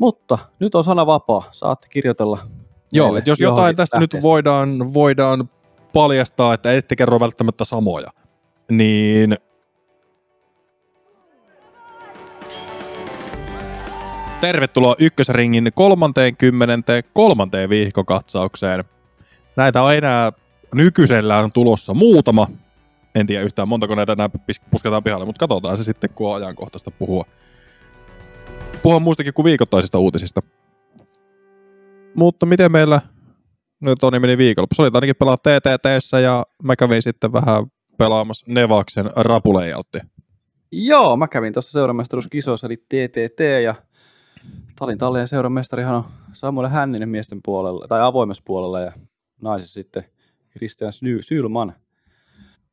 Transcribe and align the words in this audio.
Mutta 0.00 0.38
nyt 0.58 0.74
on 0.74 0.84
sana 0.84 1.06
vapaa. 1.06 1.48
Saatte 1.52 1.88
kirjoitella. 1.90 2.38
Joo, 2.92 3.16
että 3.16 3.30
jos 3.30 3.40
jotain 3.40 3.76
tästä 3.76 3.98
nyt 3.98 4.02
lähteeseen. 4.02 4.30
voidaan, 4.30 4.94
voidaan 4.94 5.50
paljastaa, 5.92 6.54
että 6.54 6.72
ette 6.72 6.96
kerro 6.96 7.20
välttämättä 7.20 7.64
samoja, 7.64 8.10
niin 8.70 9.36
tervetuloa 14.40 14.96
Ykkösringin 14.98 15.70
30. 15.74 17.02
kolmanteen 17.12 17.68
viikkokatsaukseen. 17.68 18.84
Näitä 19.56 19.82
on 19.82 19.94
enää 19.94 20.32
nykyisellään 20.74 21.52
tulossa 21.52 21.94
muutama. 21.94 22.46
En 23.14 23.26
tiedä 23.26 23.42
yhtään 23.42 23.68
montako 23.68 23.94
näitä 23.94 24.12
enää 24.12 24.30
pusketaan 24.70 25.04
pihalle, 25.04 25.26
mutta 25.26 25.46
katsotaan 25.46 25.76
se 25.76 25.84
sitten, 25.84 26.10
kun 26.10 26.30
on 26.30 26.36
ajankohtaista 26.36 26.90
puhua. 26.90 27.24
Puhua 28.86 29.00
muistakin 29.00 29.34
kuin 29.34 29.44
viikoittaisista 29.44 29.98
uutisista. 29.98 30.42
Mutta 32.16 32.46
miten 32.46 32.72
meillä 32.72 33.00
nyt 33.80 33.98
Toni 34.00 34.18
meni 34.18 34.38
viikonloppu? 34.38 34.74
Se 34.74 34.82
oli 34.82 34.90
ainakin 34.94 35.16
pelaa 35.16 35.36
TTTssä 35.36 36.20
ja 36.20 36.44
mä 36.62 36.76
kävin 36.76 37.02
sitten 37.02 37.32
vähän 37.32 37.66
pelaamassa 37.98 38.46
Nevaksen 38.48 39.10
rapulejautti. 39.16 39.98
Joo, 40.72 41.16
mä 41.16 41.28
kävin 41.28 41.52
tuossa 41.52 41.72
seuramestaruuskisoissa, 41.72 42.66
eli 42.66 42.76
TTT, 42.76 43.40
ja 43.62 43.74
Talin 44.78 44.98
tallien 44.98 45.28
seuramestarihan 45.28 45.94
on 45.94 46.04
Samuel 46.32 46.68
Hänninen 46.68 47.08
miesten 47.08 47.40
puolella, 47.44 47.86
tai 47.88 48.00
avoimessa 48.00 48.42
puolella, 48.46 48.80
ja 48.80 48.92
naisessa 49.42 49.74
sitten 49.74 50.04
Christian 50.50 50.92
Sylman. 51.20 51.74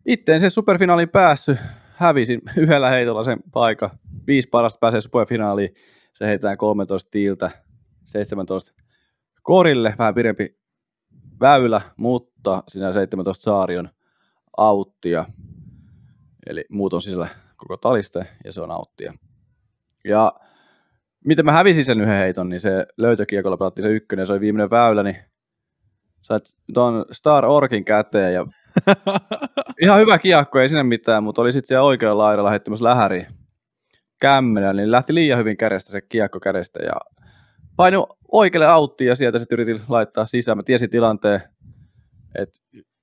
Itse 0.05 0.33
en 0.33 0.41
sen 0.41 0.51
superfinaaliin 0.51 1.09
päässyt, 1.09 1.57
hävisin 1.95 2.41
yhdellä 2.57 2.89
heitolla 2.89 3.23
sen 3.23 3.39
paikan. 3.51 3.89
Viisi 4.27 4.49
parasta 4.49 4.79
pääsee 4.79 5.01
superfinaaliin, 5.01 5.75
se 6.13 6.25
heitetään 6.25 6.57
13 6.57 7.11
tiiltä, 7.11 7.51
17 8.05 8.73
korille, 9.41 9.95
vähän 9.99 10.15
pidempi 10.15 10.57
väylä, 11.39 11.81
mutta 11.97 12.63
siinä 12.67 12.93
17 12.93 13.43
saari 13.43 13.77
on 13.77 13.89
auttia. 14.57 15.25
Eli 16.47 16.65
muut 16.69 16.93
on 16.93 17.01
sisällä 17.01 17.27
koko 17.57 17.77
taliste 17.77 18.27
ja 18.45 18.53
se 18.53 18.61
on 18.61 18.71
auttia. 18.71 19.13
Ja 20.05 20.33
miten 21.25 21.45
mä 21.45 21.51
hävisin 21.51 21.85
sen 21.85 22.01
yhden 22.01 22.17
heiton, 22.17 22.49
niin 22.49 22.59
se 22.59 22.85
löytökiekolla 22.97 23.57
pelattiin 23.57 23.83
se 23.83 23.91
ykkönen, 23.91 24.27
se 24.27 24.33
oli 24.33 24.39
viimeinen 24.39 24.69
väylä, 24.69 25.03
niin 25.03 25.17
sait 26.21 26.43
ton 26.73 27.05
Star 27.11 27.45
Orkin 27.45 27.85
käteen 27.85 28.33
ja 28.33 28.45
ihan 29.81 29.99
hyvä 29.99 30.17
kiekko, 30.17 30.59
ei 30.59 30.69
sinne 30.69 30.83
mitään, 30.83 31.23
mutta 31.23 31.41
oli 31.41 31.53
sitten 31.53 31.67
siellä 31.67 31.83
oikealla 31.83 32.23
laidalla 32.23 32.49
heittämässä 32.49 32.85
lähäri 32.85 33.27
kämmenellä, 34.23 34.73
niin 34.73 34.91
lähti 34.91 35.13
liian 35.13 35.39
hyvin 35.39 35.57
kädestä 35.57 35.91
se 35.91 36.01
kiekko 36.01 36.39
kädestä 36.39 36.79
ja 36.83 36.93
painu 37.75 38.07
oikealle 38.31 38.67
auttiin 38.67 39.07
ja 39.07 39.15
sieltä 39.15 39.39
sitten 39.39 39.59
yritin 39.59 39.81
laittaa 39.89 40.25
sisään. 40.25 40.57
Mä 40.57 40.63
tiesin 40.63 40.89
tilanteen, 40.89 41.41
että 42.35 42.59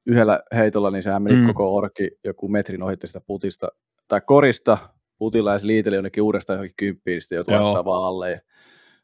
yhdellä 0.06 0.41
heitolla 0.54 0.91
niin 0.91 1.02
sehän 1.02 1.22
meni 1.22 1.36
Mm. 1.36 1.46
koko 1.46 1.76
orki 1.76 2.10
joku 2.24 2.48
metrin 2.48 2.82
ohitti 2.82 3.06
sitä 3.06 3.20
putista 3.26 3.68
tai 4.08 4.20
korista 4.26 4.78
putilla 5.18 5.52
ja 5.52 5.58
se 5.58 5.66
liiteli 5.66 5.96
jonnekin 5.96 6.22
uudestaan 6.22 6.56
johonkin 6.56 6.74
kymppiin, 6.76 7.14
niin 7.14 7.22
sitten 7.22 7.36
joutui 7.36 7.54
laittaa 7.60 7.84
vaan 7.84 8.04
alle 8.04 8.30
ja 8.30 8.41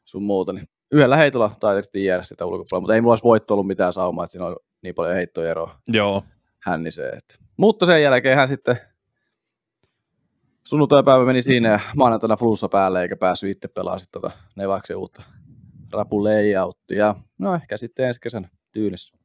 sun 0.05 0.23
muuta. 0.23 0.53
Niin 0.53 0.67
yhdellä 0.91 1.17
heitolla 1.17 1.51
taidettiin 1.59 2.05
jäädä 2.05 2.23
sitä 2.23 2.45
ulkopuolella, 2.45 2.81
mutta 2.81 2.95
ei 2.95 3.01
mulla 3.01 3.11
olisi 3.11 3.23
voitto 3.23 3.53
ollut 3.53 3.67
mitään 3.67 3.93
saumaa, 3.93 4.23
että 4.23 4.31
siinä 4.31 4.45
on 4.45 4.55
niin 4.83 4.95
paljon 4.95 5.15
heittoeroa 5.15 5.79
Joo. 5.87 6.23
hänniseen. 6.63 7.17
Että. 7.17 7.35
Mutta 7.57 7.85
sen 7.85 8.03
jälkeen 8.03 8.35
hän 8.37 8.47
sitten 8.47 8.77
sunnuntai-päivä 10.67 11.25
meni 11.25 11.41
siinä 11.41 11.69
ja 11.69 11.79
maanantaina 11.95 12.37
flussa 12.37 12.69
päälle 12.69 13.01
eikä 13.01 13.15
päässyt 13.15 13.49
itse 13.49 13.67
pelaamaan 13.67 13.99
sitten 13.99 14.21
tota 14.21 14.35
Nevaksen 14.55 14.97
uutta 14.97 15.23
rapu 15.91 16.23
layouttia. 16.23 17.15
No 17.37 17.55
ehkä 17.55 17.77
sitten 17.77 18.07
ensi 18.07 18.21
kesän 18.21 18.49
tyylissä. 18.71 19.17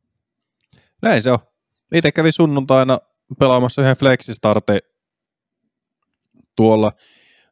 Näin 1.02 1.22
se 1.22 1.30
on. 1.30 1.38
Itse 1.94 2.12
kävin 2.12 2.32
sunnuntaina 2.32 2.98
pelaamassa 3.38 3.82
yhden 3.82 3.97
flexistartin 3.97 4.78
tuolla 6.56 6.92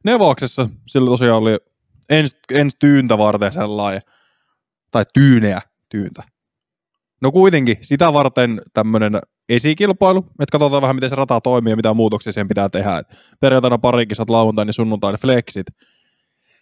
Nevoksessa. 0.04 0.66
Sillä 0.86 1.10
tosiaan 1.10 1.42
oli 1.42 1.56
ensi, 2.10 2.38
ensi 2.52 2.76
tyyntä 2.80 3.18
varten 3.18 3.52
sellainen, 3.52 4.02
tai 4.90 5.04
tyyneä 5.14 5.60
tyyntä. 5.88 6.22
No 7.20 7.32
kuitenkin, 7.32 7.76
sitä 7.82 8.12
varten 8.12 8.62
tämmöinen 8.74 9.20
esikilpailu, 9.50 10.18
että 10.18 10.52
katsotaan 10.52 10.82
vähän, 10.82 10.96
miten 10.96 11.10
se 11.10 11.16
rata 11.16 11.40
toimii 11.40 11.72
ja 11.72 11.76
mitä 11.76 11.94
muutoksia 11.94 12.32
siihen 12.32 12.48
pitää 12.48 12.68
tehdä. 12.68 12.98
Et 12.98 13.06
perjantaina 13.40 13.78
pari 13.78 14.06
kisat, 14.06 14.30
lauantaina 14.30 14.68
ja 14.68 14.72
sunnuntaina 14.72 15.18
flexit. 15.18 15.66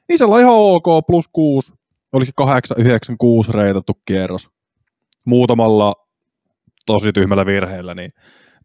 Niin 0.09 0.19
se 0.19 0.25
oli 0.25 0.41
ihan 0.41 0.55
ok, 0.55 1.07
plus 1.07 1.29
kuusi, 1.33 1.73
olisi 2.13 2.33
8, 2.37 2.77
9, 2.81 3.19
6 3.19 3.53
reitattu 3.53 3.93
kierros. 4.05 4.49
Muutamalla 5.25 5.95
tosi 6.87 7.13
tyhmällä 7.13 7.47
virheellä, 7.47 7.95
niin 7.95 8.13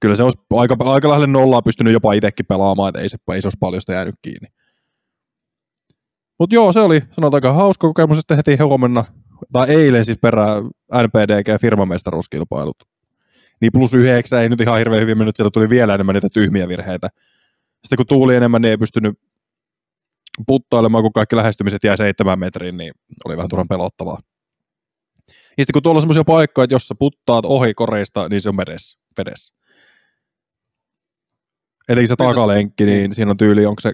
kyllä 0.01 0.15
se 0.15 0.23
olisi 0.23 0.37
aika, 0.53 0.75
aika 0.79 1.09
lähelle 1.09 1.27
nollaa 1.27 1.61
pystynyt 1.61 1.93
jopa 1.93 2.13
itsekin 2.13 2.45
pelaamaan, 2.45 2.89
että 2.89 3.01
ei 3.01 3.09
se, 3.09 3.17
ei 3.33 3.41
se 3.41 3.47
olisi 3.47 3.57
paljon 3.59 3.81
sitä 3.81 3.93
jäänyt 3.93 4.15
kiinni. 4.21 4.47
Mutta 6.39 6.55
joo, 6.55 6.73
se 6.73 6.79
oli 6.79 7.01
sanotaanko 7.11 7.53
hauska 7.53 7.87
kokemus, 7.87 8.17
sitten 8.17 8.37
heti 8.37 8.57
huomenna, 8.57 9.05
tai 9.53 9.69
eilen 9.69 10.05
siis 10.05 10.17
perään 10.21 10.63
NPDG 10.93 11.61
firmamestaruuskilpailut. 11.61 12.92
Niin 13.63 13.71
plus 13.71 13.93
yhdeksän 13.93 14.41
ei 14.41 14.49
nyt 14.49 14.61
ihan 14.61 14.77
hirveän 14.77 15.01
hyvin 15.01 15.17
mennyt, 15.17 15.35
sieltä 15.35 15.51
tuli 15.51 15.69
vielä 15.69 15.93
enemmän 15.93 16.13
niitä 16.13 16.29
tyhmiä 16.33 16.67
virheitä. 16.67 17.09
Sitten 17.83 17.97
kun 17.97 18.07
tuuli 18.07 18.35
enemmän, 18.35 18.61
niin 18.61 18.69
ei 18.69 18.77
pystynyt 18.77 19.19
puttailemaan, 20.47 21.03
kun 21.03 21.13
kaikki 21.13 21.35
lähestymiset 21.35 21.83
jäi 21.83 21.97
seitsemän 21.97 22.39
metriin, 22.39 22.77
niin 22.77 22.93
oli 23.25 23.37
vähän 23.37 23.49
turhan 23.49 23.67
pelottavaa. 23.67 24.17
Ja 25.27 25.33
sitten 25.57 25.73
kun 25.73 25.83
tuolla 25.83 25.97
on 25.97 26.01
semmoisia 26.01 26.23
paikkoja, 26.23 26.63
että 26.63 26.75
jos 26.75 26.87
sä 26.87 26.95
puttaat 26.99 27.45
ohi 27.45 27.73
koreista, 27.73 28.29
niin 28.29 28.41
se 28.41 28.49
on 28.49 28.57
vedessä. 28.57 28.99
vedessä. 29.17 29.53
Eli 31.89 32.07
se 32.07 32.15
takalenkki, 32.15 32.85
niin 32.85 33.13
siinä 33.13 33.31
on 33.31 33.37
tyyli, 33.37 33.65
onko 33.65 33.79
se 33.79 33.91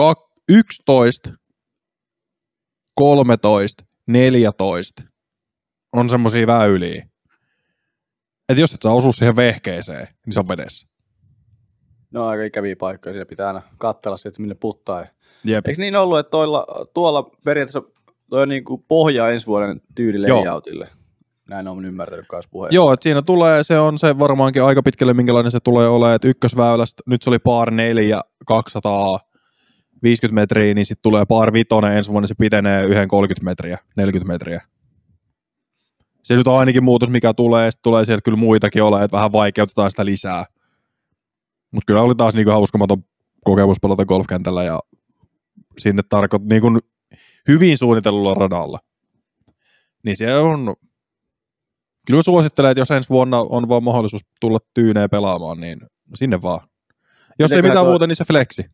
kak- 0.00 0.42
11, 0.48 1.32
13, 2.94 3.84
14 4.06 5.02
on 5.92 6.10
semmoisia 6.10 6.46
väyliä. 6.46 7.13
Että 8.48 8.60
jos 8.60 8.74
et 8.74 8.82
saa 8.82 8.94
osua 8.94 9.12
siihen 9.12 9.36
vehkeeseen, 9.36 10.08
niin 10.26 10.34
se 10.34 10.40
on 10.40 10.48
vedessä. 10.48 10.86
No 12.10 12.26
aika 12.26 12.44
ikäviä 12.44 12.76
paikkoja, 12.76 13.12
siinä 13.12 13.26
pitää 13.26 13.46
aina 13.46 13.62
katsella 13.78 14.16
sitten, 14.16 14.42
minne 14.42 14.54
puttaa. 14.54 15.06
Jep. 15.44 15.68
Eikö 15.68 15.82
niin 15.82 15.96
ollut, 15.96 16.18
että 16.18 16.30
toilla, 16.30 16.66
tuolla 16.94 17.30
periaatteessa 17.44 17.82
toi 18.30 18.42
on 18.42 18.48
niin 18.48 18.64
kuin 18.64 18.84
pohja 18.88 19.30
ensi 19.30 19.46
vuoden 19.46 19.80
tyyli 19.94 20.28
Joo. 20.28 20.40
layoutille? 20.40 20.88
Näin 21.48 21.68
on 21.68 21.84
ymmärtänyt 21.84 22.26
kanssa 22.28 22.48
puheen. 22.50 22.74
Joo, 22.74 22.92
että 22.92 23.02
siinä 23.02 23.22
tulee, 23.22 23.64
se 23.64 23.78
on 23.78 23.98
se 23.98 24.18
varmaankin 24.18 24.62
aika 24.62 24.82
pitkälle, 24.82 25.14
minkälainen 25.14 25.50
se 25.50 25.60
tulee 25.60 25.88
olemaan, 25.88 26.16
että 26.16 26.28
ykkösväylästä, 26.28 27.02
nyt 27.06 27.22
se 27.22 27.30
oli 27.30 27.38
par 27.38 27.70
4, 27.70 28.20
250 28.46 30.34
metriä, 30.34 30.74
niin 30.74 30.86
sitten 30.86 31.02
tulee 31.02 31.24
par 31.26 31.52
vitonen, 31.52 31.96
ensi 31.96 32.10
vuonna 32.10 32.26
se 32.26 32.34
pitenee 32.38 32.84
yhden 32.84 33.08
30 33.08 33.44
metriä, 33.44 33.78
40 33.96 34.32
metriä. 34.32 34.62
Se 36.24 36.36
nyt 36.36 36.46
on 36.46 36.58
ainakin 36.58 36.84
muutos, 36.84 37.10
mikä 37.10 37.34
tulee, 37.34 37.70
sitten 37.70 37.82
tulee 37.82 38.04
siellä 38.04 38.20
kyllä 38.20 38.38
muitakin 38.38 38.82
ole, 38.82 39.04
että 39.04 39.16
vähän 39.16 39.32
vaikeutetaan 39.32 39.90
sitä 39.90 40.04
lisää. 40.04 40.44
Mutta 41.70 41.86
kyllä 41.86 42.02
oli 42.02 42.14
taas 42.14 42.34
niinku 42.34 42.50
hauskamaton 42.50 43.04
kokemus 43.44 43.76
pelata 43.82 44.04
golfkentällä 44.04 44.64
ja 44.64 44.80
sinne 45.78 46.02
tarkoit 46.08 46.42
niinku 46.44 46.78
hyvin 47.48 47.78
suunnitellulla 47.78 48.34
radalla. 48.34 48.78
Niin 50.04 50.16
se 50.16 50.36
on 50.36 50.74
Kyllä 52.06 52.22
suosittelen, 52.22 52.70
että 52.70 52.80
jos 52.80 52.90
ensi 52.90 53.08
vuonna 53.08 53.38
on 53.38 53.68
vaan 53.68 53.84
mahdollisuus 53.84 54.22
tulla 54.40 54.58
tyyneen 54.74 55.10
pelaamaan, 55.10 55.60
niin 55.60 55.80
sinne 56.14 56.42
vaan. 56.42 56.60
Jos 56.60 57.52
ei 57.52 57.56
Mitenköhän 57.56 57.64
mitään 57.64 57.84
toi- 57.84 57.92
muuta, 57.92 58.06
niin 58.06 58.16
se 58.16 58.24
flexi. 58.24 58.64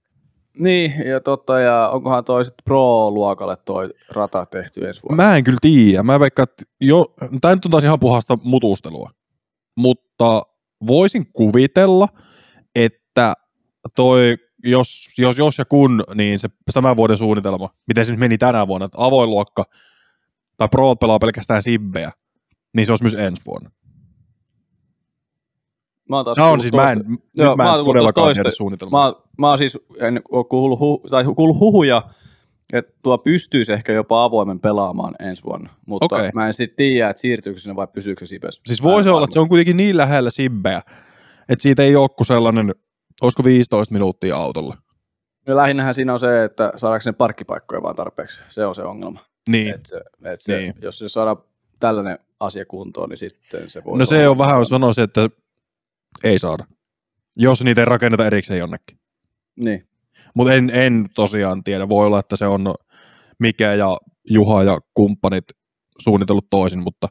Niin, 0.58 0.94
ja, 1.06 1.20
totta, 1.20 1.60
ja 1.60 1.88
onkohan 1.88 2.24
toi 2.24 2.42
Pro-luokalle 2.64 3.56
toi 3.56 3.90
rata 4.08 4.46
tehty 4.46 4.88
ensi 4.88 5.02
vuonna? 5.02 5.24
Mä 5.24 5.36
en 5.36 5.44
kyllä 5.44 5.58
tiedä. 5.60 6.02
Mä 6.02 6.14
että 6.26 6.64
jo, 6.80 7.14
tämä 7.40 7.54
nyt 7.54 7.64
on 7.64 7.70
taas 7.70 7.84
ihan 7.84 8.00
puhasta 8.00 8.38
mutustelua. 8.42 9.10
Mutta 9.76 10.42
voisin 10.86 11.32
kuvitella, 11.32 12.08
että 12.74 13.34
toi, 13.96 14.36
jos, 14.64 15.08
jos, 15.18 15.38
jos 15.38 15.58
ja 15.58 15.64
kun, 15.64 16.04
niin 16.14 16.38
se 16.38 16.48
tämän 16.74 16.96
vuoden 16.96 17.18
suunnitelma, 17.18 17.68
miten 17.86 18.04
se 18.04 18.10
nyt 18.10 18.20
meni 18.20 18.38
tänä 18.38 18.66
vuonna, 18.66 18.84
että 18.84 18.98
avoin 19.00 19.30
luokka 19.30 19.64
tai 20.56 20.68
Pro 20.68 20.96
pelaa 20.96 21.18
pelkästään 21.18 21.62
sibbejä, 21.62 22.10
niin 22.76 22.86
se 22.86 22.92
olisi 22.92 23.04
myös 23.04 23.14
ensi 23.14 23.42
vuonna. 23.46 23.70
Mä 26.10 26.16
oon 26.16 26.24
taas 26.24 26.38
on 26.38 26.60
siis, 26.60 26.72
mä 26.72 26.90
en, 26.90 26.98
nyt 27.08 27.20
Joo, 27.38 27.56
mä 27.56 27.74
en 27.74 27.84
todellakaan 27.84 28.24
toista- 28.24 28.34
tiedä 28.34 28.50
suunnitelmaa. 28.50 29.10
Mä, 29.10 29.14
mä 29.38 29.48
oon 29.48 29.58
siis 29.58 29.78
en 30.00 30.22
ole 30.30 30.44
kuullut, 30.44 30.80
hu, 30.80 31.02
tai 31.10 31.24
kuullut 31.24 31.58
huhuja, 31.58 32.02
että 32.72 32.92
tuo 33.02 33.18
pystyisi 33.18 33.72
ehkä 33.72 33.92
jopa 33.92 34.24
avoimen 34.24 34.60
pelaamaan 34.60 35.14
ensi 35.20 35.44
vuonna, 35.44 35.70
mutta 35.86 36.06
okay. 36.06 36.30
mä 36.34 36.46
en 36.46 36.54
sitten 36.54 36.76
tiedä, 36.76 37.10
että 37.10 37.20
siirtyykö 37.20 37.60
sinne 37.60 37.76
vai 37.76 37.86
pysyykö 37.86 38.26
se 38.26 38.28
Sibes. 38.28 38.60
Siis 38.66 38.82
voi 38.82 39.02
se 39.02 39.10
olla, 39.10 39.24
että 39.24 39.34
se 39.34 39.40
on 39.40 39.48
kuitenkin 39.48 39.76
niin 39.76 39.96
lähellä 39.96 40.30
Sibbeä, 40.30 40.80
että 41.48 41.62
siitä 41.62 41.82
ei 41.82 41.96
ole 41.96 42.08
sellainen, 42.22 42.74
olisiko 43.22 43.44
15 43.44 43.92
minuuttia 43.92 44.36
autolla. 44.36 44.76
No 45.46 45.56
lähinnähän 45.56 45.94
siinä 45.94 46.12
on 46.12 46.18
se, 46.18 46.44
että 46.44 46.72
saadaanko 46.76 47.02
ne 47.06 47.12
parkkipaikkoja 47.12 47.82
vaan 47.82 47.96
tarpeeksi. 47.96 48.40
Se 48.48 48.66
on 48.66 48.74
se 48.74 48.82
ongelma. 48.82 49.20
Niin. 49.48 49.74
Et 49.74 49.86
se, 49.86 50.00
et 50.24 50.40
se, 50.40 50.58
Niin. 50.58 50.74
Jos 50.82 50.98
se 50.98 51.08
saadaan 51.08 51.36
tällainen 51.80 52.18
asia 52.40 52.64
kuntoon, 52.66 53.08
niin 53.08 53.18
sitten 53.18 53.70
se 53.70 53.84
voi 53.84 53.98
No 53.98 54.04
se 54.04 54.28
on 54.28 54.38
vähän, 54.38 54.66
sanoisin, 54.66 55.04
että 55.04 55.30
ei 56.24 56.38
saada. 56.38 56.64
Jos 57.36 57.64
niitä 57.64 57.80
ei 57.80 57.84
rakenneta 57.84 58.26
erikseen 58.26 58.58
jonnekin. 58.58 58.98
Niin. 59.56 59.88
Mutta 60.34 60.54
en, 60.54 60.70
en 60.70 61.06
tosiaan 61.14 61.64
tiedä. 61.64 61.88
Voi 61.88 62.06
olla, 62.06 62.18
että 62.18 62.36
se 62.36 62.46
on 62.46 62.74
Mike 63.38 63.76
ja 63.76 63.96
Juha 64.30 64.62
ja 64.62 64.78
kumppanit 64.94 65.44
suunnitellut 65.98 66.50
toisin, 66.50 66.82
mutta 66.82 67.08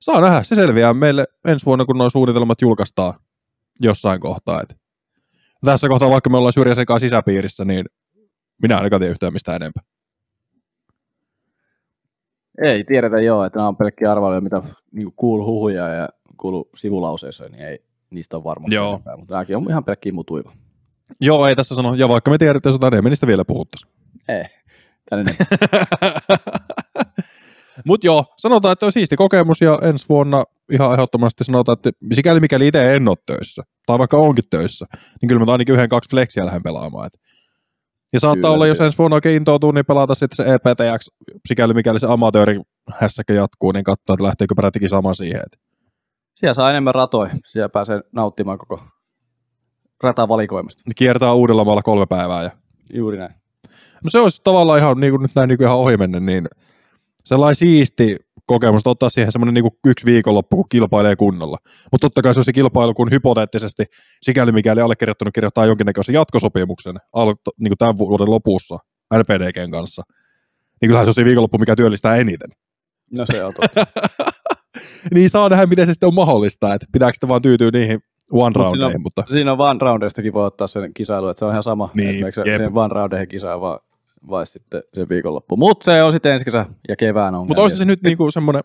saa 0.00 0.20
nähdä. 0.20 0.42
Se 0.42 0.54
selviää 0.54 0.94
meille 0.94 1.24
ensi 1.44 1.66
vuonna, 1.66 1.84
kun 1.84 1.98
nuo 1.98 2.10
suunnitelmat 2.10 2.62
julkaistaan 2.62 3.14
jossain 3.80 4.20
kohtaa. 4.20 4.60
Et 4.62 4.76
tässä 5.64 5.88
kohtaa, 5.88 6.10
vaikka 6.10 6.30
me 6.30 6.36
ollaan 6.36 6.52
syrjäsekaan 6.52 7.00
sisäpiirissä, 7.00 7.64
niin 7.64 7.84
minä 8.62 8.76
ainakaan 8.76 9.00
tiedä 9.00 9.12
yhtään 9.12 9.32
mistään 9.32 9.56
enempää. 9.56 9.82
Ei 12.62 12.84
tiedetä 12.84 13.20
joo, 13.20 13.44
että 13.44 13.58
nämä 13.58 13.68
on 13.68 13.76
pelkkiä 13.76 14.12
arvailuja, 14.12 14.40
mitä 14.40 14.62
niin 14.92 15.12
kuuluu 15.16 15.46
huhuja 15.46 15.88
ja 15.88 16.08
kuuluu 16.36 16.70
sivulauseissa, 16.76 17.48
niin 17.48 17.62
ei 17.62 17.78
niistä 18.14 18.36
on 18.36 18.44
varmasti 18.44 18.74
Joo. 18.74 18.90
enempää, 18.92 19.16
mutta 19.16 19.34
nämäkin 19.34 19.56
on 19.56 19.66
ihan 19.68 19.84
pelkkiä 19.84 20.12
mutuiva. 20.12 20.52
Joo, 21.20 21.46
ei 21.46 21.56
tässä 21.56 21.74
sano. 21.74 21.94
Ja 21.94 22.08
vaikka 22.08 22.30
me 22.30 22.38
tiedettäisiin 22.38 22.76
jotain, 22.76 22.92
niin 22.92 23.04
me 23.04 23.10
niistä 23.10 23.26
vielä 23.26 23.44
puhuttaisiin. 23.44 23.92
Ei, 24.28 24.44
tänne 25.10 25.32
Mutta 27.86 28.06
joo, 28.06 28.24
sanotaan, 28.36 28.72
että 28.72 28.86
on 28.86 28.92
siisti 28.92 29.16
kokemus 29.16 29.60
ja 29.60 29.78
ensi 29.82 30.06
vuonna 30.08 30.44
ihan 30.72 30.92
ehdottomasti 30.92 31.44
sanotaan, 31.44 31.76
että 31.78 31.90
sikäli 32.12 32.40
mikäli 32.40 32.66
itse 32.66 32.94
en 32.94 33.08
ole 33.08 33.16
töissä, 33.26 33.62
tai 33.86 33.98
vaikka 33.98 34.16
onkin 34.16 34.44
töissä, 34.50 34.86
niin 35.20 35.28
kyllä 35.28 35.44
mä 35.44 35.52
ainakin 35.52 35.74
yhden, 35.74 35.88
kaksi 35.88 36.10
flexiä 36.10 36.46
lähden 36.46 36.62
pelaamaan. 36.62 37.06
Et. 37.06 37.20
Ja 38.12 38.20
saattaa 38.20 38.36
Kyllä, 38.40 38.54
olla, 38.54 38.66
jos 38.66 38.80
ensi 38.80 38.98
vuonna 38.98 39.14
oikein 39.14 39.36
intoutuu, 39.36 39.72
niin 39.72 39.86
pelata 39.86 40.14
sitten 40.14 40.36
se 40.36 40.54
EPTX, 40.54 41.08
sikäli 41.48 41.74
mikäli 41.74 42.00
se 42.00 42.06
amatööri 42.10 42.60
hässäkkä 43.00 43.32
jatkuu, 43.32 43.72
niin 43.72 43.84
katsoa, 43.84 44.14
että 44.14 44.24
lähteekö 44.24 44.54
perätikin 44.54 44.88
sama 44.88 45.14
siihen. 45.14 45.40
Et. 45.40 45.60
Siellä 46.34 46.54
saa 46.54 46.70
enemmän 46.70 46.94
ratoja, 46.94 47.30
siellä 47.46 47.68
pääsee 47.68 48.00
nauttimaan 48.12 48.58
koko 48.58 48.82
ratavalikoimasta. 50.02 50.82
Niin 50.86 50.94
Kiertää 50.94 51.32
Uudellamaalla 51.32 51.82
kolme 51.82 52.06
päivää. 52.06 52.42
Ja... 52.42 52.50
Juuri 52.94 53.18
näin. 53.18 53.34
No 54.04 54.10
se 54.10 54.18
olisi 54.18 54.40
tavallaan 54.44 54.78
ihan 54.78 55.00
niin 55.00 55.12
kuin 55.12 55.22
nyt 55.22 55.34
näin 55.34 55.48
niin 55.48 55.58
kuin 55.58 55.66
ihan 55.66 55.78
ohimennen, 55.78 56.26
niin 56.26 56.48
sellainen 57.24 57.54
siisti 57.54 58.16
kokemus, 58.46 58.80
että 58.80 58.90
ottaa 58.90 59.10
siihen 59.10 59.32
semmoinen 59.32 59.54
niin 59.54 59.72
yksi 59.86 60.06
viikonloppu, 60.06 60.56
kun 60.56 60.68
kilpailee 60.68 61.16
kunnolla. 61.16 61.56
Mutta 61.92 62.04
totta 62.04 62.22
kai 62.22 62.34
se 62.34 62.40
on 62.40 62.44
se 62.44 62.52
kilpailu, 62.52 62.94
kun 62.94 63.10
hypoteettisesti, 63.10 63.84
sikäli 64.22 64.52
mikäli 64.52 64.80
allekirjoittanut 64.80 65.34
kirjoittaa 65.34 65.66
jonkinnäköisen 65.66 66.12
jatkosopimuksen 66.12 66.96
al- 67.12 67.34
niin 67.58 67.70
kuin 67.70 67.78
tämän 67.78 67.98
vuoden 67.98 68.30
lopussa 68.30 68.78
RPDGn 69.16 69.70
kanssa, 69.70 70.02
niin 70.80 70.88
kyllähän 70.88 71.06
se 71.06 71.10
on 71.10 71.14
se 71.14 71.24
viikonloppu, 71.24 71.58
mikä 71.58 71.76
työllistää 71.76 72.16
eniten. 72.16 72.50
No 73.10 73.26
se 73.32 73.44
on 73.44 73.54
totta. 73.54 73.84
niin 75.14 75.30
saa 75.30 75.48
nähdä, 75.48 75.66
miten 75.66 75.86
se 75.86 75.92
sitten 75.92 76.06
on 76.06 76.14
mahdollista, 76.14 76.74
että 76.74 76.86
pitääkö 76.92 77.14
sitä 77.14 77.28
vaan 77.28 77.42
tyytyä 77.42 77.70
niihin 77.72 78.00
one 78.32 78.44
Mut 78.44 78.52
siinä 78.54 78.64
roundeihin, 78.64 78.96
on- 78.96 79.02
mutta 79.02 79.24
Siinä 79.32 79.52
on 79.52 79.60
one 79.60 79.78
roundeistakin 79.82 80.32
voi 80.32 80.46
ottaa 80.46 80.66
sen 80.66 80.94
kisailu, 80.94 81.28
että 81.28 81.38
se 81.38 81.44
on 81.44 81.50
ihan 81.50 81.62
sama, 81.62 81.90
Niin, 81.94 82.26
että 82.26 82.44
se 82.44 82.70
one 82.74 82.94
roundeihin 82.94 83.28
kisaa 83.28 83.60
vai, 83.60 83.78
vai 84.30 84.46
sitten 84.46 84.82
se 84.94 85.08
viikonloppu. 85.08 85.56
Mutta 85.56 85.84
se 85.84 86.02
on 86.02 86.12
sitten 86.12 86.32
ensi 86.32 86.44
kesä 86.44 86.66
ja 86.88 86.96
kevään 86.96 87.34
on. 87.34 87.46
Mutta 87.46 87.62
olisi 87.62 87.76
se 87.76 87.84
nyt 87.84 88.02
niinku 88.02 88.30
semmoinen, 88.30 88.62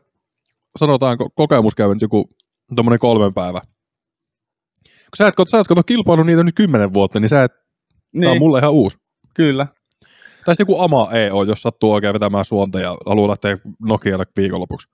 sanotaanko 0.79 1.29
kokemuskäyvä 1.35 1.93
nyt 1.93 2.01
joku 2.01 2.29
tommonen 2.75 2.99
kolmen 2.99 3.33
päivä. 3.33 3.59
Kun 4.83 5.17
sä 5.17 5.27
et, 5.27 5.33
sä 5.51 5.59
et 5.59 5.67
kato 5.67 5.83
kilpailu 5.83 6.23
niitä 6.23 6.43
nyt 6.43 6.55
kymmenen 6.55 6.93
vuotta, 6.93 7.19
niin 7.19 7.29
sä 7.29 7.43
et, 7.43 7.51
niin. 8.13 8.21
tää 8.21 8.29
on 8.31 8.35
niin, 8.35 8.41
mulle 8.41 8.59
ihan 8.59 8.71
uusi. 8.71 8.97
kyllä. 9.33 9.67
Tai 10.45 10.55
sitten 10.55 10.73
joku 10.73 10.81
ama 10.81 11.11
EO, 11.11 11.43
jos 11.43 11.61
sattuu 11.61 11.93
oikein 11.93 12.13
vetämään 12.13 12.45
suonta 12.45 12.79
ja 12.79 12.97
haluaa 13.05 13.29
lähteä 13.29 13.57
Nokialle 13.79 14.25
viikonlopuksi. 14.37 14.87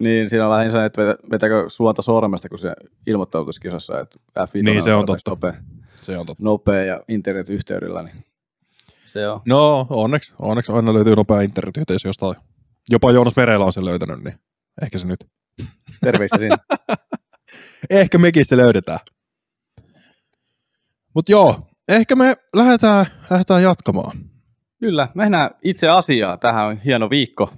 Niin, 0.00 0.30
siinä 0.30 0.44
on 0.46 0.50
lähinnä 0.52 0.70
se, 0.72 0.84
että 0.84 1.02
vetä- 1.02 1.18
vetääkö 1.30 1.64
suonta 1.68 2.02
sormesta, 2.02 2.48
kun 2.48 2.58
se 2.58 2.72
ilmoittautuskisassa, 3.06 4.00
että 4.00 4.18
F5 4.38 4.62
Niin, 4.62 4.82
se 4.82 4.94
on 4.94 5.06
totta. 5.06 5.30
Nopea, 5.30 5.52
Se 6.02 6.18
on 6.18 6.26
totta. 6.26 6.44
nopea 6.44 6.84
ja 6.84 7.00
internetyhteydellä, 7.08 8.02
niin 8.02 8.24
se 9.06 9.28
on. 9.28 9.40
No, 9.46 9.86
onneksi, 9.90 10.32
onneksi 10.38 10.72
aina 10.72 10.94
löytyy 10.94 11.16
nopea 11.16 11.40
internetyhteys 11.40 12.04
jostain. 12.04 12.36
Jopa 12.90 13.12
Joonas 13.12 13.36
Merellä 13.36 13.64
on 13.64 13.72
sen 13.72 13.84
löytänyt, 13.84 14.24
niin 14.24 14.34
ehkä 14.82 14.98
se 14.98 15.06
nyt. 15.06 15.26
Terveisiä 16.00 16.38
sinne. 16.38 16.56
Ehkä 17.90 18.18
mekin 18.18 18.44
se 18.44 18.56
löydetään. 18.56 18.98
Mutta 21.14 21.32
joo, 21.32 21.66
ehkä 21.88 22.16
me 22.16 22.36
lähdetään, 22.56 23.06
lähdetään 23.30 23.62
jatkamaan. 23.62 24.18
Kyllä, 24.80 25.08
mennään 25.14 25.50
itse 25.62 25.88
asiaan. 25.88 26.38
Tähän 26.38 26.66
on 26.66 26.78
hieno 26.78 27.10
viikko 27.10 27.50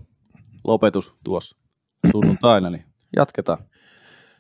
lopetus 0.65 1.15
tuossa 1.25 1.57
sunnuntaina, 2.13 2.71
niin 2.71 2.85
jatketaan. 3.17 3.59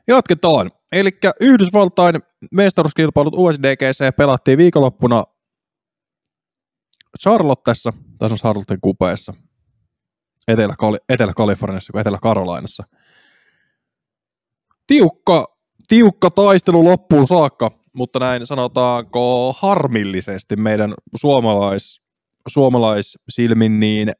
Jatketaan. 0.08 0.70
Eli 0.93 1.11
Yhdysvaltain 1.41 2.14
mestaruuskilpailut 2.53 3.35
USDGC 3.37 4.17
pelattiin 4.17 4.58
viikonloppuna 4.58 5.25
Charlottessa, 7.23 7.93
se 8.19 8.25
on 8.25 8.38
Charlotten 8.38 8.79
kupeessa, 8.81 9.35
Etelä- 10.49 10.99
Etelä-Kaliforniassa 11.08 11.93
kuin 11.93 12.00
Etelä-Karolinassa. 12.00 12.85
Tiukka, 14.87 15.56
tiukka 15.88 16.31
taistelu 16.31 16.85
loppuun 16.85 17.26
saakka, 17.26 17.70
mutta 17.93 18.19
näin 18.19 18.47
sanotaanko 18.47 19.55
harmillisesti 19.59 20.56
meidän 20.56 20.94
suomalais, 21.17 22.00
suomalaissilmin, 22.49 23.81
niin 23.81 24.12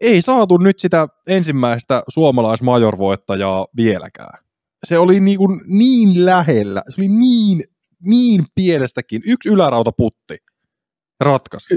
ei 0.00 0.22
saatu 0.22 0.56
nyt 0.56 0.78
sitä 0.78 1.08
ensimmäistä 1.26 2.02
suomalaismajorvoittajaa 2.08 3.66
vieläkään 3.76 4.38
se 4.84 4.98
oli 4.98 5.20
niin, 5.20 5.38
kuin 5.38 5.60
niin 5.66 6.26
lähellä, 6.26 6.82
se 6.88 6.94
oli 7.00 7.08
niin, 7.08 7.62
niin 8.04 8.44
pienestäkin, 8.54 9.22
yksi 9.26 9.48
ylärautaputti 9.48 10.36
ratkas. 11.20 11.68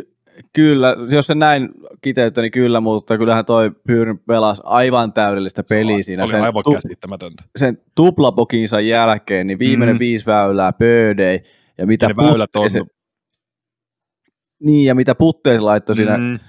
Kyllä, 0.53 0.95
jos 1.11 1.27
se 1.27 1.35
näin 1.35 1.69
kiteyttä, 2.01 2.41
niin 2.41 2.51
kyllä, 2.51 2.79
mutta 2.81 3.17
kyllähän 3.17 3.45
toi 3.45 3.71
Pyyrn 3.87 4.19
pelasi 4.27 4.61
aivan 4.65 5.13
täydellistä 5.13 5.63
peliä 5.69 6.03
siinä. 6.03 6.23
oli 6.23 6.31
sen, 6.31 6.41
aivan 6.43 6.63
tu- 6.63 6.73
käsittämätöntä. 6.73 7.43
sen 7.55 7.77
tuplapokinsa 7.95 8.79
jälkeen, 8.81 9.47
niin 9.47 9.59
viimeinen 9.59 9.95
Mm. 9.95 9.99
viisi 9.99 10.25
väylää, 10.25 10.73
pöydei, 10.73 11.43
ja 11.77 11.85
mitä 11.87 12.07
Ne 12.07 12.15
väylät 12.17 12.55
on... 12.55 12.69
se, 12.69 12.81
niin, 14.59 14.85
ja 14.85 14.95
mitä 14.95 15.15
se 15.45 15.59
laittoi 15.59 15.95
siinä, 15.95 16.17
Mm, 16.17 16.39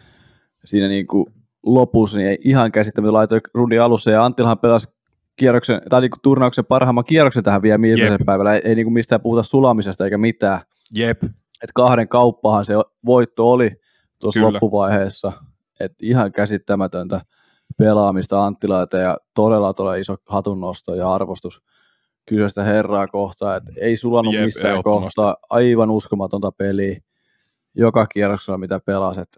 siinä 0.65 0.89
niin 0.89 1.07
kuin 1.07 1.27
lopussa, 1.67 2.17
niin 2.17 2.29
ei 2.29 2.39
ihan 2.45 2.73
käsittämättä 2.73 3.13
laitoi 3.13 3.41
rundin 3.55 3.83
alussa, 3.83 4.11
ja 4.11 4.25
Anttilahan 4.25 4.59
pelasi 4.59 4.89
kierroksen, 5.37 5.81
tai 5.91 6.01
niin 6.01 6.11
kuin 6.11 6.21
turnauksen 6.23 6.65
parhaimman 6.67 7.05
kierroksen 7.05 7.43
tähän 7.45 7.63
vielä 7.63 7.81
viimeisen 7.81 8.13
Jep. 8.13 8.27
päivällä, 8.27 8.55
ei, 8.55 8.61
ei 8.65 8.75
niin 8.75 8.87
kuin 8.87 8.95
mistään 8.95 9.21
puhuta 9.21 9.43
sulamisesta 9.43 10.05
eikä 10.05 10.19
mitään, 10.19 10.61
jep, 10.95 11.25
että 11.25 11.73
kahden 11.75 12.09
kauppahan 12.09 12.65
se 12.65 12.75
voitto 13.07 13.51
oli 13.51 13.71
tuossa 14.21 14.41
Kyllä. 14.41 14.53
loppuvaiheessa, 14.53 15.33
että 15.81 15.97
ihan 16.03 16.33
käsittämätöntä 16.33 17.21
pelaamista 17.79 18.47
Anttilaita 18.47 18.97
ja 18.97 19.17
todella 19.35 19.75
todella 19.75 19.95
iso 19.95 20.17
hatunnosto 20.29 20.95
ja 20.95 21.15
arvostus 21.15 21.63
kyseistä 22.27 22.65
herraa 22.65 23.07
kohtaan, 23.09 23.57
että 23.57 23.73
ei 23.81 23.97
sulanut 23.97 24.35
Jep, 24.35 24.45
missään 24.45 24.83
kohtaa, 24.83 25.37
aivan 25.51 25.91
uskomatonta 25.91 26.53
peliä 26.53 27.01
joka 27.75 28.07
kierroksella 28.07 28.59
mitä 28.59 28.81
pelasit. 28.81 29.29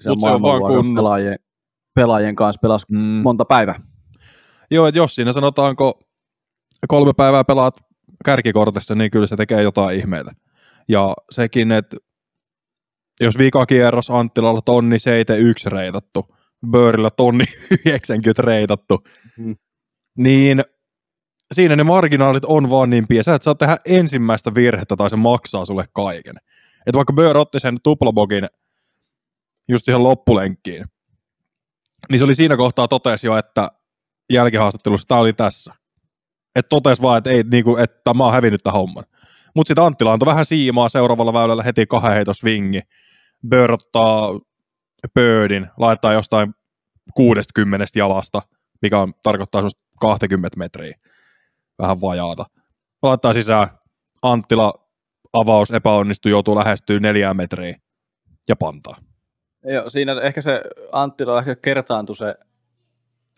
Se 0.00 0.08
Mut 0.08 0.20
se 0.20 0.28
on 0.28 0.42
vaan 0.42 0.60
kun- 0.60 0.94
pelaajien, 0.94 1.38
pelaajien 1.94 2.36
kanssa 2.36 2.60
pelasi 2.60 2.86
mm. 2.90 2.98
monta 2.98 3.44
päivää. 3.44 3.80
Joo, 4.70 4.86
että 4.86 4.98
jos 4.98 5.14
siinä 5.14 5.32
sanotaanko 5.32 6.00
kolme 6.88 7.12
päivää 7.16 7.44
pelaat 7.44 7.76
kärkikortissa, 8.24 8.94
niin 8.94 9.10
kyllä 9.10 9.26
se 9.26 9.36
tekee 9.36 9.62
jotain 9.62 9.98
ihmeitä. 9.98 10.30
Ja 10.88 11.14
sekin, 11.30 11.72
että 11.72 11.96
jos 13.20 13.38
vikakierros 13.38 14.10
Anttilalla 14.10 14.60
tonni 14.60 14.98
71 14.98 15.70
reitattu, 15.70 16.26
Böörillä 16.70 17.10
tonni 17.10 17.44
90 17.86 18.42
reitattu, 18.42 19.02
Mm. 19.38 19.56
niin 20.18 20.64
siinä 21.54 21.76
ne 21.76 21.84
marginaalit 21.84 22.44
on 22.44 22.70
vaan 22.70 22.90
niin 22.90 23.08
pieni. 23.08 23.24
Sä 23.24 23.34
et 23.34 23.42
saa 23.42 23.54
tehdä 23.54 23.76
ensimmäistä 23.86 24.54
virhettä 24.54 24.96
tai 24.96 25.10
se 25.10 25.16
maksaa 25.16 25.64
sulle 25.64 25.84
kaiken. 25.92 26.34
Et 26.86 26.94
vaikka 26.94 27.12
Böör 27.12 27.36
otti 27.36 27.60
sen 27.60 27.78
tuplabogin 27.82 28.46
just 29.68 29.84
siihen 29.84 30.02
loppulenkkiin, 30.02 30.84
niin 32.10 32.18
se 32.18 32.24
oli 32.24 32.34
siinä 32.34 32.56
kohtaa 32.56 32.88
totesi 32.88 33.26
jo, 33.26 33.36
että 33.36 33.68
jälkihaastattelussa 34.32 35.08
tämä 35.08 35.20
oli 35.20 35.32
tässä. 35.32 35.74
Että 36.56 36.68
totesi 36.68 37.02
vaan, 37.02 37.18
että, 37.18 37.30
ei, 37.30 37.42
niinku, 37.42 37.76
että 37.76 38.14
mä 38.14 38.24
oon 38.24 38.32
hävinnyt 38.32 38.60
tämän 38.62 38.80
homman. 38.80 39.04
Mutta 39.54 39.68
sitten 39.68 39.84
Anttila 39.84 40.12
antoi 40.12 40.26
vähän 40.26 40.44
siimaa 40.44 40.88
seuraavalla 40.88 41.32
väylällä 41.32 41.62
heti 41.62 41.86
kahden 41.86 42.12
heiton 42.12 42.34
swingi. 42.34 42.80
Böör 43.48 43.72
ottaa 43.72 44.30
pöydin, 45.14 45.66
laittaa 45.76 46.12
jostain 46.12 46.54
60 47.14 47.86
jalasta, 47.96 48.42
mikä 48.82 48.98
on, 48.98 49.12
tarkoittaa 49.22 49.58
semmoista 49.58 49.82
20 50.00 50.58
metriä. 50.58 50.94
Vähän 51.78 52.00
vajaata. 52.00 52.44
Laittaa 53.02 53.34
sisään, 53.34 53.68
Anttila 54.22 54.72
avaus 55.32 55.70
epäonnistui, 55.70 56.30
joutuu 56.30 56.56
lähestyy 56.56 57.00
neljään 57.00 57.36
metriä. 57.36 57.76
ja 58.48 58.56
pantaa. 58.56 58.96
Joo, 59.64 59.90
siinä 59.90 60.20
ehkä 60.20 60.40
se 60.40 60.62
Anttila 60.92 61.38
ehkä 61.38 61.56
kertaantui 61.56 62.16
se 62.16 62.34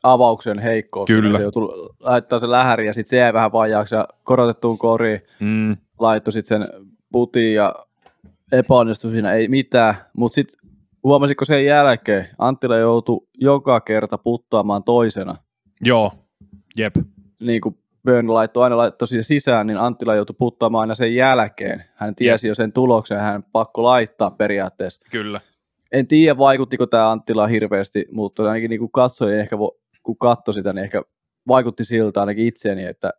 avauksen 0.03 0.59
heikkous. 0.59 1.07
Kyllä. 1.07 1.37
Se 1.39 1.43
joutui 1.43 1.95
laittaa 2.01 2.39
se 2.39 2.51
lähäri 2.51 2.87
ja 2.87 2.95
sitten 2.95 3.11
se 3.11 3.17
jäi 3.17 3.33
vähän 3.33 3.53
vajaaksi 3.53 3.95
ja 3.95 4.09
korotettuun 4.25 4.79
koriin 4.79 5.21
Mm. 5.41 5.77
laittoi 5.99 6.33
sitten 6.33 6.63
sen 6.63 6.69
putiin 7.13 7.55
ja 7.55 7.75
epäonnistui 8.53 9.11
siinä, 9.13 9.33
ei 9.33 9.49
mitään. 9.49 9.95
Mutta 10.17 10.35
sitten 10.35 10.61
huomasitko 11.05 11.45
sen 11.45 11.65
jälkeen, 11.65 12.29
Anttila 12.39 12.77
joutui 12.77 13.27
joka 13.35 13.81
kerta 13.81 14.19
puttaamaan 14.19 14.85
toisena. 14.85 15.37
Joo, 15.81 16.13
jep. 16.77 16.95
Niin 17.41 17.61
kuin 17.61 17.79
Björn 18.05 18.35
laittoi 18.35 18.65
aina 18.65 18.77
laittoi 18.77 19.09
siihen 19.09 19.25
sisään, 19.25 19.67
niin 19.67 19.79
Anttila 19.79 20.15
joutui 20.15 20.37
puttaamaan 20.39 20.81
aina 20.81 20.95
sen 20.95 21.15
jälkeen. 21.15 21.85
Hän 21.95 22.15
tiesi 22.15 22.49
jo 22.49 22.55
sen 22.55 22.73
tuloksen, 22.73 23.21
hän 23.21 23.43
pakko 23.53 23.83
laittaa 23.83 24.31
periaatteessa. 24.31 25.01
Kyllä. 25.11 25.41
En 25.93 26.07
tiedä, 26.07 26.39
vaikuttiko 26.39 26.87
tämä 26.87 27.11
Anttila 27.11 27.47
hirveästi, 27.47 28.05
mutta 28.13 28.43
ainakin 28.43 28.71
niin 28.71 28.79
kuin 28.79 28.93
katsoin, 28.93 29.41
ehkä 29.41 29.57
vo- 29.57 29.81
kun 30.03 30.19
katsoi 30.19 30.55
sitä, 30.55 30.73
niin 30.73 30.85
ehkä 30.85 31.03
vaikutti 31.49 31.85
siltä 31.85 32.21
ainakin 32.21 32.47
itseeni, 32.47 32.85
että 32.85 33.11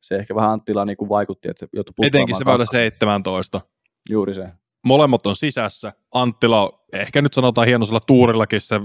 se 0.00 0.16
ehkä 0.16 0.34
vähän 0.34 0.50
Anttila 0.50 0.84
niin 0.84 0.96
kuin 0.96 1.08
vaikutti, 1.08 1.48
että 1.50 1.60
se 1.60 1.68
joutui. 1.72 1.94
Etenkin 2.02 2.36
se 2.36 2.44
väylä 2.44 2.58
kaksi. 2.58 2.76
17. 2.76 3.60
Juuri 4.10 4.34
se. 4.34 4.48
Molemmat 4.86 5.26
on 5.26 5.36
sisässä. 5.36 5.92
Anttila, 6.14 6.84
ehkä 6.92 7.22
nyt 7.22 7.34
sanotaan 7.34 7.66
hienosella 7.66 8.00
tuurillakin 8.00 8.60
se 8.60 8.80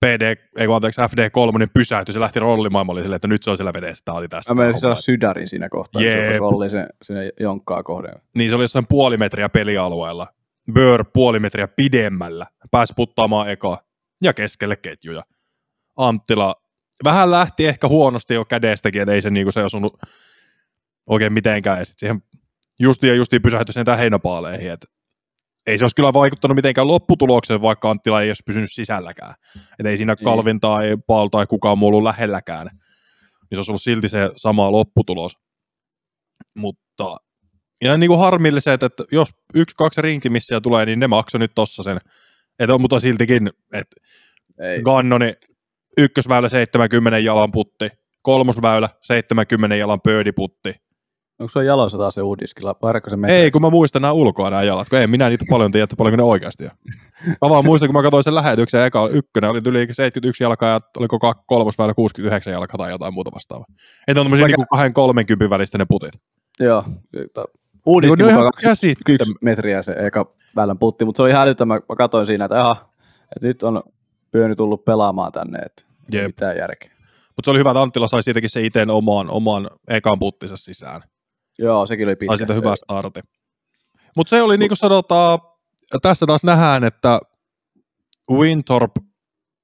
PD, 0.00 0.36
ei 0.58 0.66
kun 0.66 0.76
anteeksi, 0.76 1.00
FD3, 1.00 1.58
niin 1.58 1.70
pysähtyi, 1.74 2.12
se 2.12 2.20
lähti 2.20 2.40
rollimaan, 2.40 2.86
mä 2.86 2.92
olin 2.92 3.02
silleen, 3.04 3.16
että 3.16 3.28
nyt 3.28 3.42
se 3.42 3.50
on 3.50 3.56
siellä 3.56 3.72
vedessä, 3.72 4.04
tää 4.04 4.14
oli 4.14 4.28
tässä. 4.28 4.54
Mä 4.54 4.62
menisin 4.62 4.96
sydärin 4.98 5.48
siinä 5.48 5.68
kohtaa. 5.68 6.02
Jep. 6.02 6.32
se 6.32 6.38
rolli 6.38 6.70
sen, 6.70 6.86
sinne 7.02 7.30
jonkkaa 7.40 7.82
kohden. 7.82 8.14
Niin 8.34 8.50
se 8.50 8.56
oli 8.56 8.64
jossain 8.64 8.86
puoli 8.88 9.16
metriä 9.16 9.48
pelialueella. 9.48 10.26
Bör 10.72 11.04
puoli 11.04 11.40
metriä 11.40 11.68
pidemmällä. 11.68 12.46
Pääsi 12.70 12.92
puttaamaan 12.96 13.50
eka 13.50 13.78
ja 14.22 14.34
keskelle 14.34 14.76
ketjuja. 14.76 15.22
Anttila 15.96 16.54
vähän 17.04 17.30
lähti 17.30 17.66
ehkä 17.66 17.88
huonosti 17.88 18.34
jo 18.34 18.44
kädestäkin, 18.44 19.02
että 19.02 19.12
ei 19.12 19.22
se, 19.22 19.30
niinku, 19.30 19.52
se 19.52 19.64
osunut 19.64 19.98
oikein 21.06 21.32
mitenkään. 21.32 21.78
Ja 21.78 21.84
sit 21.84 21.98
siihen 21.98 22.22
justi 22.80 23.08
ja 23.08 23.14
justi 23.14 23.40
pysähtyi 23.40 23.72
sen 23.72 23.98
heinäpaaleihin. 23.98 24.70
Et 24.70 24.86
ei 25.66 25.78
se 25.78 25.84
olisi 25.84 25.96
kyllä 25.96 26.12
vaikuttanut 26.12 26.54
mitenkään 26.54 26.88
lopputulokseen, 26.88 27.62
vaikka 27.62 27.90
Anttila 27.90 28.22
ei 28.22 28.30
olisi 28.30 28.42
pysynyt 28.46 28.72
sisälläkään. 28.72 29.34
Et 29.78 29.86
ei 29.86 29.96
siinä 29.96 30.16
Ei. 30.18 30.24
Kalvin 30.24 30.60
tai 30.60 30.96
Paul 31.06 31.28
tai 31.28 31.46
kukaan 31.46 31.78
muu 31.78 31.88
ollut 31.88 32.02
lähelläkään. 32.02 32.66
Niin 32.66 33.54
se 33.54 33.58
olisi 33.58 33.70
ollut 33.70 33.82
silti 33.82 34.08
se 34.08 34.30
sama 34.36 34.72
lopputulos. 34.72 35.32
Mutta 36.58 37.16
ihan 37.80 38.00
niin 38.00 38.08
kuin 38.08 38.20
harmilliset, 38.20 38.82
että 38.82 39.04
jos 39.12 39.28
yksi, 39.54 39.76
kaksi 39.76 40.02
rinkimissiä 40.02 40.60
tulee, 40.60 40.86
niin 40.86 41.00
ne 41.00 41.06
maksoi 41.06 41.38
nyt 41.38 41.52
tossa 41.54 41.82
sen. 41.82 41.98
Että 42.58 42.74
on 42.74 42.80
mutta 42.80 43.00
siltikin, 43.00 43.50
että 43.72 43.96
Ei. 44.60 44.82
Gannoni 44.82 45.34
ykkösväylä 45.98 46.48
70 46.48 47.18
jalan 47.18 47.52
putti, 47.52 47.88
kolmosväylä 48.22 48.88
70 49.00 49.76
jalan 49.76 50.00
pöydiputti. 50.00 50.74
Onko 51.38 51.50
se 51.52 51.58
on 51.58 51.66
jaloissa 51.66 51.98
taas 51.98 52.14
se 52.14 52.22
uudiskilla? 52.22 52.76
Vaihdatko 52.82 53.10
se 53.10 53.16
metri? 53.16 53.36
Ei, 53.36 53.50
kun 53.50 53.62
mä 53.62 53.70
muistan 53.70 54.02
nämä 54.02 54.12
ulkoa 54.12 54.50
nämä 54.50 54.62
jalat, 54.62 54.88
kun 54.88 54.98
ei 54.98 55.06
minä 55.06 55.28
niitä 55.28 55.44
paljon 55.50 55.72
tiedä, 55.72 55.84
että 55.84 55.96
paljonko 55.96 56.16
ne 56.16 56.22
oikeasti 56.22 56.64
on. 56.64 56.70
Mä 57.26 57.50
vaan 57.50 57.64
muistan, 57.64 57.88
kun 57.88 57.94
mä 57.94 58.02
katsoin 58.02 58.24
sen 58.24 58.34
lähetyksen, 58.34 58.84
eka 58.84 59.08
ykkönen 59.08 59.50
oli 59.50 59.60
yli 59.66 59.78
71 59.78 60.44
jalkaa 60.44 60.68
ja 60.68 60.80
oliko 60.96 61.18
kolmosväylä 61.46 61.94
69 61.94 62.52
jalkaa 62.52 62.78
tai 62.78 62.90
jotain 62.90 63.14
muuta 63.14 63.30
vastaavaa. 63.34 63.66
Että 64.08 64.20
on 64.20 64.26
tämmöisiä 64.26 64.44
Vaikka- 64.44 64.56
niin 64.62 64.68
kahden 64.70 64.92
30 64.92 65.50
välistä 65.50 65.78
ne 65.78 65.84
putit. 65.88 66.12
Joo. 66.60 66.84
Niin, 67.86 67.92
Uudiskin 67.94 68.24
on 68.24 68.30
ihan 68.30 68.40
mukaan 68.40 68.52
21 68.64 69.02
käsittäm- 69.24 69.38
metriä 69.40 69.82
se 69.82 69.92
eka 69.92 70.34
väylän 70.56 70.78
putti, 70.78 71.04
mutta 71.04 71.16
se 71.16 71.22
oli 71.22 71.32
hälytön. 71.32 71.68
Mä, 71.68 71.74
mä 71.74 71.96
katsoin 71.96 72.26
siinä, 72.26 72.44
että, 72.44 72.60
aha, 72.60 72.90
että 73.36 73.46
nyt 73.46 73.62
on 73.62 73.82
Pyöni 74.30 74.56
tullut 74.56 74.84
pelaamaan 74.84 75.32
tänne, 75.32 75.58
että 75.58 75.82
Jep. 76.12 76.26
mitään 76.26 76.56
järkeä. 76.56 76.90
Mutta 77.36 77.44
se 77.44 77.50
oli 77.50 77.58
hyvä, 77.58 77.70
että 77.70 77.80
Anttila 77.80 78.08
sai 78.08 78.22
siitäkin 78.22 78.50
se 78.50 78.60
itse 78.60 78.86
omaan, 78.90 79.30
omaan 79.30 79.70
ekan 79.88 80.18
puttinsa 80.18 80.56
sisään. 80.56 81.02
Joo, 81.58 81.86
sekin 81.86 82.06
oli 82.06 82.16
pitkä. 82.16 82.30
Sai 82.30 82.38
siitä 82.38 82.54
hyvä 82.54 82.76
starti. 82.76 83.20
Mutta 84.16 84.30
se 84.30 84.42
oli 84.42 84.56
niin 84.56 84.68
kuin 84.68 84.78
sanotaan, 84.78 85.38
tässä 86.02 86.26
taas 86.26 86.44
nähdään, 86.44 86.84
että 86.84 87.20
Wintorp, 88.32 88.92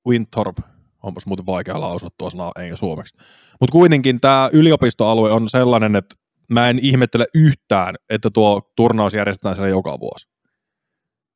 Wintorp, 0.09 0.59
onpas 1.03 1.27
muuten 1.27 1.47
vaikea 1.47 1.81
lausua 1.81 2.09
tuo 2.19 2.31
sana 2.31 2.51
ei 2.59 2.77
suomeksi. 2.77 3.17
Mutta 3.61 3.73
kuitenkin 3.73 4.21
tämä 4.21 4.51
yliopistoalue 4.53 5.31
on 5.31 5.49
sellainen, 5.49 5.97
että 5.97 6.15
mä 6.51 6.69
en 6.69 6.79
ihmettele 6.83 7.27
yhtään, 7.35 7.95
että 8.11 8.31
tuo 8.31 8.73
turnaus 8.77 9.15
järjestetään 9.15 9.57
siellä 9.57 9.69
joka 9.69 9.99
vuosi. 10.01 10.29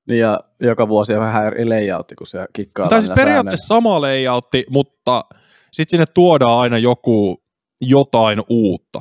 Niin 0.09 0.21
ja 0.21 0.41
joka 0.61 0.89
vuosi 0.89 1.15
on 1.15 1.21
vähän 1.21 1.47
eri 1.47 1.69
layoutti, 1.69 2.15
kun 2.15 2.27
se 2.27 2.47
kikkaa. 2.53 2.89
Tämä 2.89 3.01
siis 3.01 3.13
periaatteessa 3.15 3.75
sama 3.75 4.01
layoutti, 4.01 4.65
mutta 4.71 5.25
sitten 5.73 5.91
sinne 5.91 6.07
tuodaan 6.15 6.59
aina 6.59 6.79
joku 6.79 7.43
jotain 7.81 8.43
uutta. 8.49 9.01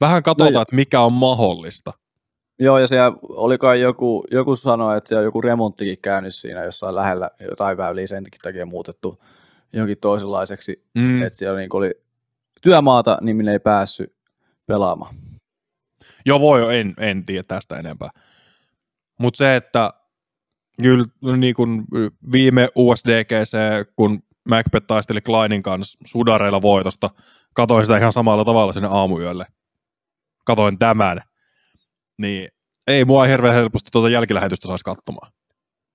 Vähän 0.00 0.22
katsotaan, 0.22 0.52
No, 0.52 0.60
että 0.60 0.76
mikä 0.76 1.00
on 1.00 1.12
mahdollista. 1.12 1.92
Joo, 2.58 2.78
ja 2.78 2.86
se 2.86 2.96
oli 3.22 3.58
kai 3.58 3.80
joku, 3.80 4.24
joku 4.30 4.56
sanoi, 4.56 4.96
että 4.96 5.08
se 5.08 5.16
on 5.16 5.24
joku 5.24 5.40
remonttikin 5.40 5.98
käynyt 6.02 6.34
siinä 6.34 6.64
jossain 6.64 6.94
lähellä 6.94 7.30
jotain 7.50 7.76
väyliä 7.76 8.06
sen 8.06 8.24
takia 8.42 8.66
muutettu 8.66 9.22
johonkin 9.72 9.98
toisenlaiseksi. 10.00 10.84
Mm. 10.94 11.22
Että 11.22 11.38
siellä 11.38 11.58
niin 11.58 11.76
oli 11.76 11.94
työmaata, 12.62 13.18
niin 13.20 13.36
minne 13.36 13.52
ei 13.52 13.58
päässyt 13.58 14.14
pelaamaan. 14.66 15.14
Joo, 16.26 16.40
voi, 16.40 16.78
en, 16.78 16.94
en 16.98 17.26
tiedä 17.26 17.42
tästä 17.42 17.76
enempää. 17.76 18.08
Mutta 19.20 19.38
se, 19.38 19.56
että 19.56 19.90
kyllä 20.82 21.36
niin 21.36 21.54
kun 21.54 21.84
viime 22.32 22.68
USDGC, 22.74 23.56
kun 23.96 24.22
Macbeth 24.48 24.86
taisteli 24.86 25.20
Kleinin 25.20 25.62
kanssa 25.62 25.98
sudareilla 26.04 26.62
voitosta, 26.62 27.10
katoin 27.54 27.84
sitä 27.84 27.98
ihan 27.98 28.12
samalla 28.12 28.44
tavalla 28.44 28.72
sinne 28.72 28.88
aamuyölle. 28.92 29.46
Katoin 30.44 30.78
tämän. 30.78 31.20
Niin 32.18 32.48
ei 32.86 33.04
mua 33.04 33.24
hirveän 33.24 33.54
helposti 33.54 33.90
tuota 33.92 34.08
jälkilähetystä 34.08 34.68
saisi 34.68 34.84
katsomaan. 34.84 35.32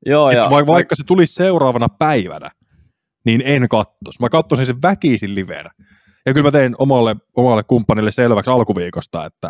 Joo, 0.05 0.31
ja, 0.31 0.37
Ja, 0.37 0.49
vaikka, 0.49 0.71
vaikka 0.71 0.95
se 0.95 1.03
tulisi 1.03 1.33
seuraavana 1.33 1.87
päivänä, 1.89 2.49
niin 3.25 3.41
en 3.45 3.69
kattos. 3.69 4.19
Mä 4.19 4.29
katsoisin 4.29 4.65
sen 4.65 4.81
väkisin 4.81 5.35
livenä. 5.35 5.69
Ja 6.25 6.33
kyllä 6.33 6.47
mä 6.47 6.51
tein 6.51 6.75
omalle, 6.77 7.15
omalle 7.37 7.63
kumppanille 7.63 8.11
selväksi 8.11 8.51
alkuviikosta, 8.51 9.25
että 9.25 9.49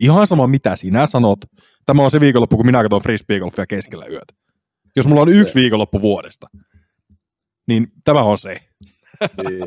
ihan 0.00 0.26
sama 0.26 0.46
mitä 0.46 0.76
sinä 0.76 1.06
sanot, 1.06 1.38
tämä 1.86 2.02
on 2.02 2.10
se 2.10 2.20
viikonloppu, 2.20 2.56
kun 2.56 2.66
minä 2.66 2.82
katson 2.82 3.02
frisbeegolfia 3.02 3.66
keskellä 3.66 4.06
yötä. 4.06 4.34
Jos 4.96 5.08
mulla 5.08 5.22
on 5.22 5.28
yksi 5.28 5.54
viikonloppu 5.54 6.00
vuodesta, 6.02 6.46
niin 7.66 7.86
tämä 8.04 8.22
on 8.22 8.38
se. 8.38 8.60
niin. 9.48 9.66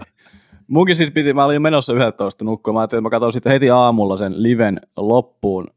Munkin 0.68 0.96
siis 0.96 1.12
piti, 1.12 1.34
mä 1.34 1.46
olin 1.46 1.62
menossa 1.62 1.94
11 1.94 2.46
nukkuun, 2.46 2.76
mä 2.76 2.80
ajattelin, 2.80 3.00
että 3.00 3.06
mä 3.08 3.10
katson 3.10 3.34
sitten 3.34 3.52
heti 3.52 3.70
aamulla 3.70 4.18
sen 4.18 4.44
liven 4.44 4.82
loppuun 4.98 5.68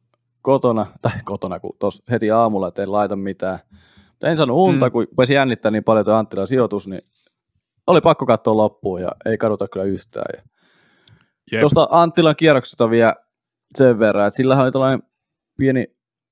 kotona, 0.42 0.87
tai 1.02 1.12
kotona, 1.25 1.61
kun 1.61 1.73
tos 1.78 2.02
heti 2.11 2.30
aamulla, 2.30 2.69
että 2.69 2.83
en 2.83 2.92
laita 2.92 3.16
mitään. 3.16 3.59
Mutta 4.09 4.28
en 4.28 4.37
saanut 4.37 4.57
unta, 4.57 4.87
Mm. 4.87 4.90
mm. 4.90 4.92
kun 4.92 5.07
pääsi 5.16 5.35
jännittää 5.35 5.71
niin 5.71 5.85
paljon 5.85 6.04
tuo 6.04 6.14
Anttilan 6.14 6.47
sijoitus, 6.47 6.88
niin 6.88 7.02
oli 7.87 8.00
pakko 8.00 8.26
katsoa 8.26 8.57
loppuun 8.57 9.02
ja 9.02 9.09
ei 9.26 9.38
kaduta 9.38 9.69
kyllä 9.69 9.87
yhtään. 9.87 10.26
Ja 10.37 10.42
Jep. 11.52 11.61
Tuosta 11.61 11.88
Anttilan 11.90 12.37
kierroksesta 12.37 12.90
vielä 12.90 13.14
sen 13.78 13.98
verran, 13.98 14.26
että 14.26 14.36
sillähän 14.36 14.64
oli 14.64 14.72
tällainen 14.72 15.02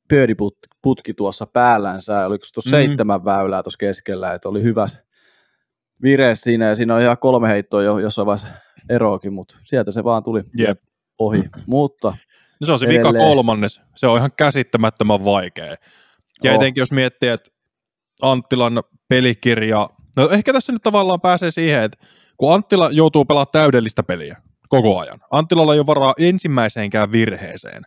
pieni 0.09 0.35
putki 0.83 1.14
tuossa 1.14 1.47
päällänsä, 1.47 2.26
oliko 2.26 2.45
se 2.45 2.52
tuossa 2.54 2.71
Mhm. 2.71 2.76
mm. 2.76 2.87
seitsemän 2.88 3.25
väylää 3.25 3.62
tuossa 3.62 3.78
keskellä, 3.78 4.35
että 4.35 4.49
oli 4.49 4.62
hyvässä 4.62 5.04
vireessä 6.02 6.42
siinä, 6.42 6.68
ja 6.68 6.75
siinä 6.75 6.95
on 6.95 7.02
ihan 7.02 7.18
kolme 7.18 7.49
heittoa 7.49 7.83
jo 7.83 7.99
jossain 7.99 8.26
vaiheessa 8.26 8.54
eroakin, 8.88 9.33
mutta 9.33 9.59
sieltä 9.62 9.92
se 9.92 10.04
vaan 10.04 10.23
tuli 10.25 10.42
Jep. 10.59 10.80
ohi. 11.18 11.42
Mutta 11.66 12.14
No 12.61 12.64
se 12.64 12.73
on 12.73 12.78
se 12.78 12.88
vika 12.88 13.09
Edelleen. 13.09 13.25
kolmannes. 13.25 13.80
Se 13.97 14.07
on 14.07 14.18
ihan 14.18 14.30
käsittämättömän 14.37 15.25
vaikea. 15.25 15.75
Ja 16.45 16.50
Oh. 16.50 16.57
etenkin 16.57 16.80
jos 16.80 16.92
miettii, 16.92 17.28
että 17.28 17.50
Anttilan 18.23 18.83
pelikirja, 19.09 19.90
no 20.16 20.28
ehkä 20.30 20.52
tässä 20.52 20.73
nyt 20.73 20.83
tavallaan 20.83 21.21
pääsee 21.21 21.50
siihen, 21.50 21.83
että 21.83 21.99
kun 22.37 22.54
Anttila 22.54 22.90
joutuu 22.92 23.25
pelaamaan 23.25 23.52
täydellistä 23.52 24.02
peliä 24.02 24.37
koko 24.69 24.99
ajan, 25.01 25.21
Anttilalla 25.31 25.73
ei 25.75 25.79
ole 25.81 25.87
varaa 25.87 26.15
ensimmäiseenkään 26.19 27.13
virheeseen. 27.13 27.83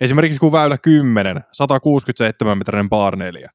Esimerkiksi 0.00 0.40
kun 0.40 0.52
väylä 0.52 0.78
10, 0.78 1.40
167 1.52 2.58
metrinen 2.58 2.88
par 2.88 3.16
4, 3.16 3.50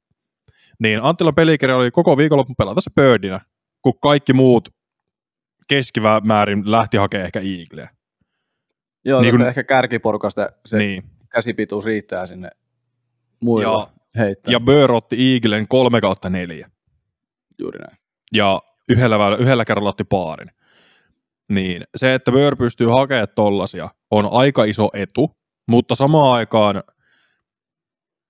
niin 0.79 0.99
Anttilan 1.03 1.35
pelikirja 1.35 1.75
oli 1.75 1.91
koko 1.91 2.17
viikonlopun 2.17 2.55
pelata 2.57 2.81
se 2.81 2.91
birdinä, 2.95 3.39
kun 3.81 3.99
kaikki 3.99 4.33
muut 4.33 4.69
keskimäärin 5.67 6.71
lähti 6.71 6.97
hakemaan 6.97 7.25
ehkä 7.25 7.39
eagleä. 7.39 7.89
joo, 9.05 9.21
Niin 9.21 9.37
kun- 9.37 9.47
ehkä 9.47 9.63
kärkiporukasta 9.63 10.49
se 10.65 10.77
niin. 10.77 11.03
Käsipituus 11.29 11.85
riittää 11.85 12.27
sinne 12.27 12.49
muilla 13.41 13.91
heittää. 14.17 14.51
Ja 14.51 14.59
Bör 14.59 14.91
otti 14.91 15.33
Eaglen 15.33 15.67
3 15.67 16.01
kautta 16.01 16.29
4. 16.29 16.69
Juuri 17.59 17.79
näin. 17.79 17.97
Ja 18.33 18.59
yhdellä, 18.89 19.19
väylä, 19.19 19.35
yhdellä 19.35 19.65
kerralla 19.65 19.89
otti 19.89 20.03
paarin. 20.03 20.51
Niin 21.51 21.83
se, 21.95 22.13
että 22.13 22.31
Bör 22.31 22.55
pystyy 22.55 22.87
hakemaan 22.87 23.27
tollasia, 23.35 23.89
on 24.11 24.29
aika 24.31 24.63
iso 24.63 24.89
etu, 24.93 25.31
mutta 25.67 25.95
samaan 25.95 26.33
aikaan 26.33 26.83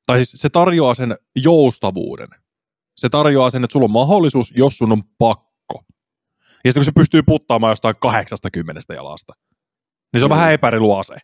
tai 0.05 0.17
siis 0.17 0.41
se 0.41 0.49
tarjoaa 0.49 0.93
sen 0.95 1.15
joustavuuden. 1.35 2.27
Se 2.97 3.09
tarjoaa 3.09 3.49
sen, 3.49 3.63
että 3.63 3.73
sulla 3.73 3.83
on 3.83 3.91
mahdollisuus, 3.91 4.53
jos 4.55 4.77
sun 4.77 4.91
on 4.91 5.03
pakko. 5.17 5.83
Ja 6.63 6.71
sitten 6.71 6.79
kun 6.79 6.85
se 6.85 6.91
pystyy 6.91 7.23
puttaamaan 7.23 7.71
jostain 7.71 7.95
80 8.01 8.93
jalasta, 8.93 9.33
niin 10.13 10.21
se 10.21 10.25
on 10.25 10.29
vähän 10.29 10.53
epäreilu 10.53 10.95
ase. 10.95 11.15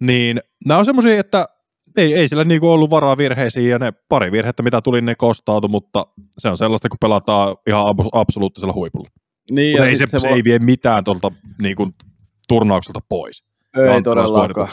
Niin 0.00 0.40
nämä 0.64 0.78
on 0.78 0.84
semmoisia, 0.84 1.20
että 1.20 1.46
ei, 1.96 2.14
ei 2.14 2.28
sillä 2.28 2.44
niinku 2.44 2.70
ollut 2.70 2.90
varaa 2.90 3.16
virheisiin 3.16 3.70
ja 3.70 3.78
ne 3.78 3.92
pari 4.08 4.32
virhettä, 4.32 4.62
mitä 4.62 4.80
tuli, 4.80 5.00
ne 5.00 5.14
kostautu, 5.14 5.68
mutta 5.68 6.06
se 6.38 6.48
on 6.48 6.58
sellaista, 6.58 6.88
kun 6.88 6.98
pelataan 7.00 7.56
ihan 7.66 7.86
abs- 7.86 8.08
absoluuttisella 8.12 8.74
huipulla. 8.74 9.10
Niin, 9.50 9.72
Mutta 9.76 9.86
ei 9.86 9.96
se, 9.96 10.04
se, 10.06 10.28
voi- 10.28 10.32
ei 10.36 10.44
vie 10.44 10.58
mitään 10.58 11.04
tuolta 11.04 11.32
niinku, 11.62 11.88
turnaukselta 12.48 13.00
pois. 13.08 13.44
Ei 13.94 14.02
todellakaan. 14.02 14.68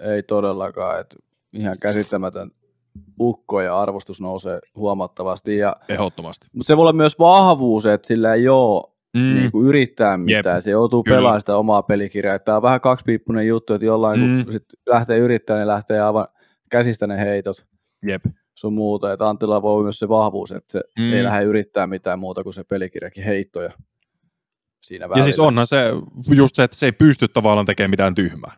Ei 0.00 0.22
todellakaan. 0.22 1.00
Et 1.00 1.16
ihan 1.52 1.76
käsittämätön 1.80 2.50
ukko 3.20 3.60
ja 3.60 3.80
arvostus 3.80 4.20
nousee 4.20 4.58
huomattavasti. 4.76 5.56
Ja, 5.58 5.76
Ehdottomasti. 5.88 6.46
mutta 6.52 6.66
se 6.66 6.76
voi 6.76 6.82
olla 6.82 6.92
myös 6.92 7.18
vahvuus, 7.18 7.86
että 7.86 8.08
sillä 8.08 8.34
ei 8.34 8.48
ole 8.48 8.82
Mm. 9.16 9.34
niin 9.34 9.52
kuin 9.52 9.66
yrittää 9.68 10.16
mitään. 10.16 10.62
Se 10.62 10.70
joutuu 10.70 11.02
Kyllä. 11.02 11.16
pelaamaan 11.16 11.40
sitä 11.40 11.56
omaa 11.56 11.82
pelikirjaa. 11.82 12.38
Tämä 12.38 12.56
on 12.56 12.62
vähän 12.62 12.80
kaksipiippunen 12.80 13.46
juttu, 13.46 13.74
että 13.74 13.86
jollain 13.86 14.20
Mm. 14.20 14.44
kun 14.44 14.52
sit 14.52 14.64
lähtee 14.86 15.18
yrittämään, 15.18 15.60
niin 15.60 15.68
lähtee 15.68 16.00
aivan 16.00 16.26
käsistä 16.70 17.06
ne 17.06 17.18
heitot 17.20 17.56
Jep. 18.06 18.24
sun 18.54 18.72
muuta. 18.72 19.12
Että 19.12 19.28
Antilla 19.28 19.62
voi 19.62 19.82
myös 19.82 19.98
se 19.98 20.08
vahvuus, 20.08 20.52
että 20.52 20.72
se 20.72 20.80
mm. 20.98 21.12
ei 21.12 21.24
lähde 21.24 21.44
yrittää 21.44 21.86
mitään 21.86 22.18
muuta 22.18 22.42
kuin 22.42 22.54
se 22.54 22.64
pelikirjakin 22.64 23.24
heittoja 23.24 23.72
siinä 24.80 25.04
Ja 25.04 25.08
välillä. 25.08 25.24
siis 25.24 25.38
onhan 25.38 25.66
se 25.66 25.92
just 26.34 26.54
se, 26.54 26.62
että 26.62 26.76
se 26.76 26.86
ei 26.86 26.92
pysty 26.92 27.28
tavallaan 27.28 27.66
tekemään 27.66 27.90
mitään 27.90 28.14
tyhmää. 28.14 28.52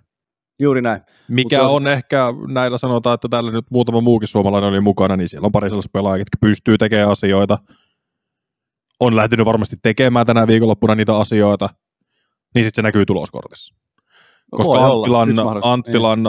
Juuri 0.58 0.82
näin. 0.82 1.02
Mikä 1.28 1.58
Mut 1.58 1.68
se 1.68 1.74
on 1.74 1.86
ehkä, 1.86 2.26
näillä 2.48 2.78
sanotaan, 2.78 3.14
että 3.14 3.28
täällä 3.28 3.50
nyt 3.52 3.64
muutama 3.70 4.00
muukin 4.00 4.28
suomalainen 4.28 4.70
oli 4.70 4.80
mukana, 4.80 5.16
niin 5.16 5.28
siellä 5.28 5.46
on 5.46 5.52
pari 5.52 5.70
sellaista 5.70 5.90
pelaajia, 5.92 6.20
jotka 6.20 6.38
pystyy 6.40 6.78
tekemään 6.78 7.10
asioita. 7.10 7.58
On 9.00 9.16
lähtenyt 9.16 9.46
varmasti 9.46 9.76
tekemään 9.82 10.26
tänä 10.26 10.46
viikonloppuna 10.46 10.94
niitä 10.94 11.16
asioita. 11.16 11.68
Niin 12.54 12.64
sitten 12.64 12.82
se 12.82 12.82
näkyy 12.82 13.06
tuloskortissa. 13.06 13.74
No 14.52 14.56
Koska 14.56 14.72
voi. 14.72 14.96
Anttilan, 14.96 15.34
mahdollisuus. 15.34 15.72
Anttilan 15.72 16.20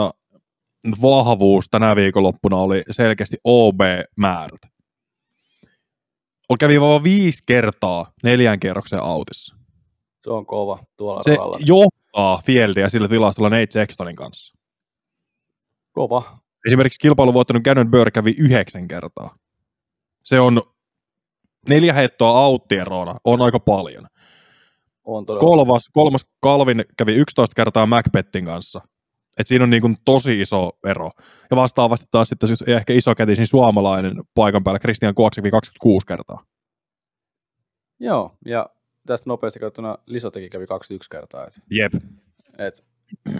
vahvuus 1.02 1.64
tänä 1.70 1.96
viikonloppuna 1.96 2.56
oli 2.56 2.82
selkeästi 2.90 3.36
OB-määrät. 3.44 4.60
On 6.48 6.58
kävi 6.58 6.80
vain 6.80 7.04
viisi 7.04 7.42
kertaa 7.46 8.12
neljän 8.22 8.60
kierroksen 8.60 9.02
autissa. 9.02 9.56
Se 10.24 10.30
on 10.30 10.46
kova 10.46 10.78
tuolla 10.96 11.22
Se 11.22 11.30
radalla. 11.30 11.58
johtaa 11.66 12.42
Fieldia 12.44 12.88
sillä 12.88 13.08
tilastolla 13.08 13.50
Nate 13.50 13.66
Sextonin 13.70 14.16
kanssa. 14.16 14.54
Kova. 15.92 16.38
Esimerkiksi 16.66 17.00
kilpailun 17.00 17.34
voittanut 17.34 17.62
Gannon 17.62 17.90
Burr 17.90 18.10
kävi 18.10 18.34
yhdeksän 18.38 18.88
kertaa. 18.88 19.36
Se 20.22 20.40
on 20.40 20.62
neljä 21.68 21.92
heittoa 21.92 22.44
auttierona, 22.44 23.14
on 23.24 23.42
aika 23.42 23.60
paljon. 23.60 24.06
On 25.04 25.26
todella. 25.26 25.40
Kolmas, 25.40 25.88
kolmas 25.92 26.26
Calvin 26.44 26.84
kävi 26.98 27.14
11 27.14 27.54
kertaa 27.54 27.86
Macbettin 27.86 28.44
kanssa. 28.44 28.80
Et 29.38 29.46
siinä 29.46 29.64
on 29.64 29.70
niin 29.70 29.80
kuin 29.82 29.96
tosi 30.04 30.40
iso 30.40 30.70
ero. 30.86 31.10
Ja 31.50 31.56
vastaavasti 31.56 32.06
taas 32.10 32.28
sitten 32.28 32.46
siis 32.46 32.62
ehkä 32.62 32.92
isokätisin 32.92 33.46
suomalainen 33.46 34.14
paikan 34.34 34.64
päällä 34.64 34.78
Christian 34.78 35.14
Kuoksi 35.14 35.40
kävi 35.40 35.50
26 35.50 36.06
kertaa. 36.06 36.44
Joo, 38.00 38.36
ja 38.46 38.66
tästä 39.06 39.30
nopeasti 39.30 39.58
katsottuna 39.58 39.98
Lisotekin 40.06 40.50
kävi 40.50 40.66
21 40.66 41.10
kertaa. 41.10 41.46
Et, 41.46 41.60
Jep. 41.70 41.92
et 42.58 42.84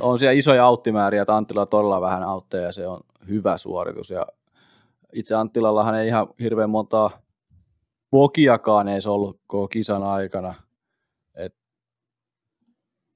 on 0.01 0.19
siellä 0.19 0.33
isoja 0.33 0.65
auttimääriä, 0.67 1.23
että 1.23 1.37
Anttila 1.37 1.61
on 1.61 1.69
todella 1.69 2.01
vähän 2.01 2.23
autteja 2.23 2.63
ja 2.63 2.73
se 2.73 2.87
on 2.87 3.01
hyvä 3.29 3.59
suoritus. 3.59 4.11
Ja 4.11 4.27
itse 5.13 5.35
Anttilallahan 5.35 5.95
ei 5.95 6.09
ihan 6.09 6.27
hirveän 6.41 6.71
montaa 6.71 7.11
pokiakaan 8.11 8.89
edes 8.89 9.07
ollut 9.07 9.41
koko 9.47 9.69
kisan 9.69 10.03
aikana. 10.03 10.55
Et 11.35 11.55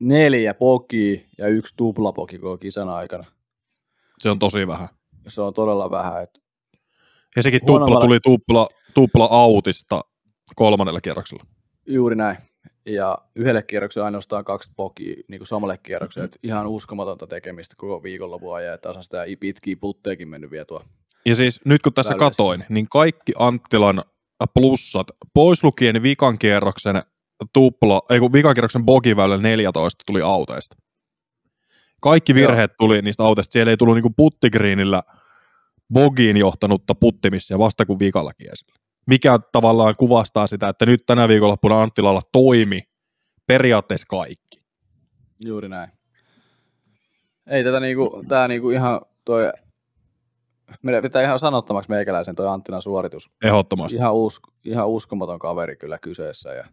neljä 0.00 0.54
pokia 0.54 1.20
ja 1.38 1.48
yksi 1.48 1.74
tuplapoki 1.76 2.38
koko 2.38 2.58
kisan 2.58 2.88
aikana. 2.88 3.24
Se 4.18 4.30
on 4.30 4.38
tosi 4.38 4.66
vähän. 4.66 4.88
Se 5.28 5.42
on 5.42 5.54
todella 5.54 5.90
vähän. 5.90 6.22
Et 6.22 6.42
Ja 7.36 7.42
sekin 7.42 7.60
tupla 7.66 8.00
tuli 8.00 8.20
tupla, 8.20 8.68
tupla 8.94 9.28
autista 9.30 10.00
kolmannella 10.56 11.00
kierroksella. 11.00 11.44
Juuri 11.86 12.16
näin. 12.16 12.36
Ja 12.86 13.18
yhdelle 13.34 13.62
kierrokselle 13.62 14.04
ainoastaan 14.04 14.44
kaksi 14.44 14.70
pokia 14.76 15.16
niin 15.28 15.38
kuin 15.38 15.48
samalle 15.48 15.78
kierrokselle. 15.78 16.24
Et 16.24 16.38
ihan 16.42 16.66
uskomatonta 16.66 17.26
tekemistä 17.26 17.74
koko 17.78 18.02
viikonlopun 18.02 18.56
ajan. 18.56 18.70
Ja 18.70 18.78
taas 18.78 18.96
on 18.96 19.04
sitä 19.04 19.24
pitkiä 19.40 19.76
putteekin 19.80 20.28
mennyt 20.28 20.50
vietua. 20.50 20.84
Ja 21.26 21.34
siis 21.34 21.60
nyt 21.64 21.82
kun 21.82 21.94
tässä 21.94 22.14
Välissä. 22.14 22.30
katoin, 22.30 22.64
niin 22.68 22.86
kaikki 22.88 23.32
Anttilan 23.38 24.04
plussat, 24.54 25.06
pois 25.34 25.64
lukien 25.64 26.02
vikan 26.02 26.38
kierroksen 26.38 27.02
tupla, 27.52 28.02
ei 28.10 28.20
kun 28.20 28.32
vikan 28.32 28.54
kierroksen 28.54 28.84
bogiväylä 28.84 29.36
14 29.36 30.02
tuli 30.06 30.22
auteista. 30.22 30.76
Kaikki 32.00 32.32
Joo. 32.32 32.36
virheet 32.36 32.76
tuli 32.78 33.02
niistä 33.02 33.24
auteista. 33.24 33.52
Siellä 33.52 33.70
ei 33.70 33.76
tullut 33.76 33.94
niinku 33.94 34.12
puttigriinillä 34.16 35.02
bogiin 35.92 36.36
johtanutta 36.36 36.94
puttimissia 36.94 37.58
vasta 37.58 37.86
kuin 37.86 37.98
vikalla 37.98 38.32
kiesillä. 38.34 38.85
Mikä 39.06 39.38
tavallaan 39.52 39.96
kuvastaa 39.96 40.46
sitä, 40.46 40.68
että 40.68 40.86
nyt 40.86 41.06
tänä 41.06 41.28
viikonloppuna 41.28 41.82
Anttilalla 41.82 42.22
toimi 42.32 42.82
periaatteessa 43.46 44.06
kaikki. 44.10 44.60
Juuri 45.44 45.68
näin. 45.68 45.90
Ei 47.46 47.64
tätä 47.64 47.80
niinku, 47.80 48.24
tää 48.28 48.48
niinku 48.48 48.70
ihan 48.70 49.00
toi, 49.24 49.52
meidän 50.82 51.02
pitää 51.02 51.22
ihan 51.22 51.38
sanottomaksi 51.38 51.90
meikäläisen 51.90 52.34
toi 52.34 52.48
Anttilan 52.48 52.82
suoritus. 52.82 53.30
Ehdottomasti. 53.44 53.98
Ihan, 53.98 54.14
usk, 54.14 54.42
ihan 54.64 54.88
uskomaton 54.88 55.38
kaveri 55.38 55.76
kyllä 55.76 55.98
kyseessä. 55.98 56.50
Ja, 56.50 56.64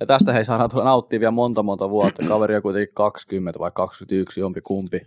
ja 0.00 0.06
tästä 0.06 0.32
hei 0.32 0.44
saadaan 0.44 0.70
tulla 0.70 0.84
nauttia 0.84 1.20
vielä 1.20 1.30
monta 1.30 1.62
monta 1.62 1.90
vuotta. 1.90 2.28
Kaveri 2.28 2.56
on 2.56 2.62
kuitenkin 2.62 2.94
20 2.94 3.58
vai 3.58 3.70
21, 3.74 4.40
jompi 4.40 4.60
kumpi. 4.60 5.00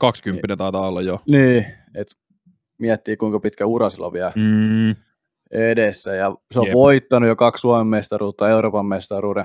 20 0.00 0.56
taitaa 0.56 0.88
olla 0.88 1.02
jo. 1.02 1.18
Niin, 1.26 1.66
et 1.94 2.16
miettii 2.78 3.16
kuinka 3.16 3.40
pitkä 3.40 3.66
ura 3.66 3.90
sillä 3.90 4.06
on 4.06 4.12
vielä 4.12 4.32
Mm, 4.36 4.96
edessä. 5.50 6.14
Ja 6.14 6.36
se 6.52 6.60
on 6.60 6.66
Jep. 6.66 6.74
voittanut 6.74 7.28
jo 7.28 7.36
kaksi 7.36 7.60
Suomen 7.60 7.86
mestaruutta, 7.86 8.48
Euroopan 8.48 8.86
mestaruuden, 8.86 9.44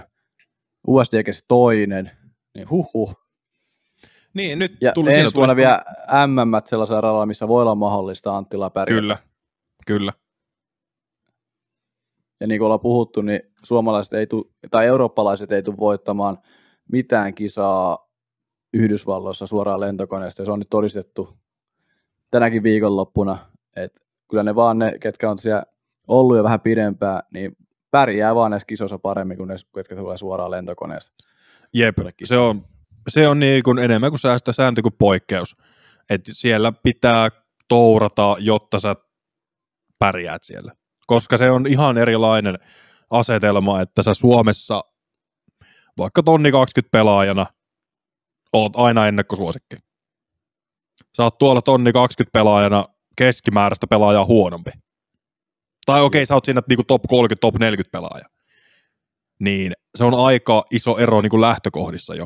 USDGS 0.88 1.46
toinen. 1.48 2.12
Niin 2.56 2.70
huhhuh. 2.70 3.16
niin, 4.34 4.60
nyt 4.60 4.78
Ja 4.82 4.92
tuli 4.94 5.14
ensi 5.14 5.36
vuonna 5.36 5.54
tuli- 5.54 5.62
vielä 5.62 5.84
MM 6.28 6.62
sellaisella 6.66 7.02
radalla, 7.02 7.26
missä 7.26 7.48
voi 7.48 7.62
olla 7.62 7.76
mahdollista 7.76 8.38
Anttila 8.38 8.70
pärjätä. 8.70 9.02
Kyllä, 9.02 9.18
kyllä. 9.88 10.12
Ja 12.42 12.48
niin 12.48 12.60
kuin 12.60 12.66
ollaan 12.66 12.80
puhuttu, 12.80 13.22
niin 13.22 13.42
suomalaiset 13.64 14.14
ei 14.14 14.28
tu, 14.28 14.52
tai 14.72 14.86
eurooppalaiset 14.86 15.52
ei 15.52 15.64
tule 15.64 15.78
voittamaan 15.78 16.38
mitään 16.92 17.34
kisaa 17.34 18.10
Yhdysvalloissa 18.74 19.48
suoraan 19.48 19.80
lentokoneesta. 19.80 20.42
Ja 20.42 20.46
se 20.46 20.52
on 20.52 20.60
nyt 20.60 20.70
todistettu 20.70 21.38
tänäkin 22.32 22.64
viikonloppuna, 22.64 23.38
että 23.76 24.02
kyllä 24.30 24.44
ne 24.44 24.56
vaan 24.56 24.80
ne, 24.80 24.98
ketkä 25.00 25.32
on 25.32 25.40
siellä 25.40 25.64
ollut 26.08 26.38
jo 26.38 26.44
vähän 26.44 26.62
pidempään, 26.62 27.24
niin 27.34 27.58
pärjää 27.92 28.36
vaan 28.36 28.52
näissä 28.52 28.66
kisoissa 28.66 29.00
paremmin 29.00 29.38
kuin 29.38 29.48
ne, 29.48 29.56
ketkä 29.76 29.96
tulee 29.96 30.18
suoraan 30.18 30.52
lentokoneesta. 30.52 31.12
Jep, 31.74 31.98
se 32.24 32.38
on, 32.38 32.66
se 33.10 33.28
on 33.28 33.40
niin 33.40 33.64
kuin 33.64 33.80
enemmän 33.80 34.12
kuin 34.12 34.20
säästö 34.20 34.54
sääntö 34.54 34.82
kuin 34.82 34.96
poikkeus. 35.00 35.58
Et 36.10 36.22
siellä 36.32 36.72
pitää 36.84 37.30
tourata, 37.68 38.36
jotta 38.40 38.80
sä 38.80 38.96
pärjäät 40.00 40.44
siellä. 40.44 40.72
Koska 41.08 41.38
se 41.38 41.52
on 41.52 41.68
ihan 41.68 41.98
erilainen 41.98 42.60
asetelma, 43.10 43.82
että 43.82 44.04
sä 44.04 44.14
Suomessa 44.14 44.84
vaikka 45.98 46.24
tonni 46.24 46.52
20 46.52 46.92
pelaajana 46.92 47.46
oot 48.54 48.76
aina 48.76 49.08
ennakkosuosikki. 49.08 49.76
Sä 51.18 51.24
oot 51.24 51.38
tuolla 51.38 51.62
tonni 51.62 51.94
20 51.94 52.40
pelaajana 52.40 52.86
keskimääräistä 53.18 53.88
pelaajaa 53.88 54.26
huonompi. 54.26 54.72
Tai 55.86 56.02
okei, 56.02 56.20
okay, 56.20 56.26
sä 56.26 56.34
oot 56.34 56.46
siinä 56.46 56.62
niinku 56.70 56.84
top 56.84 57.02
30, 57.10 57.42
top 57.42 57.56
40 57.56 57.92
pelaaja. 57.92 58.26
Niin 59.40 59.74
se 59.96 60.04
on 60.04 60.14
aika 60.14 60.64
iso 60.72 60.98
ero 60.98 61.22
niin 61.22 61.30
kuin 61.30 61.42
lähtökohdissa 61.42 62.16
jo. 62.16 62.26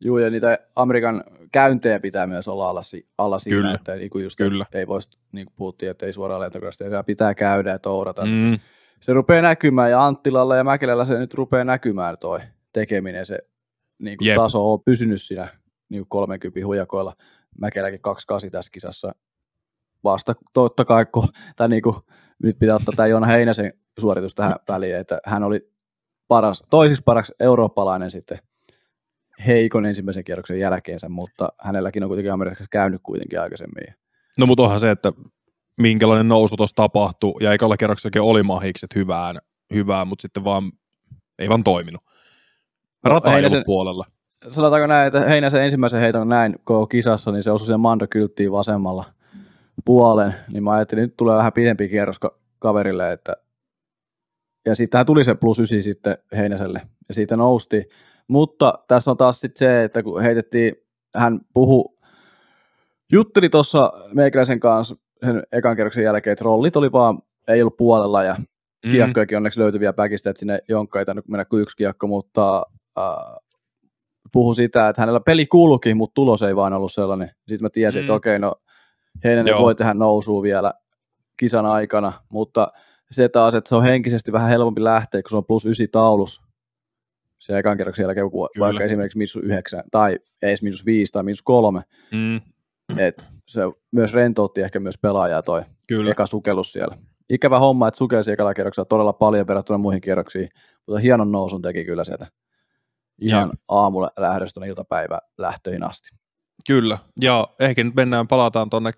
Joo, 0.00 0.18
ja 0.18 0.30
niitä 0.30 0.58
Amerikan 0.76 1.24
käyntejä 1.52 2.00
pitää 2.00 2.26
myös 2.26 2.48
olla 2.48 2.68
alla, 2.68 2.82
alla 3.18 3.38
siinä, 3.38 3.56
Kyllä, 3.56 3.74
että 3.74 3.94
niin 3.94 4.10
kuin 4.10 4.24
just, 4.24 4.36
kyllä. 4.36 4.66
ei 4.74 4.86
voisi, 4.86 5.10
niin 5.32 5.46
kuin 5.46 5.54
puhuttiin, 5.56 5.90
että 5.90 6.06
ei 6.06 6.12
suoraan 6.12 6.40
lentokoneesta, 6.40 7.04
pitää 7.06 7.34
käydä 7.34 7.70
ja 7.70 7.78
tourata. 7.78 8.24
Mm, 8.24 8.58
se 9.00 9.12
rupeaa 9.12 9.42
näkymään 9.42 9.90
ja 9.90 10.06
Anttilalla 10.06 10.56
ja 10.56 10.64
Mäkelällä 10.64 11.04
se 11.04 11.18
nyt 11.18 11.34
rupeaa 11.34 11.64
näkymään 11.64 12.18
toi 12.18 12.40
tekeminen. 12.72 13.26
Se 13.26 13.38
niin 13.98 14.18
kuin 14.18 14.28
Jep. 14.28 14.36
taso 14.36 14.72
on 14.72 14.82
pysynyt 14.82 15.22
siinä 15.22 15.48
niin 15.88 16.00
kuin 16.00 16.08
30 16.08 16.66
hujakoilla. 16.66 17.12
Mäkeläkin 17.60 18.00
28 18.00 18.50
tässä 18.50 18.70
kisassa. 18.72 19.14
Vasta 20.04 20.34
totta 20.52 20.84
kai, 20.84 21.06
kun, 21.06 21.28
tai 21.56 21.68
niin 21.68 21.82
kuin, 21.82 21.96
nyt 22.42 22.58
pitää 22.58 22.76
ottaa 22.76 22.94
tämä 22.96 23.06
Joona 23.06 23.26
Heinäsen 23.26 23.72
suoritus 24.00 24.34
tähän 24.34 24.54
väliin, 24.68 24.96
että 24.96 25.20
hän 25.24 25.42
oli 25.42 25.70
paras, 26.28 26.62
toisiksi 26.70 27.02
paras 27.02 27.32
eurooppalainen 27.40 28.10
sitten 28.10 28.38
heikon 29.46 29.86
ensimmäisen 29.86 30.24
kierroksen 30.24 30.60
jälkeensä, 30.60 31.08
mutta 31.08 31.48
hänelläkin 31.60 32.02
on 32.02 32.08
kuitenkin 32.08 32.32
Amerikassa 32.32 32.64
käynyt 32.70 33.00
kuitenkin 33.02 33.40
aikaisemmin. 33.40 33.94
No 34.38 34.46
mutta 34.46 34.62
onhan 34.62 34.80
se, 34.80 34.90
että 34.90 35.12
minkälainen 35.80 36.28
nousu 36.28 36.56
tuossa 36.56 36.76
tapahtui, 36.76 37.34
ja 37.40 37.52
ekalla 37.52 37.76
kerroksellakin 37.76 38.22
oli 38.22 38.42
mahikset 38.42 38.94
hyvään, 38.94 39.36
hyvään, 39.74 40.08
mutta 40.08 40.22
sitten 40.22 40.44
vaan 40.44 40.72
ei 41.38 41.48
vaan 41.48 41.64
toiminut. 41.64 42.02
No, 43.04 43.10
Rata 43.10 43.28
ei 43.28 43.34
Heinäsen- 43.34 43.52
ollut 43.56 43.66
puolella. 43.66 44.04
sanotaanko 44.50 44.86
näin, 44.86 45.06
että 45.06 45.20
Heinäsen 45.20 45.62
ensimmäisen 45.62 46.00
heiton 46.00 46.28
näin 46.28 46.56
koko 46.64 46.86
kisassa, 46.86 47.32
niin 47.32 47.42
se 47.42 47.50
osui 47.50 47.66
siihen 47.66 47.80
Mando 47.80 48.06
kylttiin 48.10 48.52
vasemmalla 48.52 49.04
puolen, 49.84 50.34
niin 50.52 50.64
mä 50.64 50.72
ajattelin, 50.72 51.04
että 51.04 51.10
nyt 51.10 51.16
tulee 51.16 51.36
vähän 51.36 51.52
pidempi 51.52 51.88
kierros 51.88 52.18
ka- 52.18 52.38
kaverille, 52.58 53.12
että 53.12 53.36
ja 54.66 54.74
sittenhän 54.74 55.06
tuli 55.06 55.24
se 55.24 55.34
plus 55.34 55.58
9 55.58 55.82
sitten 55.82 56.18
Heinäselle, 56.36 56.82
ja 57.08 57.14
siitä 57.14 57.36
nousti. 57.36 57.88
Mutta 58.28 58.78
tässä 58.88 59.10
on 59.10 59.16
taas 59.16 59.40
sitten 59.40 59.58
se, 59.58 59.84
että 59.84 60.02
kun 60.02 60.22
heitettiin, 60.22 60.74
hän 61.16 61.40
puhu, 61.54 61.98
jutteli 63.12 63.48
tuossa 63.48 63.92
meikäläisen 64.14 64.60
kanssa 64.60 64.96
sen 65.26 65.42
ekan 65.52 65.76
kierroksen 65.76 66.04
jälkeen, 66.04 66.32
että 66.32 66.44
rollit 66.44 66.76
oli 66.76 66.92
vaan, 66.92 67.18
ei 67.48 67.62
ollut 67.62 67.76
puolella, 67.76 68.24
ja 68.24 68.36
Mm. 68.84 68.90
kiekkojakin 68.90 69.36
onneksi 69.36 69.60
löytyi 69.60 69.80
vielä 69.80 69.92
päkistä, 69.92 70.30
että 70.30 70.38
sinne 70.38 70.58
jonkka 70.68 70.98
ei 70.98 71.04
tainnut 71.04 71.28
mennä 71.28 71.44
kuin 71.44 71.62
yksi 71.62 71.76
kiekko, 71.76 72.06
mutta 72.06 72.66
äh, 72.98 73.04
puhu 74.32 74.54
sitä, 74.54 74.88
että 74.88 75.02
hänellä 75.02 75.20
peli 75.20 75.46
kuulukin, 75.46 75.96
mutta 75.96 76.14
tulos 76.14 76.42
ei 76.42 76.56
vaan 76.56 76.72
ollut 76.72 76.92
sellainen. 76.92 77.30
Sitten 77.48 77.62
mä 77.64 77.70
tiesin, 77.70 78.00
mm. 78.00 78.02
että 78.02 78.14
okei, 78.14 78.38
no 78.38 78.54
Heinänen 79.24 79.50
Joo. 79.50 79.60
voi 79.62 79.74
tehdä 79.74 79.94
nousua 79.94 80.42
vielä 80.42 80.74
kisan 81.36 81.66
aikana, 81.66 82.12
mutta 82.28 82.72
se 83.10 83.28
taas, 83.28 83.54
että 83.54 83.68
se 83.68 83.74
on 83.74 83.82
henkisesti 83.82 84.32
vähän 84.32 84.48
helpompi 84.50 84.84
lähteä, 84.84 85.22
kun 85.22 85.30
se 85.30 85.36
on 85.36 85.44
plus 85.44 85.66
ysi 85.66 85.88
taulus 85.88 86.42
se 87.38 87.58
ekan 87.58 87.76
kerroksen 87.76 88.04
jälkeen, 88.04 88.30
kun 88.30 88.48
Kyllä. 88.54 88.66
vaikka 88.66 88.84
esimerkiksi 88.84 89.18
miinus 89.18 89.36
yhdeksän, 89.36 89.82
tai 89.90 90.12
ei 90.42 90.48
edes 90.48 90.62
miinus 90.62 90.86
viisi 90.86 91.12
tai 91.12 91.22
miinus 91.22 91.42
kolme, 91.42 91.82
Mm. 92.12 92.40
että 92.98 93.26
se 93.46 93.60
myös 93.92 94.14
rentoutti 94.14 94.60
ehkä 94.60 94.80
myös 94.80 94.98
pelaajaa 94.98 95.42
toi 95.42 95.62
Kyllä. 95.86 96.10
eka 96.10 96.26
sukellus 96.26 96.72
siellä. 96.72 96.96
Ikävä 97.30 97.58
homma, 97.58 97.88
että 97.88 97.98
sukelsi 97.98 98.30
ekalla 98.32 98.54
kierroksella 98.54 98.84
todella 98.84 99.12
paljon 99.12 99.46
verrattuna 99.46 99.78
muihin 99.78 100.00
kierroksiin, 100.00 100.48
mutta 100.86 101.00
hienon 101.00 101.32
nousun 101.32 101.62
teki 101.62 101.84
kyllä 101.84 102.04
sieltä 102.04 102.26
ihan 103.20 103.50
aamulla 103.68 104.10
lähdöstä 104.18 104.54
tuonne 104.54 104.68
iltapäivä 104.68 105.18
lähtöihin 105.38 105.82
asti. 105.84 106.08
Kyllä, 106.66 106.98
ja 107.20 107.48
ehkä 107.60 107.84
nyt 107.84 107.94
mennään, 107.94 108.28
palataan 108.28 108.70
tonne 108.70 108.90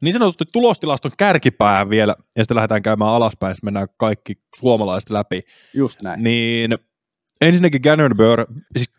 niin 0.00 0.12
sanotusti 0.12 0.44
tulostilaston 0.52 1.12
kärkipäähän 1.18 1.90
vielä, 1.90 2.14
ja 2.36 2.44
sitten 2.44 2.54
lähdetään 2.54 2.82
käymään 2.82 3.10
alaspäin, 3.10 3.54
sitten 3.54 3.66
mennään 3.66 3.88
kaikki 3.96 4.34
suomalaiset 4.56 5.10
läpi. 5.10 5.42
Just 5.74 6.02
näin. 6.02 6.22
Niin 6.22 6.78
ensinnäkin 7.40 7.80
Gannon 7.84 8.16
Burr, 8.16 8.46
siis 8.76 8.90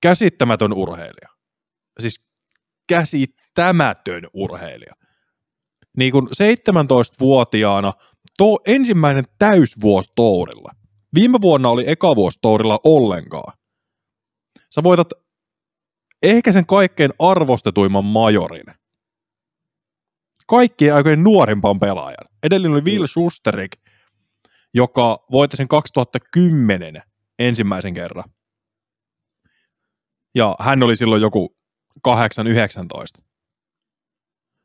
käsittämätön 0.00 0.72
urheilija. 0.72 1.28
Siis 2.00 2.26
käsittämätön 2.88 4.26
urheilija. 4.34 4.94
Niin 5.96 6.12
kuin 6.12 6.26
17-vuotiaana 6.26 7.92
tuo 8.38 8.60
ensimmäinen 8.66 9.24
täysvuosi 9.38 10.12
tourilla. 10.14 10.70
Viime 11.14 11.38
vuonna 11.40 11.68
oli 11.68 11.84
eka 11.86 12.16
vuosi 12.16 12.38
tourilla 12.42 12.80
ollenkaan. 12.84 13.58
Sä 14.70 14.82
voitat 14.82 15.08
ehkä 16.22 16.52
sen 16.52 16.66
kaikkein 16.66 17.12
arvostetuimman 17.18 18.04
majorin. 18.04 18.64
Kaikkien 20.46 20.94
aikojen 20.94 21.22
nuorimpan 21.22 21.80
pelaajan. 21.80 22.28
Edellinen 22.42 22.72
oli 22.72 22.84
Will 22.84 23.06
Schusterik, 23.06 23.70
joka 24.74 25.26
voitti 25.30 25.56
sen 25.56 25.68
2010 25.68 27.02
ensimmäisen 27.38 27.94
kerran. 27.94 28.24
Ja 30.34 30.56
hän 30.60 30.82
oli 30.82 30.96
silloin 30.96 31.22
joku 31.22 31.56
8-19. 32.08 33.22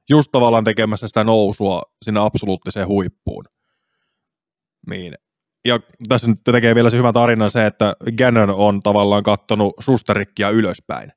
Just 0.09 0.31
tavallaan 0.31 0.63
tekemässä 0.63 1.07
sitä 1.07 1.23
nousua 1.23 1.81
sinne 2.05 2.19
absoluuttiseen 2.19 2.87
huippuun. 2.87 3.45
Niin. 4.89 5.13
Ja 5.65 5.79
tässä 6.07 6.27
nyt 6.27 6.39
tekee 6.43 6.75
vielä 6.75 6.89
se 6.89 6.97
hyvä 6.97 7.13
tarina 7.13 7.49
se, 7.49 7.65
että 7.65 7.93
Gannon 8.17 8.49
on 8.49 8.79
tavallaan 8.79 9.23
kattonut 9.23 9.73
Susterikkia 9.79 10.49
ylöspäin. 10.49 11.11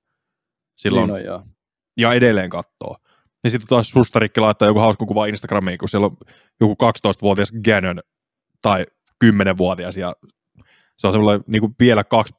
Silloin, 0.77 1.07
Niin 1.07 1.15
on, 1.15 1.25
joo. 1.25 1.43
ja 1.97 2.13
edelleen 2.13 2.51
kattoo. 2.51 2.97
Ja 3.45 3.51
sitten 3.51 3.69
taas 3.69 3.91
Susterikki 3.91 4.41
laittaa 4.41 4.69
joku 4.69 4.81
hauska 4.81 5.07
kuva 5.07 5.27
Instagramiin, 5.27 5.79
kun 5.79 5.89
siellä 5.89 6.07
on 6.07 6.17
joku 6.61 6.77
12-vuotias 6.85 7.53
Gannon 7.65 8.01
tai 8.63 8.87
10-vuotias 9.25 9.97
ja 9.97 10.13
se 10.99 11.07
on 11.07 11.13
semmoinen 11.13 11.45
niin 11.47 11.61
kuin 11.61 11.75
vielä 11.81 12.05
kaksi 12.05 12.35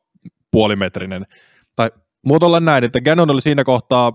puolimetrinen. 0.51 1.25
Tai 1.75 1.91
muotoillaan 2.25 2.65
näin, 2.65 2.83
että 2.83 3.01
Gannon 3.01 3.31
oli 3.31 3.41
siinä 3.41 3.63
kohtaa 3.63 4.13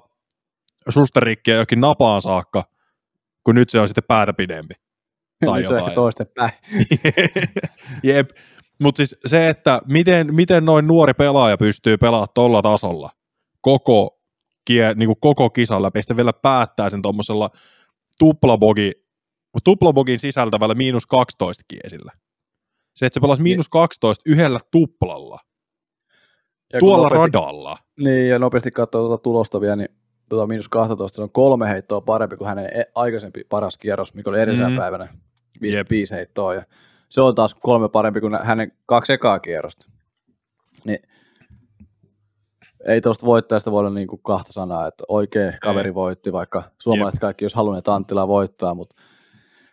Susterikkiä 0.89 1.55
jokin 1.55 1.81
napaan 1.81 2.23
saakka, 2.23 2.65
kun 3.45 3.55
nyt 3.55 3.71
se 3.71 3.81
on 3.81 3.89
sitten 3.89 4.05
päätä 4.09 4.33
pidempi. 4.33 4.75
Tai 5.47 5.61
Nyt 5.61 5.69
se 5.69 5.75
on 5.75 5.79
ehkä 5.79 5.91
jotain. 5.91 5.95
toistepäin. 5.95 6.51
Jep. 8.03 8.31
Mutta 8.83 8.97
siis 8.97 9.17
se, 9.27 9.49
että 9.49 9.81
miten, 9.87 10.35
miten 10.35 10.65
noin 10.65 10.87
nuori 10.87 11.13
pelaaja 11.15 11.57
pystyy 11.59 11.97
pelaamaan 11.97 12.29
tuolla 12.35 12.63
tasolla 12.63 13.11
koko, 13.61 14.18
kie, 14.69 14.95
niin 14.95 15.07
kuin 15.07 15.21
koko 15.21 15.51
kisan 15.51 15.83
läpi, 15.83 16.03
sitten 16.03 16.17
vielä 16.17 16.33
päättää 16.33 16.91
sen 16.91 17.03
tuommoisella 17.03 17.51
tuplabogi, 18.19 18.93
tuplabogin 19.65 20.21
sisältävällä 20.21 20.75
miinus 20.75 21.07
12 21.07 21.65
kiesillä. 21.69 22.13
Se, 22.95 23.07
että 23.07 23.15
se 23.15 23.21
pelasi 23.21 23.43
miinus 23.43 23.69
12 23.69 24.23
yhdellä 24.27 24.61
tuplalla, 24.71 25.39
Ja 26.73 26.79
tuolla 26.79 27.03
nopeasti, 27.09 27.27
radalla. 27.27 27.79
Niin, 28.01 28.29
ja 28.29 28.39
nopeasti 28.39 28.71
katsoo 28.71 29.07
tuota 29.09 29.23
tulosta 29.23 29.61
vielä, 29.61 29.77
niin 29.77 29.89
tuota 30.29 30.47
miinus 30.47 30.69
12, 30.69 31.17
se 31.17 31.23
on 31.23 31.31
kolme 31.33 31.69
heittoa 31.69 32.01
parempi 32.01 32.37
kuin 32.37 32.49
hänen 32.49 32.65
e- 32.79 32.91
aikaisempi 32.95 33.45
paras 33.49 33.79
kierros, 33.79 34.15
mikä 34.15 34.31
oli 34.31 34.41
edellisenä 34.41 34.69
Mhm. 34.69 34.79
päivänä. 34.79 35.09
Viisi, 35.63 35.77
Jep. 35.77 35.91
viisi 35.91 36.15
heittoa, 36.15 36.55
ja 36.55 36.63
se 37.09 37.21
on 37.21 37.35
taas 37.35 37.55
kolme 37.55 37.89
parempi 37.89 38.21
kuin 38.21 38.39
hänen 38.43 38.73
kaksi 38.87 39.13
ekaa 39.13 39.39
kierrosta. 39.39 39.87
Niin 40.85 40.99
ei 42.87 43.01
tuosta 43.01 43.27
voittajasta 43.27 43.73
voi 43.73 43.81
olla 43.81 43.91
niin 43.91 44.09
kuin 44.09 44.23
kahta 44.23 44.53
sanaa, 44.53 44.87
että 44.87 45.05
oikein 45.09 45.55
kaveri 45.63 45.95
voitti, 45.95 46.33
vaikka 46.33 46.63
suomalaiset 46.83 47.21
kaikki 47.21 47.45
jos 47.45 47.55
halunneet 47.55 47.89
Anttila 47.89 48.29
voittaa, 48.29 48.75
mutta 48.75 48.95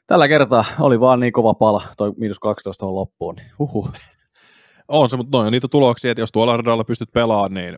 tällä 0.08 0.28
kertaa 0.28 0.66
oli 0.80 1.00
vaan 1.00 1.20
niin 1.20 1.34
kova 1.34 1.54
pala, 1.54 1.84
toi 1.98 2.14
miinus 2.18 2.40
12 2.40 2.86
on 2.86 2.96
loppuun, 2.96 3.36
niin 3.36 3.52
huhu. 3.60 3.90
On 4.88 5.10
se, 5.10 5.18
mutta 5.18 5.38
noin 5.38 5.46
on 5.46 5.52
niitä 5.52 5.68
tuloksia, 5.68 6.12
että 6.12 6.22
jos 6.22 6.32
tuolla 6.32 6.58
radalla 6.58 6.84
pystyt 6.84 7.12
pelaamaan, 7.14 7.54
niin 7.54 7.76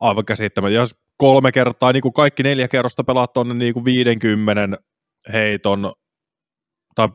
aivan 0.00 0.24
käsittämättä. 0.24 0.74
Jos 0.74 0.94
kolme 1.16 1.52
kertaa, 1.52 1.92
niin 1.92 2.02
kuin 2.02 2.12
kaikki 2.12 2.42
neljä 2.42 2.68
kerrosta 2.68 3.04
pelaat 3.04 3.32
tuonne 3.32 3.54
niin 3.54 3.74
kuin 3.74 3.84
50 3.84 4.78
heiton, 5.32 5.92
tai 6.94 7.08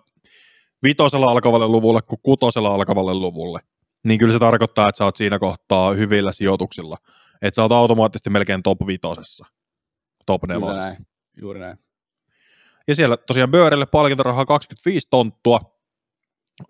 vitosella 0.84 1.32
alkavalle 1.32 1.68
luvulle 1.68 2.02
kuin 2.02 2.20
kutosella 2.24 2.74
alkavalle 2.76 3.14
luvulle, 3.14 3.60
niin 4.08 4.20
kyllä 4.20 4.34
se 4.34 4.40
tarkoittaa, 4.40 4.90
että 4.90 4.98
sä 4.98 5.06
oot 5.06 5.16
siinä 5.18 5.40
kohtaa 5.40 5.94
hyvillä 5.94 6.32
sijoituksilla. 6.32 6.98
Että 7.42 7.56
sä 7.56 7.62
oot 7.62 7.72
automaattisesti 7.72 8.30
melkein 8.30 8.64
top 8.64 8.88
vitosessa, 8.88 9.46
top 10.26 10.44
nelosessa. 10.48 10.80
näin, 10.82 11.08
juuri 11.42 11.60
näin. 11.60 11.78
Ja 12.88 12.96
siellä 12.96 13.18
tosiaan 13.18 13.52
Böörille 13.52 13.86
palkintorahaa 13.86 14.46
25 14.46 15.08
tonttua. 15.10 15.60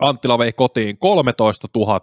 Anttila 0.00 0.38
vei 0.38 0.52
kotiin 0.52 0.98
13 0.98 1.68
000. 1.76 2.00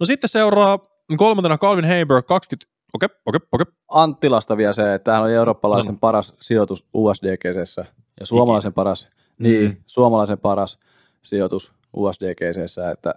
No 0.00 0.06
sitten 0.06 0.28
seuraa 0.28 0.78
kolmantena 1.16 1.58
Calvin 1.58 1.84
Heiberg 1.84 2.26
20... 2.26 2.72
Okei, 2.94 3.08
okei, 3.26 3.40
okei. 3.52 3.66
Anttilasta 3.88 4.56
vielä 4.56 4.72
se, 4.72 4.94
että 4.94 5.12
hän 5.12 5.22
oli 5.22 5.34
eurooppalaisen 5.34 5.86
Sano. 5.86 5.98
paras 6.00 6.34
sijoitus 6.40 6.84
USDGCssä 6.94 7.84
ja 8.20 8.26
suomalaisen 8.26 8.72
paras, 8.72 9.08
niin, 9.38 9.70
Mm. 9.70 9.76
suomalaisen 9.86 10.38
paras 10.38 10.78
sijoitus 11.22 11.72
USDGCssä, 11.96 12.90
että 12.90 13.14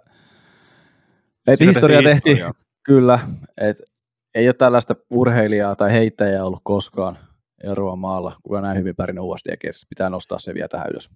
et 1.46 1.58
Siinä 1.58 1.72
historia 1.72 2.02
tehtiin 2.02 2.36
tehtiin, 2.36 2.54
kyllä, 2.84 3.18
että 3.60 3.82
ei 4.34 4.48
ole 4.48 4.54
tällaista 4.54 4.96
urheilijaa 5.10 5.76
tai 5.76 5.92
heittäjää 5.92 6.44
ollut 6.44 6.60
koskaan 6.64 7.18
Euroopan 7.64 7.98
maalla, 7.98 8.36
kuka 8.42 8.60
näin 8.60 8.78
hyvin 8.78 8.96
pärjännyt 8.96 9.24
USDGCssä, 9.24 9.86
pitää 9.88 10.10
nostaa 10.10 10.38
se 10.38 10.54
vielä 10.54 10.68
tähän 10.68 10.90
ylös. 10.90 11.10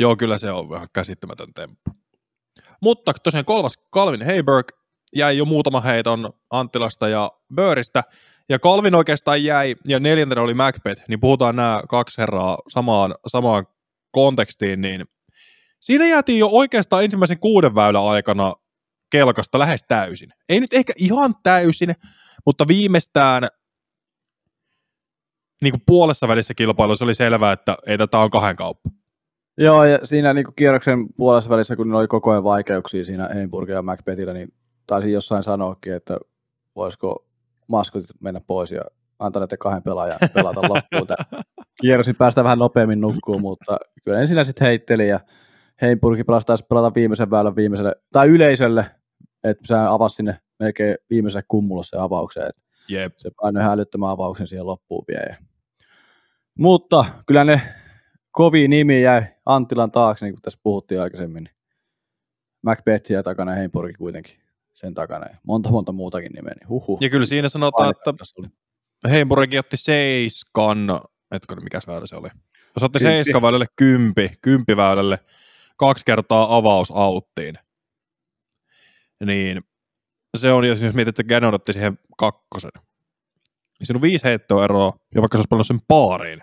Joo, 0.00 0.16
kyllä 0.16 0.38
se 0.38 0.50
on 0.50 0.70
vähän 0.70 0.88
käsittämätön 0.92 1.54
temppu. 1.54 1.90
Mutta 2.82 3.12
tosiaan 3.22 3.44
kolmas 3.44 3.74
Calvin 3.94 4.22
Heiberg 4.22 4.66
jäi 5.16 5.38
jo 5.38 5.44
muutama 5.44 5.80
heiton 5.80 6.32
Anttilasta 6.50 7.08
ja 7.08 7.30
Bööristä, 7.54 8.02
ja 8.48 8.58
Calvin 8.58 8.94
oikeastaan 8.94 9.44
jäi, 9.44 9.76
ja 9.88 10.00
neljäntenä 10.00 10.42
oli 10.42 10.54
Macbeth, 10.54 11.02
niin 11.08 11.20
puhutaan 11.20 11.56
nämä 11.56 11.82
kaksi 11.88 12.20
herraa 12.20 12.58
samaan, 12.68 13.14
samaan 13.26 13.66
kontekstiin, 14.10 14.80
niin 14.80 15.04
siinä 15.80 16.06
jäätiin 16.06 16.38
jo 16.38 16.48
oikeastaan 16.52 17.04
ensimmäisen 17.04 17.38
kuuden 17.38 17.74
väylän 17.74 18.04
aikana 18.04 18.52
kelkasta 19.14 19.58
lähes 19.58 19.84
täysin. 19.88 20.30
Ei 20.48 20.60
nyt 20.60 20.74
ehkä 20.74 20.92
ihan 20.96 21.34
täysin, 21.42 21.94
mutta 22.46 22.68
viimeistään 22.68 23.48
niin 25.62 25.72
kuin 25.72 25.82
puolessa 25.86 26.28
välissä 26.28 26.54
kilpailussa 26.54 27.04
oli 27.04 27.14
selvää, 27.14 27.52
että 27.52 27.76
ei 27.86 27.98
tätä 27.98 28.18
on 28.18 28.30
kahden 28.30 28.56
kauppa. 28.56 28.90
Joo, 29.58 29.84
ja 29.84 29.98
siinä 30.02 30.32
niin 30.32 30.46
kierroksen 30.56 31.06
puolessa 31.16 31.50
välissä, 31.50 31.76
kun 31.76 31.94
oli 31.94 32.06
koko 32.06 32.30
ajan 32.30 32.44
vaikeuksia 32.44 33.04
siinä 33.04 33.28
Heimburgilla 33.34 33.78
ja 33.78 33.82
Macbethillä, 33.82 34.32
niin 34.32 34.52
taisin 34.86 35.12
jossain 35.12 35.42
sanoakin, 35.42 35.92
että 35.92 36.18
voisiko 36.76 37.26
maskotit 37.68 38.10
mennä 38.20 38.40
pois 38.46 38.70
ja 38.70 38.82
antaa 39.18 39.40
näiden 39.40 39.58
kahden 39.58 39.82
pelaajan 39.82 40.18
pelata 40.34 40.60
loppuun. 40.74 41.16
Kierrosin 41.80 42.16
päästä 42.16 42.44
vähän 42.44 42.58
nopeammin 42.58 43.00
nukkuun, 43.00 43.40
mutta 43.40 43.76
kyllä 44.04 44.20
ensin 44.20 44.44
sitten 44.44 44.66
heitteli 44.66 45.08
ja 45.08 45.20
Heimburgi 45.82 46.24
pelasi 46.24 46.46
taisi 46.46 46.64
pelata 46.68 46.94
viimeisen 46.94 47.30
väylän 47.30 47.56
viimeiselle, 47.56 47.96
tai 48.12 48.28
yleisölle, 48.28 48.86
että 49.44 49.66
se 49.66 49.74
avasi 49.74 50.16
sinne 50.16 50.40
melkein 50.58 50.96
viimeiselle 51.10 51.44
kummulla 51.48 51.82
se 51.82 51.96
avaukseen, 51.96 52.48
että 52.48 52.62
Jep. 52.88 53.12
se 53.16 53.30
painoi 53.40 53.62
ihan 53.62 53.72
älyttömän 53.72 54.10
avauksen 54.10 54.46
siihen 54.46 54.66
loppuun 54.66 55.04
vielä. 55.08 55.26
Ja... 55.28 55.36
Mutta 56.58 57.04
kyllä 57.26 57.44
ne 57.44 57.74
kovi 58.30 58.68
nimi 58.68 59.02
jäi 59.02 59.22
Anttilan 59.46 59.90
taakse, 59.90 60.24
niin 60.24 60.34
kuin 60.34 60.42
tässä 60.42 60.60
puhuttiin 60.62 61.00
aikaisemmin. 61.00 61.48
Macbeth 62.62 63.10
jäi 63.10 63.22
takana 63.22 63.58
ja 63.58 63.68
kuitenkin 63.98 64.36
sen 64.74 64.94
takana. 64.94 65.26
Ja 65.26 65.36
monta 65.42 65.70
monta 65.70 65.92
muutakin 65.92 66.32
nimeä, 66.32 66.54
niin 66.54 66.68
huhu. 66.68 66.98
Ja 67.00 67.10
kyllä 67.10 67.26
siinä 67.26 67.48
sanotaan, 67.48 67.90
että 67.90 68.24
Heimburgi 69.10 69.58
otti 69.58 69.76
seiskan, 69.76 71.00
etkö 71.32 71.56
mikä 71.56 71.80
väylä 71.86 72.06
se 72.06 72.16
oli? 72.16 72.28
Jos 72.76 72.82
otti 72.82 72.98
seiskan 72.98 73.42
väylälle 73.42 73.66
kympi, 73.76 74.32
kymppiväylälle, 74.42 75.18
kaksi 75.76 76.04
kertaa 76.04 76.56
avaus 76.56 76.90
auttiin. 76.90 77.58
Niin 79.26 79.60
se 80.36 80.52
on, 80.52 80.68
jos 80.68 80.80
mietit, 80.80 81.08
että 81.08 81.24
Gannon 81.24 81.54
otti 81.54 81.72
siihen 81.72 81.98
kakkosen, 82.18 82.70
niin 83.78 83.86
siinä 83.86 83.98
on 83.98 84.02
viisi 84.02 84.24
heittoa 84.24 84.64
eroa, 84.64 84.92
ja 85.14 85.20
vaikka 85.20 85.36
se 85.36 85.40
olisi 85.40 85.48
pelannut 85.48 85.66
sen 85.66 85.80
paariin, 85.88 86.40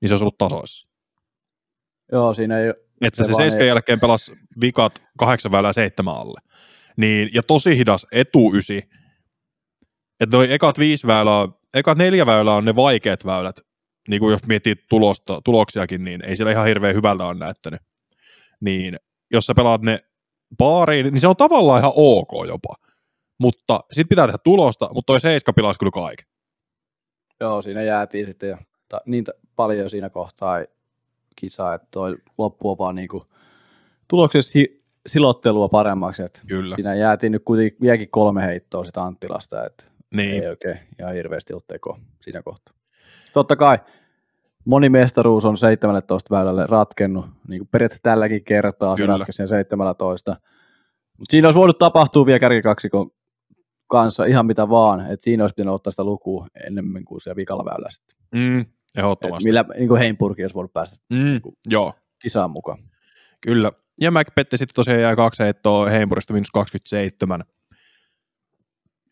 niin 0.00 0.08
se 0.08 0.12
olisi 0.12 0.24
ollut 0.24 0.38
tasoissa. 0.38 0.88
Joo, 2.12 2.34
siinä 2.34 2.58
ei 2.58 2.68
Että 3.00 3.16
se, 3.16 3.22
Se 3.22 3.26
se 3.26 3.32
vaan 3.32 3.42
seiskan 3.42 3.62
ei- 3.62 3.68
jälkeen 3.68 4.00
pelasi 4.00 4.32
vikat 4.60 5.02
kahdeksan 5.18 5.52
väylää 5.52 5.72
seitsemän 5.72 6.14
alle. 6.14 6.40
Niin, 6.96 7.30
ja 7.34 7.42
tosi 7.42 7.78
hidas 7.78 8.06
etuysi. 8.12 8.82
Että 10.20 10.36
noi 10.36 10.52
ekat 10.52 10.78
viisi 10.78 11.06
väylää, 11.06 11.48
ekat 11.74 11.98
neljä 11.98 12.26
väylää 12.26 12.54
on 12.54 12.64
ne 12.64 12.76
vaikeat 12.76 13.24
väylät. 13.24 13.56
Niin 14.08 14.20
kuin 14.20 14.32
jos 14.32 14.46
miettii 14.46 14.74
tulosta, 14.88 15.40
tuloksiakin, 15.44 16.04
niin 16.04 16.24
ei 16.24 16.36
siellä 16.36 16.50
ihan 16.52 16.66
hirveän 16.66 16.94
hyvältä 16.94 17.24
ole 17.24 17.38
näyttänyt. 17.38 17.80
Niin 18.60 18.96
jos 19.30 19.46
sä 19.46 19.54
pelaat 19.54 19.82
ne 19.82 19.98
baariin, 20.56 21.04
niin 21.06 21.20
se 21.20 21.28
on 21.28 21.36
tavallaan 21.36 21.80
ihan 21.80 21.92
ok 21.96 22.30
jopa. 22.48 22.74
Mutta 23.38 23.80
sit 23.92 24.08
pitää 24.08 24.26
tehdä 24.26 24.38
tulosta, 24.44 24.88
mutta 24.94 25.12
toi 25.12 25.20
seiska 25.20 25.52
pilasi 25.52 25.78
kyllä 25.78 25.90
kaiken. 25.90 26.26
Joo, 27.40 27.62
siinä 27.62 27.82
jäätiin 27.82 28.26
sitten 28.26 28.48
jo 28.48 28.56
ta, 28.88 29.00
niin 29.06 29.24
ta- 29.24 29.32
paljon 29.56 29.78
jo 29.84 29.88
siinä 29.88 30.10
kohtaa 30.10 30.58
kisaa, 31.36 31.74
että 31.74 31.88
toi 31.90 32.16
loppu 32.38 32.70
on 32.70 32.78
vaan 32.78 32.94
niinku 32.94 33.24
tuloksessa 34.08 34.52
si- 34.52 34.82
silottelua 35.06 35.68
paremmaksi, 35.68 36.22
että 36.22 36.40
Kyllä. 36.46 36.74
siinä 36.74 36.94
jäätiin 36.94 37.32
nyt 37.32 37.42
kuitenkin 37.44 37.78
vieläkin 37.80 38.08
kolme 38.10 38.46
heittoa 38.46 38.84
sitä 38.84 39.02
Anttilasta, 39.02 39.66
että 39.66 39.84
Niin. 40.14 40.42
ei 40.42 40.48
oikein 40.48 40.78
ihan 41.00 41.14
hirveästi 41.14 41.52
ollut 41.52 41.66
teko 41.66 41.98
siinä 42.20 42.42
kohtaa. 42.42 42.74
Totta 43.32 43.56
kai 43.56 43.78
monimestaruus 44.68 45.44
on 45.44 45.56
17 45.56 46.34
väylälle 46.34 46.66
ratkennut, 46.66 47.26
niin 47.48 47.58
kuin 47.60 47.68
periaatteessa 47.68 48.02
tälläkin 48.02 48.44
kertaa 48.44 48.96
se 48.96 49.06
ratkesi 49.06 49.36
sen 49.36 49.48
17. 49.48 50.36
Mutta 51.18 51.30
siinä 51.30 51.48
olisi 51.48 51.58
voinut 51.58 51.78
tapahtua 51.78 52.26
vielä 52.26 52.38
kärkikaksikon 52.38 53.10
kanssa 53.86 54.24
ihan 54.24 54.46
mitä 54.46 54.68
vaan, 54.68 55.00
että 55.00 55.24
siinä 55.24 55.42
olisi 55.42 55.54
pitänyt 55.54 55.74
ottaa 55.74 55.90
sitä 55.90 56.04
lukua 56.04 56.46
enemmän 56.66 57.04
kuin 57.04 57.20
se 57.20 57.36
vikalla 57.36 57.64
väyllä 57.64 57.88
sitten. 57.90 58.16
Mm, 58.34 58.60
Et 58.60 58.66
ehdottomasti. 58.98 59.48
millä 59.48 59.64
niin 59.78 59.88
kuin 59.88 59.98
Heimburgi 59.98 60.42
olisi 60.42 60.54
voinut 60.54 60.72
päästä 60.72 60.96
Mm, 61.12 61.40
joo. 61.70 61.92
kisaan 62.22 62.50
mukaan. 62.50 62.78
Kyllä. 63.40 63.72
Ja 64.00 64.10
Macbeth 64.10 64.50
sitten 64.54 64.74
tosiaan 64.74 65.00
jäi 65.00 65.16
kaksi 65.16 65.42
heittoa 65.42 65.88
Heimburista 65.88 66.32
miinus 66.32 66.50
27. 66.50 67.44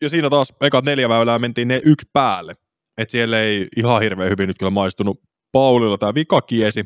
Ja 0.01 0.09
siinä 0.09 0.29
taas 0.29 0.53
ekat 0.61 0.85
neljä 0.85 1.09
väylää 1.09 1.39
mentiin 1.39 1.67
ne 1.67 1.81
yksi 1.85 2.09
päälle. 2.13 2.55
Et 2.97 3.09
siellä 3.09 3.39
ei 3.39 3.67
ihan 3.77 4.01
hirveän 4.01 4.29
hyvin 4.29 4.47
nyt 4.47 4.57
kyllä 4.57 4.69
maistunut 4.71 5.21
Paulilla 5.57 5.97
tämä 5.97 6.13
vikakiesi. 6.13 6.85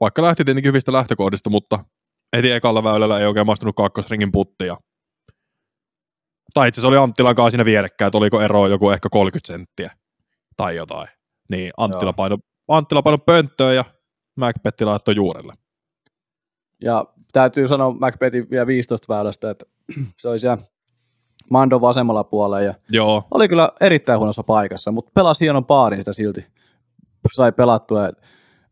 Vaikka 0.00 0.22
lähti 0.22 0.44
tietenkin 0.44 0.68
hyvistä 0.68 0.92
lähtökohdista, 0.92 1.50
mutta 1.50 1.84
heti 2.36 2.50
ekalla 2.50 2.84
väylällä 2.84 3.18
ei 3.18 3.26
oikein 3.26 3.46
maistunut 3.46 3.76
kakkosringin 3.76 4.32
puttia. 4.32 4.76
Tai 6.54 6.68
itse 6.68 6.80
asiassa 6.80 6.88
oli 6.88 6.96
Anttilan 6.96 7.34
kanssa 7.34 7.50
siinä 7.50 7.64
vierekkäin, 7.64 8.06
että 8.06 8.18
oliko 8.18 8.40
eroa 8.40 8.68
joku 8.68 8.90
ehkä 8.90 9.08
30 9.08 9.46
senttiä 9.46 9.90
tai 10.56 10.76
jotain. 10.76 11.08
Niin 11.48 11.72
Anttila 11.76 12.12
paino, 12.12 12.38
Anttila 12.68 13.02
paino 13.02 13.18
pönttöön 13.18 13.76
ja 13.76 13.84
Macbeth 14.36 14.82
laittoi 14.82 15.16
juurelle. 15.16 15.54
Ja 16.82 17.04
täytyy 17.32 17.68
sanoa 17.68 17.92
Macbethin 18.00 18.50
vielä 18.50 18.66
15 18.66 19.14
väylästä, 19.14 19.50
että 19.50 19.66
se 20.16 20.28
olisi 20.28 20.40
siellä 20.40 20.58
Mando 21.50 21.80
vasemmalla 21.80 22.24
puolella 22.24 22.60
ja 22.60 22.74
Joo, 22.90 23.22
oli 23.30 23.48
kyllä 23.48 23.72
erittäin 23.80 24.18
huonossa 24.18 24.42
paikassa, 24.42 24.92
mutta 24.92 25.10
pelasi 25.14 25.44
hienon 25.44 25.64
paarin 25.64 26.00
sitä 26.00 26.12
silti. 26.12 26.46
Sai 27.32 27.52
pelattua 27.52 28.04
ja 28.04 28.12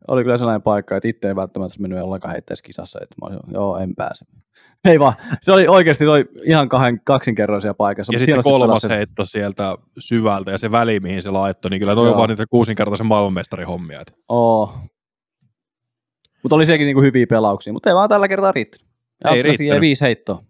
oli 0.08 0.22
kyllä 0.22 0.36
sellainen 0.36 0.62
paikka, 0.62 0.96
että 0.96 1.08
itse 1.08 1.28
ei 1.28 1.36
välttämättä 1.36 1.80
mennyt 1.80 2.02
ollenkaan 2.02 2.32
heittäisi 2.32 2.62
kisassa, 2.62 2.98
että 3.02 3.14
mä 3.22 3.26
olisin, 3.26 3.54
joo, 3.54 3.78
en 3.78 3.94
pääse. 3.94 4.24
Ei 4.84 4.98
vaan, 4.98 5.14
se 5.40 5.52
oli 5.52 5.68
oikeasti 5.68 6.04
se 6.04 6.10
oli 6.10 6.24
ihan 6.44 6.68
kahden, 6.68 7.00
kaksinkerroisia 7.04 7.74
paikassa. 7.74 8.12
Ja 8.12 8.18
sitten 8.18 8.36
se 8.36 8.42
kolmas 8.42 8.82
pelasi. 8.82 8.98
heitto 8.98 9.24
sieltä 9.24 9.74
syvältä 9.98 10.50
ja 10.50 10.58
se 10.58 10.70
väli, 10.70 11.00
mihin 11.00 11.22
se 11.22 11.30
laittoi, 11.30 11.70
niin 11.70 11.80
kyllä 11.80 11.94
toi 11.94 12.02
on 12.02 12.08
Joo. 12.08 12.18
vaan 12.18 12.28
niitä 12.28 12.44
kuusinkertaisen 12.50 13.06
maailmanmestarin 13.06 13.66
hommia. 13.66 14.00
Et 14.00 14.12
Oo. 14.28 14.74
Mutta 16.42 16.56
oli 16.56 16.66
sekin 16.66 16.84
niinku 16.84 17.02
hyviä 17.02 17.26
pelauksia, 17.26 17.72
mutta 17.72 17.90
ei 17.90 17.94
vaan 17.94 18.08
tällä 18.08 18.28
kertaa 18.28 18.52
riittänyt. 18.52 18.88
Ei 19.30 19.42
riittänyt. 19.42 19.80
viisi 19.80 20.04
heittoa. 20.04 20.42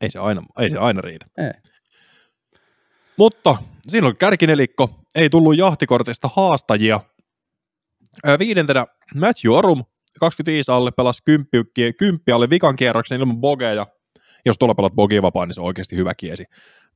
Ei 0.00 0.10
se 0.10 0.18
aina, 0.18 0.42
ei 0.58 0.70
se 0.70 0.78
aina 0.78 1.00
riitä. 1.00 1.26
Ei. 1.38 1.69
Mutta 3.20 3.56
siinä 3.88 4.06
oli 4.06 4.14
kärkinelikko, 4.14 4.90
ei 5.14 5.30
tullut 5.30 5.56
jahtikortista 5.56 6.30
haastajia. 6.36 7.00
Viidentenä 8.38 8.86
Matthew 9.14 9.52
Orum, 9.52 9.84
25 10.20 10.70
alle, 10.70 10.90
pelasi 10.90 11.22
kymppi, 11.24 11.58
kymppi 11.98 12.32
alle 12.32 12.50
vikan 12.50 12.76
kierroksen 12.76 13.18
ilman 13.18 13.40
bogeja. 13.40 13.86
Jos 14.46 14.58
tuolla 14.58 14.74
pelat 14.74 14.92
bogivapaan, 14.94 15.48
niin 15.48 15.54
se 15.54 15.60
on 15.60 15.66
oikeasti 15.66 15.96
hyvä 15.96 16.14
kiesi. 16.14 16.44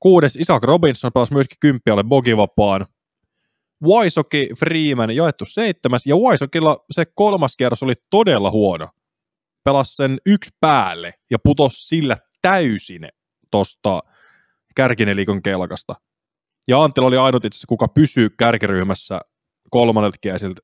Kuudes 0.00 0.36
Isaac 0.36 0.64
Robinson 0.64 1.12
pelasi 1.12 1.32
myöskin 1.32 1.56
kymppi 1.60 1.90
alle 1.90 2.04
bogivapaan. 2.04 2.86
Waisoki 3.84 4.48
Freeman 4.58 5.16
jaettu 5.16 5.44
seitsemäs, 5.44 6.06
ja 6.06 6.16
Waisokilla 6.16 6.84
se 6.90 7.04
kolmas 7.14 7.56
kierros 7.56 7.82
oli 7.82 7.94
todella 8.10 8.50
huono. 8.50 8.88
Pelasi 9.64 9.96
sen 9.96 10.18
yksi 10.26 10.50
päälle 10.60 11.14
ja 11.30 11.38
putosi 11.44 11.88
sillä 11.88 12.16
täysin 12.42 13.08
tosta 13.50 14.02
kärkinelikon 14.76 15.42
kelkasta. 15.42 15.94
Ja 16.68 16.82
Anttila 16.82 17.06
oli 17.06 17.16
ainut 17.16 17.44
itse 17.44 17.56
asiassa, 17.56 17.68
kuka 17.68 17.88
pysyy 17.88 18.28
kärkiryhmässä 18.38 19.20
kolmannelta 19.70 20.18
kiesiltä 20.20 20.62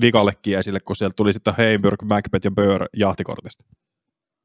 vikalle 0.00 0.32
kiesille, 0.42 0.80
kun 0.80 0.96
sieltä 0.96 1.14
tuli 1.16 1.32
sitten 1.32 1.54
Heimburg, 1.58 2.02
Macbeth 2.02 2.46
ja 2.46 2.50
Böör 2.50 2.86
jahtikortista. 2.96 3.64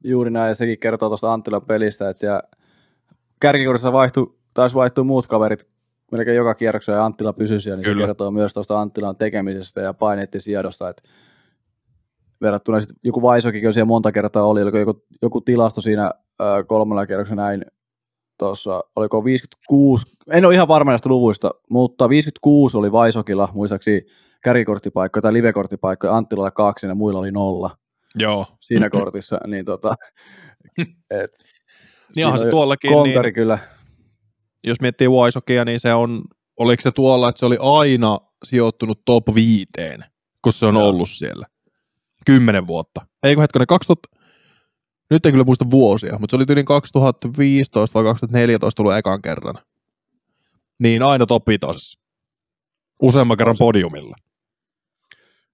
Juuri 0.04 0.30
näin, 0.30 0.48
ja 0.48 0.54
sekin 0.54 0.78
kertoo 0.78 1.08
tuosta 1.08 1.32
Anttilan 1.32 1.62
pelistä, 1.62 2.08
että 2.08 2.20
siellä 2.20 2.42
kärkikortissa 3.40 3.92
vaihtui, 3.92 4.38
taisi 4.54 4.74
vaihtua 4.74 5.04
muut 5.04 5.26
kaverit 5.26 5.68
melkein 6.12 6.36
joka 6.36 6.54
kierroksella, 6.54 6.98
ja 6.98 7.04
Anttila 7.04 7.32
pysyi 7.32 7.60
siellä, 7.60 7.76
niin 7.76 7.84
Kyllä. 7.84 8.02
se 8.02 8.06
kertoo 8.06 8.30
myös 8.30 8.54
tuosta 8.54 8.80
Anttilan 8.80 9.16
tekemisestä 9.16 9.80
ja 9.80 9.94
paineiden 9.94 10.40
siedosta, 10.40 10.88
että 10.88 11.02
verrattuna 12.40 12.80
sitten 12.80 12.96
joku 13.04 13.22
Vaisokin, 13.22 13.62
kun 13.62 13.72
siellä 13.72 13.86
monta 13.86 14.12
kertaa 14.12 14.42
oli, 14.42 14.62
oliko 14.62 14.78
joku, 14.78 15.04
joku 15.22 15.40
tilasto 15.40 15.80
siinä 15.80 16.10
ö, 16.40 16.64
kolmannella 16.64 17.06
kierroksella 17.06 17.42
näin, 17.42 17.64
tuossa, 18.40 18.84
oliko 18.96 19.24
56, 19.24 20.06
en 20.30 20.44
ole 20.44 20.54
ihan 20.54 20.68
varma 20.68 20.90
näistä 20.92 21.08
luvuista, 21.08 21.50
mutta 21.70 22.08
56 22.08 22.76
oli 22.76 22.92
Vaisokilla, 22.92 23.48
muistaakseni 23.54 24.02
kärkikorttipaikkoja 24.42 25.22
tai 25.22 25.32
livekorttipaikkoja, 25.32 26.16
Anttilalla 26.16 26.50
kaksi 26.50 26.86
ja 26.86 26.94
muilla 26.94 27.18
oli 27.18 27.30
nolla 27.30 27.76
Joo. 28.14 28.46
siinä 28.60 28.90
kortissa, 28.90 29.40
niin 29.46 29.64
tota, 29.64 29.94
et, 31.10 31.30
Niin 32.16 32.26
onhan 32.26 32.38
se 32.38 32.50
tuollakin, 32.50 32.92
konkari 32.92 33.28
niin, 33.28 33.34
kyllä, 33.34 33.58
jos 34.64 34.80
miettii 34.80 35.08
Waisokia, 35.08 35.64
niin 35.64 35.80
se 35.80 35.94
on, 35.94 36.22
oliko 36.56 36.80
se 36.80 36.90
tuolla, 36.90 37.28
että 37.28 37.38
se 37.38 37.46
oli 37.46 37.56
aina 37.60 38.18
sijoittunut 38.44 39.02
top 39.04 39.24
viiteen, 39.34 40.04
kun 40.42 40.52
se 40.52 40.66
on 40.66 40.74
Joo. 40.74 40.88
ollut 40.88 41.08
siellä. 41.08 41.46
Kymmenen 42.26 42.66
vuotta. 42.66 43.06
Eikö 43.22 43.40
hetkinen, 43.40 43.66
2000, 43.66 44.08
nyt 45.10 45.26
en 45.26 45.32
kyllä 45.32 45.44
muista 45.44 45.70
vuosia, 45.70 46.16
mutta 46.18 46.30
se 46.30 46.36
oli 46.36 46.44
yli 46.48 46.64
2015 46.64 47.94
vai 47.94 48.04
2014 48.04 48.76
tullut 48.76 48.94
ekan 48.94 49.22
kerran. 49.22 49.54
Niin 50.78 51.02
aina 51.02 51.26
top 51.26 51.48
vitosessa. 51.48 52.00
Useamman 53.02 53.36
kerran 53.36 53.56
podiumilla. 53.58 54.16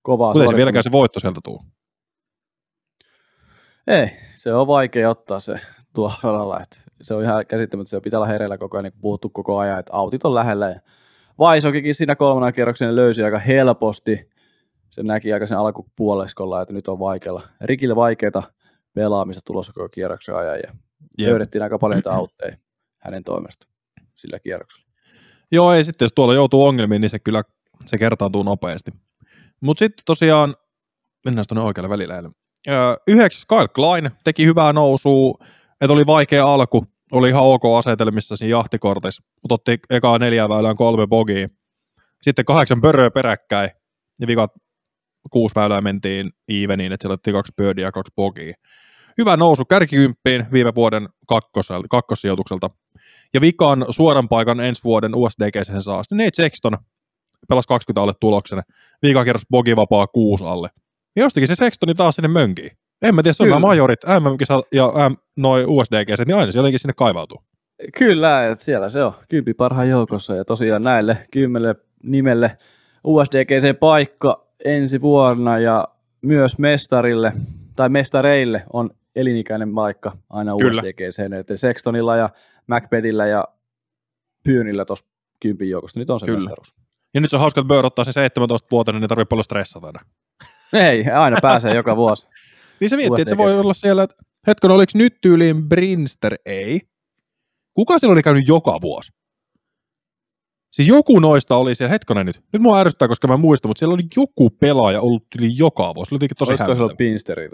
kovaa 0.03 0.29
Mutta 0.29 0.42
ei 0.42 0.49
se 0.49 0.57
vieläkään 0.57 0.85
se 0.85 0.92
voitto 0.92 1.21
sieltä 1.21 1.40
tuu. 1.45 1.62
Ei, 3.87 4.09
se 4.35 4.55
on 4.55 4.66
vaikea 4.66 5.11
ottaa 5.11 5.40
se 5.40 5.61
tuo 5.95 6.12
radalla, 6.23 6.62
se 7.03 7.14
on 7.14 7.23
ihan 7.23 7.47
käsittämättä, 7.47 7.90
se 7.90 8.01
pitää 8.01 8.19
olla 8.19 8.27
hereillä 8.27 8.59
koko 8.59 8.77
ajan, 8.77 8.85
niin 8.85 9.01
puhuttu 9.01 9.29
koko 9.29 9.59
ajan, 9.59 9.79
että 9.79 9.92
autit 9.92 10.25
on 10.25 10.35
lähellä. 10.35 10.69
Ja 10.69 10.81
Vaisokikin 11.38 11.95
siinä 11.95 12.16
kolmannen 12.16 12.55
kierroksen 12.55 12.97
löysi 12.97 13.23
aika 13.23 13.38
helposti, 13.38 14.31
se 14.90 15.03
näki 15.03 15.33
aika 15.33 15.47
sen 15.47 15.59
alkupuoleskolla, 15.59 16.62
että 16.62 16.75
nyt 16.75 16.88
on 16.88 16.99
vaikealla, 16.99 17.42
Rikille 17.61 17.97
vaikeita 17.97 18.42
pelaamista 18.97 19.43
tulossa 19.45 19.73
koko 19.73 19.89
kierroksen 19.89 20.37
ajan, 20.37 20.57
ja 20.57 20.73
Jep. 21.19 21.31
löydettiin 21.31 21.63
aika 21.63 21.79
paljon 21.79 22.03
autteja 22.11 22.57
hänen 22.99 23.25
toimesta 23.25 23.67
sillä 24.15 24.39
kierroksella. 24.39 24.87
Joo, 25.53 25.73
ei 25.73 25.85
sitten, 25.85 26.07
jos 26.07 26.13
tuolla 26.15 26.35
joutuu 26.35 26.67
ongelmiin, 26.67 27.01
niin 27.01 27.11
se 27.11 27.19
kyllä 27.19 27.43
se 27.87 27.99
kertaantuu 27.99 28.43
nopeasti. 28.43 28.91
Mutta 29.61 29.79
sitten 29.79 30.03
tosiaan, 30.05 30.57
mennään 31.25 31.45
tuonne 31.49 31.65
oikealle 31.65 31.89
välillä. 31.89 32.15
Öö, 32.69 32.75
yhdeksäs 33.07 33.47
Kyle 33.47 33.69
Klein 33.69 34.11
teki 34.25 34.45
hyvää 34.47 34.73
nousua, 34.73 35.35
että 35.81 35.93
oli 35.93 36.07
vaikea 36.07 36.47
alku, 36.47 36.87
oli 37.13 37.29
ihan 37.29 37.43
ok 37.43 37.63
asetelmissa 37.79 38.37
siinä 38.37 38.51
jahtikortissa, 38.51 39.23
mutta 39.43 39.55
otti 39.55 39.79
ekaa 39.91 40.19
neljä 40.19 40.49
väylään 40.49 40.77
kolme 40.77 41.07
bogia. 41.07 41.49
Sitten 42.23 42.45
kahdeksan 42.45 42.81
pöröä 42.81 43.11
peräkkäin, 43.11 43.71
ja 44.21 44.27
vikat 44.27 44.51
kuusi 45.31 45.55
väylää 45.55 45.81
mentiin 45.81 46.33
eveniin, 46.49 46.93
että 46.93 47.05
siellä 47.05 47.15
otti 47.15 47.33
kaksi 47.33 47.53
birdia 47.57 47.85
ja 47.85 47.93
kaksi 47.93 48.13
bogia. 48.17 48.55
Hyvä 49.19 49.37
nousu 49.37 49.65
kärkikymppiin 49.65 50.47
viime 50.53 50.75
vuoden 50.75 51.09
kakkossijoitukselta. 51.91 52.71
Ja 53.35 53.41
vikan 53.41 53.87
suoran 53.91 54.29
paikan 54.29 54.61
ensi 54.61 54.85
vuoden 54.85 55.15
USDG 55.15 55.55
sen 55.63 55.83
saa. 55.83 56.03
Sitten 56.03 56.19
Nate 56.19 56.31
Sexton 56.35 56.79
pelasi 57.49 57.69
20 57.69 58.03
alle 58.03 58.13
tuloksen. 58.21 58.61
Viikan 59.03 59.25
kierros 59.25 59.47
bogi 59.51 59.77
vapaa 59.77 60.07
6 60.07 60.45
alle. 60.45 60.69
Ja 61.17 61.23
jostakin 61.23 61.49
se 61.49 61.55
Sextoni 61.55 61.95
taas 61.95 62.15
sinne 62.15 62.29
mönkiin. 62.29 62.71
En 63.03 63.15
mä 63.15 63.23
tiedä, 63.23 63.33
se 63.33 63.43
on 63.43 63.49
nämä 63.49 63.59
majorit, 63.59 64.01
MM 64.05 64.57
ja 64.73 64.93
M, 65.11 65.15
noi 65.37 65.65
USDG, 65.69 66.27
niin 66.27 66.37
aina 66.37 66.51
se 66.51 66.59
jotenkin 66.59 66.81
sinne 66.81 66.95
kaivautuu. 66.97 67.43
Kyllä, 67.99 68.49
että 68.49 68.65
siellä 68.65 68.89
se 68.89 69.05
on 69.05 69.13
kympi 69.29 69.55
parhaan 69.55 69.89
joukossa 69.89 70.35
ja 70.35 70.45
tosiaan 70.45 70.83
näille 70.83 71.27
kymmenelle 71.31 71.75
nimelle 72.03 72.59
USDGC 73.05 73.79
paikka 73.81 74.47
ensi 74.65 75.01
vuonna 75.01 75.59
ja 75.59 75.89
myös 76.23 76.59
mestarille 76.59 77.33
tai 77.77 77.89
mestareille 77.89 78.63
on 78.73 78.91
elinikäinen 79.17 79.75
paikka 79.75 80.17
aina 80.31 80.55
USDGC, 80.55 81.33
että 81.39 81.57
Sextonilla 81.57 82.17
ja 82.17 82.31
Macbethillä 82.67 83.27
ja 83.27 83.45
Pyynillä 84.45 84.85
tuossa 84.85 85.07
kympin 85.41 85.71
joukosta, 85.71 86.01
nyt 86.01 86.11
on 86.11 86.21
se 86.21 86.27
Kyllä. 86.27 86.39
mestaruus. 86.39 86.75
Ja 87.15 87.21
nyt 87.21 87.31
se 87.31 87.37
on 87.37 87.41
hauska, 87.41 87.61
että 87.61 87.69
Bör 87.69 87.87
ottaa 87.87 88.05
sen 88.05 88.13
17 88.13 88.69
vuotta, 88.71 88.93
niin 88.93 89.03
ei 89.03 89.09
tarvitse 89.09 89.29
paljon 89.29 89.45
stressata 89.45 89.89
enää. 89.89 90.03
Ei, 90.73 91.05
aina 91.11 91.37
pääsee 91.43 91.75
joka 91.75 91.97
vuosi. 91.97 92.27
niin 92.81 92.91
se 92.91 92.97
miettii, 92.97 93.23
että 93.23 93.35
se 93.35 93.37
voi 93.37 93.59
olla 93.59 93.75
siellä, 93.75 94.03
että 94.03 94.17
hetken, 94.47 94.71
oliko 94.71 94.93
nyt 94.95 95.21
tyyliin 95.21 95.69
Brinster? 95.69 96.35
Ei. 96.47 96.81
Kuka 97.75 97.99
siellä 97.99 98.13
oli 98.13 98.23
käynyt 98.23 98.49
joka 98.49 98.79
vuosi? 98.81 99.13
Siis 100.71 100.89
joku 100.89 101.21
noista 101.21 101.57
oli 101.57 101.75
siellä, 101.75 101.93
hetkonen 101.93 102.27
nyt, 102.27 102.43
nyt 102.53 102.63
mua 102.63 102.81
ärsyttää, 102.81 103.09
koska 103.09 103.29
mä 103.29 103.37
muistan, 103.37 103.69
mutta 103.69 103.79
siellä 103.79 103.95
oli 103.95 104.03
joku 104.17 104.51
pelaaja 104.51 105.01
ollut 105.01 105.25
yli 105.39 105.51
joka 105.57 105.95
vuosi. 105.95 106.15
Oli 106.15 106.29
tosi 106.29 106.53
Olisiko 106.53 106.75
se 106.75 106.83
ollut 106.83 106.97
Pinsteri? 106.97 107.49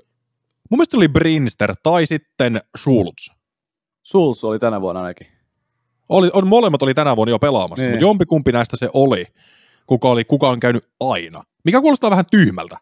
Mun 0.71 0.79
mielestä 0.79 0.97
oli 0.97 1.09
Brinster 1.09 1.75
tai 1.83 2.07
sitten 2.07 2.61
Schultz. 2.79 3.29
Schultz 4.09 4.45
oli 4.45 4.59
tänä 4.59 4.81
vuonna 4.81 5.03
ainakin. 5.03 5.27
Oli, 6.09 6.31
on, 6.33 6.47
molemmat 6.47 6.83
oli 6.83 6.95
tänä 6.95 7.17
vuonna 7.17 7.31
jo 7.31 7.39
pelaamassa, 7.39 7.83
niin. 7.83 7.91
mutta 7.91 8.05
jompikumpi 8.05 8.53
näistä 8.53 8.77
se 8.77 8.89
oli, 8.95 9.27
kuka, 9.87 10.09
oli, 10.09 10.25
kuka 10.25 10.49
on 10.49 10.61
käynyt 10.61 10.85
aina. 11.01 11.43
Mikä 11.65 11.81
kuulostaa 11.81 12.11
vähän 12.11 12.25
tyhmältä. 12.31 12.79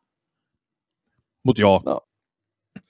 Mutta 1.44 1.62
joo. 1.62 1.82
No. 1.86 2.00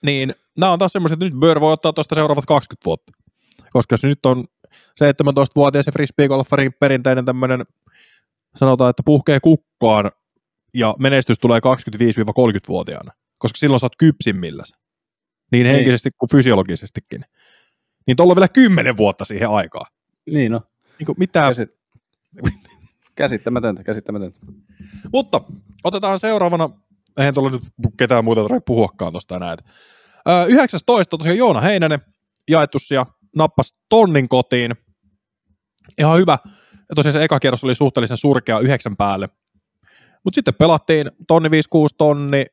Niin, 0.04 0.34
nämä 0.58 0.72
on 0.72 0.78
taas 0.78 0.92
semmoiset, 0.92 1.16
että 1.16 1.24
nyt 1.24 1.40
Bör 1.40 1.60
voi 1.60 1.72
ottaa 1.72 1.92
tuosta 1.92 2.14
seuraavat 2.14 2.46
20 2.46 2.84
vuotta. 2.86 3.12
Koska 3.70 3.92
jos 3.92 4.02
nyt 4.02 4.26
on 4.26 4.44
17-vuotias 5.04 5.86
ja 5.86 5.92
frisbeegolfarin 5.92 6.72
perinteinen 6.80 7.24
tämmöinen, 7.24 7.64
sanotaan, 8.56 8.90
että 8.90 9.02
puhkee 9.06 9.40
kukkaan 9.40 10.10
ja 10.74 10.94
menestys 10.98 11.38
tulee 11.38 11.60
25-30-vuotiaana, 11.60 13.12
koska 13.38 13.58
silloin 13.58 13.80
sä 13.80 13.86
oot 13.86 13.96
kypsimmilläsi. 13.98 14.79
Niin, 15.50 15.64
niin 15.64 15.74
henkisesti 15.74 16.10
kuin 16.18 16.30
fysiologisestikin. 16.30 17.24
Niin 18.06 18.16
tuolla 18.16 18.32
on 18.32 18.36
vielä 18.36 18.48
10 18.48 18.96
vuotta 18.96 19.24
siihen 19.24 19.50
aikaa. 19.50 19.84
Niin 20.26 20.52
no. 20.52 20.60
Niin 20.98 21.06
kuin 21.06 21.16
mitä... 21.18 21.48
Käsit... 21.48 21.68
käsittämätöntä, 23.14 23.84
käsittämätöntä. 23.84 24.38
Mutta 25.12 25.40
otetaan 25.84 26.18
seuraavana, 26.18 26.70
eihän 27.18 27.34
tuolla 27.34 27.50
nyt 27.50 27.62
ketään 27.98 28.24
muuta 28.24 28.42
tarvitse 28.42 28.64
puhuakaan 28.66 29.12
tuosta 29.12 29.36
enää. 29.36 29.56
19 30.48 31.18
tosiaan 31.18 31.38
Joona 31.38 31.60
Heinänen 31.60 32.00
jaettu 32.50 32.78
ja 32.90 33.06
nappas 33.36 33.72
tonnin 33.88 34.28
kotiin. 34.28 34.74
Ihan 35.98 36.18
hyvä. 36.18 36.38
Ja 36.88 36.94
tosiaan 36.94 37.12
se 37.12 37.24
eka 37.24 37.40
kierros 37.40 37.64
oli 37.64 37.74
suhteellisen 37.74 38.16
surkea 38.16 38.58
yhdeksän 38.58 38.96
päälle. 38.96 39.28
Mutta 40.24 40.34
sitten 40.34 40.54
pelattiin 40.54 41.10
tonni 41.28 41.50
56, 41.50 41.94
tonni 41.98 42.46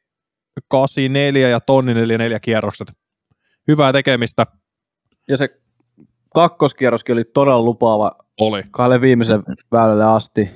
84 0.68 1.50
ja 1.50 1.60
tonni 1.60 1.94
44 1.94 2.40
kierrokset. 2.40 2.88
Hyvää 3.68 3.94
tekemistä. 3.94 4.46
Ja 5.28 5.38
se 5.38 5.50
kakkoskierroskin 6.34 7.14
oli 7.14 7.24
todella 7.24 7.62
lupaava. 7.62 8.16
Oli. 8.40 8.64
Kahdelle 8.72 9.02
viimeiselle 9.02 9.44
väylälle 9.72 10.06
asti. 10.06 10.50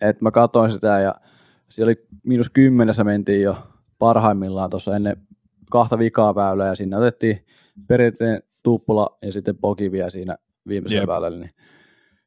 Että 0.00 0.24
mä 0.24 0.30
katsoin 0.30 0.70
sitä 0.70 1.00
ja 1.00 1.14
siellä 1.68 1.88
oli 1.88 2.06
miinus 2.26 2.50
kymmenessä 2.50 3.04
mentiin 3.04 3.42
jo 3.42 3.56
parhaimmillaan 3.98 4.70
tuossa 4.70 4.96
ennen 4.96 5.16
kahta 5.70 5.98
vikaa 5.98 6.34
väylää 6.34 6.68
ja 6.68 6.74
sinne 6.74 6.96
otettiin 6.96 7.46
perinteinen 7.86 8.42
tuppula 8.62 9.18
ja 9.22 9.32
sitten 9.32 9.56
Poki 9.56 9.92
vielä 9.92 10.10
siinä 10.10 10.36
viimeisellä 10.68 11.00
yep. 11.00 11.08
väylällä. 11.08 11.38
Niin 11.38 11.54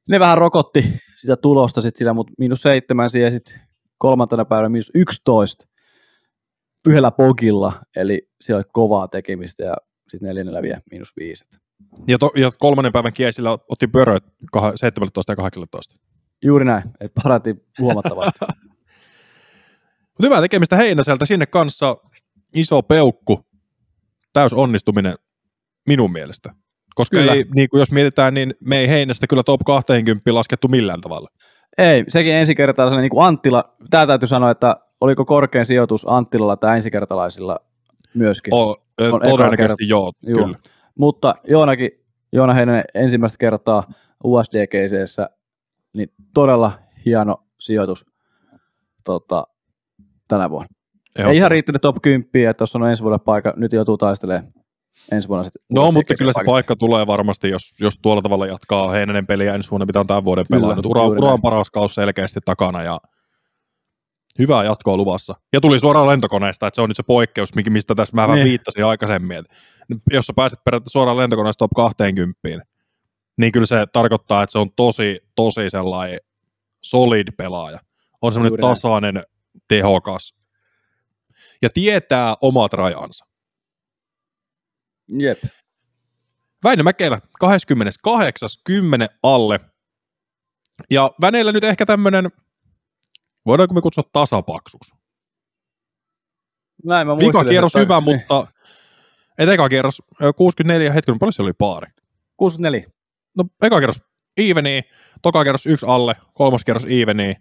ne 0.10 0.20
vähän 0.20 0.38
rokotti 0.38 1.00
sitä 1.22 1.36
tulosta 1.36 1.82
sitten 1.82 1.98
sillä, 1.98 2.14
mutta 2.14 2.34
miinus 2.38 2.62
seitsemän 2.62 3.10
siihen 3.10 3.32
sitten 3.32 3.62
kolmantena 3.98 4.46
päivänä 4.46 4.70
miinus 4.70 4.92
yksitoista 4.96 5.68
yhdellä 6.88 7.12
pokilla, 7.12 7.74
eli 7.96 8.30
siellä 8.42 8.58
oli 8.58 8.70
kovaa 8.74 9.08
tekemistä 9.08 9.64
ja 9.64 9.76
sitten 10.10 10.28
neljännellä 10.28 10.62
vielä 10.62 10.82
miinus 10.92 11.14
viisi. 11.18 11.46
Ja, 12.08 12.18
to, 12.18 12.32
ja 12.36 12.52
kolmannen 12.60 12.94
päivän 12.94 13.14
kiesillä 13.14 13.52
otti 13.52 13.88
pöröt 13.88 14.24
17 14.76 15.32
ja 15.32 15.36
18. 15.36 15.96
Juuri 16.44 16.66
näin, 16.66 16.84
että 17.00 17.22
paranti 17.24 17.56
huomattavasti. 17.80 18.40
Mutta 18.40 18.54
hyvää 20.24 20.42
tekemistä 20.42 20.76
Heinäseltä 20.76 21.26
sinne 21.26 21.46
kanssa 21.46 21.98
iso 22.56 22.84
peukku, 22.84 23.46
täys 24.34 24.54
onnistuminen 24.54 25.16
minun 25.88 26.12
mielestä. 26.12 26.54
Koska 26.96 27.20
ei, 27.20 27.46
niin 27.56 27.70
kuin 27.70 27.80
jos 27.80 27.92
mietitään, 27.92 28.34
niin 28.34 28.54
me 28.66 28.80
ei 28.80 28.88
Heinästä 28.88 29.28
kyllä 29.28 29.44
top 29.44 29.62
20 29.66 30.34
laskettu 30.34 30.68
millään 30.68 31.02
tavalla. 31.02 31.30
Ei, 31.78 32.04
sekin 32.08 32.34
ensikertalaisella, 32.34 33.02
niin 33.02 33.10
kuin 33.10 33.26
Anttila, 33.26 33.76
tämä 33.90 34.08
täytyy 34.08 34.28
sanoa, 34.28 34.52
että 34.52 34.78
oliko 35.02 35.26
korkein 35.26 35.66
sijoitus 35.66 36.06
Anttilalla 36.10 36.58
tai 36.58 36.76
ensikertalaisilla 36.76 37.60
myöskin? 38.14 38.54
O, 38.54 38.70
on 39.12 39.22
todennäköisesti 39.22 39.88
joo, 39.88 40.12
joo, 40.22 40.44
kyllä. 40.44 40.58
Mutta 40.96 41.36
Joonakin, 41.48 41.92
Joona 42.32 42.54
Heinen 42.54 42.84
ensimmäistä 42.94 43.38
kertaa 43.38 43.84
USDGCssä, 44.24 45.30
niin 45.94 46.10
todella 46.34 46.72
hieno 47.06 47.44
sijoitus 47.60 48.06
tota, 49.04 49.48
tänä 50.28 50.50
vuonna. 50.50 50.68
Ei 51.16 51.38
ihan 51.38 51.52
riittänyt 51.52 51.82
top 51.82 51.96
10, 52.02 52.50
että 52.50 52.58
tuossa 52.58 52.80
on 52.80 52.90
ensi 52.90 53.04
vuoden 53.04 53.20
paikka, 53.20 53.54
nyt 53.58 53.74
joutuu 53.74 53.98
taistelemaan 53.98 54.54
ensi 55.12 55.28
vuonna 55.28 55.44
sitten. 55.44 55.62
No, 55.70 55.92
mutta 55.92 56.16
kyllä 56.16 56.34
se 56.34 56.44
paikka 56.46 56.76
tulee 56.76 57.08
varmasti, 57.08 57.50
jos, 57.50 57.76
jos 57.80 58.00
tuolla 58.02 58.22
tavalla 58.22 58.48
jatkaa 58.48 58.92
Heinänen 58.92 59.28
peliä 59.28 59.54
ensi 59.54 59.72
vuonna, 59.72 59.86
mitä 59.86 60.00
on 60.00 60.08
tämän 60.08 60.26
vuoden 60.26 60.46
pelannut. 60.50 60.86
Ura, 60.86 61.06
ura 61.06 61.34
on 61.34 61.42
paras 61.42 61.72
kaus 61.72 61.96
selkeästi 61.96 62.40
takana 62.46 62.84
ja 62.84 63.00
hyvää 64.40 64.64
jatkoa 64.64 64.98
luvassa. 64.98 65.36
Ja 65.54 65.62
tuli 65.62 65.80
suoraan 65.80 66.08
lentokoneesta, 66.08 66.68
että 66.68 66.76
se 66.76 66.82
on 66.82 66.90
nyt 66.90 66.98
se 66.98 67.04
poikkeus, 67.04 67.56
mistä 67.70 67.96
tässä 67.96 68.16
mä 68.16 68.36
niin. 68.36 68.46
viittasin 68.46 68.86
aikaisemmin. 68.86 69.38
Että 69.38 69.54
jos 70.12 70.26
sä 70.26 70.34
pääset 70.36 70.60
periaatteessa 70.66 70.94
suoraan 70.94 71.18
lentokoneesta 71.18 71.68
top 71.68 71.72
20, 71.76 72.40
niin 73.38 73.52
kyllä 73.52 73.66
se 73.66 73.86
tarkoittaa, 73.94 74.44
että 74.44 74.52
se 74.52 74.60
on 74.60 74.72
tosi, 74.76 75.20
tosi 75.36 75.70
sellainen 75.70 76.20
solid 76.84 77.28
pelaaja. 77.38 77.80
On 78.22 78.34
semmoinen 78.34 78.60
tasainen, 78.60 79.24
tehokas 79.68 80.36
ja 81.62 81.70
tietää 81.70 82.36
omat 82.42 82.74
rajansa. 82.74 83.26
Jep. 85.08 85.44
Väinö 86.64 86.84
Mäkelä, 86.84 87.22
28. 87.40 88.50
10 88.64 89.08
alle. 89.24 89.60
Ja 90.90 91.12
Väneillä 91.22 91.52
nyt 91.52 91.64
ehkä 91.64 91.86
tämmöinen, 91.86 92.32
voidaanko 93.46 93.74
me 93.74 93.82
kutsua 93.82 94.04
tasapaksuus? 94.14 94.94
Näin 96.86 97.08
mä 97.08 97.18
Vika 97.18 97.44
kierros 97.44 97.76
hyvä, 97.76 98.02
niin. 98.02 98.04
mutta 98.04 98.48
et 99.38 99.50
eka 99.50 99.70
kierros 99.70 100.02
64, 100.36 100.92
hetken, 100.92 101.20
paljon 101.20 101.34
se 101.34 101.42
oli 101.42 101.54
paari? 101.54 101.92
64. 102.38 102.90
No 103.38 103.44
eka 103.62 103.80
kierros 103.80 104.04
eveni, 104.38 104.82
toka 105.22 105.44
kierros 105.44 105.66
yksi 105.66 105.86
alle, 105.86 106.16
kolmas 106.34 106.64
kierros 106.64 106.86
eveni, 106.90 107.36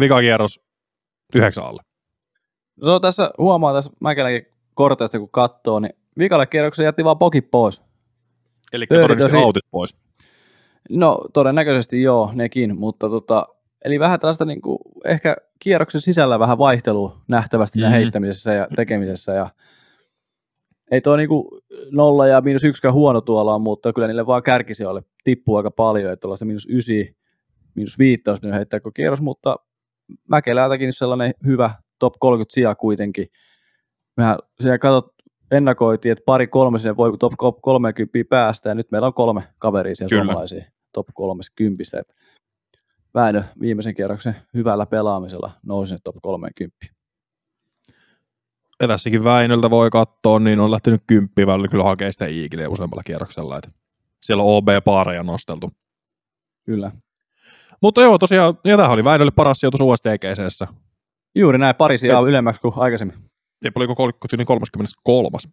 vika 0.00 0.20
kierros 0.20 0.60
yhdeksän 1.34 1.64
alle. 1.64 1.82
No, 2.76 3.00
tässä 3.00 3.30
huomaa 3.38 3.74
tässä 3.74 3.90
Mäkelänkin 4.00 4.52
korteista, 4.74 5.18
kun 5.18 5.30
katsoo, 5.30 5.80
niin 5.80 5.94
vikalle 6.18 6.46
kierrokselle 6.46 6.88
jätti 6.88 7.04
vaan 7.04 7.18
pokit 7.18 7.50
pois. 7.50 7.82
Eli 8.72 8.86
todennäköisesti 8.86 9.36
autit 9.36 9.64
pois. 9.70 9.96
No 10.90 11.20
todennäköisesti 11.32 12.02
joo, 12.02 12.30
nekin, 12.34 12.78
mutta 12.78 13.08
tota, 13.08 13.46
eli 13.84 14.00
vähän 14.00 14.20
tällaista 14.20 14.44
niin 14.44 14.62
kuin, 14.62 14.78
ehkä 15.04 15.36
kierroksen 15.58 16.00
sisällä 16.00 16.38
vähän 16.38 16.58
vaihtelua 16.58 17.20
nähtävästi 17.28 17.78
mm-hmm. 17.78 17.92
heittämisessä 17.92 18.52
ja 18.52 18.68
tekemisessä 18.76 19.32
ja 19.32 19.48
ei 20.90 21.00
tuo 21.00 21.16
niinku 21.16 21.60
nolla 21.90 22.26
ja 22.26 22.40
miinus 22.40 22.64
yksikään 22.64 22.94
huono 22.94 23.20
tuolla 23.20 23.54
on, 23.54 23.62
mutta 23.62 23.92
kyllä 23.92 24.08
niille 24.08 24.26
vaan 24.26 24.42
kärkisijoille 24.42 25.02
tippuu 25.24 25.56
aika 25.56 25.70
paljon, 25.70 26.12
että 26.12 26.20
tuollaista 26.20 26.44
miinus 26.44 26.66
ysi 26.70 27.16
miinus 27.74 27.98
viittä 27.98 28.30
olisi 28.30 28.40
pitänyt 28.40 28.56
heittää 28.56 28.80
koko 28.80 28.92
kierros, 28.92 29.20
mutta 29.20 29.56
Mäkelältäkin 30.28 30.92
sellainen 30.92 31.34
hyvä 31.46 31.70
top 31.98 32.14
30 32.20 32.54
sija 32.54 32.74
kuitenkin. 32.74 33.26
Mehän 34.16 34.38
siinä 34.60 34.78
katsot, 34.78 35.13
ennakoitiin, 35.50 36.12
että 36.12 36.24
pari 36.26 36.46
kolme 36.46 36.78
sinne 36.78 36.96
voi 36.96 37.18
top 37.18 37.32
30 37.62 38.18
päästä, 38.28 38.68
ja 38.68 38.74
nyt 38.74 38.90
meillä 38.90 39.06
on 39.06 39.14
kolme 39.14 39.42
kaveria 39.58 39.96
siellä 39.96 40.08
Kyllä. 40.08 40.24
suomalaisia 40.24 40.64
top 40.92 41.06
30. 41.14 42.00
Että 42.00 42.14
Väinö 43.14 43.42
viimeisen 43.60 43.94
kierroksen 43.94 44.36
hyvällä 44.54 44.86
pelaamisella 44.86 45.50
nousi 45.62 45.88
sinne 45.88 46.00
top 46.04 46.16
30. 46.22 46.86
Ja 48.80 48.88
tässäkin 48.88 49.24
Väinöltä 49.24 49.70
voi 49.70 49.90
katsoa, 49.90 50.38
niin 50.38 50.60
on 50.60 50.70
lähtenyt 50.70 51.02
kymppi 51.06 51.46
välillä 51.46 51.68
kyllä 51.68 51.84
hakee 51.84 52.12
sitä 52.12 52.26
Eagleä 52.26 52.68
useammalla 52.68 53.02
kierroksella. 53.02 53.58
Että 53.58 53.70
siellä 54.22 54.42
on 54.42 54.56
OB-paareja 54.56 55.22
nosteltu. 55.22 55.70
Kyllä. 56.64 56.92
Mutta 57.82 58.02
joo, 58.02 58.18
tosiaan, 58.18 58.54
ja 58.64 58.76
tämähän 58.76 58.94
oli 58.94 59.04
Väinölle 59.04 59.32
paras 59.36 59.60
sijoitus 59.60 59.80
USDGCssä. 59.80 60.66
Juuri 61.34 61.58
näin, 61.58 61.76
pari 61.76 61.98
sijaa 61.98 62.20
ylemmäksi 62.20 62.60
kuin 62.60 62.74
aikaisemmin. 62.76 63.16
Ja 63.64 63.70
oliko 63.74 63.94
kolkkotyinen 63.94 64.46
33. 64.46 65.30
Taisi 65.32 65.48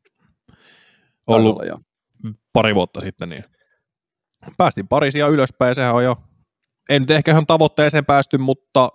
Ollut 1.27 1.57
olla, 1.61 1.81
pari 2.53 2.75
vuotta 2.75 3.01
sitten, 3.01 3.29
niin 3.29 3.43
päästiin 4.57 4.87
pari 4.87 5.11
sijaa 5.11 5.29
ylöspäin, 5.29 5.75
sehän 5.75 5.95
on 5.95 6.03
jo, 6.03 6.15
ei 6.89 6.99
nyt 6.99 7.11
ehkä 7.11 7.31
ihan 7.31 7.47
tavoitteeseen 7.47 8.05
päästy, 8.05 8.37
mutta 8.37 8.89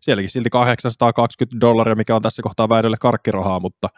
sielläkin 0.00 0.30
silti 0.30 0.50
820 0.50 1.60
dollaria, 1.60 1.94
mikä 1.94 2.16
on 2.16 2.22
tässä 2.22 2.42
kohtaa 2.42 2.68
Väinölle 2.68 2.96
karkkirahaa, 3.00 3.60
mutta 3.60 3.88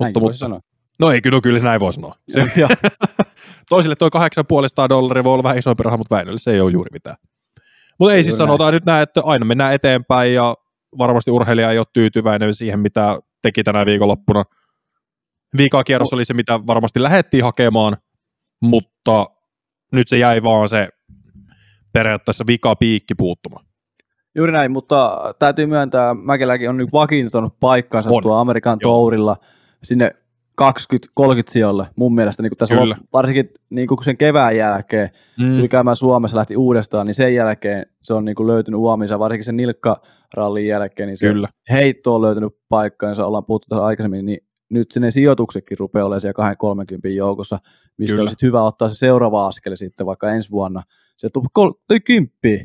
voisi 0.00 0.20
mutta- 0.20 0.32
sanoa. 0.38 0.60
no 1.00 1.10
ei 1.10 1.20
kyllä, 1.20 1.40
kyllä 1.40 1.58
se 1.58 1.64
näin 1.64 1.80
voi 1.80 1.92
sanoa. 1.92 2.14
Se, 2.28 2.40
Joo. 2.56 2.68
toisille 3.68 3.96
toi 3.96 4.10
850 4.10 4.88
dollaria 4.88 5.24
voi 5.24 5.32
olla 5.32 5.42
vähän 5.42 5.58
isompi 5.58 5.82
raha, 5.82 5.96
mutta 5.96 6.14
Väinölle 6.14 6.38
se 6.38 6.50
ei 6.52 6.60
ole 6.60 6.72
juuri 6.72 6.88
mitään. 6.92 7.16
Mutta 7.98 8.14
ei 8.14 8.22
siis 8.22 8.32
Juuri 8.32 8.38
näin. 8.38 8.48
sanotaan 8.48 8.74
nyt 8.74 8.84
näin, 8.84 9.02
että 9.02 9.20
aina 9.24 9.44
mennään 9.44 9.74
eteenpäin 9.74 10.34
ja 10.34 10.54
varmasti 10.98 11.30
urheilija 11.30 11.70
ei 11.70 11.78
ole 11.78 11.86
tyytyväinen 11.92 12.54
siihen, 12.54 12.80
mitä 12.80 13.18
teki 13.42 13.62
tänä 13.62 13.86
viikonloppuna. 13.86 14.44
Viikaa 15.56 15.84
kierros 15.84 16.12
oli 16.12 16.24
se, 16.24 16.34
mitä 16.34 16.60
varmasti 16.66 17.02
lähettiin 17.02 17.44
hakemaan, 17.44 17.96
mutta 18.62 19.26
nyt 19.92 20.08
se 20.08 20.18
jäi 20.18 20.42
vaan 20.42 20.68
se 20.68 20.88
periaatteessa 21.92 22.44
vika 22.46 22.76
piikki 22.76 23.14
puuttumaan. 23.14 23.66
Juuri 24.34 24.52
näin, 24.52 24.72
mutta 24.72 25.18
täytyy 25.38 25.66
myöntää, 25.66 26.14
Mäkeläkin 26.14 26.68
on 26.68 26.76
nyt 26.76 26.92
vakiintunut 26.92 27.60
paikkansa 27.60 28.10
On. 28.10 28.22
tuo 28.22 28.36
Amerikan 28.36 28.78
tourilla 28.78 29.36
sinne 29.82 30.10
20-30 30.62 30.64
sijoille 31.48 31.86
mun 31.96 32.14
mielestä, 32.14 32.42
niin 32.42 32.52
tässä 32.58 32.74
Kyllä. 32.74 32.94
lop- 33.00 33.06
varsinkin 33.12 33.50
niin 33.70 33.88
kuin 33.88 34.04
sen 34.04 34.16
kevään 34.16 34.56
jälkeen, 34.56 35.10
Mm. 35.40 35.56
tuli 35.56 35.68
käymään 35.68 35.96
Suomessa, 35.96 36.36
lähti 36.36 36.56
uudestaan, 36.56 37.06
niin 37.06 37.14
sen 37.14 37.34
jälkeen 37.34 37.86
se 38.02 38.14
on 38.14 38.24
niin 38.24 38.34
kuin 38.34 38.46
löytynyt 38.46 38.78
uominsa, 38.80 39.18
varsinkin 39.18 39.44
sen 39.44 39.56
nilkkarallin 39.56 40.66
jälkeen, 40.66 41.06
niin 41.06 41.16
se 41.18 41.26
Kyllä. 41.26 41.48
heitto 41.70 42.14
on 42.14 42.22
löytynyt 42.22 42.52
paikkaansa, 42.68 43.26
ollaan 43.26 43.44
puhuttu 43.44 43.66
tässä 43.68 43.84
aikaisemmin, 43.84 44.26
niin 44.26 44.38
nyt 44.70 44.90
sinne 44.90 45.10
sijoituksetkin 45.10 45.78
rupeaa 45.78 46.06
olemaan 46.06 46.20
siellä 46.20 46.32
230 46.34 47.08
joukossa, 47.08 47.58
mistä 47.98 48.16
Kyllä. 48.16 48.30
on 48.30 48.36
hyvä 48.42 48.62
ottaa 48.62 48.88
se 48.88 48.94
seuraava 48.94 49.46
askel 49.46 49.76
sitten 49.76 50.06
vaikka 50.06 50.30
ensi 50.30 50.50
vuonna. 50.50 50.82
Se 51.16 51.28
tuli 51.28 51.46
kol- 51.52 51.72
kymppiä, 52.04 52.64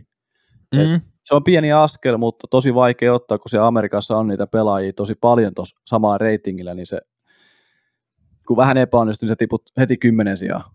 Mm. 0.75 1.01
se 1.25 1.35
on 1.35 1.43
pieni 1.43 1.71
askel, 1.71 2.17
mutta 2.17 2.47
tosi 2.51 2.73
vaikea 2.75 3.13
ottaa, 3.13 3.37
kun 3.37 3.49
siellä 3.49 3.67
Amerikassa 3.67 4.17
on 4.17 4.27
niitä 4.27 4.47
pelaajia 4.47 4.93
tosi 4.93 5.15
paljon 5.15 5.53
tuossa 5.53 5.79
samaa 5.85 6.17
reitingillä, 6.17 6.73
niin 6.73 6.87
se, 6.87 7.01
kun 8.49 8.57
vähän 8.57 8.77
epäonnistuu, 8.77 9.25
niin 9.25 9.31
se 9.31 9.35
tiput 9.35 9.63
heti 9.77 9.97
kymmenen 9.97 10.37
sijaa 10.37 10.71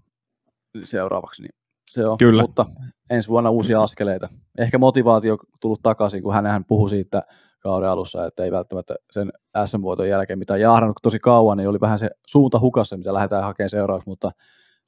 seuraavaksi. 0.85 1.43
Niin 1.43 1.55
se 1.91 2.07
on, 2.07 2.19
Kyllä. 2.19 2.43
mutta 2.43 2.67
ensi 3.11 3.29
vuonna 3.29 3.51
uusia 3.51 3.83
askeleita. 3.83 4.29
Ehkä 4.59 4.79
motivaatio 4.79 5.39
tullut 5.61 5.83
takaisin, 5.83 6.23
kun 6.23 6.35
hän 6.35 6.65
puhui 6.65 6.91
siitä 6.91 7.23
kauden 7.61 7.89
alussa, 7.89 8.27
että 8.27 8.45
ei 8.45 8.51
välttämättä 8.51 8.95
sen 9.11 9.33
SM-voiton 9.65 10.09
jälkeen, 10.09 10.39
mitä 10.39 10.57
jahdannut 10.57 10.97
tosi 11.03 11.19
kauan, 11.19 11.57
niin 11.57 11.69
oli 11.69 11.81
vähän 11.81 11.99
se 11.99 12.11
suunta 12.27 12.61
hukassa, 12.61 12.97
mitä 12.97 13.15
lähdetään 13.15 13.45
hakemaan 13.45 13.71
seuraavaksi, 13.71 14.09
mutta 14.09 14.31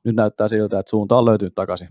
nyt 0.04 0.16
näyttää 0.16 0.48
siltä, 0.48 0.78
että 0.78 0.90
suunta 0.90 1.16
on 1.16 1.24
löytynyt 1.24 1.54
takaisin. 1.54 1.88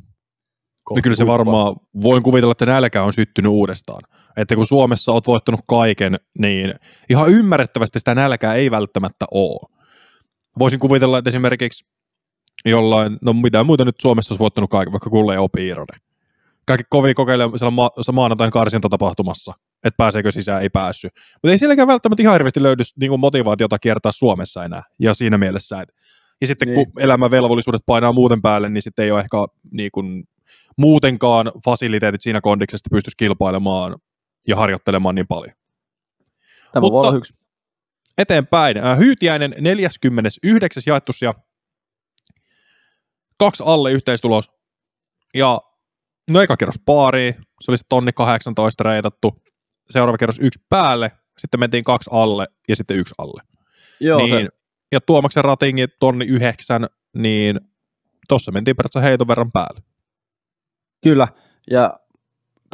No 0.89 0.97
kyllä 1.03 1.15
se 1.15 1.27
varmaan, 1.27 1.75
voin 2.03 2.23
kuvitella, 2.23 2.51
että 2.51 2.65
nälkä 2.65 3.03
on 3.03 3.13
syttynyt 3.13 3.51
uudestaan. 3.51 4.01
Että 4.37 4.55
kun 4.55 4.65
Suomessa 4.65 5.11
oot 5.11 5.27
voittanut 5.27 5.61
kaiken, 5.67 6.19
niin 6.39 6.73
ihan 7.09 7.29
ymmärrettävästi 7.29 7.99
sitä 7.99 8.15
nälkää 8.15 8.53
ei 8.53 8.71
välttämättä 8.71 9.25
ole. 9.31 9.74
Voisin 10.59 10.79
kuvitella, 10.79 11.17
että 11.17 11.29
esimerkiksi 11.29 11.85
jollain, 12.65 13.17
no 13.21 13.33
mitä 13.33 13.63
muuta 13.63 13.85
nyt 13.85 13.95
Suomessa 14.01 14.33
olisi 14.33 14.39
voittanut 14.39 14.69
kaiken, 14.69 14.91
vaikka 14.91 15.09
Kulle 15.09 15.39
Opi 15.39 15.67
Ironen. 15.67 16.01
Kaikki 16.65 16.83
kovin 16.89 17.15
kokeilemaan 17.15 17.59
siellä 17.59 17.71
ma- 17.71 17.91
maanantain 18.13 18.51
karsintatapahtumassa, 18.51 19.53
että 19.83 19.97
pääseekö 19.97 20.31
sisään, 20.31 20.61
ei 20.61 20.69
päässyt. 20.69 21.11
Mutta 21.33 21.51
ei 21.51 21.57
sielläkään 21.57 21.87
välttämättä 21.87 22.23
ihan 22.23 22.33
hirveästi 22.33 22.63
löydy 22.63 22.83
niin 22.99 23.09
kuin 23.09 23.19
motivaatiota 23.19 23.79
kiertää 23.79 24.11
Suomessa 24.11 24.63
enää. 24.65 24.83
Ja 24.99 25.13
siinä 25.13 25.37
mielessä, 25.37 25.81
että 25.81 25.93
ja 26.41 26.47
sitten 26.47 26.67
Niin. 26.67 26.75
kun 26.91 27.03
elämänvelvollisuudet 27.03 27.81
painaa 27.85 28.11
muuten 28.13 28.41
päälle, 28.41 28.69
niin 28.69 28.81
sitten 28.81 29.05
ei 29.05 29.11
ole 29.11 29.19
ehkä 29.19 29.37
niin 29.71 29.91
kuin, 29.91 30.23
muutenkaan 30.77 31.51
fasiliteetit 31.65 32.21
siinä 32.21 32.41
kondiksesta 32.41 32.89
pystyisi 32.91 33.17
kilpailemaan 33.17 33.95
ja 34.47 34.55
harjoittelemaan 34.55 35.15
niin 35.15 35.27
paljon. 35.27 35.53
Tämä 36.71 36.81
Mutta- 36.81 36.93
voi 36.93 37.07
olla 37.07 37.17
yksi. 37.17 37.33
Eteenpäin. 38.17 38.77
Äh, 38.77 38.97
Hyytiäinen 38.97 39.55
49. 39.59 40.83
jaettus 40.87 41.21
ja 41.21 41.33
kaksi 43.37 43.63
alle 43.65 43.91
yhteistulos. 43.91 44.51
Ja 45.33 45.61
no 46.31 46.41
eka 46.41 46.57
kerros 46.57 46.79
paari, 46.85 47.35
se 47.61 47.71
oli 47.71 47.77
se 47.77 47.83
tonni 47.89 48.11
18 48.11 48.83
reitattu. 48.83 49.43
Seuraava 49.89 50.17
kerros 50.17 50.39
yksi 50.41 50.59
päälle, 50.69 51.11
sitten 51.37 51.59
mentiin 51.59 51.83
kaksi 51.83 52.09
alle 52.13 52.47
ja 52.67 52.75
sitten 52.75 52.97
yksi 52.97 53.15
alle. 53.17 53.41
Joo, 53.99 54.17
niin, 54.17 54.29
se, 54.29 54.49
Ja 54.91 55.01
Tuomaksen 55.01 55.43
ratingi 55.43 55.87
tonni 55.87 56.25
yhdeksän, 56.25 56.87
niin 57.17 57.59
tossa 58.27 58.51
mentiin 58.51 58.75
periaatteessa 58.75 59.07
heiton 59.07 59.27
verran 59.27 59.51
päälle. 59.51 59.81
Kyllä, 61.03 61.27
ja 61.69 61.99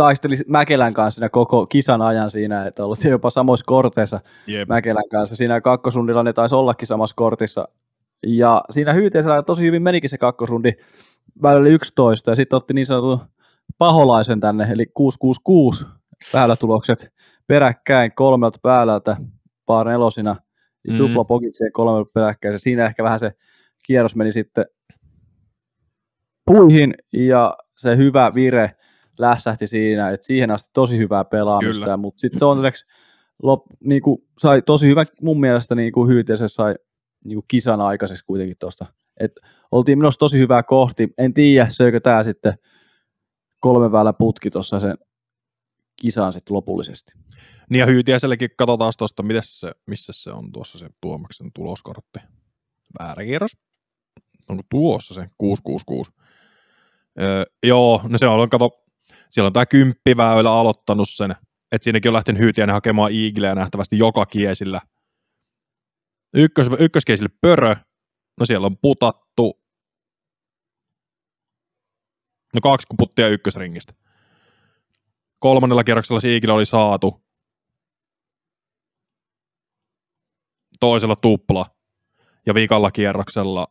taisteli 0.04 0.36
Mäkelän 0.48 0.94
kanssa 0.94 1.20
siinä 1.20 1.30
koko 1.30 1.66
kisan 1.66 2.02
ajan 2.02 2.32
siinä, 2.32 2.66
että 2.66 2.86
oltiin 2.86 3.12
jopa 3.12 3.30
samoissa 3.30 3.66
korteissa 3.66 4.20
Jep. 4.48 4.70
Mäkelän 4.70 5.10
kanssa. 5.12 5.36
Siinä 5.36 5.62
kakkosrundilla 5.62 6.24
ne 6.24 6.34
taisi 6.34 6.56
ollakin 6.56 6.88
samassa 6.88 7.16
kortissa. 7.16 7.68
Ja 8.28 8.64
siinä 8.70 8.94
hyyteisellä 8.94 9.44
tosi 9.44 9.66
hyvin 9.66 9.84
menikin 9.84 10.10
se 10.10 10.18
kakkosrundi 10.18 10.72
välillä 11.42 11.70
11, 11.70 12.32
ja 12.32 12.36
sitten 12.36 12.58
otti 12.58 12.74
niin 12.74 12.86
sanotun 12.86 13.20
paholaisen 13.78 14.40
tänne, 14.40 14.68
eli 14.72 14.86
666 14.86 15.86
päällätulokset 16.32 17.14
peräkkäin 17.48 18.12
kolmelta 18.16 18.60
päälältä 18.62 19.18
paar 19.66 19.88
nelosina, 19.88 20.36
ja 20.88 20.94
Mm. 20.94 20.98
tupla 20.98 21.24
pokitsee 21.24 21.72
kolmelta 21.72 22.12
peräkkäin, 22.14 22.60
siinä 22.60 22.86
ehkä 22.86 23.04
vähän 23.04 23.20
se 23.20 23.32
kierros 23.86 24.16
meni 24.16 24.32
sitten 24.32 24.66
puihin, 26.46 26.94
ja 27.14 27.58
se 27.78 27.98
hyvä 27.98 28.32
vire 28.36 28.72
lässähti 29.20 29.68
siinä, 29.68 30.10
että 30.10 30.26
siihen 30.26 30.52
asti 30.52 30.70
tosi 30.74 30.98
hyvää 30.98 31.26
pelaamista, 31.26 31.84
Kyllä. 31.84 31.98
mutta 31.98 32.20
sitten 32.20 32.40
se 32.40 32.46
onneksi 32.46 32.86
lop, 33.44 33.66
niin 33.84 34.02
kuin, 34.02 34.24
sai 34.38 34.62
tosi 34.62 34.88
hyvä 34.88 35.06
mun 35.22 35.40
mielestä 35.40 35.76
niin 35.76 35.92
kuin 35.92 36.10
Hyytiäisen 36.10 36.50
sai 36.50 36.76
niin 37.26 37.36
kuin 37.36 37.46
kisan 37.48 37.82
aikaiseksi 37.82 38.26
kuitenkin 38.26 38.58
tuosta. 38.60 38.86
Et 39.20 39.32
oltiin 39.72 39.98
menossa 39.98 40.20
tosi 40.20 40.40
hyvää 40.40 40.64
kohti. 40.64 41.14
En 41.18 41.34
tiedä, 41.34 41.70
söikö 41.70 42.00
tämä 42.00 42.24
sitten 42.24 42.54
kolme 43.60 43.92
väälä 43.92 44.14
putki 44.14 44.50
tuossa 44.50 44.80
sen 44.80 44.98
kisan 46.02 46.34
sitten 46.34 46.56
lopullisesti. 46.56 47.14
Niin 47.70 47.80
ja 47.80 47.86
Hyytiäisellekin 47.86 48.50
katsotaan 48.58 48.94
tuosta, 48.98 49.24
se, 49.42 49.72
missä 49.88 50.14
se 50.16 50.32
on 50.32 50.52
tuossa 50.52 50.78
se 50.78 50.90
Tuomaksen 51.02 51.52
tuloskortti. 51.54 52.20
Väärä 53.00 53.24
kierros. 53.24 53.58
Onko 54.50 54.64
tuossa 54.70 55.14
se 55.14 55.30
666? 55.38 56.12
Öö, 57.22 57.44
joo, 57.64 58.02
no 58.10 58.18
se 58.18 58.28
on, 58.28 58.50
kato, 58.50 58.70
siellä 59.32 59.48
on 59.48 59.54
tämä 59.54 59.66
kymppiväylä 59.66 60.52
aloittanut 60.52 61.10
sen, 61.10 61.32
että 61.72 61.84
siinäkin 61.84 62.10
on 62.10 62.14
lähtenyt 62.14 62.42
Hyytiäinen 62.42 62.74
hakemaan 62.74 63.12
Eagleä 63.14 63.56
nähtävästi 63.56 63.98
joka 63.98 64.26
kiesillä. 64.26 64.82
Ykkös, 66.34 66.68
ykköskiesille 66.80 67.30
pörö, 67.42 67.76
no 68.40 68.46
siellä 68.46 68.68
on 68.68 68.78
putattu, 68.78 69.62
no 72.54 72.62
kaksi 72.62 72.88
puttia 72.98 73.28
ykkösringistä. 73.28 73.94
Kolmannella 75.40 75.84
kierroksella 75.84 76.20
se 76.20 76.34
Eagle 76.34 76.54
oli 76.54 76.66
saatu, 76.66 77.24
toisella 80.80 81.16
tupla. 81.16 81.66
Ja 82.46 82.54
vikalla 82.54 82.92
kierroksella 82.92 83.68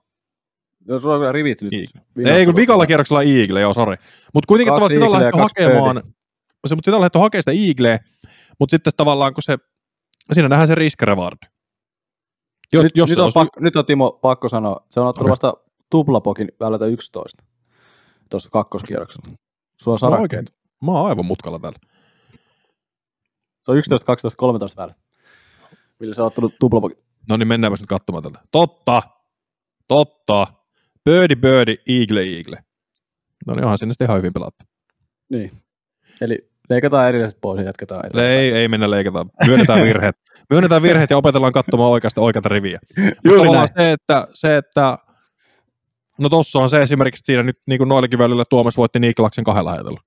Jos 0.88 1.06
on 1.06 1.20
kyllä 1.20 1.32
rivit 1.32 1.62
nyt. 1.62 1.72
Eagle. 1.72 2.32
Ei, 2.36 2.44
kun 2.44 2.56
vikalla 2.56 2.86
kierroksella 2.86 3.22
Eagle, 3.22 3.60
joo, 3.60 3.74
sori. 3.74 3.96
Mutta 4.34 4.46
kuitenkin 4.48 4.74
tavallaan 4.74 4.92
sitä 4.92 5.06
on 5.06 5.12
lähdetty 5.12 5.38
hakemaan, 5.38 6.02
se, 6.66 6.74
mutta 6.74 6.84
sitä 6.84 6.96
on 6.96 7.00
lähdetty 7.00 7.18
hakemaan 7.18 7.42
sitä 7.42 7.66
Eagleä, 7.66 7.98
mutta 8.60 8.70
sitten 8.70 8.92
tavallaan 8.96 9.34
kun 9.34 9.42
se, 9.42 9.56
siinä 10.32 10.48
nähdään 10.48 10.68
se 10.68 10.74
risk 10.74 11.02
reward. 11.02 11.38
Jos, 12.72 12.82
nyt, 12.82 12.96
jos 12.96 13.10
nyt, 13.10 13.18
on 13.18 13.24
olisi, 13.24 13.34
pakko, 13.34 13.60
nyt 13.60 13.76
on 13.76 13.86
Timo 13.86 14.18
pakko 14.22 14.48
sanoa, 14.48 14.86
se 14.90 15.00
on 15.00 15.06
ottanut 15.06 15.26
Okei. 15.26 15.30
vasta 15.30 15.54
tuplapokin 15.90 16.48
välillä 16.60 16.86
11. 16.86 17.42
tuossa 18.30 18.50
kakkoskierroksella. 18.50 19.28
Sulla 19.76 19.94
on 19.94 20.10
Mä 20.10 20.16
oon 20.16 20.18
sarakkeet. 20.18 20.54
Mä 20.82 20.92
oon 20.92 21.08
aivan 21.08 21.26
mutkalla 21.26 21.58
täällä. 21.58 21.78
Se 23.62 23.70
on 23.70 23.76
11, 23.76 24.06
12, 24.06 24.36
13 24.36 24.76
väärä. 24.80 24.94
Millä 25.98 26.14
sä 26.14 26.22
oot 26.22 26.30
ottanut 26.30 26.54
tuplapakin. 26.60 26.98
No 27.28 27.36
niin, 27.36 27.48
mennäänpäs 27.48 27.80
nyt 27.80 27.88
katsomaan 27.88 28.22
tältä. 28.22 28.40
Totta! 28.50 29.02
Totta! 29.88 30.46
Birdie, 31.04 31.36
birdie, 31.36 31.76
eagle, 31.88 32.20
eagle. 32.20 32.56
No 33.46 33.54
niin, 33.54 33.64
onhan 33.64 33.78
sinne 33.78 33.92
sitten 33.92 34.04
ihan 34.04 34.18
hyvin 34.18 34.32
pelattu. 34.32 34.64
Niin. 35.30 35.50
Eli 36.20 36.50
leikataan 36.70 37.08
erilliset 37.08 37.40
pois 37.40 37.58
ja 37.58 37.64
jatketaan 37.64 38.06
eteenpäin. 38.06 38.38
Ei, 38.38 38.52
ei 38.52 38.68
mennä 38.68 38.90
leikataan. 38.90 39.30
Myönnetään 39.46 39.82
virheet. 39.82 40.16
Myönnetään 40.50 40.82
virheet 40.82 41.10
ja 41.10 41.16
opetellaan 41.16 41.52
katsomaan 41.52 41.90
oikeasta 41.90 42.20
oikeata 42.20 42.48
riviä. 42.48 42.78
Juuri 43.24 43.50
näin. 43.50 43.68
se, 43.76 43.92
että, 43.92 44.26
se, 44.34 44.56
että 44.56 44.98
No 46.20 46.28
tossa 46.28 46.58
on 46.58 46.70
se 46.70 46.82
esimerkiksi, 46.82 47.22
siinä 47.24 47.42
nyt 47.42 47.58
niin 47.66 47.78
kuin 47.78 47.88
noillakin 47.88 48.18
välillä 48.18 48.44
Tuomas 48.50 48.76
voitti 48.76 49.00
Niklaksen 49.00 49.44
kahdella 49.44 49.72
ajatella. 49.72 50.00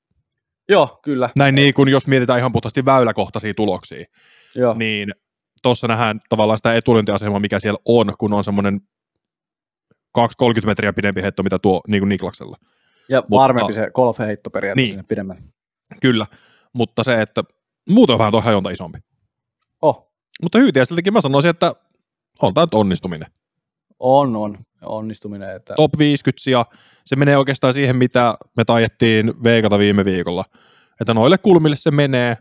Joo, 0.70 1.00
kyllä. 1.04 1.30
Näin 1.36 1.56
niin 1.56 1.74
kuin 1.74 1.90
jos 1.90 2.08
mietitään 2.08 2.40
ihan 2.40 2.52
puhtaasti 2.52 2.86
väyläkohtaisia 2.86 3.54
tuloksia, 3.54 4.06
Joo. 4.56 4.74
niin 4.74 5.10
tuossa 5.64 5.88
nähdään 5.88 6.20
tavallaan 6.30 6.58
sitä 6.58 6.76
etulyöntiasemaa, 6.76 7.40
mikä 7.40 7.60
siellä 7.60 7.80
on, 7.86 8.14
kun 8.20 8.34
on 8.34 8.44
semmoinen 8.44 8.82
2-30 10.20 10.66
metriä 10.66 10.94
pidempi 10.94 11.22
heitto, 11.22 11.44
mitä 11.44 11.60
tuo 11.60 11.82
niin 11.88 12.02
kuin 12.02 12.10
Niklaksella. 12.10 12.58
Ja 13.10 13.22
mutta- 13.22 13.36
varmempi 13.36 13.74
se 13.74 13.92
golf-heitto 13.94 14.50
periaatteessa 14.50 14.96
Niin. 14.96 15.06
pidemmälle. 15.08 15.42
Kyllä, 16.02 16.26
mutta 16.74 17.04
se, 17.04 17.22
että 17.22 17.44
muuten 17.90 18.14
on 18.14 18.20
vähän 18.20 18.32
tuo 18.32 18.42
hajonta 18.42 18.70
isompi. 18.70 18.98
Oh, 19.82 20.14
Mutta 20.44 20.58
Hyytiäiseltäkin 20.60 21.14
mä 21.14 21.22
sanoisin, 21.22 21.50
että 21.50 21.74
on 22.42 22.54
tämä 22.54 22.68
onnistuminen. 22.74 23.28
on, 24.00 24.36
on. 24.36 24.58
Onnistuminen. 24.82 25.56
Että... 25.56 25.74
Top 25.76 25.98
50 25.98 26.50
ja 26.52 26.66
se 27.06 27.16
menee 27.16 27.38
oikeastaan 27.38 27.74
siihen, 27.74 27.96
mitä 27.96 28.36
me 28.58 28.66
taidettiin 28.66 29.44
veikata 29.44 29.80
viime 29.80 30.06
viikolla. 30.06 30.44
Että 31.02 31.14
noille 31.14 31.38
kulmille 31.38 31.76
se 31.76 31.92
menee 31.92 32.38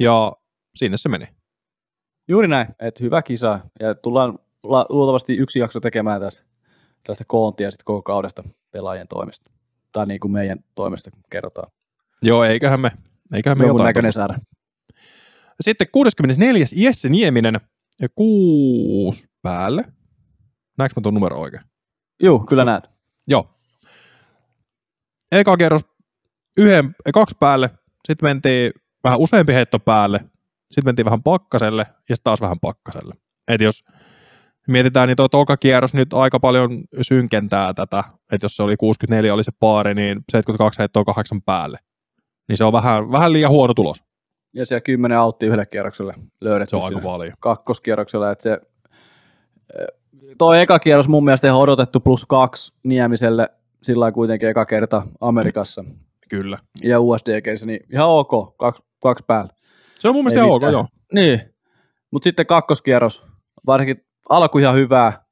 ja 0.00 0.32
sinne 0.76 0.96
se 0.96 1.08
meni. 1.08 1.26
Juuri 2.28 2.48
näin, 2.48 2.66
että 2.80 3.04
hyvä 3.04 3.22
kisa. 3.22 3.60
Ja 3.80 3.94
tullaan 3.94 4.38
la- 4.62 4.86
luultavasti 4.88 5.36
yksi 5.36 5.58
jakso 5.58 5.80
tekemään 5.80 6.20
tässä 6.20 6.42
tällaista 7.06 7.24
koontia 7.26 7.70
sitten 7.70 7.84
koko 7.84 8.02
kaudesta 8.02 8.44
pelaajien 8.70 9.08
toimesta. 9.08 9.50
Tai 9.92 10.06
niin 10.06 10.20
kuin 10.20 10.32
meidän 10.32 10.58
toimesta 10.74 11.10
kerrotaan. 11.30 11.72
Joo, 12.22 12.44
eiköhän 12.44 12.80
me, 12.80 12.90
eiköhän 13.34 13.58
me 13.58 13.64
Jonkun 13.64 13.78
jotain 13.78 13.88
näköinen 13.88 14.12
saada. 14.12 14.38
Sitten 15.60 15.86
64. 15.92 16.66
Jesse 16.72 17.08
Nieminen, 17.08 17.60
ja 18.00 18.08
kuusi 18.14 19.28
päälle. 19.42 19.84
Näetkö 20.78 21.00
mä 21.00 21.02
tuon 21.02 21.14
numero 21.14 21.40
oikein? 21.40 21.62
Juu, 22.22 22.38
kyllä 22.38 22.64
näet. 22.64 22.90
Joo. 23.28 23.50
Eka 25.32 25.56
kerros 25.56 25.82
yhden, 26.56 26.94
kaksi 27.14 27.36
päälle, 27.40 27.70
sitten 28.08 28.28
mentiin 28.28 28.72
vähän 29.04 29.18
useampi 29.18 29.52
heitto 29.52 29.78
päälle, 29.78 30.18
sitten 30.70 30.84
mentiin 30.84 31.06
vähän 31.06 31.22
pakkaselle 31.22 31.86
ja 32.08 32.16
sitten 32.16 32.24
taas 32.24 32.40
vähän 32.40 32.60
pakkaselle. 32.60 33.14
Et 33.48 33.60
jos 33.60 33.84
mietitään, 34.66 35.08
niin 35.08 35.16
tuo 35.16 35.28
toka 35.28 35.56
kierros 35.56 35.94
nyt 35.94 36.12
aika 36.12 36.40
paljon 36.40 36.84
synkentää 37.02 37.74
tätä, 37.74 38.04
että 38.32 38.44
jos 38.44 38.56
se 38.56 38.62
oli 38.62 38.76
64 38.76 39.34
oli 39.34 39.44
se 39.44 39.52
paari, 39.60 39.94
niin 39.94 40.20
72 40.32 40.78
heittoa 40.78 41.04
kahdeksan 41.04 41.42
päälle. 41.42 41.78
Niin 42.48 42.56
se 42.56 42.64
on 42.64 42.72
vähän, 42.72 43.12
vähän 43.12 43.32
liian 43.32 43.50
huono 43.50 43.74
tulos. 43.74 44.02
Ja 44.54 44.66
siellä 44.66 44.80
10 44.80 45.18
autti 45.18 45.46
yhdelle 45.46 45.66
kierrokselle 45.66 46.14
löydetty. 46.40 46.70
Se 46.70 46.76
on 46.76 46.84
aika 46.84 47.00
paljon. 47.00 47.32
Kakkoskierroksella, 47.40 48.30
että 48.30 48.42
se 48.42 48.52
eh, 49.78 49.86
toi 50.38 50.60
eka 50.60 50.78
kierros 50.78 51.08
mun 51.08 51.24
mielestä 51.24 51.46
ihan 51.46 51.60
odotettu 51.60 52.00
plus 52.00 52.26
kaksi 52.26 52.72
Niemiselle, 52.82 53.48
sillä 53.82 54.12
kuitenkin 54.12 54.48
eka 54.48 54.66
kerta 54.66 55.02
Amerikassa 55.20 55.84
Kyllä. 56.28 56.58
ja 56.82 57.00
USDGssä, 57.00 57.66
niin 57.66 57.80
ihan 57.92 58.08
ok, 58.08 58.56
kaksi, 58.56 58.82
kaksi 59.02 59.24
päällä. 59.26 59.50
Se 59.98 60.08
on 60.08 60.14
mun 60.14 60.24
mielestä 60.24 60.40
ihan 60.40 60.50
ok, 60.50 60.62
joo. 60.72 60.86
Niin, 61.12 61.40
mutta 62.10 62.24
sitten 62.24 62.46
kakkoskierros, 62.46 63.26
varsinkin 63.66 64.06
alku 64.28 64.58
ihan 64.58 64.74
hyvää. 64.74 65.24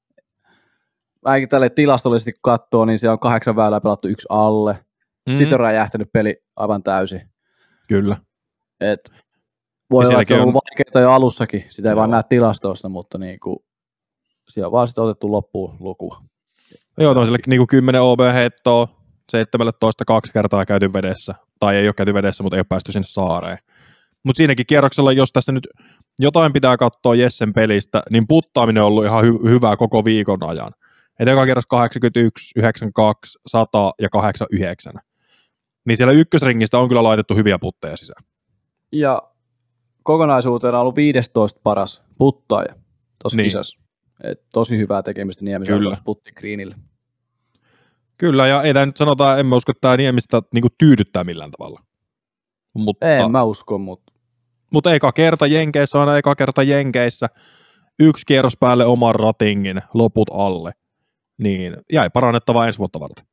Ainakin 1.25 1.49
tälle 1.49 1.71
tilastollisesti 1.71 2.33
kun 2.33 2.41
katsoo, 2.43 2.85
niin 2.85 2.99
se 2.99 3.11
on 3.11 3.19
kahdeksan 3.19 3.57
väylää 3.57 3.81
pelattu 3.81 4.09
yksi 4.09 4.27
alle. 4.31 4.85
Mm. 5.29 5.37
Sitten 5.37 5.55
on 5.55 5.61
räjähtänyt 5.61 6.13
peli 6.13 6.37
aivan 6.57 6.83
täysin. 6.83 7.31
Kyllä. 7.89 8.17
Et 8.81 9.13
voi 9.91 10.05
olla, 10.07 10.23
että 10.23 10.35
on 10.35 10.41
ollut 10.41 10.55
vaikeaa 10.55 11.03
jo 11.03 11.13
alussakin, 11.13 11.65
sitä 11.69 11.89
ei 11.89 11.93
Joo. 11.93 11.99
vaan 11.99 12.11
näe 12.11 12.23
tilastoista, 12.29 12.89
mutta 12.89 13.19
niin 13.19 13.41
kuin, 13.41 13.57
siellä 14.49 14.67
on 14.67 14.73
vaan 14.73 14.89
sitten 14.89 15.05
otettu 15.05 15.33
loppuun 15.33 15.77
lukua. 15.81 16.23
Joo, 16.99 17.13
on 17.13 17.27
sille 17.27 17.39
niinku 17.47 17.67
10 17.67 18.03
OB-heittoa, 18.03 18.89
17 19.31 20.05
kaksi 20.05 20.33
kertaa 20.33 20.67
käyty 20.67 20.93
vedessä, 20.93 21.35
tai 21.61 21.77
ei 21.77 21.89
ole 21.89 21.95
käyty 21.95 22.15
vedessä, 22.15 22.43
mutta 22.43 22.57
ei 22.57 22.61
ole 22.61 22.67
päästy 22.69 22.93
sinne 22.93 23.07
saareen. 23.07 23.59
Mutta 24.25 24.37
siinäkin 24.37 24.67
kierroksella, 24.67 25.13
jos 25.13 25.33
tässä 25.33 25.53
nyt 25.53 25.69
jotain 26.19 26.53
pitää 26.53 26.77
katsoa 26.77 27.15
Jessen 27.15 27.53
pelistä, 27.53 28.03
niin 28.11 28.27
puttaaminen 28.29 28.83
on 28.83 28.87
ollut 28.87 29.05
ihan 29.05 29.25
hy- 29.25 29.49
hyvää 29.49 29.77
koko 29.77 30.05
viikon 30.05 30.43
ajan. 30.43 30.73
Et 31.19 31.29
eka 31.29 31.45
kierros 31.45 31.67
81, 31.67 32.53
92, 32.57 33.39
100 33.47 33.93
ja 34.01 34.09
89. 34.09 34.93
Niin 35.87 35.97
siellä 35.97 36.12
ykkösringistä 36.12 36.79
on 36.79 36.89
kyllä 36.89 37.03
laitettu 37.03 37.35
hyviä 37.35 37.59
putteja 37.59 37.97
sisään. 37.97 38.25
Ja 38.93 39.23
kokonaisuutena 40.03 40.77
on 40.79 40.81
ollut 40.81 40.97
15 40.97 41.61
paras 41.62 42.03
puttaaja 42.19 42.75
tuossa 43.23 43.37
Niin. 43.37 43.45
kisassa. 43.45 43.79
Et 44.25 44.43
tosi 44.55 44.79
hyvää 44.79 45.03
tekemistä 45.03 45.45
Niemisellä 45.45 45.97
puttigreenillä. 46.05 46.77
Kyllä, 48.17 48.47
ja 48.47 48.62
ei 48.62 48.75
tämä 48.75 48.87
nyt 48.87 48.97
sanota, 48.97 49.39
en 49.39 49.47
mä 49.47 49.57
usko, 49.57 49.71
että 49.73 49.81
tämä 49.81 49.97
Niemistä 49.97 50.43
niinku 50.55 50.69
tyydyttää 50.79 51.25
millään 51.25 51.51
tavalla. 51.51 51.81
Mutta, 52.75 53.07
En 53.07 53.33
mä 53.33 53.43
usko, 53.43 53.79
mutta 53.79 54.04
mutta 54.75 54.95
eka 54.95 55.12
kerta 55.12 55.47
Jenkeissä 55.47 55.99
on 55.99 56.16
eka 56.18 56.35
kerta 56.35 56.62
Jenkeissä. 56.62 57.27
Yksi 57.99 58.27
kierros 58.27 58.57
päälle 58.57 58.85
oman 58.85 59.14
ratingin, 59.14 59.81
loput 59.95 60.31
alle. 60.33 60.72
Niin 61.39 61.77
jäi 61.93 62.11
parannettavaa 62.11 62.66
ensi 62.66 62.79
vuotta 62.79 63.01
varten. 63.01 63.27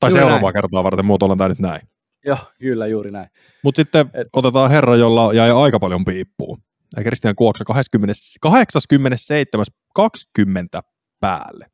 Tai 0.00 0.10
Juuri 0.10 0.20
seuraavaa 0.20 0.50
näin. 0.50 0.54
kertaa 0.54 0.84
varten, 0.84 1.04
muotoillaan 1.06 1.38
tämä 1.38 1.48
nyt 1.48 1.58
näin. 1.58 1.80
joo, 2.24 2.38
kyllä 2.58 2.86
juuri 2.86 3.10
näin. 3.10 3.28
Mutta 3.64 3.82
sitten 3.82 4.10
Et- 4.14 4.28
otetaan 4.32 4.70
herra, 4.70 4.96
jolla 4.96 5.32
jäi 5.32 5.50
aika 5.50 5.80
paljon 5.80 6.04
piippuun. 6.04 6.62
Ja 6.96 7.02
Kristian 7.02 7.34
Kuoksa 7.34 7.64
20, 7.64 8.14
87, 8.40 9.66
20 9.94 10.82
päälle. 11.20 11.66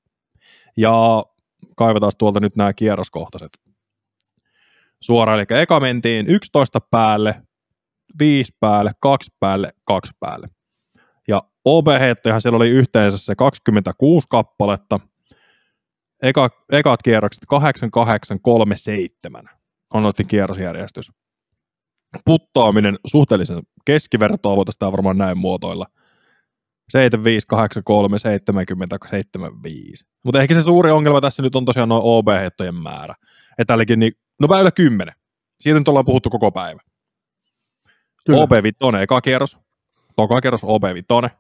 Ja 0.76 1.24
kaivetaan 1.76 2.12
tuolta 2.18 2.40
nyt 2.40 2.56
nämä 2.56 2.72
kierroskohtaiset. 2.72 3.50
Suoraan, 5.00 5.38
eli 5.38 5.60
eka 5.60 5.80
mentiin 5.80 6.26
11 6.26 6.80
päälle, 6.80 7.34
5 8.18 8.52
päälle, 8.60 8.92
2 9.00 9.30
päälle, 9.40 9.70
2 9.84 10.12
päälle. 10.20 10.48
Ja 11.28 11.42
OB-heittojahan 11.64 12.40
siellä 12.40 12.56
oli 12.56 12.70
yhteensä 12.70 13.18
se 13.18 13.34
26 13.34 14.26
kappaletta. 14.30 15.00
Eka, 16.22 16.50
ekat 16.72 17.02
kierrokset 17.02 17.44
8, 17.48 17.90
8, 17.90 18.40
3, 18.40 18.76
7 18.76 19.44
on 19.94 20.02
noiden 20.02 20.26
kierrosjärjestys 20.26 21.10
puttaaminen 22.24 22.96
suhteellisen 23.06 23.62
keskivertoa, 23.84 24.56
voitaisiin 24.56 24.92
varmaan 24.92 25.18
näin 25.18 25.38
muotoilla. 25.38 25.86
75, 26.88 27.46
83, 27.46 28.18
70, 28.18 28.98
75. 29.06 30.04
Mutta 30.24 30.42
ehkä 30.42 30.54
se 30.54 30.62
suuri 30.62 30.90
ongelma 30.90 31.20
tässä 31.20 31.42
nyt 31.42 31.56
on 31.56 31.64
tosiaan 31.64 31.88
noin 31.88 32.02
OB-heittojen 32.04 32.74
määrä. 32.74 33.14
Että 33.50 33.64
tälläkin, 33.64 33.98
niin, 33.98 34.12
no 34.40 34.48
väylä 34.48 34.70
10. 34.70 35.14
Siitä 35.60 35.78
nyt 35.78 35.88
ollaan 35.88 36.04
puhuttu 36.04 36.30
koko 36.30 36.52
päivä. 36.52 36.80
Kyllä. 38.26 38.38
OB5, 38.44 39.02
eka 39.02 39.20
kierros, 39.20 39.58
toka 40.16 40.40
kierros 40.40 40.64
OB5, 40.64 41.30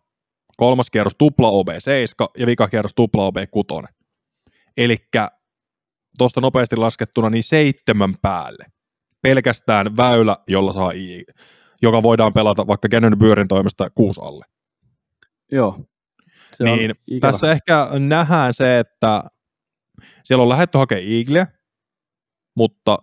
kolmas 0.56 0.90
kierros 0.90 1.14
tupla 1.18 1.50
OB7 1.50 2.26
ja 2.38 2.46
vika 2.46 2.68
kierros 2.68 2.94
tupla 2.94 3.30
OB6. 3.30 3.88
Eli 4.76 4.96
tuosta 6.18 6.40
nopeasti 6.40 6.76
laskettuna 6.76 7.30
niin 7.30 7.44
seitsemän 7.44 8.14
päälle. 8.22 8.64
Pelkästään 9.22 9.96
väylä, 9.96 10.36
jolla 10.48 10.72
saa 10.72 10.90
I, 10.90 11.24
joka 11.82 12.02
voidaan 12.02 12.32
pelata 12.32 12.66
vaikka 12.66 12.88
Cannon 12.88 13.18
Byrin 13.18 13.48
toimesta 13.48 13.90
kuusi 13.90 14.20
alle. 14.24 14.44
Joo. 15.52 15.80
Se 16.56 16.64
niin 16.64 16.94
ikävä. 17.06 17.32
tässä 17.32 17.52
ehkä 17.52 17.88
nähdään 17.98 18.54
se, 18.54 18.78
että 18.78 19.24
siellä 20.24 20.42
on 20.42 20.48
lähdetty 20.48 20.78
hakemaan 20.78 21.06
Eagleä, 21.08 21.46
mutta 22.56 22.98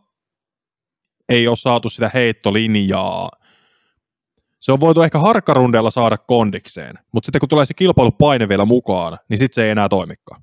ei 1.30 1.48
ole 1.48 1.56
saatu 1.56 1.90
sitä 1.90 2.12
heittolinjaa. 2.14 3.30
Se 4.62 4.72
on 4.72 4.80
voitu 4.80 5.02
ehkä 5.02 5.20
harkkarundeilla 5.20 5.92
saada 5.92 6.18
kondikseen, 6.18 6.96
mutta 7.12 7.26
sitten 7.26 7.40
kun 7.40 7.50
tulee 7.50 7.66
se 7.66 7.74
kilpailupaine 7.74 8.50
vielä 8.50 8.66
mukaan, 8.66 9.18
niin 9.30 9.38
sitten 9.38 9.56
se 9.56 9.66
ei 9.66 9.70
enää 9.70 9.90
toimikaan. 9.90 10.42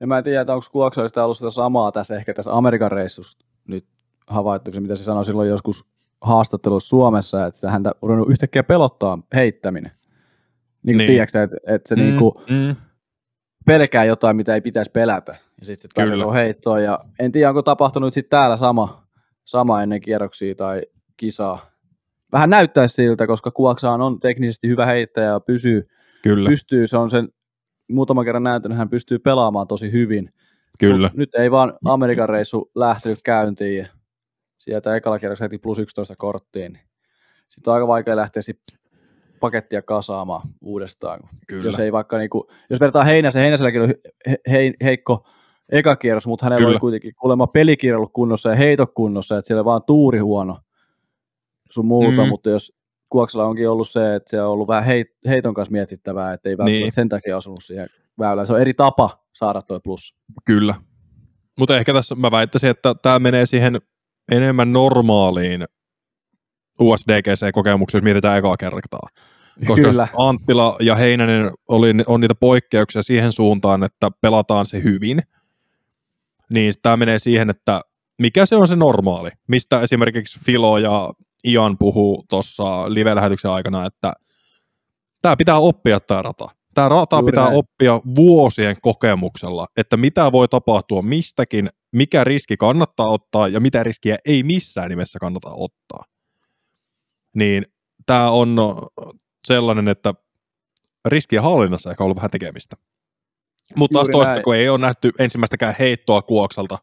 Ja 0.00 0.06
mä 0.06 0.18
en 0.18 0.24
tiedä, 0.24 0.40
että 0.40 0.54
onko 0.54 0.66
Kuoksoista 0.72 1.24
ollut 1.24 1.36
sitä 1.36 1.50
samaa 1.50 1.92
tässä 1.92 2.16
ehkä 2.16 2.34
tässä 2.34 2.52
Amerikan 2.52 2.92
reissussa 2.92 3.38
nyt 3.68 3.86
havaittu, 4.26 4.72
se 4.72 4.80
mitä 4.80 4.96
se 4.96 5.02
sanoi 5.02 5.24
silloin 5.24 5.48
joskus 5.48 5.84
haastattelussa 6.20 6.88
Suomessa, 6.88 7.46
että 7.46 7.70
häntä 7.70 7.92
on 8.02 8.08
ruvennut 8.08 8.30
yhtäkkiä 8.30 8.62
pelottaa 8.62 9.18
heittäminen. 9.34 9.92
Niin 10.82 10.96
kuin 10.96 10.96
Niin. 10.96 11.06
tiedätkö, 11.06 11.42
että, 11.42 11.56
että 11.66 11.88
se 11.88 11.94
mm. 11.94 12.02
niin 12.02 12.18
kuin 12.18 12.32
mm. 12.50 12.76
pelkää 13.66 14.04
jotain, 14.04 14.36
mitä 14.36 14.54
ei 14.54 14.60
pitäisi 14.60 14.90
pelätä. 14.90 15.36
Ja 15.60 15.66
sitten 15.66 15.82
sit 15.82 15.90
pääsee 15.94 16.34
heittoon. 16.34 16.82
Ja 16.82 16.98
en 17.18 17.32
tiedä, 17.32 17.48
onko 17.48 17.62
tapahtunut 17.62 18.14
sitten 18.14 18.30
täällä 18.30 18.56
sama, 18.56 19.02
sama 19.44 19.82
ennen 19.82 20.00
kierroksia 20.00 20.54
tai 20.54 20.82
kisaa. 21.16 21.75
Vähän 22.32 22.50
näyttäisi 22.50 22.94
siltä, 22.94 23.26
koska 23.26 23.50
Kuoksaan 23.50 24.00
on 24.00 24.20
teknisesti 24.20 24.68
hyvä 24.68 24.86
heittäjä 24.86 25.26
ja 25.26 25.40
pysyy, 25.40 25.88
Kyllä, 26.22 26.48
pystyy, 26.48 26.86
se 26.86 26.96
on 26.96 27.10
sen 27.10 27.28
muutaman 27.90 28.24
kerran 28.24 28.42
näyttänyt, 28.42 28.78
hän 28.78 28.88
pystyy 28.88 29.18
pelaamaan 29.18 29.66
tosi 29.66 29.92
hyvin. 29.92 30.32
kyllä. 30.78 31.08
Mut 31.08 31.16
nyt 31.16 31.34
ei 31.34 31.50
vaan 31.50 31.72
Amerikan 31.84 32.28
reissu 32.28 32.70
lähtenyt 32.74 33.18
käyntiin 33.24 33.78
ja 33.78 33.86
sieltä 34.58 34.96
ekalla 34.96 35.18
kierroksella 35.18 35.44
heti 35.46 35.58
plus 35.58 35.78
11 35.78 36.16
korttiin. 36.16 36.72
Niin 36.72 36.86
sitten 37.48 37.70
on 37.70 37.74
aika 37.74 37.86
vaikea 37.86 38.16
lähteä 38.16 38.42
sit 38.42 38.60
pakettia 39.40 39.82
kasaamaan 39.82 40.48
uudestaan. 40.60 41.20
Kyllä. 41.48 41.64
Jos 41.64 41.78
ei 41.78 41.92
vaikka 41.92 42.18
niinku, 42.18 42.50
jos 42.70 42.80
vertaa 42.80 43.04
Heinäsen, 43.04 43.42
Heinäselläkin 43.42 43.82
oli 43.82 43.94
he, 44.28 44.36
he, 44.50 44.72
heikko 44.82 45.26
eka 45.72 45.96
kierros, 45.96 46.26
mutta 46.26 46.46
hänellä 46.46 46.60
Kyllä. 46.60 46.70
oli 46.70 46.80
kuitenkin 46.80 47.12
kuulemma 47.20 47.46
pelikirja 47.46 47.96
ollut 47.96 48.12
kunnossa 48.12 48.48
ja 48.48 48.56
heito 48.56 48.86
kunnossa, 48.86 49.38
että 49.38 49.46
siellä 49.46 49.64
vaan 49.64 49.82
tuuri 49.86 50.18
huono 50.18 50.58
sun 51.70 51.86
muuta, 51.86 52.22
Mm. 52.22 52.28
mutta 52.28 52.50
jos 52.50 52.72
Kuoksella 53.08 53.44
onkin 53.46 53.68
ollut 53.70 53.88
se, 53.90 54.14
että 54.14 54.30
se 54.30 54.42
on 54.42 54.48
ollut 54.52 54.68
vähän 54.68 54.84
heit, 54.84 55.06
heiton 55.28 55.54
kanssa 55.54 55.72
mietittävää, 55.72 56.32
että 56.32 56.48
ei 56.48 56.58
välttämättä 56.58 56.82
Niin. 56.82 56.92
sen 56.92 57.08
takia 57.08 57.36
osunut 57.36 57.64
siihen 57.64 57.88
väylään. 58.18 58.46
Se 58.46 58.52
on 58.52 58.60
eri 58.60 58.74
tapa 58.74 59.24
saada 59.32 59.62
tuo 59.62 59.80
plus. 59.80 60.14
Kyllä. 60.44 60.74
Mutta 61.58 61.76
ehkä 61.76 61.92
tässä 61.92 62.14
mä 62.14 62.30
väittäisin, 62.30 62.70
että 62.70 62.94
tämä 63.02 63.18
menee 63.18 63.46
siihen 63.46 63.80
enemmän 64.32 64.72
normaaliin 64.72 65.64
USDGC-kokemukseen, 66.80 67.98
jos 67.98 68.04
mietitään 68.04 68.38
ekaa 68.38 68.56
kertaa. 68.56 69.08
Koska 69.66 69.82
Kyllä. 69.90 70.08
Anttila 70.16 70.76
ja 70.80 70.94
Heinänen 70.94 71.50
oli, 71.68 71.88
on 72.06 72.20
niitä 72.20 72.34
poikkeuksia 72.34 73.02
siihen 73.02 73.32
suuntaan, 73.32 73.84
että 73.84 74.10
pelataan 74.20 74.66
se 74.66 74.82
hyvin, 74.82 75.22
niin 76.50 76.72
tämä 76.82 76.96
menee 76.96 77.18
siihen, 77.18 77.50
että 77.50 77.80
mikä 78.18 78.46
se 78.46 78.56
on 78.56 78.68
se 78.68 78.76
normaali, 78.76 79.30
mistä 79.48 79.80
esimerkiksi 79.80 80.40
Filo 80.44 80.78
ja 80.78 81.10
Ian 81.44 81.78
puhuu 81.78 82.24
tuossa 82.28 82.94
live-lähetyksen 82.94 83.50
aikana, 83.50 83.86
että 83.86 84.12
tämä 85.22 85.36
pitää 85.36 85.58
oppia 85.58 86.00
tämä 86.00 86.22
rata. 86.22 86.48
Tämä 86.74 86.88
rata 86.88 87.16
Juuri 87.16 87.30
pitää 87.30 87.44
näin. 87.44 87.56
oppia 87.56 88.00
vuosien 88.16 88.76
kokemuksella, 88.82 89.66
että 89.76 89.96
mitä 89.96 90.32
voi 90.32 90.48
tapahtua 90.48 91.02
mistäkin, 91.02 91.70
mikä 91.92 92.24
riski 92.24 92.56
kannattaa 92.56 93.08
ottaa 93.08 93.48
ja 93.48 93.60
mitä 93.60 93.82
riskiä 93.82 94.16
ei 94.24 94.42
missään 94.42 94.88
nimessä 94.88 95.18
kannata 95.18 95.50
ottaa. 95.54 96.04
Niin 97.34 97.66
tämä 98.06 98.30
on 98.30 98.56
sellainen, 99.46 99.88
että 99.88 100.14
riskien 101.04 101.42
hallinnassa 101.42 101.90
ehkä 101.90 102.02
on 102.02 102.06
ollut 102.06 102.16
vähän 102.16 102.30
tekemistä. 102.30 102.76
Mutta 103.76 103.98
taas 103.98 104.08
toista, 104.12 104.42
kun 104.42 104.56
ei 104.56 104.68
ole 104.68 104.78
nähty 104.78 105.12
ensimmäistäkään 105.18 105.74
heittoa 105.78 106.22
kuokselta, 106.22 106.78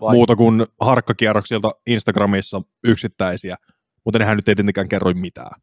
Vai- 0.00 0.14
muuta 0.14 0.36
kuin 0.36 0.66
harkkakierroksilta 0.80 1.70
Instagramissa 1.86 2.62
yksittäisiä, 2.84 3.56
mutta 4.04 4.18
nehän 4.18 4.36
nyt 4.36 4.48
ei 4.48 4.54
tietenkään 4.54 4.88
kerro 4.88 5.12
mitään. 5.14 5.60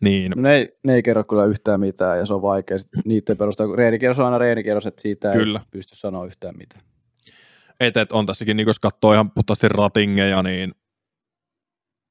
Niin, 0.00 0.32
No 0.36 0.42
ne, 0.42 0.54
ei, 0.54 0.68
ne 0.84 0.94
ei 0.94 1.02
kerro 1.02 1.24
kyllä 1.24 1.44
yhtään 1.44 1.80
mitään 1.80 2.18
ja 2.18 2.26
se 2.26 2.34
on 2.34 2.42
vaikea 2.42 2.76
niiden 3.04 3.36
perusteella, 3.36 3.70
kun 3.70 3.78
reenikierros 3.78 4.18
on 4.18 4.24
aina 4.24 4.38
reenikierros, 4.38 4.86
että 4.86 5.02
siitä 5.02 5.32
Kyllä. 5.32 5.58
ei 5.58 5.66
pysty 5.70 5.96
sanoa 5.96 6.26
yhtään 6.26 6.54
mitään. 6.56 6.82
et, 7.80 7.96
et 7.96 8.12
on 8.12 8.26
tässäkin, 8.26 8.56
niin 8.56 8.66
jos 8.66 8.80
katsoo 8.80 9.12
ihan 9.12 9.30
puhtaasti 9.30 9.68
ratingeja, 9.68 10.42
niin 10.42 10.72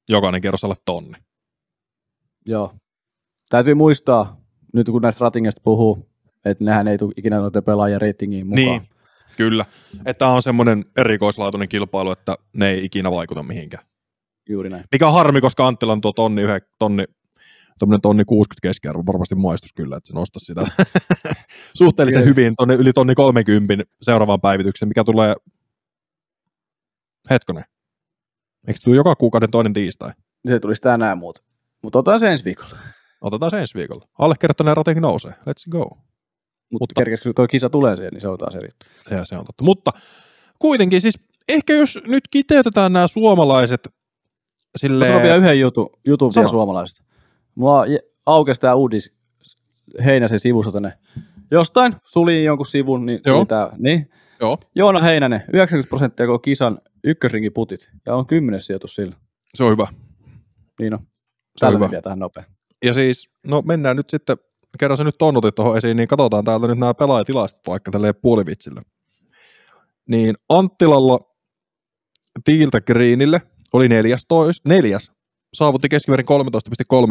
jokainen 0.09 0.41
kierros 0.41 0.63
alle 0.63 0.75
tonni. 0.85 1.17
Joo. 2.45 2.73
Täytyy 3.49 3.73
muistaa, 3.73 4.41
nyt 4.73 4.87
kun 4.87 5.01
näistä 5.01 5.25
ratingeista 5.25 5.61
puhuu, 5.63 6.09
että 6.45 6.63
nehän 6.63 6.87
ei 6.87 6.97
tule 6.97 7.13
ikinä 7.17 7.37
noiden 7.37 7.63
pelaajien 7.63 8.01
ratingiin 8.01 8.47
mukaan. 8.47 8.65
Niin, 8.65 8.89
kyllä. 9.37 9.65
Että 10.05 10.13
tämä 10.13 10.31
on 10.31 10.41
semmoinen 10.41 10.85
erikoislaatuinen 10.97 11.69
kilpailu, 11.69 12.11
että 12.11 12.35
ne 12.53 12.69
ei 12.69 12.85
ikinä 12.85 13.11
vaikuta 13.11 13.43
mihinkään. 13.43 13.85
Juuri 14.49 14.69
näin. 14.69 14.83
Mikä 14.91 15.07
on 15.07 15.13
harmi, 15.13 15.41
koska 15.41 15.67
Anttilan 15.67 16.01
tuo 16.01 16.11
tonni, 16.11 16.41
yhden, 16.41 16.61
tonni, 16.79 17.05
tonni 18.01 18.25
60 18.25 18.61
keskiarvo 18.61 19.03
varmasti 19.07 19.35
maistus 19.35 19.73
kyllä, 19.73 19.97
että 19.97 20.07
se 20.07 20.13
nostaisi 20.13 20.45
sitä 20.45 20.61
suhteellisen 21.77 22.21
Kyllä. 22.21 22.29
hyvin 22.29 22.53
tonne, 22.57 22.75
yli 22.75 22.93
tonni 22.93 23.15
30 23.15 23.83
seuraavaan 24.01 24.41
päivitykseen, 24.41 24.89
mikä 24.89 25.03
tulee, 25.03 25.35
hetkonen, 27.29 27.63
eikö 28.67 28.77
se 28.77 28.83
tule 28.83 28.95
joka 28.95 29.15
kuukauden 29.15 29.51
toinen 29.51 29.73
tiistai? 29.73 30.11
Se 30.47 30.59
tulisi 30.59 30.81
tänään 30.81 31.17
muuta. 31.17 31.43
Mutta 31.83 31.99
otetaan 31.99 32.19
se 32.19 32.31
ensi 32.31 32.45
viikolla. 32.45 32.77
Otetaan 33.21 33.51
se 33.51 33.59
ensi 33.59 33.75
viikolla. 33.75 34.07
Allekirjoittaneen 34.19 34.77
ratinki 34.77 35.01
nousee. 35.01 35.31
Let's 35.31 35.69
go. 35.69 35.97
Mutta 36.79 37.03
kun 37.23 37.33
tuo 37.35 37.47
kisa 37.47 37.69
tulee 37.69 37.95
siihen, 37.95 38.13
niin 38.13 38.21
se 38.21 38.27
on 38.27 38.37
taas 38.37 38.55
eri. 38.55 38.69
Ja 39.11 39.25
se 39.25 39.37
on 39.37 39.45
totta. 39.45 39.63
Mutta 39.63 39.91
kuitenkin 40.59 41.01
siis, 41.01 41.19
ehkä 41.49 41.73
jos 41.73 41.99
nyt 42.07 42.23
kiteytetään 42.31 42.93
nämä 42.93 43.07
suomalaiset 43.07 43.87
sille... 44.77 45.07
Sano 45.07 45.21
vielä 45.21 45.35
yhden 45.35 45.59
jutun, 45.59 45.89
jutun 46.05 46.33
Sano. 46.33 46.41
vielä 46.43 46.51
suomalaisista. 46.51 47.03
Mulla 47.55 47.85
aukesi 48.25 48.61
tämä 48.61 48.75
uudis 48.75 49.13
Heinäsen 50.05 50.39
sivusta 50.39 50.71
tänne. 50.71 50.93
Jostain 51.51 51.95
sulin 52.05 52.43
jonkun 52.43 52.65
sivun, 52.65 53.05
niin, 53.05 53.21
Joo. 53.25 53.35
tuli 53.35 53.45
tää, 53.45 53.69
niin 53.77 54.09
Joo, 54.39 54.57
Joona 54.75 55.01
Heinänen, 55.01 55.43
90 55.53 55.89
prosenttia 55.89 56.25
koko 56.25 56.39
kisan 56.39 56.79
ykkösringin 57.03 57.53
putit, 57.53 57.89
ja 58.05 58.15
on 58.15 58.27
kymmenes 58.27 58.67
sijoitus 58.67 58.95
sillä. 58.95 59.15
se 59.55 59.63
on 59.63 59.71
hyvä. 59.71 59.87
Niin 60.79 60.93
on. 60.93 60.99
Se 61.57 61.65
on 61.65 61.73
hyvä. 61.73 62.01
tähän 62.01 62.19
nopea. 62.19 62.43
Ja 62.85 62.93
siis, 62.93 63.29
no 63.47 63.61
mennään 63.61 63.95
nyt 63.95 64.09
sitten, 64.09 64.37
kerran 64.79 64.97
sä 64.97 65.03
nyt 65.03 65.17
tonnutit 65.17 65.55
tuohon 65.55 65.77
esiin, 65.77 65.97
niin 65.97 66.07
katsotaan 66.07 66.43
täältä 66.45 66.67
nyt 66.67 66.77
nämä 66.77 66.93
pelaajatilastot 66.93 67.67
vaikka 67.67 67.91
tälleen 67.91 68.13
puolivitsillä. 68.21 68.81
Niin 70.09 70.35
Anttilalla 70.49 71.19
Tiiltä 72.43 72.81
Greenille 72.81 73.41
oli 73.73 73.87
14, 73.89 74.69
neljäs, 74.69 75.11
saavutti 75.53 75.89
keskimäärin 75.89 76.25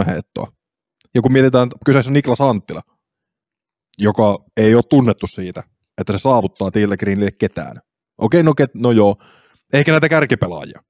13,3 0.00 0.04
heittoa. 0.06 0.52
Ja 1.14 1.22
kun 1.22 1.32
mietitään, 1.32 1.68
kyseessä 1.86 2.08
on 2.08 2.12
Niklas 2.12 2.40
Anttila, 2.40 2.80
joka 3.98 4.38
ei 4.56 4.74
ole 4.74 4.82
tunnettu 4.88 5.26
siitä, 5.26 5.62
että 5.98 6.12
se 6.12 6.18
saavuttaa 6.18 6.70
Tiiltä 6.70 6.96
Greenille 6.96 7.30
ketään. 7.30 7.80
Okei, 8.18 8.42
no, 8.42 8.54
ket, 8.54 8.74
no 8.74 8.90
joo, 8.90 9.16
eikä 9.72 9.90
näitä 9.92 10.08
kärkipelaajia. 10.08 10.80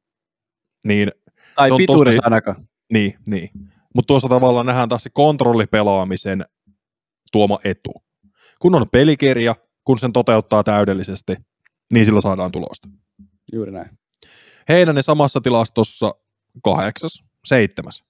Niin 0.84 1.10
Tai 1.54 1.68
Se 1.68 1.72
on 1.72 1.78
pituudessa 1.78 2.16
tosi- 2.22 2.24
ainakaan. 2.26 2.68
niin, 2.92 3.14
niin. 3.26 3.48
Mutta 3.94 4.06
tuossa 4.06 4.28
tavallaan 4.28 4.66
nähdään 4.66 4.88
taas 4.88 5.02
se 5.02 5.10
kontrollipelaamisen 5.12 6.44
tuoma 7.32 7.58
etu. 7.64 7.92
Kun 8.60 8.74
on 8.74 8.86
pelikirja, 8.92 9.56
kun 9.84 9.98
sen 9.98 10.12
toteuttaa 10.12 10.64
täydellisesti, 10.64 11.34
niin 11.92 12.04
sillä 12.04 12.20
saadaan 12.20 12.52
tulosta. 12.52 12.88
Juuri 13.52 13.72
näin. 13.72 13.98
Heinänen 14.68 15.02
samassa 15.02 15.40
tilastossa 15.40 16.14
kahdeksas, 16.64 17.24
seitsemäs. 17.46 18.04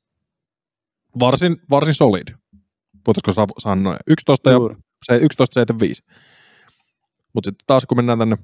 Varsin, 1.20 1.56
varsin 1.70 1.94
solid. 1.94 2.28
Voitaisiko 3.06 3.32
sa- 3.32 3.46
sanoa 3.58 3.96
11 4.06 4.50
ja 4.50 4.56
Juuri. 4.56 4.76
se 5.06 5.16
11,75. 5.18 6.02
Mutta 7.34 7.48
sitten 7.48 7.64
taas 7.66 7.86
kun 7.86 7.98
mennään 7.98 8.18
tänne 8.18 8.38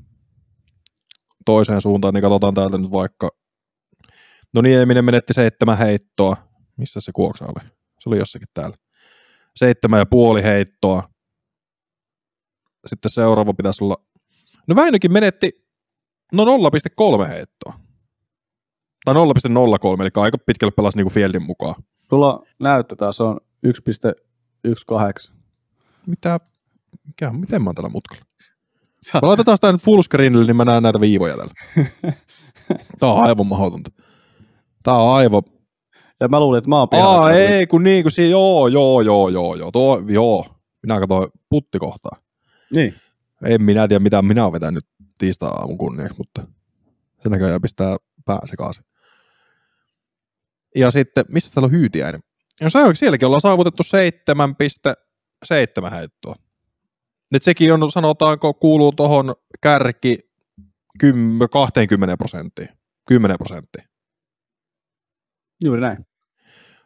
toiseen 1.45 1.81
suuntaan, 1.81 2.15
niin 2.15 2.23
katsotaan 2.23 2.55
täältä 2.55 2.79
nyt 2.79 2.93
vaikka, 2.93 3.29
no 4.55 4.61
Nieminen 4.61 5.05
menetti 5.05 5.33
seitsemän 5.33 5.79
heittoa. 5.79 6.37
Missä 6.77 7.01
se 7.01 7.13
kuoksa 7.15 7.45
oli? 7.45 7.69
Se 8.01 8.09
oli 8.09 8.19
jossakin 8.19 8.49
täällä. 8.55 8.77
Seitsemän 9.59 9.99
ja 9.99 10.07
puoli 10.07 10.43
heittoa. 10.43 11.03
Sitten 12.87 13.11
seuraava 13.11 13.55
pitäisi 13.55 13.85
olla, 13.85 13.97
no 14.67 14.77
Väinökin 14.77 15.13
menetti, 15.13 15.51
no 16.33 16.45
0,3 16.45 17.29
heittoa. 17.29 17.81
Tai 19.05 19.15
0,03, 19.15 19.21
eli 20.03 20.11
aika 20.15 20.39
pitkälle 20.39 20.73
pelasi 20.77 20.99
niinku 20.99 21.11
Fieldin 21.11 21.43
mukaan. 21.43 21.75
Tulla 22.09 22.43
näyttö 22.59 22.97
taas 22.97 23.21
on 23.21 23.41
1,18. 23.67 25.33
Mitä, 26.07 26.41
mikä, 27.07 27.31
miten 27.31 27.63
mä 27.63 27.69
oon 27.69 27.75
tällä 27.75 27.91
mutkalla? 27.91 28.25
Me 29.15 29.21
laitetaan 29.23 29.57
sitä 29.57 29.73
nyt 29.73 29.81
fullscreenille, 29.81 30.45
niin 30.45 30.57
mä 30.57 30.65
näen 30.65 30.83
näitä 30.83 31.01
viivoja 31.01 31.37
täällä. 31.37 31.55
Tää 33.01 33.13
on 33.13 33.23
aivan 33.23 33.47
mahdotonta. 33.47 33.91
Tää 34.83 34.95
on 34.95 35.17
aivan... 35.17 35.43
Ja 36.21 36.29
mä 36.29 36.41
luulin, 36.41 36.59
että 36.59 36.69
mä 36.69 36.79
oon 36.79 36.89
pihalla. 36.89 37.21
Aa, 37.21 37.31
ei, 37.31 37.67
kun 37.67 37.83
niin, 37.83 38.05
kun 38.05 38.11
si- 38.11 38.31
joo, 38.31 38.69
joo, 38.69 39.01
joo, 39.01 39.29
joo, 39.29 39.55
joo, 39.55 39.71
tuo, 39.71 40.03
joo. 40.09 40.47
Minä 40.83 41.01
katsoin 41.01 41.29
puttikohtaa. 41.49 42.17
Niin. 42.71 42.95
En 43.45 43.63
minä 43.63 43.89
tiedä, 43.89 44.03
mitä 44.03 44.23
minä 44.23 44.43
olen 44.43 44.53
vetänyt 44.53 44.87
tiistai-aamun 45.19 45.79
kunniaksi, 45.79 46.19
mutta 46.19 46.47
se 47.23 47.29
näköjään 47.29 47.63
pistää 47.63 47.97
pää 48.25 48.39
sekaisin. 48.45 48.85
Ja 50.77 50.91
sitten, 50.91 51.25
missä 51.29 51.55
täällä 51.55 51.67
on 51.67 51.73
hyytiäinen? 51.73 52.21
No 52.63 52.71
se 52.71 52.79
sielläkin 52.95 53.27
ollaan 53.27 53.41
saavutettu 53.41 53.83
7,7 53.83 55.91
heittoa. 55.91 56.35
Et 57.35 57.43
sekin 57.43 57.73
on, 57.73 57.93
sanotaanko, 57.93 58.55
kuuluu 58.55 58.93
tuohon 58.93 59.35
kärki 59.61 60.19
10, 61.01 61.49
20 61.51 62.17
prosenttiin. 62.17 62.69
10 63.09 63.39
prosenttia. 63.39 63.83
Juuri 65.65 65.81
näin. 65.81 66.08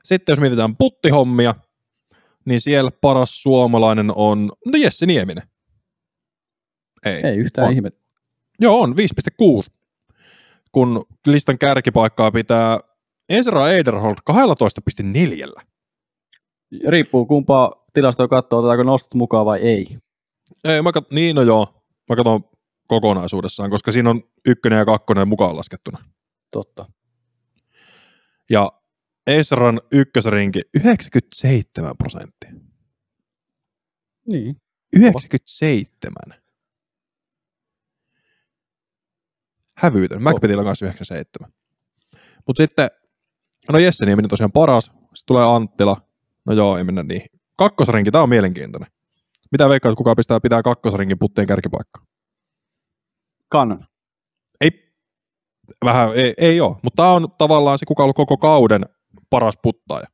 Sitten 0.04 0.32
jos 0.32 0.40
mietitään 0.40 0.76
puttihommia, 0.76 1.54
niin 2.44 2.60
siellä 2.60 2.90
paras 3.00 3.42
suomalainen 3.42 4.12
on, 4.16 4.52
no 4.66 4.78
Jesse 4.78 5.06
Nieminen. 5.06 5.42
Ei. 7.06 7.26
Ei 7.26 7.36
yhtään 7.36 7.66
On. 7.68 7.72
ihme. 7.72 7.90
Joo, 8.60 8.80
on 8.80 8.94
5,6. 8.96 9.74
Kun 10.72 11.04
listan 11.26 11.58
kärkipaikkaa 11.58 12.30
pitää 12.30 12.78
Ezra 13.28 13.68
Eiderholt 13.68 14.20
12,4. 14.30 15.62
Riippuu 16.88 17.26
kumpaa 17.26 17.84
tilastoa 17.92 18.28
katsoo, 18.28 18.58
otetaanko 18.58 18.82
nostot 18.82 19.14
mukaan 19.14 19.46
vai 19.46 19.60
ei. 19.60 19.98
Ei, 20.64 20.82
mä 20.82 20.92
kat... 20.92 21.10
niin 21.10 21.36
no 21.36 21.42
joo, 21.42 21.84
mä 22.08 22.16
katson 22.16 22.44
kokonaisuudessaan, 22.88 23.70
koska 23.70 23.92
siinä 23.92 24.10
on 24.10 24.22
ykkönen 24.46 24.78
ja 24.78 24.84
kakkonen 24.84 25.28
mukaan 25.28 25.56
laskettuna. 25.56 26.04
Totta. 26.50 26.86
Ja 28.50 28.72
Ezran 29.26 29.80
ykkösrinki 29.92 30.60
97 30.74 31.96
prosenttia. 31.98 32.52
Niin. 34.26 34.56
97. 34.96 36.14
Hävytön. 39.76 40.22
McBetillä 40.22 40.60
on 40.60 40.66
kanssa 40.66 40.86
97. 40.86 41.52
Mutta 42.46 42.62
sitten, 42.62 42.88
no 43.72 43.78
Jesse 43.78 44.06
Nieminen 44.06 44.28
tosiaan 44.28 44.52
paras. 44.52 44.84
Sitten 44.84 45.26
tulee 45.26 45.44
Anttila. 45.44 45.96
No 46.46 46.52
joo, 46.52 46.76
ei 46.76 46.84
mennä 46.84 47.02
niin. 47.02 47.22
Kakkosrinki, 47.58 48.10
tää 48.10 48.22
on 48.22 48.28
mielenkiintoinen. 48.28 48.90
Mitä 49.52 49.68
veikkaat, 49.68 49.96
kuka 49.96 50.14
pistää 50.14 50.40
pitää 50.40 50.62
kakkosringin 50.62 51.18
putteen 51.18 51.46
kärkipaikkaa? 51.46 52.04
Kannan. 53.48 53.86
Ei, 54.60 54.94
vähän, 55.84 56.10
ei, 56.14 56.34
ei 56.38 56.60
ole, 56.60 56.76
mutta 56.82 57.02
tämä 57.02 57.12
on 57.12 57.28
tavallaan 57.38 57.78
se, 57.78 57.86
kuka 57.86 58.02
on 58.02 58.04
ollut 58.04 58.16
koko 58.16 58.36
kauden 58.36 58.84
paras 59.32 59.54
puttaaja. 59.62 60.06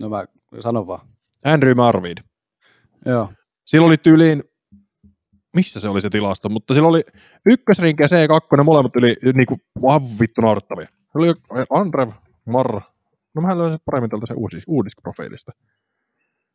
No 0.00 0.08
mä 0.08 0.24
sanon 0.60 0.86
vaan. 0.86 1.08
Andrew 1.44 1.76
Marvid. 1.76 2.18
Joo. 3.06 3.32
Sillä 3.66 3.86
oli 3.86 3.96
tyyliin, 3.96 4.42
missä 5.56 5.80
se 5.80 5.88
oli 5.88 6.00
se 6.00 6.10
tilasto, 6.10 6.48
mutta 6.48 6.74
sillä 6.74 6.88
oli 6.88 7.02
ykkösrinki 7.46 8.02
ja 8.02 8.06
C2, 8.06 8.64
molemmat 8.64 8.96
yli 8.96 9.14
niinku, 9.34 9.56
vaan 9.82 10.00
vittu 10.20 10.40
naurettavia. 10.40 10.86
Se 10.86 11.18
oli 11.18 11.34
Andrev, 11.70 12.10
Marra. 12.46 12.80
No 13.34 13.42
mä 13.42 13.58
löysin 13.58 13.78
paremmin 13.84 14.10
tältä 14.10 14.26
se 14.26 14.34
uudis, 14.34 14.62
uudisprofiilista. 14.66 15.52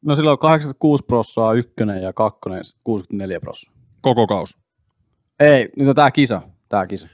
No 0.06 0.16
silloin 0.16 0.40
86 0.40 1.04
prossaa 1.06 1.54
ykkönen 1.54 2.04
ja 2.04 2.14
kakkonen 2.14 2.62
64 2.84 3.40
prossaa. 3.40 3.74
Koko 4.02 4.28
kaus. 4.28 4.58
Ei, 5.40 5.70
nyt 5.78 5.88
on 5.88 5.96
tää 5.96 6.12
kisa. 6.12 6.42
Tää 6.70 6.88
kisa. 6.88 7.08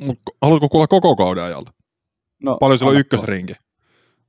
Mut 0.00 0.18
ko- 0.30 0.36
haluatko 0.42 0.68
kuulla 0.68 0.86
koko 0.86 1.16
kauden 1.16 1.44
ajalta? 1.44 1.72
No, 2.42 2.56
Paljon 2.60 2.78
sillä 2.78 2.88
on 2.88 2.96
anna 2.96 3.00
ykkösrinki? 3.00 3.52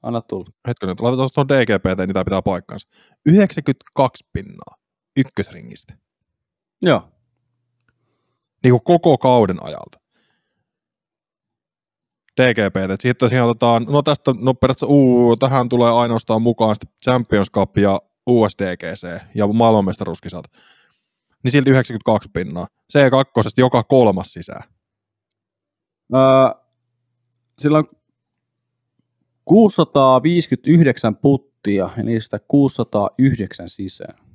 Anna 0.06 0.22
tulla. 0.22 0.46
Hetkinen, 0.68 0.96
laitetaan 1.00 1.30
tuohon 1.34 1.50
DGPT, 1.50 1.98
niin 2.00 2.14
tämä 2.14 2.26
pitää 2.26 2.42
paikkaansa. 2.42 2.88
92 3.26 4.30
pinnaa 4.34 4.76
ykkösringistä. 5.18 5.98
Joo. 6.82 7.12
niin 8.64 8.72
kuin 8.72 8.84
koko 8.84 9.18
kauden 9.18 9.64
ajalta. 9.64 10.00
DGP, 12.42 12.78
että 12.78 12.98
sitten 13.00 13.30
siihen 13.30 13.46
otetaan, 13.46 13.86
no 13.90 14.02
tästä, 14.02 14.34
no 14.40 14.54
periaatteessa 14.54 14.94
uu, 14.94 15.38
tähän 15.38 15.70
tulee 15.70 15.92
ainoastaan 15.92 16.42
mukaan 16.42 16.76
sitten 16.76 16.90
Champions 17.04 17.52
Cup 17.52 17.78
ja 17.78 18.02
USDGC 18.28 19.22
ja 19.36 19.48
maailmanmestaruuskisat. 19.48 20.46
Niin 21.44 21.52
silti 21.52 21.70
92 21.70 22.30
pinnaa. 22.34 22.68
C2 22.94 23.52
joka 23.58 23.84
kolmas 23.84 24.34
sisään. 24.34 24.64
Öö, 26.14 26.64
sillä 27.60 27.78
on 27.78 27.88
659 29.46 31.16
puttia 31.16 31.90
ja 31.98 32.04
niistä 32.04 32.40
609 32.48 33.70
sisään. 33.70 34.26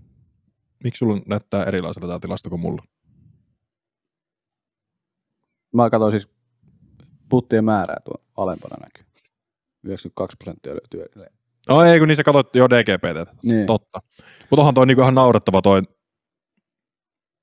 Miksi 0.85 0.99
sulla 0.99 1.23
näyttää 1.27 1.65
erilaiselta 1.65 2.07
tämä 2.07 2.19
tilasto 2.19 2.51
kuin 2.51 2.61
mulla? 2.61 2.85
Mä 5.75 5.91
katsoin 5.91 6.13
siis 6.13 6.29
puttien 7.29 7.65
määrää 7.65 7.97
tuo 8.05 8.15
alempana 8.37 8.77
näkyy. 8.81 9.05
92 9.83 10.37
prosenttia 10.37 10.73
löytyy 10.73 11.03
edelleen. 11.03 11.33
No 11.69 11.83
ei, 11.83 11.99
kun 11.99 12.09
niissä 12.09 12.25
katsot 12.25 12.57
jo 12.57 12.71
DGPT. 12.71 13.43
Niin. 13.45 13.67
Totta. 13.67 14.01
Mutta 14.51 14.61
onhan 14.61 14.75
toi 14.75 14.87
niinku 14.87 15.03
ihan 15.03 15.15
naurettava 15.15 15.63
toi, 15.63 15.83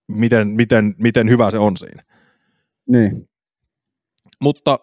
miten, 0.08 0.48
miten, 0.48 0.96
miten 0.98 1.30
hyvä 1.30 1.52
se 1.52 1.60
on 1.60 1.78
siinä. 1.78 2.04
Niin. 2.90 3.30
Mutta 4.42 4.80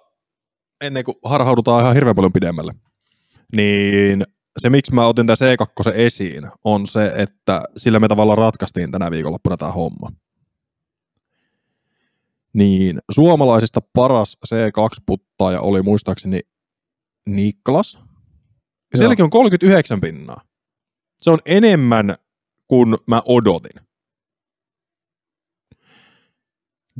ennen 0.87 1.05
kuin 1.05 1.17
harhaudutaan 1.25 1.83
ihan 1.83 1.95
hirveän 1.95 2.17
paljon 2.17 2.33
pidemmälle, 2.33 2.75
niin 3.57 4.25
se, 4.59 4.71
miksi 4.71 4.95
mä 4.95 5.07
otin 5.07 5.27
tämän 5.27 5.37
C2 5.89 5.93
esiin, 5.95 6.51
on 6.65 6.87
se, 6.87 7.13
että 7.17 7.63
sillä 7.77 8.01
me 8.01 8.09
tavallaan 8.09 8.39
ratkaistiin 8.39 8.91
tänä 8.91 9.11
viikonloppuna 9.11 9.57
tämä 9.57 9.73
homma. 9.73 10.13
Niin 12.53 12.99
suomalaisista 13.11 13.81
paras 13.93 14.39
C2-puttaaja 14.49 15.61
oli 15.61 15.83
muistaakseni 15.83 16.41
Niklas. 17.27 17.99
Ja 18.93 18.99
sielläkin 18.99 19.23
on 19.23 19.31
39 19.31 20.01
pinnaa. 20.01 20.41
Se 21.23 21.31
on 21.31 21.39
enemmän 21.47 22.15
kuin 22.67 22.97
mä 23.07 23.23
odotin. 23.27 23.83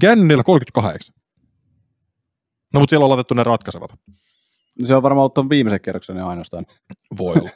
Gännillä 0.01 0.43
38. 0.43 1.15
No 2.75 2.81
mutta 2.81 2.91
siellä 2.91 3.05
on 3.05 3.11
laitettu 3.11 3.35
ne 3.35 3.45
ratkaisevat. 3.45 3.91
Se 4.83 4.95
on 4.95 5.03
varmaan 5.03 5.23
ollut 5.23 5.35
ton 5.35 5.51
viimeisen 5.51 5.81
kerroksen 5.81 6.17
ja 6.17 6.27
ainoastaan. 6.27 6.67
Voi 7.19 7.35
olla. 7.41 7.51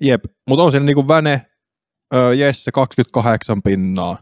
Jep, 0.00 0.24
mutta 0.48 0.62
on 0.62 0.70
siinä 0.70 0.86
niinku 0.86 1.08
Väne, 1.08 1.46
ö, 2.14 2.34
Jesse 2.34 2.72
28 2.72 3.62
pinnaa. 3.62 4.18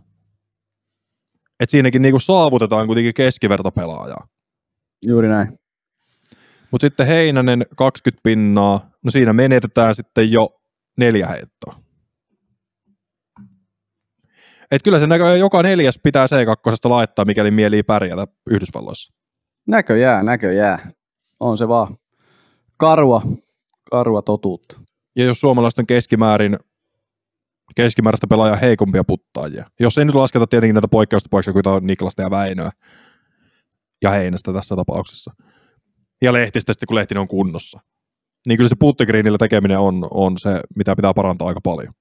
Et 1.60 1.70
siinäkin 1.70 2.02
niinku 2.02 2.20
saavutetaan 2.20 2.86
kuitenkin 2.86 3.14
keskivertopelaajaa. 3.14 4.28
Juuri 5.06 5.28
näin. 5.28 5.58
Mutta 6.70 6.86
sitten 6.86 7.06
Heinänen 7.06 7.66
20 7.76 8.20
pinnaa, 8.22 8.90
no 9.04 9.10
siinä 9.10 9.32
menetetään 9.32 9.94
sitten 9.94 10.32
jo 10.32 10.60
neljä 10.98 11.26
heittoa. 11.26 11.83
Et 14.74 14.82
kyllä 14.82 14.98
se 14.98 15.06
näköjään 15.06 15.38
joka 15.38 15.62
neljäs 15.62 16.00
pitää 16.02 16.26
C2 16.26 16.90
laittaa, 16.90 17.24
mikäli 17.24 17.50
mielii 17.50 17.82
pärjätä 17.82 18.26
Yhdysvalloissa. 18.50 19.14
Näköjää, 19.66 20.22
näköjää. 20.22 20.90
On 21.40 21.58
se 21.58 21.68
vaan 21.68 21.96
karua, 22.76 23.22
karua 23.90 24.22
totuutta. 24.22 24.80
Ja 25.16 25.24
jos 25.24 25.40
suomalaiset 25.40 25.78
on 25.78 25.86
keskimäärin 25.86 26.56
keskimääräistä 27.74 28.26
pelaajaa 28.26 28.56
heikompia 28.56 29.04
puttaajia. 29.04 29.64
Jos 29.80 29.98
ei 29.98 30.04
nyt 30.04 30.14
lasketa 30.14 30.46
tietenkin 30.46 30.74
näitä 30.74 30.88
poikkeustapauksia, 30.88 31.52
kuten 31.52 31.72
on 31.72 31.86
Niklasta 31.86 32.22
ja 32.22 32.30
Väinöä 32.30 32.70
ja 34.02 34.10
Heinästä 34.10 34.52
tässä 34.52 34.76
tapauksessa. 34.76 35.32
Ja 36.22 36.32
Lehtistä 36.32 36.72
sitten, 36.72 36.86
kun 36.86 36.94
Lehtinen 36.94 37.20
on 37.20 37.28
kunnossa. 37.28 37.80
Niin 38.46 38.56
kyllä 38.56 38.68
se 38.68 38.76
puttegriinillä 38.78 39.38
tekeminen 39.38 39.78
on, 39.78 40.08
on 40.10 40.38
se, 40.38 40.60
mitä 40.76 40.96
pitää 40.96 41.14
parantaa 41.14 41.48
aika 41.48 41.60
paljon. 41.64 41.94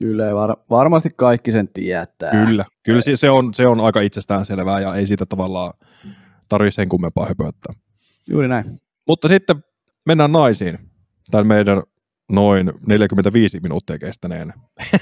Kyllä, 0.00 0.34
var- 0.34 0.56
varmasti 0.70 1.10
kaikki 1.16 1.52
sen 1.52 1.68
tietää. 1.68 2.30
Kyllä, 2.46 2.64
kyllä 2.82 3.00
se, 3.00 3.16
se, 3.16 3.30
on, 3.30 3.54
se 3.54 3.66
on 3.66 3.80
aika 3.80 4.00
itsestään 4.00 4.44
selvää 4.44 4.80
ja 4.80 4.94
ei 4.94 5.06
siitä 5.06 5.26
tavallaan 5.26 5.72
tarvitse 6.48 6.76
sen 6.76 6.88
kummempaa 6.88 7.26
höpöttää. 7.26 7.74
Juuri 8.30 8.48
näin. 8.48 8.80
Mutta 9.06 9.28
sitten 9.28 9.64
mennään 10.06 10.32
naisiin. 10.32 10.78
Tämän 11.30 11.46
meidän 11.46 11.82
noin 12.30 12.72
45 12.86 13.60
minuuttia 13.60 13.98
kestäneen 13.98 14.52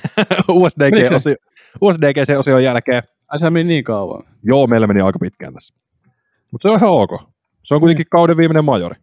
USDG-osio, 0.48 1.34
USDGC-osion 1.80 2.64
jälkeen. 2.64 3.02
Ai 3.28 3.38
se 3.38 3.50
meni 3.50 3.68
niin 3.68 3.84
kauan. 3.84 4.24
Joo, 4.42 4.66
meillä 4.66 4.86
meni 4.86 5.00
aika 5.00 5.18
pitkään 5.18 5.52
tässä. 5.52 5.74
Mutta 6.50 6.68
se 6.68 6.72
on 6.72 6.78
ihan 6.78 6.90
ok. 6.90 7.10
Se 7.64 7.74
on 7.74 7.80
kuitenkin 7.80 8.06
kauden 8.10 8.36
viimeinen 8.36 8.64
majori. 8.64 8.96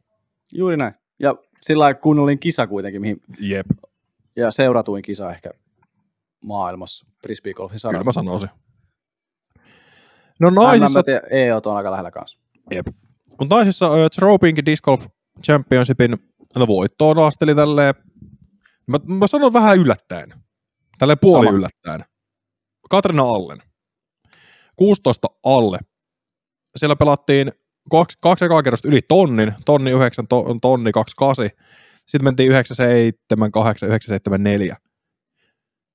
Juuri 0.52 0.78
näin. 0.78 0.94
Ja 1.20 1.36
sillä 1.62 1.82
lailla 1.82 2.00
kunnollinen 2.00 2.40
kisa 2.40 2.68
kuitenkin, 2.68 3.02
mihin, 3.02 3.22
Jep, 3.40 3.66
ja 4.36 4.52
seuratuin 4.52 5.02
kisa 5.02 5.32
ehkä 5.32 5.52
maailmassa, 6.46 7.06
frisbeegolfin 7.22 7.70
kyllä 7.70 7.80
saralla. 7.80 8.04
mä 8.04 8.14
sanoisin. 8.14 8.50
No 10.40 10.50
Naisissa... 10.50 11.04
tiedän, 11.04 11.24
EOT 11.32 11.68
on 11.68 11.78
aika 11.78 11.92
lähellä 11.92 12.12
kanssa. 12.12 12.40
jep. 12.72 12.88
Mut 13.40 13.50
naisissa 13.50 13.92
uh, 13.92 14.10
Tropinkin 14.16 14.66
Disc 14.66 14.84
Golf 14.84 15.06
Championshipin 15.46 16.18
no, 16.56 16.68
voittoon 16.68 17.20
asteli 17.20 17.56
tälleen, 17.56 17.96
mä, 18.88 18.98
mä 19.08 19.28
sanon 19.28 19.54
vähän 19.54 19.78
yllättäen, 19.78 20.34
tälleen 20.98 21.20
puoli 21.22 21.46
Sama. 21.46 21.58
yllättäen. 21.58 22.06
Katrina 22.90 23.24
Allen, 23.24 23.62
16 24.76 25.28
alle. 25.44 25.80
Siellä 26.76 26.96
pelattiin 26.96 27.52
kaksi, 27.92 28.18
kaksi 28.22 28.46
ekaa 28.46 28.64
kerrosta 28.64 28.88
yli 28.88 29.02
tonnin, 29.02 29.54
tonni 29.66 29.92
9, 29.92 30.28
to, 30.28 30.46
tonni 30.62 30.92
28. 30.92 31.50
Sitten 32.06 32.24
mentiin 32.24 32.50
97, 32.50 33.52
8, 33.52 33.88
974. 33.90 34.76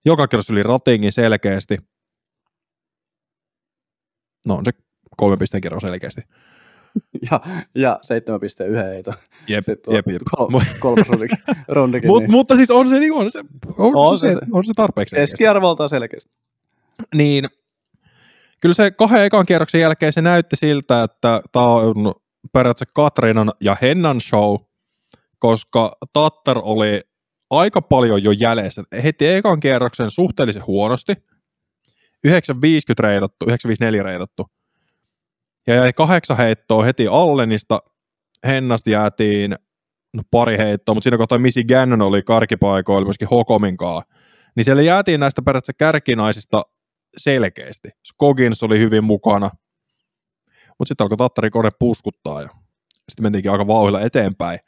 Joka 0.04 0.28
kerros 0.28 0.50
yli 0.50 0.62
ratingin 0.62 1.12
selkeästi. 1.12 1.76
No 4.46 4.54
on 4.54 4.64
se 4.64 4.70
kolmen 5.16 5.38
pisteen 5.38 5.60
kerros 5.60 5.80
selkeästi. 5.82 6.22
Ja, 7.30 7.40
ja 7.74 8.00
7,1 8.72 8.76
heito. 8.76 9.14
Jep, 9.48 9.64
Se 9.64 9.76
tuo 9.76 9.94
jep, 9.94 10.06
jep. 10.08 10.22
Kol, 10.36 10.60
kolmas 10.80 11.08
rundikin. 11.08 11.38
rundikin 11.68 12.08
Mut, 12.10 12.20
niin. 12.20 12.30
Mutta 12.30 12.56
siis 12.56 12.70
on 12.70 12.88
se, 12.88 13.00
niin 13.00 13.12
on 13.12 13.30
se, 13.30 13.38
on, 13.78 13.96
On 13.96 14.18
se, 14.18 14.32
se 14.32 14.38
on 14.52 14.64
se 14.64 14.72
tarpeeksi. 14.76 15.10
selkeästi. 15.10 15.32
Keskiarvoltaan 15.32 15.88
selkeästi. 15.88 16.30
Niin 17.14 17.48
kyllä 18.60 18.74
se 18.74 18.90
kahden 18.90 19.24
ekan 19.24 19.46
kierroksen 19.46 19.80
jälkeen 19.80 20.12
se 20.12 20.22
näytti 20.22 20.56
siltä, 20.56 21.02
että 21.02 21.40
tämä 21.52 21.66
on 21.66 22.14
periaatteessa 22.52 22.92
Katrinan 22.94 23.52
ja 23.60 23.76
Hennan 23.82 24.20
show, 24.20 24.56
koska 25.38 25.92
Tattar 26.12 26.58
oli 26.62 27.00
aika 27.50 27.82
paljon 27.82 28.22
jo 28.22 28.30
jäljessä. 28.30 28.82
Heti 29.04 29.28
ekan 29.28 29.60
kierroksen 29.60 30.10
suhteellisen 30.10 30.66
huonosti. 30.66 31.12
950 32.24 33.02
reitattu, 33.02 33.44
954 33.44 34.02
reitattu. 34.02 34.46
Ja 35.66 35.74
jäi 35.74 35.92
kahdeksan 35.92 36.36
heittoa 36.36 36.84
heti 36.84 37.06
Allenista. 37.06 37.78
Hennasta 38.46 38.90
jäätiin 38.90 39.56
no, 40.12 40.22
pari 40.30 40.58
heittoa, 40.58 40.94
mutta 40.94 41.04
siinä 41.04 41.18
kohtaa 41.18 41.38
Missy 41.38 41.64
Gannon 41.64 42.02
oli 42.02 42.22
karkipaikoilla 42.22 43.04
myöskin 43.04 43.28
Hokominkaan. 43.28 44.02
Niin 44.56 44.64
siellä 44.64 44.82
jäätiin 44.82 45.20
näistä 45.20 45.42
periaatteessa 45.42 45.78
kärkinaisista 45.78 46.62
selkeästi. 47.16 47.88
Skogins 48.06 48.62
oli 48.62 48.78
hyvin 48.78 49.04
mukana. 49.04 49.50
Mutta 50.78 50.88
sitten 50.88 51.04
alkoi 51.04 51.16
Tattari 51.16 51.50
kone 51.50 51.70
puskuttaa 51.78 52.42
ja 52.42 52.48
sitten 53.08 53.22
mentiinkin 53.22 53.52
aika 53.52 53.66
vauhilla 53.66 54.00
eteenpäin. 54.00 54.58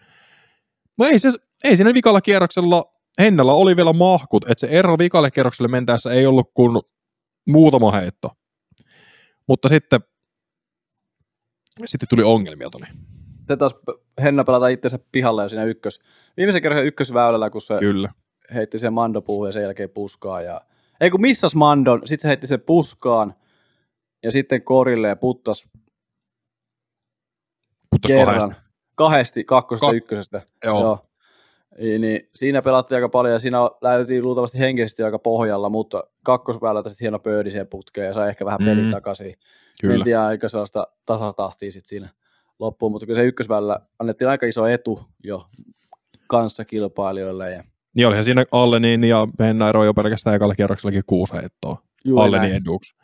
No 1.03 1.09
ei, 1.09 1.18
se, 1.18 1.28
ei 1.64 1.76
siinä 1.76 1.94
vikalla 1.94 2.20
kierroksella 2.20 2.84
Hennellä 3.18 3.53
oli 3.53 3.76
vielä 3.76 3.92
mahkut, 3.92 4.50
että 4.50 4.66
se 4.66 4.72
ero 4.78 4.98
vikalle 4.98 5.30
kierrokselle 5.30 5.68
mentäessä 5.68 6.12
ei 6.12 6.26
ollut 6.26 6.50
kuin 6.55 6.82
muutama 7.48 7.92
heitto. 7.92 8.30
Mutta 9.48 9.68
sitten, 9.68 10.00
sitten 11.84 12.09
tuli 12.09 12.22
ongelmia 12.22 12.70
Toni. 12.70 12.86
Se 13.48 13.57
taas 13.57 13.74
Henna 14.22 14.44
pelata 14.44 14.68
itsensä 14.68 14.98
pihalle 15.12 15.42
jo 15.42 15.48
siinä 15.48 15.64
ykkös. 15.64 16.00
Viimeisen 16.36 16.62
kerran 16.62 16.86
ykkösväylällä, 16.86 17.50
kun 17.50 17.61
se 17.61 17.78
Kyllä. 17.78 18.12
heitti 18.55 18.78
sen 18.78 18.92
mandopuuhun 18.92 19.48
ja 19.48 19.53
sen 19.53 19.62
jälkeen 19.62 19.90
puskaa. 19.90 20.42
Ja... 20.42 20.61
Ei 21.00 21.11
kun 21.11 21.20
missas 21.20 21.55
mandon, 21.55 22.00
sitten 22.05 22.22
se 22.22 22.28
heitti 22.28 22.46
sen 22.46 22.62
puskaan 22.66 23.34
ja 24.22 24.30
sitten 24.30 24.62
korille 24.62 25.09
ja 25.09 25.16
puttas 25.16 25.68
Mutta 27.92 28.09
kerran. 28.09 28.40
kahdesta. 28.40 28.72
Kahdesti 29.05 29.44
kakkosesta 29.44 29.86
Ka- 29.86 29.92
ykkösestä. 29.92 30.42
Joo. 30.64 30.80
Joo. 30.80 30.98
Niin, 31.98 32.28
siinä 32.34 32.62
pelattiin 32.62 32.96
aika 32.96 33.09
paljon 33.09 33.32
ja 33.32 33.38
siinä 33.38 33.59
läytiin 33.80 34.22
luultavasti 34.22 34.59
henkisesti 34.59 35.03
aika 35.03 35.18
pohjalla, 35.18 35.68
mutta 35.68 36.05
kakkosväylältä 36.22 36.88
sitten 36.88 37.05
hieno 37.05 37.18
pöydi 37.18 37.50
siihen 37.50 37.66
putkeen 37.68 38.07
ja 38.07 38.14
sai 38.14 38.28
ehkä 38.28 38.44
vähän 38.44 38.59
pelin 38.64 38.84
Mm. 38.84 38.90
takaisin. 38.90 39.34
Kyllä. 39.80 39.94
Mentiin 39.94 40.18
aika 40.18 40.48
sellaista 40.48 40.86
tasatahtia 41.07 41.72
sitten 41.72 41.88
siinä 41.88 42.09
loppuun, 42.59 42.92
mutta 42.92 43.07
kyllä 43.07 43.20
se 43.20 43.26
ykkösväylällä 43.26 43.80
annettiin 43.98 44.28
aika 44.28 44.46
iso 44.46 44.66
etu 44.66 45.00
jo 45.24 45.42
kanssa 46.26 46.64
kilpailijoille. 46.64 47.50
Ja 47.50 47.62
Niin 47.94 48.07
olihan 48.07 48.24
siinä 48.24 48.44
Allenin 48.53 49.05
ja 49.05 49.28
Henna 49.40 49.68
ero 49.68 49.84
jo 49.84 49.94
pelkästään 49.94 50.36
ekalla 50.36 50.55
kierroksellakin 50.55 51.03
kuusi 51.07 51.34
heittoa. 51.34 51.76
Allenin 52.16 52.55
eduksi. 52.55 52.94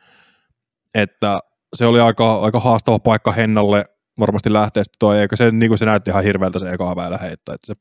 Että 0.94 1.40
se 1.76 1.86
oli 1.86 2.00
aika, 2.00 2.34
aika 2.34 2.60
haastava 2.60 2.98
paikka 2.98 3.32
Hennalle 3.32 3.84
varmasti 4.20 4.52
lähteä 4.52 4.84
sitten 4.84 4.98
toi, 4.98 5.18
eikö 5.18 5.36
se, 5.36 5.50
niin 5.50 5.70
kuin 5.70 5.78
se 5.78 5.84
näytti 5.84 6.10
ihan 6.10 6.24
hirveältä 6.24 6.58
se 6.58 6.70
eka 6.70 6.96
väylä 6.96 7.18
heitto. 7.18 7.52
Että 7.52 7.66
se, 7.66 7.74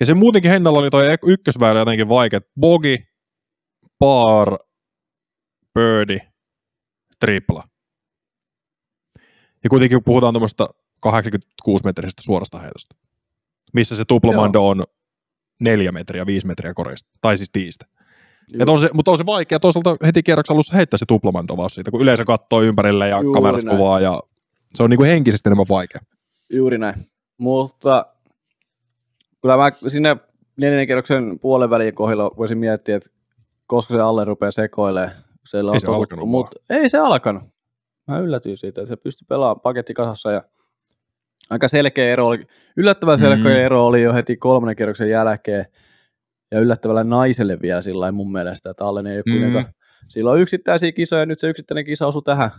ja 0.00 0.06
se 0.06 0.14
muutenkin 0.14 0.50
Hennalla 0.50 0.78
oli 0.78 0.90
toi 0.90 1.06
ykkösväylä 1.26 1.78
jotenkin 1.78 2.08
vaikea. 2.08 2.40
Bogi, 2.60 2.98
par, 3.98 4.58
birdie, 5.74 6.32
tripla. 7.20 7.64
Ja 9.64 9.70
kuitenkin 9.70 10.04
puhutaan 10.04 10.34
tuommoista 10.34 10.68
86-metrisestä 11.06 12.22
suorasta 12.22 12.58
heitosta, 12.58 12.96
missä 13.72 13.96
se 13.96 14.04
tuplamando 14.04 14.68
on 14.68 14.84
neljä 15.60 15.92
metriä, 15.92 16.26
viisi 16.26 16.46
metriä 16.46 16.74
korista, 16.74 17.10
tai 17.20 17.36
siis 17.36 17.50
tiistä. 17.52 17.86
Et 18.60 18.68
on 18.68 18.80
se, 18.80 18.90
mutta 18.94 19.10
on 19.10 19.18
se 19.18 19.26
vaikea 19.26 19.60
toisaalta 19.60 19.96
heti 20.06 20.22
kierroksen 20.22 20.54
alussa 20.54 20.76
heittää 20.76 20.98
se 20.98 21.04
tuplamando 21.08 21.56
vaan 21.56 21.70
siitä, 21.70 21.90
kun 21.90 22.00
yleisö 22.00 22.24
katsoo 22.24 22.62
ympärille 22.62 23.08
ja 23.08 23.20
Juuri 23.20 23.40
kamerat 23.40 23.64
näin. 23.64 23.76
kuvaa 23.76 24.00
ja 24.00 24.22
se 24.74 24.82
on 24.82 24.90
niinku 24.90 25.04
henkisesti 25.04 25.48
enemmän 25.48 25.66
vaikea. 25.68 26.00
Juuri 26.52 26.78
näin. 26.78 26.94
Mutta 27.38 28.06
kyllä 29.42 29.56
mä 29.56 29.70
sinne 29.88 30.16
neljännen 30.56 30.86
kierroksen 30.86 31.38
puolen 31.38 31.70
välin 31.70 31.94
kohdalla 31.94 32.30
voisin 32.36 32.58
miettiä, 32.58 32.96
että 32.96 33.10
koska 33.66 33.94
se 33.94 34.00
alle 34.00 34.24
rupeaa 34.24 34.50
sekoilemaan. 34.50 35.12
Siellä 35.46 35.72
Ei 35.72 35.80
se 35.80 35.86
alkanut 35.86 36.28
mut, 36.28 36.54
ei 36.70 36.90
se 36.90 36.98
alkanut. 36.98 37.42
Mä 38.06 38.18
yllätyin 38.18 38.56
siitä, 38.58 38.80
että 38.80 38.88
se 38.88 38.96
pystyi 38.96 39.24
pelaamaan 39.28 39.60
paketti 39.60 39.94
kasassa 39.94 40.32
ja 40.32 40.42
aika 41.50 41.68
selkeä 41.68 42.12
ero 42.12 42.26
oli, 42.26 42.46
yllättävän 42.76 43.18
selkeä 43.18 43.52
Mm. 43.54 43.60
ero 43.60 43.86
oli 43.86 44.02
jo 44.02 44.14
heti 44.14 44.36
kolmannen 44.36 44.76
kierroksen 44.76 45.10
jälkeen 45.10 45.66
ja 46.50 46.60
yllättävällä 46.60 47.04
naiselle 47.04 47.58
vielä 47.62 47.82
sillä 47.82 48.00
lailla 48.00 48.16
mun 48.16 48.32
mielestä, 48.32 48.70
että 48.70 48.84
Allen 48.84 49.06
ei 49.06 49.16
ole 49.16 49.22
Mm. 49.26 49.32
kuitenkaan, 49.32 49.74
sillä 50.08 50.30
on 50.30 50.40
yksittäisiä 50.40 50.92
kisoja, 50.92 51.26
nyt 51.26 51.38
se 51.38 51.48
yksittäinen 51.48 51.84
kisa 51.84 52.06
osui 52.06 52.22
tähän 52.22 52.50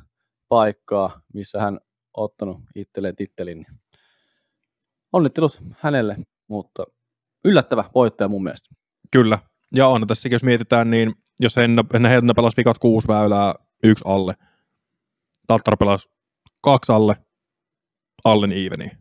paikkaan, 0.47 1.21
missä 1.33 1.61
hän 1.61 1.79
ottanut 2.13 2.57
itselleen 2.75 3.15
tittelin. 3.15 3.57
niin 3.57 3.79
Onnittelut 5.13 5.59
hänelle, 5.79 6.15
mutta 6.47 6.83
yllättävä 7.45 7.83
voittaja 7.95 8.27
mun 8.27 8.43
mielestä. 8.43 8.69
Kyllä. 9.11 9.39
Ja 9.75 9.87
on 9.87 10.07
tässäkin, 10.07 10.35
jos 10.35 10.43
mietitään, 10.43 10.89
niin 10.89 11.13
jos 11.39 11.55
Henna, 11.55 11.83
Henna, 12.09 12.33
pelasi 12.33 12.57
vikat 12.57 12.77
kuusi 12.77 13.07
väylää, 13.07 13.53
yksi 13.83 14.03
alle. 14.07 14.33
Tattar 15.47 15.77
pelasi 15.77 16.09
kaksi 16.61 16.91
alle, 16.91 17.15
Allen 18.23 18.51
eveni. 18.51 18.91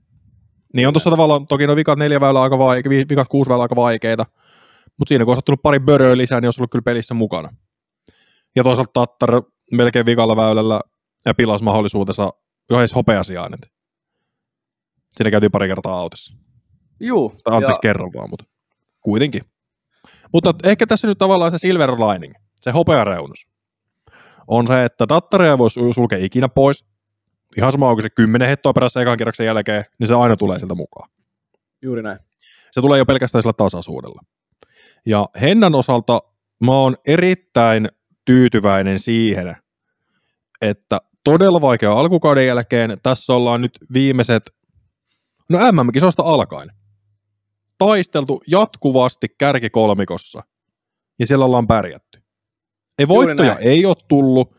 Niin 0.74 0.86
on 0.86 0.94
tuossa 0.94 1.10
tavallaan, 1.10 1.46
toki 1.46 1.66
no 1.66 1.76
vikat 1.76 1.98
neljä 1.98 2.20
väylää 2.20 2.42
aika 2.42 2.58
vaike, 2.58 2.90
vi- 2.90 3.06
vikat 3.08 3.28
kuusi 3.28 3.50
väylää 3.50 3.62
aika 3.62 3.76
vaikeita, 3.76 4.26
mutta 4.98 5.08
siinä 5.08 5.24
kun 5.24 5.30
olisi 5.30 5.38
ottanut 5.38 5.62
pari 5.62 5.80
böröä 5.80 6.16
lisää, 6.16 6.40
niin 6.40 6.46
olisi 6.46 6.60
ollut 6.60 6.70
kyllä 6.70 6.82
pelissä 6.82 7.14
mukana. 7.14 7.48
Ja 8.56 8.64
toisaalta 8.64 8.90
Tattar 8.92 9.42
melkein 9.72 10.06
vikalla 10.06 10.36
väylällä 10.36 10.80
ja 11.26 11.34
pilasi 11.34 11.64
mahdollisuutensa 11.64 12.30
edes 12.70 12.94
hopeasiaan. 12.94 13.52
Siinä 15.16 15.30
käytiin 15.30 15.50
pari 15.50 15.68
kertaa 15.68 15.98
autossa. 15.98 16.34
Juu, 17.00 17.34
Tai 17.44 17.56
anteeksi 17.56 17.80
kerran 17.80 18.10
vaan, 18.16 18.30
mutta 18.30 18.44
kuitenkin. 19.00 19.42
Mutta 20.32 20.54
ehkä 20.64 20.86
tässä 20.86 21.08
nyt 21.08 21.18
tavallaan 21.18 21.50
se 21.50 21.58
silver 21.58 21.90
lining, 21.90 22.34
se 22.60 22.70
hopeareunus, 22.70 23.48
on 24.46 24.66
se, 24.66 24.84
että 24.84 25.06
Tattaria 25.06 25.50
ei 25.50 25.58
voi 25.58 25.68
sul- 25.70 25.94
sulkea 25.94 26.18
ikinä 26.18 26.48
pois. 26.48 26.84
Ihan 27.56 27.72
sama, 27.72 27.88
onko 27.88 28.02
se 28.02 28.10
10 28.10 28.48
hettoa 28.48 28.72
perässä 28.72 29.00
ekan 29.02 29.16
kierroksen 29.16 29.46
jälkeen, 29.46 29.84
niin 29.98 30.08
se 30.08 30.14
aina 30.14 30.36
tulee 30.36 30.58
sieltä 30.58 30.74
mukaan. 30.74 31.10
juuri 31.82 32.02
näin. 32.02 32.18
Se 32.70 32.80
tulee 32.80 32.98
jo 32.98 33.06
pelkästään 33.06 33.42
sillä 33.42 33.52
tasaisuudella. 33.52 34.22
Ja 35.06 35.28
Hennan 35.40 35.74
osalta 35.74 36.22
mä 36.64 36.72
oon 36.72 36.96
erittäin 37.06 37.88
tyytyväinen 38.24 38.98
siihen, 38.98 39.56
että 40.60 40.98
todella 41.32 41.60
vaikea 41.60 41.92
alkukauden 41.92 42.46
jälkeen 42.46 42.96
tässä 43.02 43.32
ollaan 43.32 43.60
nyt 43.60 43.78
viimeiset, 43.92 44.50
no 45.48 45.58
MM-kisoista 45.72 46.22
alkaen, 46.22 46.70
taisteltu 47.78 48.40
jatkuvasti 48.46 49.28
kärkikolmikossa 49.38 50.42
ja 51.18 51.26
siellä 51.26 51.44
ollaan 51.44 51.66
pärjätty. 51.66 52.22
Ei 52.98 53.08
voittoja 53.08 53.54
näin. 53.54 53.66
ei 53.66 53.86
ole 53.86 53.96
tullut, 54.08 54.56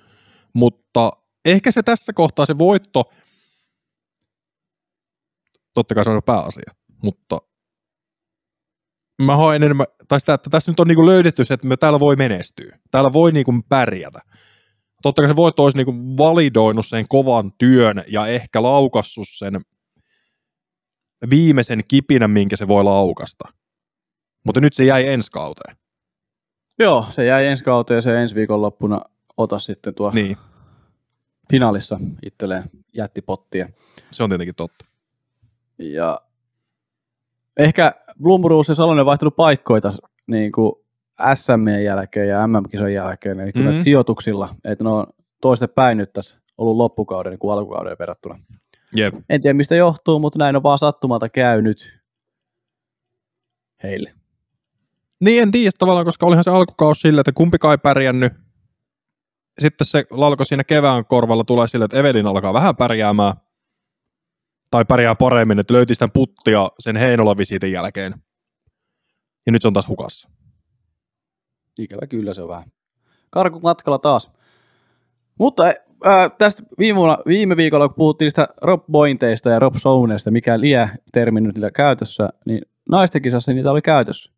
mutta 0.54 1.12
ehkä 1.46 1.72
se 1.72 1.84
tässä 1.84 2.14
kohtaa 2.14 2.46
se 2.46 2.58
voitto, 2.58 3.12
totta 5.74 5.96
kai 5.96 6.04
se 6.04 6.10
on 6.10 6.22
pääasia, 6.26 6.74
mutta 7.04 7.38
mä 9.22 9.38
haen 9.38 9.64
enemmän, 9.64 9.88
tai 10.08 10.20
sitä, 10.20 10.34
että 10.34 10.50
tässä 10.50 10.72
nyt 10.72 10.80
on 10.80 10.88
niinku 10.88 11.06
löydetty 11.06 11.46
se, 11.46 11.54
että 11.54 11.68
me 11.68 11.78
täällä 11.78 12.00
voi 12.00 12.16
menestyä. 12.16 12.80
Täällä 12.92 13.14
voi 13.14 13.32
niinku 13.32 13.54
pärjätä. 13.70 14.20
Totta 15.02 15.22
kai 15.22 15.30
se 15.30 15.36
voitto 15.36 15.64
olisi 15.64 15.78
niinku 15.78 15.94
validoinut 16.18 16.86
sen 16.86 17.06
kovan 17.08 17.52
työn 17.58 18.04
ja 18.08 18.28
ehkä 18.28 18.64
laukassut 18.64 19.28
sen 19.38 19.62
viimeisen 21.30 21.82
kipinän, 21.88 22.32
minkä 22.32 22.56
se 22.56 22.68
voi 22.68 22.84
laukasta. 22.84 23.46
Mutta 24.46 24.62
nyt 24.62 24.74
se 24.74 24.86
jäi 24.86 25.08
ensi 25.08 25.32
kauteen. 25.32 25.78
Joo, 26.80 27.06
se 27.10 27.26
jäi 27.26 27.46
ensi 27.46 27.64
kauteen 27.64 27.96
ja 27.96 28.02
se 28.02 28.22
ensi 28.22 28.36
viikon 28.36 28.62
loppuna 28.62 29.02
ota 29.38 29.60
sitten 29.60 29.96
tuo 29.96 30.12
Niin, 30.12 30.38
finaalissa 31.52 32.00
itselleen 32.26 32.64
jättipottia. 32.94 33.70
se 34.12 34.24
on 34.24 34.30
tietenkin 34.30 34.56
totta. 34.56 34.86
Ja 35.78 36.22
ehkä 37.58 37.94
Blumruus 38.24 38.70
ja 38.70 38.76
Salonen 38.76 39.06
vaihtanut 39.06 39.36
paikkoja 39.36 39.82
tässä 39.82 40.02
niin 40.28 40.52
kuin 40.52 40.74
SM 41.34 41.68
jälkeen 41.84 42.28
ja 42.28 42.48
MM-kisojen 42.48 42.94
jälkeen, 42.94 43.40
eli 43.40 43.52
kyllä 43.52 43.72
Mhm. 43.72 43.80
sijoituksilla, 43.82 44.56
että 44.64 44.84
ne 44.84 44.90
on 44.90 45.06
toisten 45.42 45.70
päin 45.76 45.98
nyt 45.98 46.14
tässä 46.14 46.38
ollut 46.58 46.78
loppukauden 46.78 47.32
niin 47.32 47.40
kuin 47.40 47.54
alkukauden 47.54 47.96
verrattuna. 48.00 48.40
Jep. 48.96 49.16
En 49.30 49.42
tiedä 49.42 49.54
mistä 49.54 49.76
johtuu, 49.76 50.20
mutta 50.20 50.40
näin 50.40 50.56
on 50.56 50.64
vaan 50.64 50.78
sattumalta 50.78 51.30
käynyt 51.30 52.00
heille. 53.84 54.14
Niin 55.20 55.42
en 55.44 55.52
tiedä 55.52 55.72
tavallaan, 55.80 56.06
koska 56.06 56.26
olihan 56.26 56.44
se 56.44 56.50
alkukausi 56.50 57.02
sillä, 57.02 57.22
että 57.22 57.32
kumpikaan 57.32 57.74
ei 57.74 57.78
pärjännyt. 57.78 58.34
Sitten 59.60 59.88
se 59.88 60.06
lalko 60.12 60.44
siinä 60.44 60.64
kevään 60.64 61.06
korvalla 61.06 61.44
tulee 61.44 61.68
sille, 61.68 61.86
että 61.86 61.98
Evelin 61.98 62.28
alkaa 62.28 62.54
vähän 62.54 62.76
pärjäämään. 62.76 63.34
Tai 64.72 64.86
pärjää 64.86 65.16
paremmin, 65.16 65.60
että 65.60 65.74
löyti 65.74 65.94
sitä 65.94 66.08
puttia 66.08 66.70
sen 66.80 66.96
Heinolan 66.96 67.38
visiitin 67.38 67.72
jälkeen. 67.72 68.14
Ja 69.46 69.52
nyt 69.52 69.62
se 69.62 69.68
on 69.68 69.74
taas 69.74 69.88
hukassa. 69.88 70.30
Ikävä 71.80 72.08
kyllä 72.08 72.34
se 72.34 72.42
on 72.42 72.48
vähän. 72.48 72.72
Karku 73.30 73.60
matkalla 73.60 74.00
taas. 74.00 74.32
Mutta 75.40 75.66
äh, 75.66 76.32
tästä 76.38 76.64
viime, 76.80 76.98
vuonna, 76.98 77.18
viime 77.28 77.58
viikolla, 77.58 77.88
kun 77.88 77.96
puhuttiin 77.96 78.26
niistä 78.26 78.48
Rob 78.62 78.84
Bointeista 78.92 79.50
ja 79.50 79.60
Rob 79.60 79.76
Zoneista, 79.76 80.32
mikä 80.32 80.60
lie 80.60 80.90
termi 81.12 81.42
nyt 81.42 81.56
käytössä, 81.76 82.30
niin 82.46 82.62
naisten 82.90 83.22
kisassa 83.22 83.54
niitä 83.54 83.72
oli 83.72 83.82
käytössä. 83.82 84.32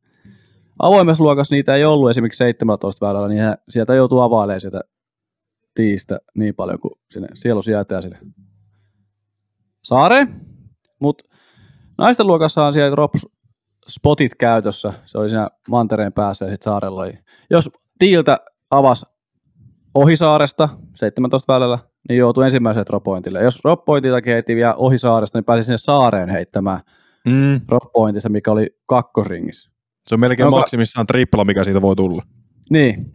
Avoimessa 0.79 1.23
luokassa 1.23 1.55
niitä 1.55 1.75
ei 1.75 1.85
ollut 1.85 2.09
esimerkiksi 2.09 2.37
17 2.37 3.05
väylällä, 3.05 3.27
niin 3.27 3.43
he- 3.43 3.57
sieltä 3.69 3.95
joutuu 3.95 4.19
availemaan 4.19 4.61
sieltä 4.61 4.81
tiistä 5.75 6.19
niin 6.35 6.55
paljon 6.55 6.79
kuin 6.79 6.91
sinne 7.11 7.27
sielu 7.33 7.61
sietää 7.61 8.01
sinne 8.01 8.19
saareen. 9.83 10.41
Mutta 10.99 11.23
naisten 11.97 12.27
luokassa 12.27 12.65
on 12.65 12.73
siellä 12.73 12.95
Rob 12.95 13.11
spotit 13.89 14.35
käytössä. 14.35 14.93
Se 15.05 15.17
oli 15.17 15.29
siinä 15.29 15.49
mantereen 15.69 16.13
päässä 16.13 16.45
ja 16.45 16.51
sitten 16.51 16.71
saarella 16.71 17.01
oli. 17.01 17.13
Jos 17.49 17.69
tiiltä 17.99 18.39
avasi 18.71 19.05
ohisaaresta 19.95 20.69
17 20.95 21.53
väylällä, 21.53 21.79
niin 22.09 22.17
joutui 22.17 22.45
ensimmäiselle 22.45 22.85
droppointille. 22.89 23.43
Jos 23.43 23.59
droppointiltakin 23.63 24.33
heitti 24.33 24.55
vielä 24.55 24.75
ohisaaresta, 24.75 25.37
niin 25.37 25.45
pääsi 25.45 25.63
sinne 25.65 25.77
saareen 25.77 26.29
heittämään 26.29 26.79
Mm. 27.27 27.61
droppointista, 27.67 28.29
mikä 28.29 28.51
oli 28.51 28.75
kakkosringissä. 28.85 29.71
Se 30.07 30.15
on 30.15 30.19
melkein 30.19 30.47
Onko- 30.47 30.59
maksimissaan 30.59 31.07
tripla, 31.07 31.45
mikä 31.45 31.63
siitä 31.63 31.81
voi 31.81 31.95
tulla. 31.95 32.23
Niin. 32.69 33.13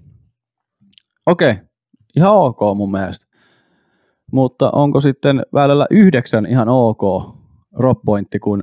Okei. 1.26 1.50
Okay. 1.50 1.64
Ihan 2.16 2.32
ok 2.32 2.58
mun 2.76 2.90
mielestä. 2.90 3.26
Mutta 4.32 4.70
onko 4.70 5.00
sitten 5.00 5.42
väylällä 5.54 5.86
yhdeksän 5.90 6.46
ihan 6.46 6.68
ok 6.68 7.00
droppointti, 7.78 8.38
kun 8.38 8.62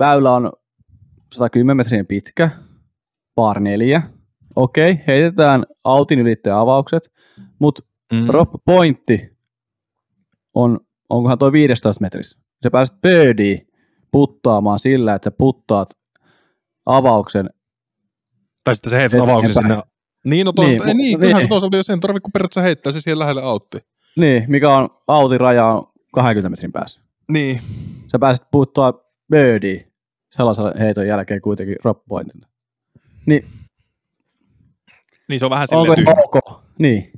väylä 0.00 0.32
on 0.32 0.52
110 1.32 1.76
metriä 1.76 2.04
pitkä, 2.04 2.50
par 3.34 3.60
neljä. 3.60 4.02
Okei, 4.56 4.92
okay, 4.92 5.04
heitetään 5.06 5.64
autin 5.84 6.18
ylittäjä 6.18 6.60
avaukset, 6.60 7.12
mutta 7.58 7.82
Mm. 8.12 8.26
drop 8.26 8.50
pointti 8.64 9.36
on, 10.54 10.80
onkohan 11.10 11.38
toi 11.38 11.52
15 11.52 12.00
metrissä. 12.00 12.38
Sä 12.62 12.70
pääset 12.70 13.00
birdiin 13.00 13.68
puttaamaan 14.12 14.78
sillä, 14.78 15.14
että 15.14 15.26
sä 15.26 15.30
puttaat 15.38 15.90
avauksen. 16.86 17.50
Tai 18.64 18.74
sitten 18.74 18.90
se 18.90 18.96
heität 18.96 19.12
Eteenpäin. 19.14 19.30
avauksen 19.30 19.54
sinne. 19.54 19.82
Niin, 20.24 20.44
no 20.46 20.52
toisaalta, 20.52 20.84
Niin, 20.84 20.96
niin, 20.96 21.04
niin, 21.06 21.18
mu- 21.18 21.20
kyllähän 21.20 21.40
niin. 21.40 21.46
se 21.46 21.48
toisaalta, 21.48 21.76
jos 21.76 21.86
sen 21.86 22.00
tarvitse, 22.00 22.20
kun 22.20 22.32
periaatteessa 22.32 22.62
heittää 22.64 22.92
se 22.92 23.00
siihen 23.00 23.18
lähelle 23.18 23.42
autti. 23.42 23.78
Niin, 24.16 24.44
mikä 24.48 24.70
on 24.76 24.88
autin 25.06 25.40
raja 25.40 25.66
on 25.66 25.92
20 26.14 26.48
metrin 26.50 26.72
päässä. 26.72 27.00
Niin. 27.32 27.60
Sä 28.12 28.18
pääset 28.18 28.44
puuttua 28.50 29.04
birdiin 29.30 29.89
sellaisen 30.30 30.64
heiton 30.78 31.06
jälkeen 31.06 31.40
kuitenkin 31.40 31.76
drop 31.82 31.98
pointilta. 32.08 32.48
Niin, 33.26 33.46
Niin 35.28 35.38
se 35.38 35.44
on 35.44 35.50
vähän 35.50 35.68
onko 35.72 35.94
silleen 35.94 36.06
tyhmä. 36.06 36.22
ok? 36.24 36.62
Niin, 36.78 37.12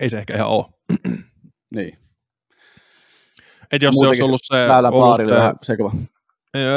Ei 0.00 0.10
se 0.10 0.18
ehkä 0.18 0.34
ihan 0.34 0.48
ole. 0.48 0.64
niin. 1.76 1.98
Et 3.72 3.82
jos 3.82 3.94
se 3.94 3.96
Muutenkin 3.96 4.08
olisi 4.08 4.22
ollut 4.22 4.40
se... 4.44 4.68
Väylän 4.68 4.92
ollut 4.92 5.16
se 5.16 5.26
vähän 5.26 5.54
sekava. 5.62 5.92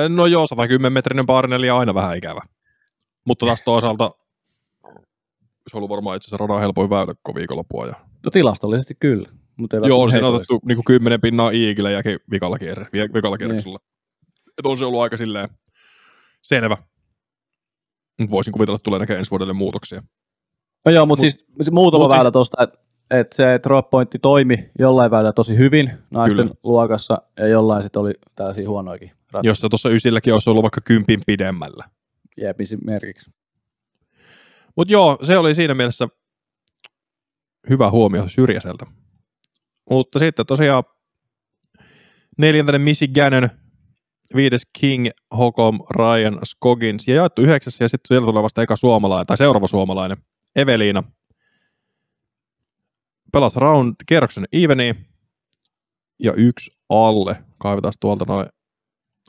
No 0.09 0.25
joo, 0.25 0.47
110 0.47 0.93
metrinen 0.93 1.25
paarinelia 1.25 1.73
on 1.73 1.79
aina 1.79 1.93
vähän 1.93 2.17
ikävä. 2.17 2.41
Mutta 3.25 3.45
taas 3.45 3.61
toisaalta 3.65 4.11
se 5.69 5.77
on 5.77 5.77
ollut 5.77 5.89
varmaan 5.89 6.17
itse 6.17 6.27
asiassa 6.27 6.45
radan 6.47 6.61
helpoin 6.61 6.89
väylä 6.89 7.13
koko 7.23 7.35
viikonloppua. 7.35 7.85
Ja... 7.85 7.93
No 8.23 8.31
tilastollisesti 8.31 8.95
kyllä. 8.99 9.29
Mutta 9.57 9.77
ei 9.77 9.83
Joo, 9.87 10.01
on 10.01 10.11
siinä 10.11 10.27
otettu 10.27 10.59
niinku 10.65 10.83
10 10.85 11.21
pinnaa 11.21 11.49
iikille 11.49 11.91
ja 11.91 12.01
vikalla, 12.31 12.59
kierre, 12.59 12.87
vi- 12.93 13.13
vikalla 13.13 13.37
Niin. 13.37 13.79
Kierroksella. 14.59 14.61
Et 14.61 14.65
on 14.65 14.77
se 14.77 14.85
ollut 14.85 15.01
aika 15.01 15.17
silleen 15.17 15.49
selvä. 16.41 16.77
Voisin 18.31 18.53
kuvitella, 18.53 18.75
että 18.75 18.83
tulee 18.83 18.99
näkemään 18.99 19.19
ensi 19.19 19.31
vuodelle 19.31 19.53
muutoksia. 19.53 20.03
No 20.85 20.91
joo, 20.91 21.05
mutta 21.05 21.23
Mut- 21.25 21.31
siis 21.31 21.71
muutama 21.71 22.03
mut 22.03 22.11
siis- 22.11 22.17
väylä 22.17 22.31
tuosta, 22.31 22.63
että 22.63 22.79
et 23.11 23.33
se 23.33 23.59
drop 23.63 23.89
pointti 23.89 24.19
toimi 24.19 24.69
jollain 24.79 25.11
väylä 25.11 25.33
tosi 25.33 25.57
hyvin 25.57 25.91
naisten 26.11 26.45
Kyllä. 26.47 26.59
luokassa 26.63 27.21
ja 27.37 27.47
jollain 27.47 27.83
sitten 27.83 28.01
oli 28.01 28.13
tällaisia 28.35 28.69
huonoikin 28.69 29.09
ratkaisuja. 29.09 29.49
Jos 29.49 29.59
se 29.61 29.69
tuossa 29.69 29.89
ysilläkin 29.89 30.33
olisi 30.33 30.49
ollut 30.49 30.63
vaikka 30.63 30.81
kympin 30.81 31.21
pidemmällä. 31.27 31.83
Jep, 32.37 32.61
esimerkiksi. 32.61 33.31
Mutta 34.75 34.93
joo, 34.93 35.17
se 35.23 35.37
oli 35.37 35.55
siinä 35.55 35.73
mielessä 35.73 36.07
hyvä 37.69 37.89
huomio 37.91 38.29
Syrjäseltä. 38.29 38.85
Mutta 39.89 40.19
sitten 40.19 40.45
tosiaan 40.45 40.83
neljäntenä 42.37 42.79
Missy 42.79 43.07
Gannon, 43.07 43.49
viides 44.35 44.61
King, 44.79 45.07
Hokom, 45.37 45.79
Ryan, 45.89 46.39
Scoggins 46.45 47.07
ja 47.07 47.15
jaettu 47.15 47.41
yhdeksäs 47.41 47.81
ja 47.81 47.89
sitten 47.89 48.07
siellä 48.07 48.25
tulee 48.25 48.43
vasta 48.43 48.61
eka 48.61 48.75
suomalainen, 48.75 49.25
tai 49.25 49.37
seuraava 49.37 49.67
suomalainen, 49.67 50.17
Eveliina. 50.55 51.03
Pelasi 53.33 53.59
round 53.59 53.95
kierroksen 54.05 54.45
eveni 54.51 54.95
ja 56.19 56.33
yksi 56.33 56.71
alle. 56.89 57.43
Kaivetaan 57.57 57.93
tuolta 57.99 58.25
noin 58.25 58.47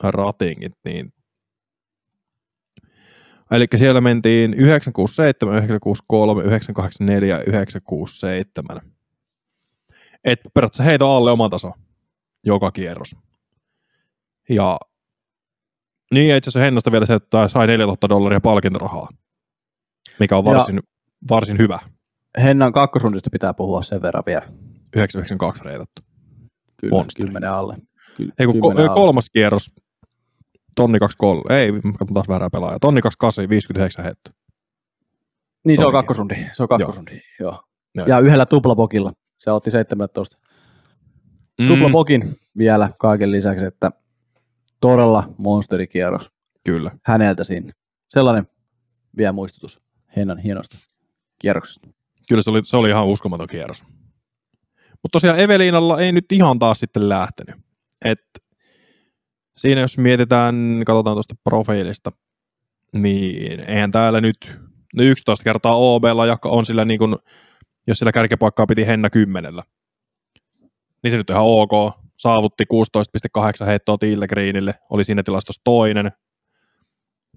ratingit, 0.02 0.72
niin 0.84 1.12
Eli 3.50 3.66
siellä 3.76 4.00
mentiin 4.00 4.54
967, 4.54 5.54
963, 5.54 6.42
984 6.42 7.36
ja 7.36 7.44
967. 7.44 8.80
Et 10.24 10.40
periaatteessa 10.54 10.82
heito 10.82 11.10
alle 11.10 11.32
oman 11.32 11.50
taso 11.50 11.72
joka 12.46 12.70
kierros. 12.70 13.16
Ja 14.48 14.78
niin 16.14 16.28
ja 16.28 16.36
itse 16.36 16.48
asiassa 16.50 16.64
Hennasta 16.64 16.92
vielä 16.92 17.06
se, 17.06 17.14
että 17.14 17.48
sai 17.48 17.66
4000 17.66 18.08
dollaria 18.08 18.40
palkintorahaa, 18.40 19.08
mikä 20.20 20.36
on 20.36 20.44
Ja- 20.46 20.52
varsin, 20.52 20.80
varsin 21.30 21.58
hyvä. 21.58 21.78
Hennan 22.42 22.72
kakkosrundista 22.72 23.30
pitää 23.32 23.54
puhua 23.54 23.82
sen 23.82 24.02
verran 24.02 24.22
vielä. 24.26 24.42
992 24.96 25.64
reitattu. 25.64 26.02
Kyllä, 26.80 26.96
Monsteri. 26.96 27.26
kymmenen 27.26 27.50
alle. 27.52 27.76
Ky- 28.16 28.28
Ei 28.38 28.46
kun 28.46 28.54
ko- 28.54 28.80
alle. 28.80 28.94
kolmas 28.94 29.30
kierros, 29.30 29.74
tonni 30.76 30.98
23, 30.98 31.56
ei, 31.60 31.72
katson 31.98 32.14
taas 32.14 32.28
väärää 32.28 32.50
pelaajaa, 32.52 32.78
tonni 32.78 33.00
28, 33.00 33.48
59 33.48 34.04
heitto. 34.04 34.30
Niin 35.66 35.78
se 35.78 35.86
on 35.86 35.92
kakkosrundi. 35.92 36.34
Se 36.52 36.62
on 36.62 36.68
kakkosrundi, 36.68 37.20
joo. 37.40 37.62
Joo. 37.94 38.06
Ja 38.06 38.18
yhdellä 38.20 38.46
tuplapokilla. 38.46 39.12
Se 39.38 39.50
otti 39.50 39.70
17. 39.70 40.38
Mm, 41.60 41.68
Tuplapokin 41.68 42.28
vielä 42.58 42.90
kaiken 42.98 43.32
lisäksi, 43.32 43.64
että 43.64 43.92
todella 44.80 45.34
monsterikierros 45.38 46.30
kyllä. 46.64 46.90
häneltä 47.04 47.44
sinne. 47.44 47.72
Sellainen 48.08 48.46
vielä 49.16 49.32
muistutus 49.32 49.82
Hennan 50.16 50.38
hienosta 50.38 50.76
kierroksesta. 51.38 51.88
Kyllä 52.28 52.42
se 52.42 52.50
oli, 52.50 52.60
se 52.64 52.76
oli 52.76 52.88
ihan 52.88 53.06
uskomaton 53.06 53.46
kierros. 53.46 53.84
Mutta 55.02 55.12
tosiaan 55.12 55.40
Eveliinalla 55.40 56.00
ei 56.00 56.12
nyt 56.12 56.32
ihan 56.32 56.58
taas 56.58 56.80
sitten 56.80 57.08
lähtenyt. 57.08 57.56
Et 58.04 58.24
siinä 59.56 59.80
jos 59.80 59.98
mietitään, 59.98 60.82
katsotaan 60.86 61.14
tuosta 61.14 61.34
profiilista, 61.44 62.12
niin 62.92 63.60
eihän 63.60 63.90
täällä 63.90 64.20
nyt 64.20 64.58
no 64.94 65.02
11 65.02 65.44
kertaa 65.44 65.76
OBlla, 65.76 66.26
joka 66.26 66.48
on 66.48 66.66
sillä 66.66 66.84
niin 66.84 66.98
kuin, 66.98 67.16
jos 67.86 67.98
sillä 67.98 68.12
kärkipaikkaa 68.12 68.66
piti 68.66 68.86
Henna 68.86 69.10
kymmenellä. 69.10 69.62
Niin 71.02 71.10
se 71.10 71.16
nyt 71.16 71.30
on 71.30 71.34
ihan 71.34 71.46
ok. 71.46 71.94
Saavutti 72.20 72.64
16,8 73.64 73.66
heittoa 73.66 73.98
Tille 73.98 74.26
Greenille, 74.26 74.74
oli 74.90 75.04
siinä 75.04 75.22
tilastossa 75.22 75.60
toinen. 75.64 76.12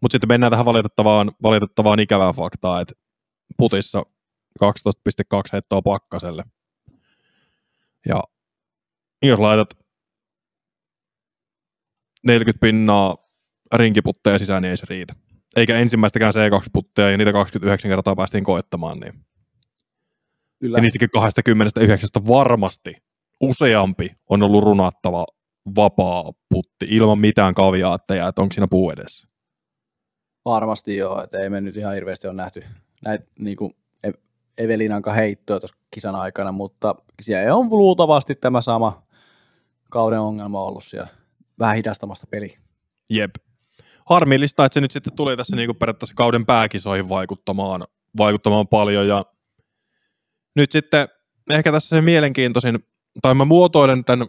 Mutta 0.01 0.13
sitten 0.13 0.27
mennään 0.27 0.51
tähän 0.51 0.65
valitettavaan, 0.65 1.31
valitettavaan 1.43 1.99
ikävään 1.99 2.33
faktaan, 2.33 2.81
että 2.81 2.93
putissa 3.57 4.03
12,2 4.63 4.69
heittoa 5.53 5.81
pakkaselle. 5.81 6.43
Ja 8.07 8.23
jos 9.21 9.39
laitat 9.39 9.69
40 12.25 12.65
pinnaa 12.65 13.17
rinkiputteja 13.73 14.39
sisään, 14.39 14.61
niin 14.61 14.71
ei 14.71 14.77
se 14.77 14.85
riitä. 14.89 15.13
Eikä 15.55 15.77
ensimmäistäkään 15.77 16.33
C2-putteja, 16.33 17.11
ja 17.11 17.17
niitä 17.17 17.33
29 17.33 17.89
kertaa 17.89 18.15
päästiin 18.15 18.43
koettamaan. 18.43 18.99
Niin. 18.99 19.13
Kyllä. 20.59 20.77
Ja 20.77 20.81
niistäkin 20.81 21.09
29 21.09 22.09
varmasti 22.27 22.95
useampi 23.49 24.15
on 24.29 24.43
ollut 24.43 24.63
runattava 24.63 25.25
vapaa 25.75 26.31
putti 26.49 26.85
ilman 26.89 27.19
mitään 27.19 27.53
kaviaatteja, 27.53 28.27
että 28.27 28.41
onko 28.41 28.53
siinä 28.53 28.67
puu 28.67 28.91
edessä. 28.91 29.27
Varmasti 30.45 30.97
joo, 30.97 31.23
että 31.23 31.39
ei 31.39 31.49
me 31.49 31.61
nyt 31.61 31.77
ihan 31.77 31.93
hirveästi 31.93 32.27
ole 32.27 32.35
nähty 32.35 32.63
näitä 33.05 33.25
niin 33.39 33.57
kuin 33.57 33.75
Evelinankaan 34.57 35.15
heittoa 35.15 35.59
tuossa 35.59 35.77
kisan 35.91 36.15
aikana, 36.15 36.51
mutta 36.51 36.95
siellä 37.21 37.55
on 37.55 37.69
luultavasti 37.69 38.35
tämä 38.35 38.61
sama 38.61 39.03
kauden 39.89 40.19
ongelma 40.19 40.63
ollut 40.63 40.83
siellä 40.83 41.07
vähän 41.59 41.75
hidastamasta 41.75 42.27
peli. 42.27 42.57
Jep. 43.09 43.35
Harmillista, 44.05 44.65
että 44.65 44.73
se 44.73 44.81
nyt 44.81 44.91
sitten 44.91 45.13
tuli 45.15 45.37
tässä 45.37 45.55
niin 45.55 45.75
periaatteessa 45.75 46.15
kauden 46.15 46.45
pääkisoihin 46.45 47.09
vaikuttamaan, 47.09 47.83
vaikuttamaan 48.17 48.67
paljon 48.67 49.07
ja 49.07 49.25
nyt 50.55 50.71
sitten 50.71 51.07
ehkä 51.49 51.71
tässä 51.71 51.95
se 51.95 52.01
mielenkiintoisin, 52.01 52.79
tai 53.21 53.35
mä 53.35 53.45
muotoilen 53.45 54.05
tämän, 54.05 54.27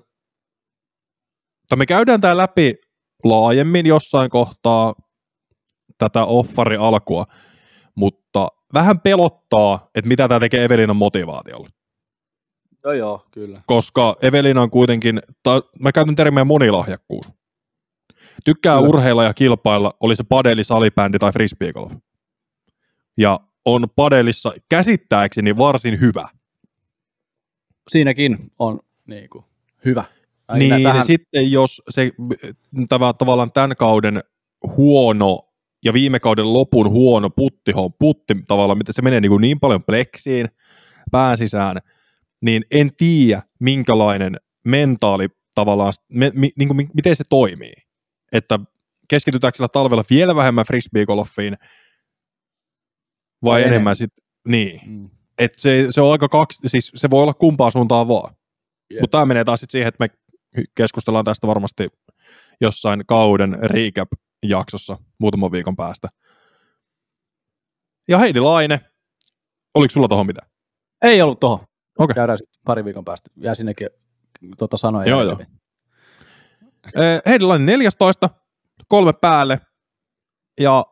tai 1.69 1.79
me 1.79 1.87
käydään 1.87 2.21
tämä 2.21 2.37
läpi 2.37 2.75
laajemmin 3.25 3.87
jossain 3.87 4.31
kohtaa 4.31 4.95
tätä 5.99 6.25
offari 6.25 6.77
alkua, 6.77 7.25
mutta 7.95 8.49
vähän 8.75 9.01
pelottaa, 9.01 9.91
että 9.95 10.09
mitä 10.09 10.29
tämä 10.29 10.41
tekee 10.41 10.65
Evelinan 10.65 10.97
motivaatiolle. 10.97 11.69
Joo, 12.85 12.93
joo, 12.93 13.27
kyllä. 13.31 13.63
koska 13.67 14.17
Evelina 14.23 14.63
on 14.63 14.71
kuitenkin, 14.71 15.21
ta, 15.43 15.63
mä 15.81 15.93
käytän 15.93 16.17
termiä 16.17 16.45
monilahjakkuus. 16.45 17.27
Tykkää 18.45 18.77
Kyllä. 18.77 18.89
urheilla 18.89 19.25
ja 19.25 19.35
kilpailla, 19.35 19.95
oli 20.01 20.17
se 20.17 20.25
padeli, 20.29 20.65
salibändi 20.65 21.19
tai 21.19 21.33
frisbeegolf. 21.33 21.93
Ja 23.19 23.41
on 23.65 23.87
padelissa 23.97 24.53
käsittääkseni 24.69 25.57
varsin 25.57 26.01
hyvä. 26.01 26.29
Siinäkin 27.91 28.39
on 28.59 28.81
niin 29.07 29.29
kuin, 29.31 29.45
hyvä. 29.85 30.05
Ai, 30.49 30.59
niin, 30.59 30.83
tähän... 30.83 31.05
sitten 31.05 31.53
jos 31.53 31.83
se 31.91 32.11
tämä, 32.89 33.13
tavallaan 33.13 33.53
tämän 33.53 33.77
kauden 33.79 34.21
huono 34.77 35.39
ja 35.85 35.93
viime 35.93 36.21
kauden 36.21 36.53
lopun 36.53 36.91
huono 36.91 37.31
putti, 37.31 37.73
putti 37.99 38.35
tavallaan, 38.49 38.79
miten 38.79 38.95
se 38.95 39.03
menee 39.03 39.21
niin, 39.21 39.31
kuin 39.31 39.41
niin 39.41 39.61
paljon 39.61 39.83
pleksiin 39.83 40.49
pään 41.11 41.39
sisään, 41.39 41.77
niin 42.41 42.65
en 42.71 42.91
tiedä 42.97 43.43
minkälainen 43.61 44.37
mentaali 44.67 45.29
tavallaan, 45.55 45.93
me, 46.13 46.31
mi, 46.35 46.51
niin 46.59 46.69
kuin, 46.69 46.77
mi- 46.77 46.91
miten 46.95 47.17
se 47.17 47.25
toimii. 47.31 47.75
Että 48.33 48.59
keskitytäänkö 49.09 49.57
sillä 49.57 49.69
talvella 49.69 50.05
vielä 50.11 50.37
vähemmän 50.37 50.65
frisbeegolfiin 50.67 51.57
vai 53.45 53.51
Vai 53.51 53.61
enemmän, 53.61 53.75
enemmän. 53.75 53.97
sitten, 53.97 54.25
niin. 54.49 54.81
Mm. 54.87 55.11
Et 55.39 55.53
se, 55.57 55.87
se 55.91 56.01
on 56.01 56.13
aika 56.13 56.29
kaksi, 56.29 56.69
siis 56.69 56.93
se 56.95 57.11
voi 57.11 57.23
olla 57.23 57.35
kumpaan 57.35 57.73
suuntaan 57.73 58.09
vaan. 58.09 58.35
Jep. 58.91 59.01
Mutta 59.01 59.19
tämä 59.19 59.27
menee 59.27 59.45
taas 59.45 59.61
sit 59.61 59.71
siihen, 59.71 59.89
että 59.89 60.05
me 60.05 60.09
keskustellaan 60.75 61.25
tästä 61.25 61.47
varmasti 61.47 61.89
jossain 62.61 63.03
kauden 63.07 63.59
recap-jaksossa 63.63 64.97
muutaman 65.19 65.53
viikon 65.53 65.77
päästä. 65.77 66.09
Ja 68.09 68.19
Heidi 68.19 68.41
Laine, 68.41 68.81
oliko 69.75 69.93
sulla 69.93 70.09
tuohon 70.09 70.27
mitään? 70.27 70.49
Ei 71.03 71.23
ollut 71.23 71.41
tohon. 71.41 71.67
Okei. 71.99 72.15
Käydään 72.15 72.39
sitten 72.39 72.61
pari 72.65 72.85
viikon 72.85 73.05
päästä. 73.05 73.31
Jää 73.37 73.55
sinnekin 73.55 73.89
tota 74.59 74.77
sanoja. 74.77 75.09
Joo, 75.11 75.23
joo. 75.23 75.39
Heidi 77.27 77.45
Laine 77.45 77.65
14, 77.65 78.31
kolme 78.89 79.13
päälle 79.13 79.61
ja 80.61 80.87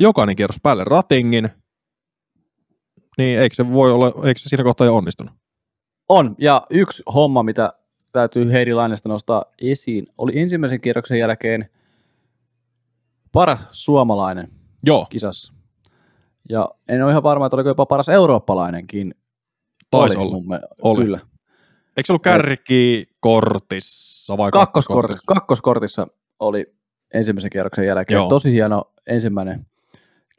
jokainen 0.00 0.36
kierros 0.36 0.60
päälle 0.62 0.84
ratingin. 0.84 1.50
Niin 3.20 3.38
eikö 3.38 3.54
se 3.54 3.72
voi 3.72 3.92
olla, 3.92 4.06
eikö 4.06 4.40
se 4.40 4.48
siinä 4.48 4.64
kohtaa 4.64 4.86
jo 4.86 4.96
onnistunut? 4.96 5.32
On, 6.08 6.34
ja 6.38 6.66
yksi 6.70 7.02
homma, 7.14 7.42
mitä 7.42 7.72
täytyy 8.12 8.52
Heidi 8.52 8.72
Lainesta 8.72 9.08
nostaa 9.08 9.44
esiin, 9.62 10.06
oli 10.18 10.40
ensimmäisen 10.40 10.80
kierroksen 10.80 11.18
jälkeen 11.18 11.70
paras 13.32 13.66
suomalainen 13.72 14.48
Joo, 14.84 15.06
kisassa. 15.10 15.52
Ja 16.48 16.70
en 16.88 17.02
ole 17.02 17.10
ihan 17.10 17.22
varma, 17.22 17.46
että 17.46 17.56
oliko 17.56 17.68
jopa 17.68 17.86
paras 17.86 18.08
eurooppalainenkin. 18.08 19.14
taisi 19.90 20.18
Oli 20.18 20.26
olla. 20.26 20.60
Oli. 20.82 21.04
Kyllä. 21.04 21.18
Eikö 21.96 22.06
se 22.06 22.12
ollut 22.12 22.22
kärkikortissa 22.22 24.36
vai 24.36 24.50
Kakkoskortissa, 24.50 25.22
kakkoskortissa 25.26 26.06
oli 26.40 26.74
ensimmäisen 27.14 27.50
kierroksen 27.50 27.86
jälkeen. 27.86 28.16
Joo. 28.16 28.28
Tosi 28.28 28.52
hieno 28.52 28.92
ensimmäinen 29.06 29.66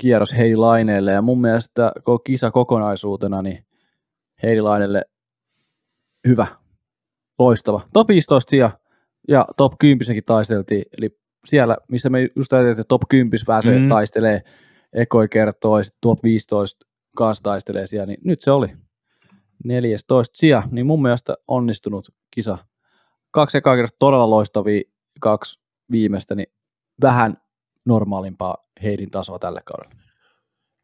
kierros 0.01 0.37
Heidi 0.37 0.55
Laineelle. 0.55 1.11
Ja 1.11 1.21
mun 1.21 1.41
mielestä 1.41 1.91
koko 2.03 2.19
kisa 2.19 2.51
kokonaisuutena, 2.51 3.41
niin 3.41 3.65
Heidi 4.43 4.61
Lainelle 4.61 5.01
hyvä, 6.27 6.47
loistava. 7.39 7.81
Top 7.93 8.07
15 8.07 8.49
sija 8.49 8.71
ja 9.27 9.45
top 9.57 9.73
10 9.79 10.23
taisteltiin. 10.25 10.83
Eli 10.97 11.19
siellä, 11.45 11.77
missä 11.87 12.09
me 12.09 12.27
just 12.35 12.53
ajateltiin, 12.53 12.81
että 12.81 12.87
top 12.87 13.01
10 13.09 13.39
pääsee 13.47 13.79
Mm. 13.79 13.89
taistelee, 13.89 14.41
Ekoi 14.93 15.27
kertoo, 15.27 15.77
ja 15.77 15.83
sit 15.83 15.95
top 16.01 16.23
15 16.23 16.85
kanssa 17.17 17.43
taistelee 17.43 17.87
siellä, 17.87 18.05
niin 18.05 18.19
nyt 18.23 18.41
se 18.41 18.51
oli 18.51 18.67
14 19.63 20.37
sija, 20.37 20.63
niin 20.71 20.85
mun 20.85 21.01
mielestä 21.01 21.35
onnistunut 21.47 22.09
kisa. 22.31 22.57
Kaksi 23.31 23.57
ekaa 23.57 23.75
kertaa 23.75 23.95
todella 23.99 24.29
loistavia, 24.29 24.81
kaksi 25.19 25.59
viimeistä, 25.91 26.35
niin 26.35 26.47
vähän 27.01 27.37
normaalimpaa 27.85 28.57
Heidin 28.83 29.11
tasoa 29.11 29.39
tälle 29.39 29.61
kaudelle. 29.65 30.03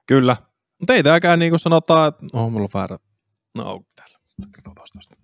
Kyllä. 0.07 0.37
Mutta 0.79 0.93
ei 0.93 1.03
tämäkään 1.03 1.39
niin 1.39 1.51
kuin 1.51 1.59
sanotaan, 1.59 2.07
että 2.07 2.25
oh, 2.33 2.51
mulla 2.51 2.63
on 2.63 2.69
väärä. 2.73 2.97
No, 3.55 3.83
täällä. 3.95 4.17
Tosta. 4.75 5.15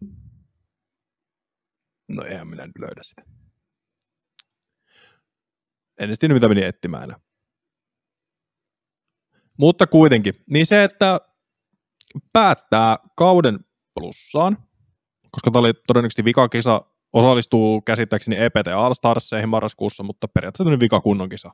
No 2.08 2.24
eihän 2.24 2.48
minä 2.48 2.66
nyt 2.66 2.78
löydä 2.80 3.04
sitä. 3.04 3.22
En 6.00 6.06
edes 6.06 6.20
tiedä, 6.20 6.34
mitä 6.34 6.48
meni 6.48 6.64
etsimään. 6.64 7.16
Mutta 9.60 9.88
kuitenkin, 9.88 10.34
niin 10.50 10.66
se, 10.66 10.84
että 10.84 11.20
päättää 12.34 12.98
kauden 13.16 13.60
plussaan, 13.94 14.58
koska 15.32 15.52
tämä 15.52 15.60
oli 15.60 15.74
todennäköisesti 15.88 16.26
vikakisa, 16.26 16.82
osallistuu 17.14 17.82
käsittääkseni 17.82 18.38
EPT 18.44 18.68
All-Starseihin 18.68 19.50
marraskuussa, 19.50 20.04
mutta 20.04 20.28
periaatteessa 20.28 20.64
tämmöinen 20.64 20.80
vika 20.80 21.02
kunnon 21.02 21.30
kisa. 21.30 21.52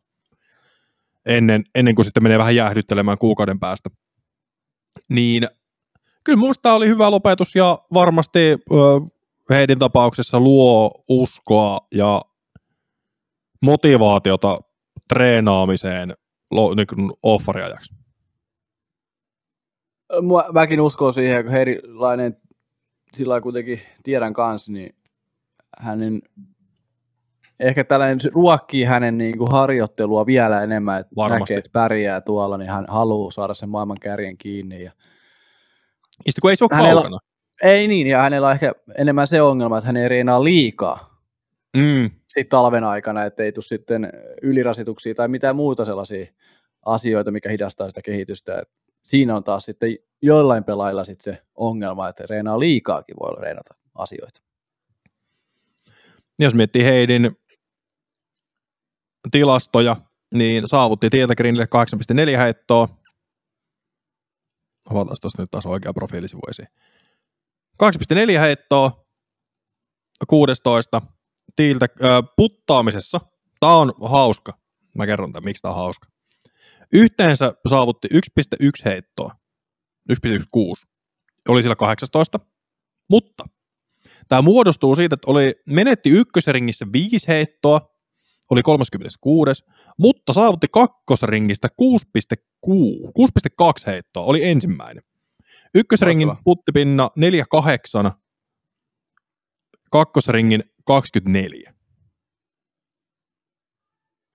Ennen, 1.26 1.64
ennen 1.76 1.96
kuin 1.96 2.06
sitten 2.06 2.24
menee 2.24 2.38
vähän 2.38 2.56
jäähdyttelemään 2.56 3.18
kuukauden 3.18 3.60
päästä. 3.60 3.90
Niin 5.10 5.48
kyllä 6.24 6.40
minusta 6.40 6.74
oli 6.74 6.88
hyvä 6.88 7.12
lopetus 7.12 7.56
ja 7.56 7.80
varmasti 7.94 8.40
ö, 8.40 8.56
Heidin 9.50 9.80
tapauksessa 9.80 10.40
luo 10.40 10.92
uskoa 11.10 11.78
ja 11.96 12.22
motivaatiota 13.64 14.60
treenaamiseen 15.08 16.14
niin 16.76 17.12
offariajaksi. 17.24 17.96
Mua, 20.22 20.46
mäkin 20.54 20.82
uskon 20.82 21.14
siihen, 21.14 21.44
kun 21.44 21.52
Heidi 21.52 21.80
Lainen 21.84 22.38
sillä 23.14 23.42
kuitenkin 23.42 23.82
tiedän 24.04 24.34
kanssa, 24.34 24.72
niin 24.72 24.96
hänen 25.80 26.22
ehkä 27.60 27.84
tällainen 27.84 28.20
ruokkii 28.34 28.84
hänen 28.84 29.18
niin 29.18 29.38
kuin 29.38 29.52
harjoittelua 29.52 30.26
vielä 30.26 30.64
enemmän, 30.64 31.00
että 31.00 31.16
Varmasti. 31.16 31.42
näkee, 31.42 31.58
että 31.58 31.70
pärjää 31.74 32.22
tuolla, 32.22 32.58
niin 32.58 32.70
hän 32.72 32.86
haluaa 32.88 33.32
saada 33.32 33.54
sen 33.54 33.70
maailman 33.70 33.98
kärjen 34.02 34.38
kiinni. 34.38 34.84
Ja... 34.84 34.92
Sitten 36.16 36.42
kun 36.42 36.50
ei 36.50 36.56
se 36.56 36.64
ole 36.64 36.76
Hänellä- 36.78 37.02
kaukana. 37.02 37.20
Ei 37.64 37.88
niin, 37.88 38.08
ja 38.08 38.22
hänellä 38.22 38.48
on 38.48 38.54
ehkä 38.54 38.72
enemmän 38.98 39.28
se 39.28 39.42
ongelma, 39.42 39.78
että 39.78 39.86
hän 39.88 39.98
ei 39.98 40.10
reenaa 40.10 40.44
liikaa 40.44 41.10
Mm, 41.78 42.10
sit 42.28 42.50
talven 42.50 42.84
aikana, 42.84 43.26
että 43.26 43.44
ei 43.44 43.52
tule 43.52 43.64
sitten 43.66 44.10
ylirasituksia 44.42 45.16
tai 45.16 45.28
mitään 45.28 45.56
muuta 45.56 45.86
sellaisia 45.86 46.26
asioita, 46.86 47.32
mikä 47.32 47.50
hidastaa 47.50 47.90
sitä 47.90 48.02
kehitystä. 48.02 48.60
Et 48.60 48.70
siinä 49.04 49.36
on 49.36 49.44
taas 49.44 49.66
sitten 49.66 49.96
joillain 50.22 50.64
pelaajilla 50.64 51.04
sit 51.04 51.22
se 51.22 51.38
ongelma, 51.56 52.10
että 52.10 52.24
reenaa 52.30 52.60
liikaakin 52.60 53.16
voi 53.20 53.42
reenata 53.42 53.76
asioita. 53.96 54.42
Jos 56.40 56.54
miettii 56.54 56.84
Heidin 56.84 57.32
tilastoja, 59.32 59.96
niin 60.34 60.68
saavutti 60.68 61.10
Tietägrinille 61.10 61.68
8,4 62.34 62.38
heittoa. 62.38 62.90
Avataan 64.90 65.18
tuosta 65.22 65.42
nyt 65.42 65.52
taas 65.52 65.66
oikea 65.66 65.94
profiilisivu 65.94 66.42
esiin. 66.50 66.68
8,4 67.84 68.40
heittoa, 68.40 69.06
16 70.28 71.02
tiiltä, 71.56 71.86
äh, 72.04 72.10
puttaamisessa. 72.36 73.22
Tämä 73.60 73.76
on 73.76 73.94
hauska. 74.02 74.58
Mä 74.98 75.06
kerron 75.06 75.32
tämän, 75.32 75.46
miksi 75.46 75.62
tämä 75.62 75.74
on 75.74 75.78
hauska. 75.80 76.08
Yhteensä 76.94 77.54
saavutti 77.70 78.08
1,1 78.14 78.70
heittoa. 78.86 79.32
1,16. 80.10 80.88
Oli 81.48 81.62
sillä 81.62 81.76
18. 81.76 82.40
Mutta 83.10 83.46
Tämä 84.30 84.42
muodostuu 84.42 84.96
siitä, 84.96 85.14
että 85.14 85.32
oli, 85.32 85.54
menetti 85.68 86.10
ykkösringissä 86.10 86.86
viisi 86.94 87.28
heittoa, 87.28 87.82
oli 88.50 88.62
36, 88.62 89.64
mutta 90.00 90.34
saavutti 90.34 90.68
kakkosringistä 90.72 91.68
6,6, 91.82 92.38
6,2 92.70 93.64
heittoa, 93.86 94.24
oli 94.24 94.46
ensimmäinen. 94.46 95.04
Ykkösringin 95.76 96.32
puttipinna 96.44 97.10
48, 97.16 98.12
kakkosringin 99.92 100.64
24. 100.86 101.74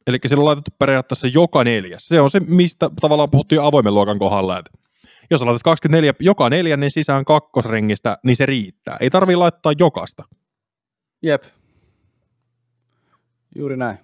Eli 0.06 0.18
sillä 0.26 0.40
on 0.40 0.44
laitettu 0.44 0.70
periaatteessa 0.78 1.26
joka 1.26 1.64
neljäs. 1.64 2.08
Se 2.08 2.20
on 2.20 2.30
se, 2.30 2.40
mistä 2.40 2.90
tavallaan 3.00 3.30
puhuttiin 3.30 3.60
avoimen 3.60 3.94
luokan 3.94 4.18
kohdalla, 4.18 4.58
että 4.58 4.70
jos 5.30 5.42
laitat 5.42 5.62
24 5.62 6.12
joka 6.20 6.50
neljännen 6.50 6.90
sisään 6.90 7.24
kakkosringistä, 7.24 8.18
niin 8.24 8.36
se 8.36 8.46
riittää. 8.46 8.96
Ei 9.00 9.10
tarvii 9.10 9.36
laittaa 9.36 9.72
jokasta. 9.78 10.24
Jep. 11.22 11.42
Juuri 13.56 13.76
näin. 13.76 13.98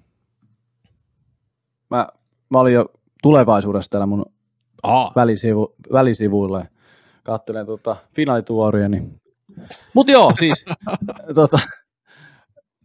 Mä, 1.90 2.08
mä 2.50 2.58
olin 2.58 2.74
jo 2.74 2.86
tulevaisuudessa 3.22 3.90
täällä 3.90 4.06
mun 4.06 4.24
Aa, 4.82 5.12
välisivu, 5.16 5.74
välisivuilla 5.92 6.58
ja 6.58 6.66
katselen 7.22 7.66
tota 7.66 7.96
finaalituoria. 8.14 8.88
Niin. 8.88 9.20
Mutta 9.94 10.12
joo, 10.12 10.32
siis 10.38 10.64
tota, 11.34 11.58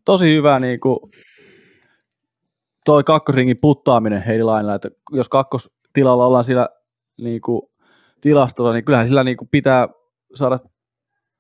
tosi 0.06 0.36
hyvä 0.36 0.60
niin 0.60 0.80
kuin, 0.80 1.00
toi 2.86 3.04
kakkosringin 3.04 3.58
puttaaminen 3.58 4.24
Heidi 4.24 4.44
Lainilla, 4.44 4.76
että 4.76 4.90
jos 5.12 5.30
kakkostilalla 5.30 6.26
ollaan 6.26 6.44
sillä 6.44 6.70
niin 7.18 7.42
kuin, 7.42 7.62
tilastolla, 8.26 8.74
niin 8.74 8.86
kyllähän 8.86 9.08
sillä 9.08 9.24
niin 9.24 9.38
kuin, 9.38 9.50
pitää 9.52 9.88
saada 10.36 10.58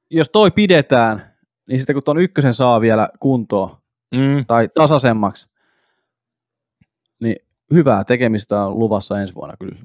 jos 0.09 0.29
toi 0.29 0.51
pidetään, 0.51 1.35
niin 1.67 1.79
sitten 1.79 1.93
kun 1.93 2.03
tuon 2.03 2.17
ykkösen 2.17 2.53
saa 2.53 2.81
vielä 2.81 3.09
kuntoon 3.19 3.77
Mm, 4.15 4.45
tai 4.45 4.69
tasaisemmaksi, 4.73 5.47
niin 7.19 7.35
hyvää 7.73 8.03
tekemistä 8.03 8.65
on 8.65 8.79
luvassa 8.79 9.21
ensi 9.21 9.35
vuonna 9.35 9.57
kyllä. 9.59 9.75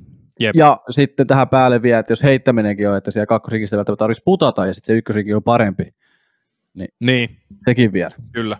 Jep. 0.40 0.55
Ja 0.55 0.81
sitten 0.90 1.27
tähän 1.27 1.48
päälle 1.48 1.82
vielä, 1.82 1.98
että 1.98 2.12
jos 2.12 2.22
heittäminenkin 2.22 2.90
on, 2.90 2.97
että 2.97 3.10
siellä 3.10 3.27
kakkosrinkistä 3.27 3.77
välttämättä 3.77 3.98
tarvitsisi 3.98 4.24
putata 4.24 4.66
ja 4.66 4.74
sitten 4.74 4.94
se 4.94 4.98
ykkösrinki 4.98 5.35
on 5.35 5.43
parempi, 5.43 5.86
niin, 7.01 7.36
sekin 7.64 7.93
vielä 7.93 8.10
kyllä. 8.32 8.56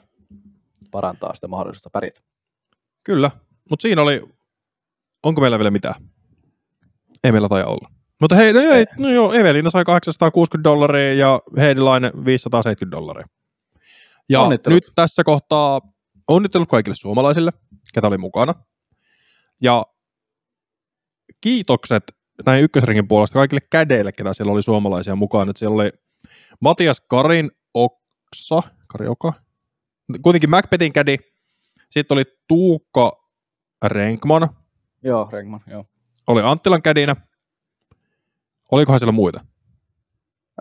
parantaa 0.91 1.35
sitä 1.35 1.49
mahdollisuutta 1.49 1.91
pärjätä. 1.91 2.21
Kyllä. 3.05 3.31
Mutta 3.71 3.83
siinä 3.83 4.03
oli, 4.03 4.23
onko 5.23 5.41
meillä 5.41 5.59
vielä 5.59 5.71
mitään? 5.71 5.95
Ei 7.25 7.33
meillä 7.33 7.49
taida 7.49 7.67
olla. 7.67 7.91
Mutta 8.21 8.37
hei, 8.37 8.53
no, 8.53 8.61
ei, 8.61 8.85
no 8.99 9.11
joo, 9.11 9.33
Evelina 9.33 9.71
sai 9.71 9.85
860 9.85 10.65
dollaria 10.65 11.15
ja 11.15 11.41
Heidilainen 11.57 12.13
570 12.25 12.97
dollaria. 12.97 13.27
Ja 14.29 14.49
nyt 14.67 14.93
tässä 14.95 15.25
kohtaa 15.25 15.81
onnittelut 16.29 16.69
kaikille 16.69 16.95
suomalaisille, 16.95 17.51
ketä 17.95 18.07
oli 18.07 18.19
mukana. 18.19 18.55
Ja 19.63 19.87
kiitokset 21.41 22.03
näin 22.47 22.63
ykkösringin 22.63 23.09
puolesta 23.09 23.39
kaikille 23.39 23.61
kädeille, 23.71 24.13
ketä 24.13 24.33
siellä 24.33 24.53
oli 24.53 24.63
suomalaisia 24.63 25.17
mukana. 25.17 25.53
Siellä 25.57 25.75
oli 25.75 25.91
Matias 26.61 27.01
Karin 27.01 27.51
Oksa, 27.75 28.63
Kari 28.87 29.09
Oka, 29.09 29.33
kuitenkin 30.23 30.51
Macbethin 30.51 30.93
kädi. 30.93 31.17
Sitten 31.91 32.15
oli 32.15 32.25
Tuukka 32.49 33.29
Renkman, 33.85 34.49
Joo, 35.03 35.29
Renkman, 35.33 35.61
joo. 35.67 35.85
oli 36.27 36.43
Anttilan 36.45 36.83
kädinä. 36.83 37.17
Olikohan 38.73 38.99
siellä 38.99 39.13
muita? 39.13 39.41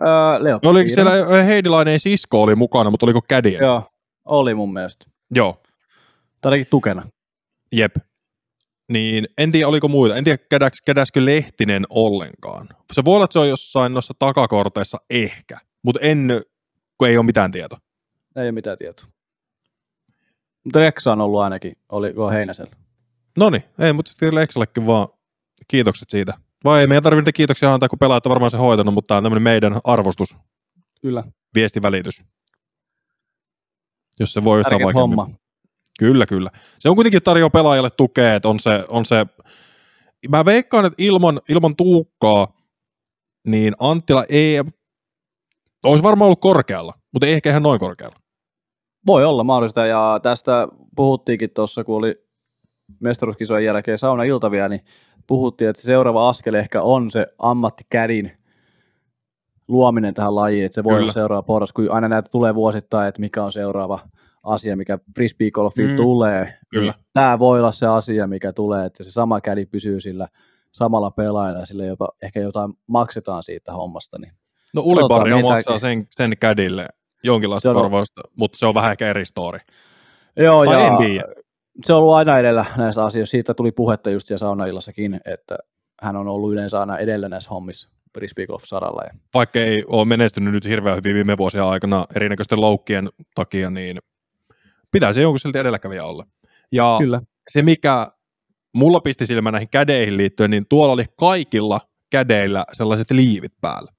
Öö, 0.00 0.44
Leo. 0.44 0.58
Oliko 0.64 0.88
siellä 0.88 1.42
Heidilainen 1.44 2.00
sisko 2.00 2.42
oli 2.42 2.54
mukana, 2.54 2.90
mutta 2.90 3.06
oliko 3.06 3.22
kädiä? 3.28 3.58
Joo, 3.60 3.90
oli 4.24 4.54
mun 4.54 4.72
mielestä. 4.72 5.06
Joo. 5.30 5.62
Tai 6.40 6.64
tukena. 6.70 7.06
Jep. 7.72 7.96
Niin 8.92 9.26
en 9.38 9.52
tiedä, 9.52 9.68
oliko 9.68 9.88
muita. 9.88 10.16
En 10.16 10.24
tiedä, 10.24 10.38
kädäks, 10.50 10.82
kädäskö 10.82 11.24
Lehtinen 11.24 11.86
ollenkaan. 11.90 12.68
Se 12.92 13.04
voi 13.04 13.14
olla, 13.14 13.24
että 13.24 13.32
se 13.32 13.38
on 13.38 13.48
jossain 13.48 13.92
noissa 13.92 14.14
takakorteissa 14.18 14.98
ehkä, 15.10 15.58
mutta 15.82 16.00
en, 16.02 16.40
kun 16.98 17.08
ei 17.08 17.16
ole 17.16 17.26
mitään 17.26 17.50
tietoa. 17.50 17.78
Ei 18.36 18.42
ole 18.42 18.52
mitään 18.52 18.78
tietoa. 18.78 19.06
Mutta 20.64 20.78
Reksa 20.78 21.12
on 21.12 21.20
ollut 21.20 21.40
ainakin, 21.40 21.72
oliko 21.88 22.30
Heinäsellä. 22.30 22.72
No 23.38 23.50
niin, 23.50 23.64
ei, 23.78 23.92
mutta 23.92 24.10
sitten 24.10 24.34
Leksallekin 24.34 24.86
vaan 24.86 25.08
kiitokset 25.68 26.10
siitä. 26.10 26.34
Vai 26.64 26.80
ei 26.80 26.86
meidän 26.86 27.02
tarvitse 27.02 27.32
kiitoksia 27.32 27.74
antaa, 27.74 27.88
kun 27.88 27.98
pelaajat 27.98 28.26
on 28.26 28.30
varmaan 28.30 28.50
se 28.50 28.56
hoitanut, 28.56 28.94
mutta 28.94 29.08
tämä 29.08 29.16
on 29.16 29.24
tämmöinen 29.24 29.42
meidän 29.42 29.80
arvostus, 29.84 30.36
Kyllä, 31.02 31.24
viestivälitys. 31.54 32.24
Jos 34.20 34.32
se 34.32 34.44
voi 34.44 34.60
yhtään 34.60 34.82
vaikeammin. 34.82 35.18
homma. 35.18 35.36
Kyllä, 35.98 36.26
kyllä. 36.26 36.50
Se 36.78 36.88
on 36.88 36.94
kuitenkin 36.94 37.22
tarjoaa 37.22 37.50
pelaajalle 37.50 37.90
tukea, 37.90 38.34
että 38.34 38.48
on 38.48 38.60
se, 38.60 38.84
on 38.88 39.06
se 39.06 39.26
mä 40.28 40.44
veikkaan, 40.44 40.84
että 40.84 41.02
ilman, 41.02 41.40
ilman 41.48 41.76
tuukkaa, 41.76 42.56
niin 43.46 43.74
Anttila 43.78 44.24
ei, 44.28 44.56
olisi 45.84 46.04
varmaan 46.04 46.26
ollut 46.26 46.40
korkealla, 46.40 46.92
mutta 47.12 47.26
ei 47.26 47.32
ehkä 47.32 47.50
ihan 47.50 47.62
noin 47.62 47.80
korkealla. 47.80 48.16
Voi 49.06 49.24
olla 49.24 49.44
mahdollista, 49.44 49.86
ja 49.86 50.20
tästä 50.22 50.68
puhuttiinkin 50.96 51.50
tuossa, 51.50 51.84
kun 51.84 51.96
oli 51.96 52.14
mestaruuskisojen 53.00 53.64
jälkeen 53.64 53.98
sauna-ilta 53.98 54.50
vielä, 54.50 54.68
niin 54.68 54.80
puhuttiin, 55.30 55.70
että 55.70 55.82
se 55.82 55.86
seuraava 55.86 56.28
askel 56.28 56.54
ehkä 56.54 56.82
on 56.82 57.10
se 57.10 57.26
ammattikädin 57.38 58.32
luominen 59.68 60.14
tähän 60.14 60.34
lajiin, 60.34 60.64
että 60.66 60.74
se 60.74 60.84
voi 60.84 60.92
Kyllä. 60.92 61.02
olla 61.04 61.12
seuraava 61.12 61.42
porras, 61.42 61.72
kun 61.72 61.90
aina 61.90 62.08
näitä 62.08 62.28
tulee 62.32 62.54
vuosittain, 62.54 63.08
että 63.08 63.20
mikä 63.20 63.44
on 63.44 63.52
seuraava 63.52 64.00
asia, 64.42 64.76
mikä 64.76 64.98
frisbeegolfiin 65.14 65.86
Mm, 65.88 65.92
mm, 65.92 65.96
tulee. 65.96 66.58
kyllä. 66.70 66.92
Niin 66.92 67.04
tämä 67.12 67.38
voi 67.38 67.58
olla 67.58 67.72
se 67.72 67.86
asia, 67.86 68.26
mikä 68.26 68.52
tulee, 68.52 68.86
että 68.86 69.04
se 69.04 69.10
sama 69.12 69.40
kädi 69.40 69.66
pysyy 69.66 70.00
sillä 70.00 70.28
samalla 70.72 71.10
pelaajalla, 71.10 71.60
ja 71.60 71.66
sille 71.66 71.86
jopa, 71.86 72.08
ehkä 72.22 72.40
jotain 72.40 72.72
maksetaan 72.86 73.42
siitä 73.42 73.72
hommasta. 73.72 74.18
Niin. 74.18 74.32
No 74.74 74.82
Ulibarri 74.84 75.30
Katsotaan, 75.30 75.54
maksaa 75.56 75.78
sen, 75.78 76.06
sen 76.10 76.32
kädille 76.40 76.86
jonkinlaista 77.24 77.66
Se 77.66 77.70
on- 77.70 77.82
korvausta, 77.82 78.20
mutta 78.36 78.58
se 78.58 78.66
on 78.66 78.74
vähän 78.74 78.90
ehkä 78.90 79.06
eri 79.10 79.24
story. 79.24 79.58
Joo, 80.36 80.64
Tai 80.64 80.74
ja 80.74 80.86
en 80.86 80.96
tiedä. 80.96 81.24
Se 81.84 81.92
on 81.92 81.98
ollut 81.98 82.14
aina 82.14 82.38
edellä 82.38 82.64
näissä 82.76 83.04
asioissa. 83.04 83.30
Siitä 83.30 83.54
tuli 83.54 83.72
puhetta 83.72 84.10
just 84.10 84.26
siellä 84.26 84.38
saunaillassakin, 84.38 85.20
että 85.24 85.58
hän 86.02 86.16
on 86.16 86.28
ollut 86.28 86.52
yleensä 86.52 86.80
aina 86.80 86.98
edellä 86.98 87.28
näissä 87.28 87.50
hommissa 87.50 87.88
frisbee 88.14 88.46
golf-saralla. 88.46 89.02
Ja 89.04 89.10
Vaikka 89.34 89.58
ei 89.58 89.84
ole 89.86 90.04
menestynyt 90.04 90.54
nyt 90.54 90.64
hirveän 90.64 90.96
hyvin 90.96 91.14
viime 91.14 91.36
vuosien 91.36 91.64
aikana 91.64 92.06
erinäköisten 92.16 92.60
loukkien 92.60 93.08
takia, 93.34 93.70
niin 93.70 93.98
pitää 94.92 95.12
se 95.12 95.20
jonkun 95.20 95.38
silti 95.38 95.58
edelläkävijä 95.58 96.04
olla. 96.04 96.26
Ja 96.72 96.96
Kyllä. 96.98 97.22
se, 97.48 97.62
mikä 97.62 98.06
mulla 98.74 99.00
pisti 99.00 99.26
silmään 99.26 99.52
näihin 99.52 99.68
kädeihin 99.68 100.16
liittyen, 100.16 100.50
niin 100.50 100.66
tuolla 100.68 100.92
oli 100.92 101.04
kaikilla 101.16 101.80
kädeillä 102.10 102.64
sellaiset 102.72 103.10
liivit 103.10 103.52
päällä. 103.60 103.92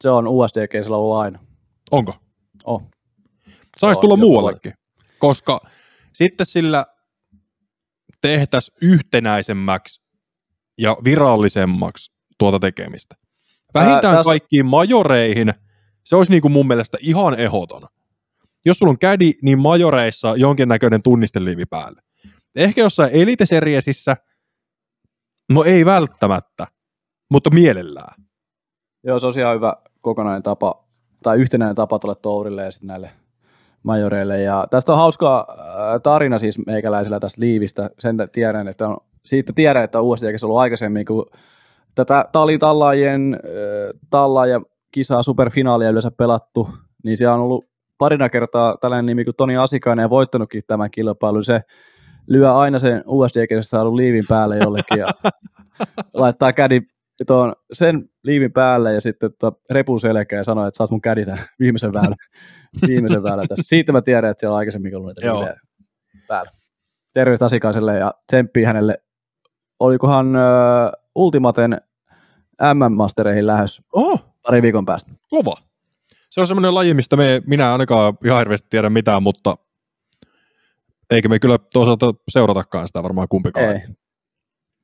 Se 0.00 0.10
on 0.10 0.28
USDG, 0.28 0.70
sillä 0.82 0.96
on 0.96 1.02
ollut 1.02 1.16
aina. 1.16 1.38
Onko? 1.90 2.14
Oh. 2.64 2.82
Saisi 3.76 3.98
On, 3.98 4.00
tulla 4.00 4.16
muuallekin. 4.16 4.72
Koska 5.18 5.60
sitten 6.12 6.46
sillä 6.46 6.86
tehtäisiin 8.20 8.78
yhtenäisemmäksi 8.82 10.02
ja 10.78 10.96
virallisemmaksi 11.04 12.12
tuota 12.38 12.58
tekemistä. 12.58 13.14
Vähintään 13.74 14.04
Ää, 14.04 14.12
tästä- 14.12 14.24
kaikkiin 14.24 14.66
majoreihin 14.66 15.54
se 16.04 16.16
olisi 16.16 16.32
niin 16.32 16.42
kuin 16.42 16.52
mun 16.52 16.66
mielestä 16.66 16.98
ihan 17.00 17.40
ehdoton. 17.40 17.82
Jos 18.64 18.78
sulla 18.78 18.90
on 18.90 18.98
kädi, 18.98 19.32
niin 19.42 19.58
majoreissa 19.58 20.36
jonkinnäköinen 20.36 21.02
tunnisteliivi 21.02 21.66
päälle. 21.66 22.02
Ehkä 22.56 22.80
jossain 22.80 23.10
eliteseriesissä, 23.12 24.16
no 25.52 25.64
ei 25.64 25.84
välttämättä, 25.84 26.66
mutta 27.30 27.50
mielellään. 27.50 28.24
Joo, 29.04 29.18
se 29.18 29.26
on 29.26 29.38
ihan 29.38 29.54
hyvä 29.54 29.76
kokonainen 30.00 30.42
tapa, 30.42 30.84
tai 31.22 31.38
yhtenäinen 31.38 31.76
tapa 31.76 31.98
tuolle 31.98 32.20
tourille 32.22 32.64
ja 32.64 32.70
sitten 32.70 32.88
näille 32.88 33.10
majoreille. 33.86 34.42
Ja 34.42 34.66
tästä 34.70 34.92
on 34.92 34.98
hauska 34.98 35.46
äh, 35.50 36.00
tarina 36.02 36.38
siis 36.38 36.58
meikäläisellä 36.66 37.20
tästä 37.20 37.40
liivistä. 37.40 37.90
Sen 37.98 38.16
tiedän, 38.32 38.68
että 38.68 38.88
on, 38.88 38.96
siitä 39.24 39.52
tiedän, 39.52 39.84
että 39.84 39.98
on 39.98 40.04
USDG 40.04 40.44
ollut 40.44 40.58
aikaisemmin, 40.58 41.04
kun 41.04 41.26
tätä 41.94 42.24
Tali 42.32 42.58
Tallaajien 42.58 43.34
äh, 43.34 44.00
Tallaaja 44.10 44.60
kisaa 44.92 45.22
superfinaalia 45.22 45.90
yleensä 45.90 46.10
pelattu, 46.10 46.68
niin 47.04 47.16
siellä 47.16 47.34
on 47.34 47.40
ollut 47.40 47.64
parina 47.98 48.28
kertaa 48.28 48.76
tällainen 48.80 49.06
nimi 49.06 49.24
kuin 49.24 49.36
Toni 49.36 49.56
Asikainen 49.56 50.02
ja 50.02 50.10
voittanutkin 50.10 50.62
tämän 50.66 50.90
kilpailun. 50.90 51.44
Se 51.44 51.60
lyö 52.26 52.54
aina 52.54 52.78
sen 52.78 53.02
USDG 53.06 53.50
saadun 53.60 53.96
liivin 53.96 54.24
päälle 54.28 54.58
jollekin 54.58 54.98
ja 54.98 55.06
laittaa 56.14 56.52
kädi 56.52 56.80
tuon 57.26 57.52
sen 57.72 58.08
liivin 58.22 58.52
päälle 58.52 58.92
ja 58.92 59.00
sitten 59.00 59.30
tota 59.38 59.58
repun 59.70 60.00
selkään 60.00 60.40
ja 60.40 60.44
sanoi, 60.44 60.68
että 60.68 60.78
saat 60.78 60.90
mun 60.90 61.00
kädi 61.00 61.24
tämän 61.24 61.44
viimeisen 61.60 61.92
väylän. 61.92 62.14
Viimeisen 62.88 63.22
väylän 63.22 63.48
tässä. 63.48 63.62
Siitä 63.68 63.92
mä 63.92 64.02
tiedän, 64.02 64.30
että 64.30 64.40
siellä 64.40 64.54
on 64.54 64.58
aikaisemmin 64.58 64.96
ollut 64.96 65.08
niitä 65.08 65.26
Joo. 65.26 65.48
päällä. 66.28 66.50
Terveys 67.12 67.42
Asikaiselle 67.42 67.96
ja 67.98 68.14
tsemppii 68.26 68.64
hänelle. 68.64 68.98
Olikohan 69.80 70.36
äh, 70.36 70.42
Ultimaten 71.14 71.80
MM-mastereihin 72.74 73.46
lähes 73.46 73.80
Oh, 73.92 74.24
pari 74.42 74.62
viikon 74.62 74.84
päästä. 74.86 75.12
kova. 75.28 75.54
Se 76.30 76.40
on 76.40 76.46
semmoinen 76.46 76.74
laji, 76.74 76.94
mistä 76.94 77.16
me, 77.16 77.42
minä 77.46 77.72
ainakaan 77.72 78.18
ihan 78.24 78.38
hirveästi 78.38 78.66
tiedä 78.70 78.90
mitään, 78.90 79.22
mutta 79.22 79.56
eikä 81.10 81.28
me 81.28 81.38
kyllä 81.38 81.58
toisaalta 81.72 82.14
seuratakaan 82.28 82.86
sitä 82.86 83.02
varmaan 83.02 83.28
kumpikaan. 83.28 83.66
Ei, 83.72 83.80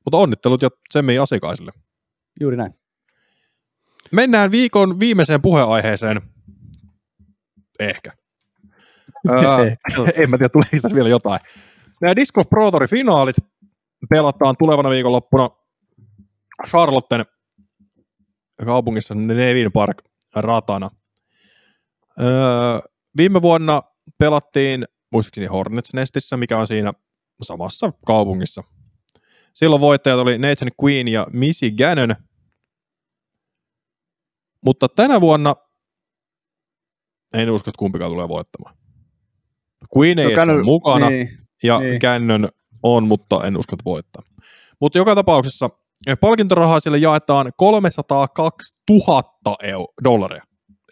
Mutta 0.04 0.16
onnittelut 0.16 0.62
ja 0.62 0.68
Semmi 0.90 1.18
Asikaisille. 1.18 1.72
juuri 2.40 2.56
näin. 2.56 2.74
Mennään 4.12 4.50
viikon 4.50 5.00
viimeiseen 5.00 5.42
puheenaiheeseen. 5.42 6.20
Ehkä. 7.90 8.12
Öö, 9.30 9.74
en 10.14 10.30
mä 10.30 10.38
tiedä, 10.38 10.48
tuleeko 10.48 10.70
tästä 10.72 10.94
vielä 10.94 11.08
jotain. 11.08 11.40
Nämä 12.00 12.16
Disc 12.16 12.34
Golf 12.34 12.48
Pro 12.48 12.70
Tourin 12.70 12.88
finaalit 12.90 13.36
pelataan 14.10 14.56
tulevana 14.58 14.90
viikonloppuna 14.90 15.50
Charlotten 16.68 17.24
kaupungissa 18.64 19.14
Nevin 19.14 19.72
Park 19.72 20.02
ratana. 20.34 20.90
Öö, 22.20 22.80
viime 23.16 23.42
vuonna 23.42 23.82
pelattiin 24.18 24.84
muistaakseni 25.12 25.46
Hornets 25.46 25.94
Nestissä, 25.94 26.36
mikä 26.36 26.58
on 26.58 26.66
siinä 26.66 26.92
samassa 27.42 27.92
kaupungissa. 28.06 28.62
Silloin 29.54 29.80
voittajat 29.80 30.18
oli 30.18 30.38
Nathan 30.38 30.70
Queen 30.84 31.08
ja 31.08 31.26
Missy 31.32 31.70
Gannon. 31.70 32.16
Mutta 34.64 34.88
tänä 34.88 35.20
vuonna 35.20 35.56
en 37.34 37.50
usko, 37.50 37.70
että 37.70 37.78
kumpikaan 37.78 38.10
tulee 38.10 38.28
voittamaan. 38.28 38.76
Queen 39.98 40.18
ei 40.18 40.24
No, 40.24 40.30
edes 40.30 40.38
ole 40.48 40.52
Gannon- 40.60 40.64
mukana 40.64 41.10
Niin, 41.10 41.28
ja 41.62 41.78
niin. 41.80 41.98
Gannon 42.00 42.48
on, 42.82 43.04
mutta 43.08 43.46
en 43.46 43.56
usko, 43.56 43.74
että 43.74 43.84
voittaa. 43.84 44.22
Mutta 44.80 44.98
joka 44.98 45.14
tapauksessa 45.14 45.70
eh, 46.06 46.18
palkintorahaa 46.20 46.80
sille 46.80 46.98
jaetaan 46.98 47.52
302 47.56 48.74
000 48.90 49.56
eu- 49.62 49.94
dollaria. 50.04 50.42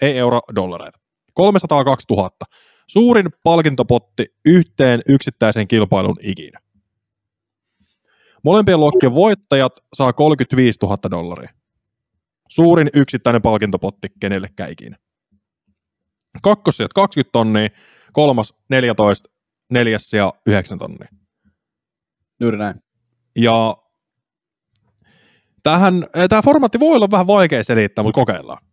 ei 0.00 0.18
euro, 0.18 0.40
dollareita. 0.54 0.98
302 1.34 2.06
000. 2.10 2.30
Suurin 2.86 3.26
palkintopotti 3.44 4.26
yhteen 4.44 5.00
yksittäiseen 5.08 5.68
kilpailuun 5.68 6.16
ikinä. 6.22 6.58
Molempien 8.44 8.80
luokkien 8.80 9.14
voittajat 9.14 9.72
saa 9.96 10.12
35 10.12 10.78
000 10.82 10.96
dollaria. 11.10 11.50
Suurin 12.48 12.88
yksittäinen 12.94 13.42
palkintopotti 13.42 14.08
kenellekään 14.20 14.70
ikinä. 14.72 14.96
Kakkossijat 16.43 16.93
20 16.93 17.32
tonnia, 17.32 17.69
kolmas 18.12 18.55
14, 18.70 19.31
neljäs 19.70 20.12
ja 20.12 20.32
9 20.47 20.78
tonnia. 20.78 21.09
Juuri 22.40 22.59
näin. 22.59 22.82
Ja 23.36 23.77
tähän, 25.62 26.07
tämä 26.28 26.43
formaatti 26.43 26.81
voi 26.81 26.97
olla 26.97 27.11
vähän 27.11 27.27
vaikea 27.27 27.65
selittää, 27.65 28.05
mutta 28.05 28.20
kokeillaan. 28.20 28.65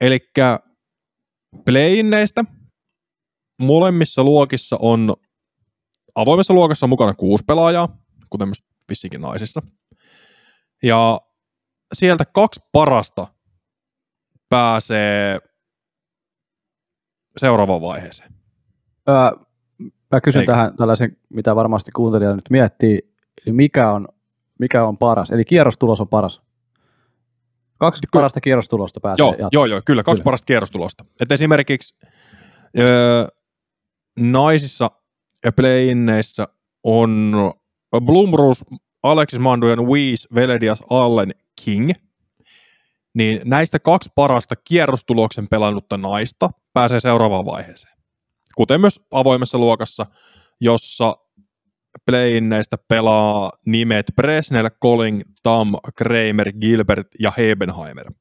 Eli 0.00 0.18
playinneistä 1.64 2.44
molemmissa 3.60 4.24
luokissa 4.24 4.76
on, 4.80 5.14
avoimessa 6.14 6.54
luokassa 6.54 6.86
on 6.86 6.90
mukana 6.90 7.14
kuusi 7.14 7.44
pelaajaa, 7.44 7.98
kuten 8.30 8.48
myös 8.48 8.62
vissikin 8.88 9.20
naisissa. 9.20 9.62
Ja 10.82 11.20
sieltä 11.92 12.24
kaksi 12.24 12.60
parasta 12.72 13.26
pääsee 14.48 15.38
seuraavaan 17.36 17.80
vaiheeseen. 17.80 18.32
Öö, 19.08 19.14
mä 20.12 20.20
kysyn 20.20 20.40
Eikö? 20.40 20.52
tähän 20.52 20.76
tällaisen, 20.76 21.16
mitä 21.28 21.56
varmasti 21.56 21.90
kuuntelija 21.92 22.34
nyt 22.34 22.50
miettii, 22.50 22.98
eli 23.46 23.52
mikä 23.54 23.90
on, 23.90 24.08
mikä 24.58 24.84
on 24.84 24.98
paras, 24.98 25.30
eli 25.30 25.44
kierrostulos 25.44 26.00
on 26.00 26.08
paras. 26.08 26.40
Kaksi 27.78 28.00
Ky- 28.02 28.08
parasta 28.18 28.40
kierrostulosta 28.40 29.00
pääsee 29.00 29.22
Joo, 29.24 29.30
jatkoon. 29.30 29.50
joo, 29.52 29.66
joo, 29.66 29.80
kyllä, 29.84 30.02
kaksi 30.02 30.20
Kyllä. 30.20 30.24
parasta 30.24 30.46
kierrostulosta. 30.46 31.04
Et 31.20 31.32
esimerkiksi 31.32 31.96
öö, 32.78 33.26
naisissa 34.18 34.90
ja 35.44 35.52
play-inneissä 35.52 36.48
on 36.84 37.34
Blumrus, 38.04 38.64
Alexis 39.02 39.38
Mandujan, 39.40 39.86
Weiss, 39.86 40.28
Veledias, 40.34 40.82
Allen, 40.90 41.34
King. 41.64 41.90
Niin 43.14 43.40
näistä 43.44 43.78
kaksi 43.78 44.10
parasta 44.14 44.56
kierrostuloksen 44.56 45.48
pelannutta 45.48 45.96
naista 45.96 46.50
pääsee 46.72 47.00
seuraavaan 47.00 47.46
vaiheeseen. 47.46 47.94
Kuten 48.56 48.80
myös 48.80 49.00
avoimessa 49.10 49.58
luokassa, 49.58 50.06
jossa 50.60 51.16
play-inneistä 52.06 52.76
pelaa 52.88 53.52
nimet 53.66 54.06
Presnell, 54.16 54.68
Colling, 54.82 55.20
Tam, 55.42 55.74
Kramer, 55.96 56.52
Gilbert 56.52 57.08
ja 57.20 57.32
Hebenheimer. 57.36 58.12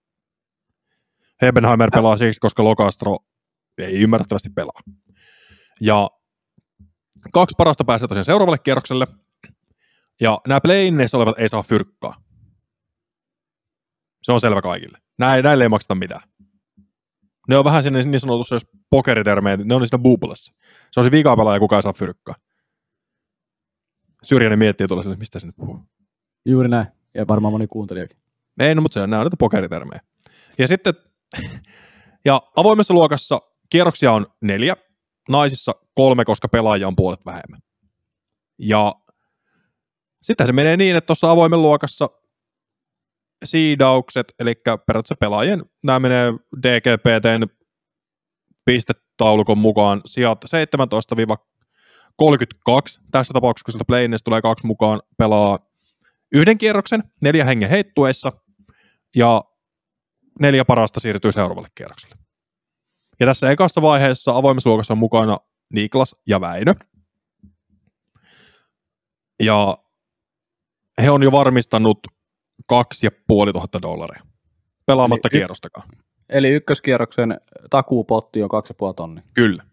Hebenheimer 1.42 1.92
pelaa 1.92 2.18
siksi, 2.18 2.40
koska 2.40 2.64
Lokastro 2.64 3.18
ei 3.78 3.94
ymmärrettävästi 3.94 4.50
pelaa. 4.50 4.82
Ja 5.82 6.10
kaksi 7.34 7.56
parasta 7.58 7.86
pääsee 7.86 8.08
tosiaan 8.08 8.26
seuraavalle 8.26 8.58
kierrokselle. 8.58 9.08
Ja 10.22 10.40
nämä 10.48 10.62
play 10.62 10.88
olevat 11.14 11.40
ei 11.40 11.50
saa 11.50 11.64
fyrkkaa. 11.64 12.14
Se 14.24 14.32
on 14.32 14.40
selvä 14.40 14.62
kaikille. 14.62 14.98
Näille, 15.20 15.42
näille 15.42 15.64
ei 15.64 15.70
makseta 15.70 15.96
mitään. 15.96 16.22
Ne 17.48 17.58
on 17.58 17.66
vähän 17.66 17.84
sinne 17.84 18.04
niin 18.04 18.20
sanotussa, 18.20 18.56
jos 18.56 18.68
pokeritermejä, 18.90 19.58
ne 19.58 19.76
on 19.76 19.88
siinä 19.88 20.04
buuplassa. 20.04 20.54
Se 20.92 21.00
on 21.00 21.04
se 21.04 21.12
vikapelaaja, 21.12 21.60
kuka 21.60 21.76
ei 21.76 21.84
saa 21.84 21.94
fyrkkaa. 21.94 22.36
Syrjäinen 24.24 24.60
miettii 24.60 24.88
tuolla 24.88 25.04
sille, 25.04 25.16
mistä 25.16 25.40
se 25.40 25.46
nyt 25.46 25.56
puhuu. 25.56 25.80
Juuri 26.46 26.70
näin, 26.70 26.88
ja 27.14 27.28
varmaan 27.28 27.52
moni 27.52 27.68
kuuntelijakin. 27.68 28.18
Ei, 28.60 28.76
no, 28.76 28.82
mutta 28.82 28.94
se 28.94 29.02
on 29.02 29.10
näitä 29.10 29.38
pokeritermejä. 29.40 30.02
Ja 30.58 30.68
sitten, 30.68 30.94
ja 32.26 32.42
avoimessa 32.56 32.94
luokassa 32.94 33.40
kierroksia 33.70 34.12
on 34.12 34.28
neljä, 34.42 34.76
naisissa 35.30 35.76
kolme, 35.96 36.26
koska 36.26 36.48
pelaajia 36.48 36.88
on 36.88 36.96
puolet 36.96 37.26
vähemmän. 37.26 37.60
Ja 38.60 38.96
sitten 40.22 40.48
se 40.48 40.54
menee 40.54 40.78
niin, 40.78 40.96
että 40.96 41.06
tuossa 41.06 41.32
avoimen 41.32 41.62
luokassa 41.62 42.10
siidaukset, 43.44 44.34
eli 44.40 44.56
periaatteessa 44.66 45.16
pelaajien, 45.20 45.64
nämä 45.84 46.00
menee 46.00 46.34
DGPTn 46.62 47.44
pistetaulukon 48.66 49.58
mukaan 49.58 50.02
sijat 50.06 50.46
17-32. 50.46 50.48
Tässä 53.12 53.34
tapauksessa, 53.34 53.66
kun 53.66 53.72
sieltä 53.72 53.86
play 53.88 54.08
tulee 54.24 54.42
kaksi 54.42 54.68
mukaan, 54.68 55.02
pelaa 55.18 55.60
yhden 56.34 56.58
kierroksen, 56.58 57.04
neljä 57.22 57.46
hengen 57.46 57.70
heittueissa, 57.70 58.32
ja 59.16 59.44
neljä 60.40 60.66
parasta 60.66 61.00
siirtyy 61.00 61.32
seuraavalle 61.32 61.70
kierrokselle. 61.76 62.16
Ja 63.20 63.26
tässä 63.26 63.52
ekassa 63.52 63.82
vaiheessa 63.82 64.38
avoimessa 64.38 64.70
luokassa 64.70 64.94
on 64.94 64.98
mukana 64.98 65.38
Niklas 65.74 66.16
ja 66.28 66.42
Väinö. 66.42 66.74
Ja 69.40 69.78
he 71.02 71.10
on 71.10 71.24
jo 71.24 71.32
varmistanut 71.32 72.00
kaksi 72.68 73.06
ja 73.06 73.12
puoli 73.28 73.54
tuhatta 73.54 73.82
dollaria. 73.82 74.24
Pelaamatta 74.86 75.28
Eli- 75.32 75.40
kierrostakaan. 75.40 75.90
Eli 76.30 76.50
ykköskierroksen 76.50 77.38
takuupotti 77.70 78.44
on 78.44 78.50
2,5 78.50 78.94
tonnia. 78.96 79.24
Kyllä. 79.34 79.64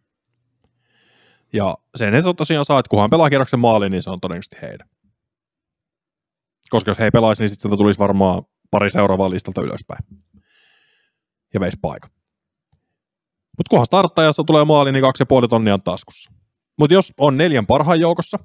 Ja 1.52 1.78
sen 1.94 2.15
he 2.15 2.20
tosiaan 2.36 2.65
saa, 2.65 2.78
että 2.78 2.90
kunhan 2.90 3.11
pelaa 3.11 3.28
kierroksen 3.31 3.61
maaliin, 3.61 3.93
niin 3.93 4.02
se 4.02 4.11
on 4.11 4.20
todennäköisesti 4.20 4.57
heidän. 4.62 4.89
Koska 6.70 6.90
jos 6.90 6.98
he 6.98 7.05
ei 7.05 7.11
pelaisi, 7.11 7.43
niin 7.43 7.48
sitten 7.48 7.70
tulisi 7.70 7.98
varmaan 7.98 8.43
pari 8.70 8.90
seuraavaa 8.90 9.31
listalta 9.31 9.62
ylöspäin. 9.62 10.05
Ja 11.55 11.61
veisi 11.61 11.77
paikan. 11.82 12.11
Mutta 13.59 13.70
kunhan 13.70 13.86
starttajassa 13.86 14.44
tulee 14.44 14.65
maali, 14.65 14.93
niin 14.93 15.02
kaksi 15.02 15.23
ja 15.23 15.27
puoli 15.27 15.48
tonnia 15.48 15.74
on 15.74 15.81
taskussa. 15.81 16.31
Mutta 16.78 16.94
jos 16.94 17.12
on 17.19 17.36
neljän 17.36 17.66
parhaan 17.66 18.01
joukossa, 18.01 18.39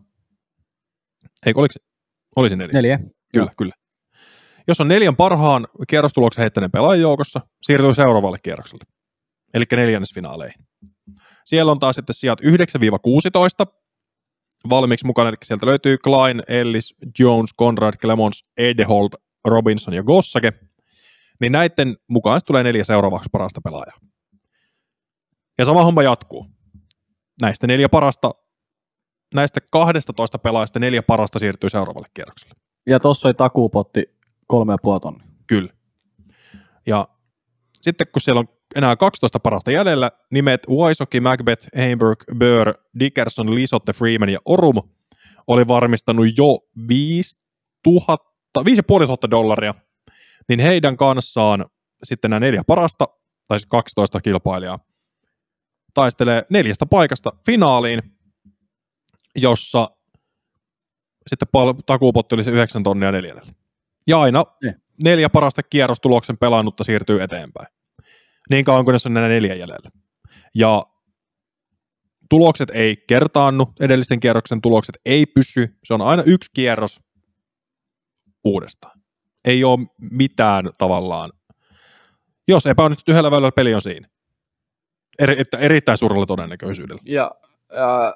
eikö 1.46 1.60
oliko 1.60 1.72
se, 1.72 1.80
oli 2.36 2.50
se 2.50 2.56
neljä? 2.56 2.74
Neljä. 2.74 2.98
Kyllä, 2.98 3.12
Joo. 3.34 3.50
kyllä. 3.58 3.74
Jos 4.68 4.82
on 4.82 4.88
neljän 4.88 5.16
parhaan 5.16 5.68
kierrostuloksen 5.88 6.42
heittäneen 6.42 6.72
pelaajan 6.72 7.02
joukossa, 7.02 7.42
siirtyy 7.62 7.96
seuraavalle 7.96 8.38
kierrokselle. 8.44 8.84
Eli 9.54 9.66
neljännesfinaaleihin. 9.72 10.66
Siellä 11.46 11.72
on 11.72 11.80
taas 11.80 11.96
sitten 11.96 12.14
sijat 12.14 12.42
9-16 12.42 12.46
valmiiksi 14.70 15.06
mukana, 15.06 15.30
eli 15.30 15.38
sieltä 15.44 15.66
löytyy 15.66 15.98
Klein, 15.98 16.42
Ellis, 16.48 16.96
Jones, 17.20 17.50
Conrad, 17.60 17.94
Clemons, 17.94 18.46
Edehold, 18.58 19.10
Robinson 19.46 19.94
ja 19.94 20.04
Gossake. 20.04 20.54
Niin 21.42 21.52
näiden 21.52 21.98
mukaan 22.10 22.42
tulee 22.46 22.64
neljä 22.64 22.84
seuraavaksi 22.84 23.30
parasta 23.32 23.62
pelaajaa. 23.62 23.98
Ja 25.58 25.66
sama 25.66 25.84
homma 25.84 26.04
jatkuu. 26.04 26.48
Näistä 27.42 27.68
neljä 27.68 27.90
parasta, 27.90 28.32
näistä 29.34 29.60
12 29.72 30.40
pelaajasta 30.40 30.80
neljä 30.80 31.04
parasta 31.04 31.40
siirtyy 31.40 31.70
seuraavalle 31.70 32.08
kierrokselle. 32.14 32.54
Ja 32.86 33.00
tossa 33.00 33.28
oli 33.28 33.34
takuupotti 33.34 34.15
3,5 34.54 35.00
tonnia. 35.02 35.28
Kyllä. 35.48 35.74
Ja 36.86 37.08
sitten 37.82 38.08
kun 38.14 38.22
siellä 38.22 38.40
on 38.40 38.48
enää 38.76 38.96
12 38.96 39.40
parasta 39.40 39.72
jäljellä, 39.72 40.12
nimet 40.32 40.62
Waisoki, 40.70 41.20
Macbeth, 41.20 41.68
Heimberg, 41.78 42.24
Burr, 42.40 42.74
Dickerson, 43.00 43.56
Lisotte, 43.56 43.94
Freeman 43.94 44.30
ja 44.30 44.40
Orum 44.46 44.76
oli 45.48 45.68
varmistanut 45.68 46.26
jo 46.38 46.58
5000, 46.88 48.66
5500 48.66 49.30
dollaria, 49.30 49.74
niin 50.50 50.60
heidän 50.60 50.98
kanssaan 50.98 51.66
sitten 52.04 52.32
nämä 52.32 52.40
neljä 52.40 52.64
parasta, 52.68 53.08
tai 53.48 53.60
siis 53.60 53.70
12 53.70 54.22
kilpailijaa, 54.22 54.80
taistelee 55.94 56.44
neljästä 56.50 56.86
paikasta 56.86 57.32
finaaliin, 57.46 58.02
jossa 59.36 59.90
sitten 61.28 61.48
takuupotti 61.86 62.36
oli 62.36 62.44
se 62.44 62.52
9 62.52 62.84
tonnia 62.84 63.12
neljännellä. 63.12 63.65
Ja 64.08 64.22
aina 64.22 64.44
Niin. 64.64 64.76
neljä 65.04 65.30
parasta 65.30 65.64
kierrostuloksen 65.64 66.38
pelannutta 66.38 66.84
siirtyy 66.84 67.22
eteenpäin. 67.24 67.68
Niin 68.50 68.66
kauan 68.66 68.86
kunnes 68.86 69.06
on 69.06 69.14
nämä 69.14 69.28
neljä 69.28 69.56
jäljellä. 69.56 69.90
Ja 70.56 70.84
tulokset 72.30 72.70
ei 72.70 72.98
kertaannu, 73.08 73.74
edellisten 73.80 74.20
kierroksen 74.20 74.62
tulokset 74.62 74.96
ei 75.06 75.26
pysy, 75.26 75.78
se 75.84 75.94
on 75.94 76.02
aina 76.02 76.24
yksi 76.26 76.52
kierros 76.54 77.00
uudestaan. 78.44 79.02
Ei 79.46 79.64
ole 79.64 79.80
mitään 80.12 80.70
tavallaan. 80.78 81.32
Jos 82.48 82.66
epäonnistut 82.66 83.10
yhdellä 83.10 83.32
väylällä, 83.32 83.52
peli 83.52 83.74
on 83.74 83.82
siinä. 83.82 84.08
Eri, 85.20 85.36
että 85.40 85.58
erittäin 85.58 85.98
suurella 85.98 86.26
todennäköisyydellä. 86.26 87.02
Ja 87.06 87.32
äh, 87.74 88.14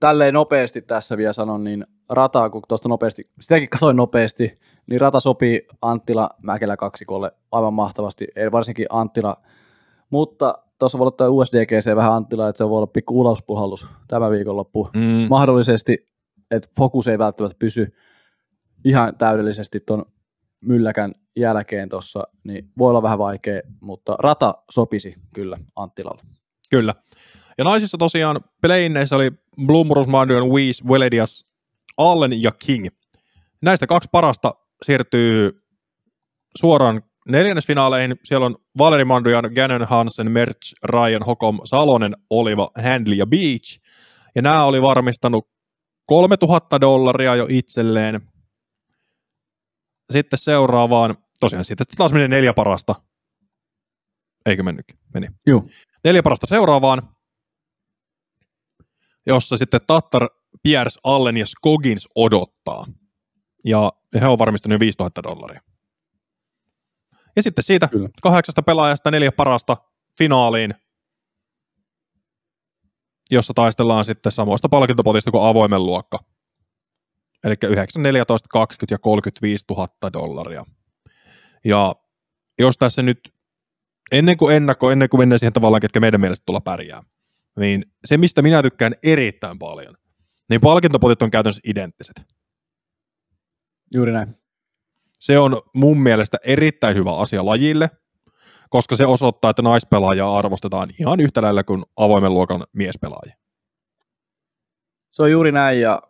tälleen 0.00 0.34
nopeasti 0.34 0.82
tässä 0.82 1.16
vielä 1.16 1.32
sanon, 1.32 1.64
niin 1.64 1.86
rata, 2.08 2.50
kun 2.50 2.62
tuosta 2.68 2.88
nopeasti, 2.88 3.30
sitäkin 3.40 3.68
katsoin 3.68 3.96
nopeasti, 3.96 4.54
niin 4.86 5.00
rata 5.00 5.20
sopii 5.20 5.66
Anttila 5.82 6.30
Mäkelä 6.42 6.76
kaksikolle 6.76 7.32
aivan 7.52 7.74
mahtavasti, 7.74 8.26
ei 8.36 8.52
varsinkin 8.52 8.86
Anttila, 8.90 9.36
mutta 10.10 10.58
tuossa 10.78 10.98
voi 10.98 11.06
ottaa 11.06 11.28
USDGC 11.28 11.96
vähän 11.96 12.12
Anttila, 12.12 12.48
että 12.48 12.58
se 12.58 12.68
voi 12.68 12.76
olla 12.76 12.86
pikku 12.86 13.20
ulouspuhallus 13.20 13.88
tämä 14.08 14.30
viikonloppu. 14.30 14.88
Mm. 14.94 15.26
Mahdollisesti, 15.30 16.06
että 16.50 16.68
fokus 16.76 17.08
ei 17.08 17.18
välttämättä 17.18 17.56
pysy 17.58 17.94
ihan 18.84 19.16
täydellisesti 19.16 19.80
tuon 19.80 20.04
mylläkän 20.62 21.12
jälkeen 21.36 21.88
tuossa, 21.88 22.22
niin 22.44 22.70
voi 22.78 22.90
olla 22.90 23.02
vähän 23.02 23.18
vaikea, 23.18 23.60
mutta 23.80 24.16
rata 24.18 24.54
sopisi 24.70 25.14
kyllä 25.34 25.58
Anttilalle. 25.76 26.22
Kyllä. 26.70 26.94
Ja 27.58 27.64
naisissa 27.64 27.98
tosiaan 27.98 28.40
playineissä 28.60 29.16
oli 29.16 29.30
Blumurus, 29.66 30.06
Mandion, 30.06 30.50
Weiss, 30.50 30.88
Veledias, 30.88 31.44
Allen 31.98 32.42
ja 32.42 32.52
King. 32.66 32.86
Näistä 33.62 33.86
kaksi 33.86 34.08
parasta 34.12 34.54
siirtyy 34.84 35.50
suoraan 36.60 37.02
neljännesfinaaleihin. 37.28 38.16
Siellä 38.24 38.46
on 38.46 38.56
Valeri 38.78 39.04
Mandujan, 39.04 39.50
Gannon 39.54 39.88
Hansen, 39.88 40.30
Merch, 40.30 40.74
Ryan, 40.84 41.22
Hokom, 41.22 41.60
Salonen, 41.64 42.16
Oliva, 42.30 42.70
Handley 42.82 43.16
ja 43.16 43.26
Beach. 43.26 43.80
Ja 44.34 44.42
nämä 44.42 44.64
oli 44.64 44.82
varmistanut 44.82 45.48
3000 46.06 46.80
dollaria 46.80 47.36
jo 47.36 47.46
itselleen. 47.50 48.20
Sitten 50.12 50.38
seuraavaan, 50.38 51.16
tosiaan 51.40 51.64
siitä 51.64 51.84
taas 51.96 52.12
meni 52.12 52.28
neljä 52.28 52.54
parasta. 52.54 52.94
Eikö 54.46 54.62
mennytkin? 54.62 54.98
Meni. 55.14 55.26
Joo. 55.46 55.66
Neljä 56.04 56.22
parasta 56.22 56.46
seuraavaan, 56.46 57.14
jossa 59.26 59.56
sitten 59.56 59.80
Tattar, 59.86 60.28
Piers, 60.62 60.98
Allen 61.04 61.36
ja 61.36 61.46
Skogins 61.46 62.08
odottaa. 62.14 62.84
Ja 63.64 63.92
he 64.20 64.26
on 64.26 64.38
varmistanut 64.38 64.80
5000 64.80 65.22
dollaria. 65.22 65.60
Ja 67.36 67.42
sitten 67.42 67.64
siitä 67.64 67.88
Kyllä. 67.88 68.08
kahdeksasta 68.22 68.62
pelaajasta 68.62 69.10
neljä 69.10 69.32
parasta 69.32 69.76
finaaliin, 70.18 70.74
jossa 73.30 73.54
taistellaan 73.54 74.04
sitten 74.04 74.32
samoista 74.32 74.68
palkintopotista 74.68 75.30
kuin 75.30 75.44
avoimen 75.44 75.86
luokka. 75.86 76.18
Eli 77.44 77.54
9, 77.64 78.02
14, 78.02 78.48
20 78.52 78.94
ja 78.94 78.98
35 78.98 79.64
000 79.70 79.88
dollaria. 80.12 80.64
Ja 81.64 81.94
jos 82.58 82.78
tässä 82.78 83.02
nyt, 83.02 83.34
ennen 84.12 84.36
kuin 84.36 84.56
ennakko, 84.56 84.90
ennen 84.90 85.08
kuin 85.08 85.20
mennään 85.20 85.38
siihen 85.38 85.52
tavallaan, 85.52 85.80
ketkä 85.80 86.00
meidän 86.00 86.20
mielestä 86.20 86.44
tulla 86.46 86.60
pärjää, 86.60 87.02
niin 87.58 87.84
se, 88.04 88.16
mistä 88.16 88.42
minä 88.42 88.62
tykkään 88.62 88.94
erittäin 89.02 89.58
paljon, 89.58 89.94
niin 90.50 90.60
palkintopotit 90.60 91.22
on 91.22 91.30
käytännössä 91.30 91.62
identtiset. 91.64 92.33
Juuri 93.94 94.12
näin. 94.12 94.28
Se 95.18 95.38
on 95.38 95.62
mun 95.74 96.02
mielestä 96.02 96.38
erittäin 96.46 96.96
hyvä 96.96 97.16
asia 97.16 97.46
lajille, 97.46 97.90
koska 98.70 98.96
se 98.96 99.06
osoittaa, 99.06 99.50
että 99.50 99.62
naispelaajaa 99.62 100.38
arvostetaan 100.38 100.88
ihan 101.00 101.20
yhtä 101.20 101.42
lailla 101.42 101.64
kuin 101.64 101.82
avoimen 101.96 102.34
luokan 102.34 102.64
miespelaajia. 102.72 103.36
Se 105.10 105.22
on 105.22 105.30
juuri 105.30 105.52
näin 105.52 105.80
ja 105.80 106.02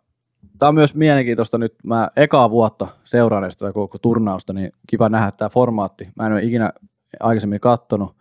tämä 0.59 0.69
on 0.69 0.75
myös 0.75 0.95
mielenkiintoista 0.95 1.59
nyt. 1.59 1.75
Mä 1.85 2.11
ekaa 2.17 2.51
vuotta 2.51 2.89
seuraan 3.05 3.53
sitä 3.53 3.73
koko 3.73 3.99
turnausta, 3.99 4.53
niin 4.53 4.73
kiva 4.87 5.09
nähdä 5.09 5.31
tämä 5.31 5.49
formaatti. 5.49 6.09
Mä 6.17 6.27
en 6.27 6.33
ole 6.33 6.43
ikinä 6.43 6.73
aikaisemmin 7.21 7.61
kattonut 7.61 8.17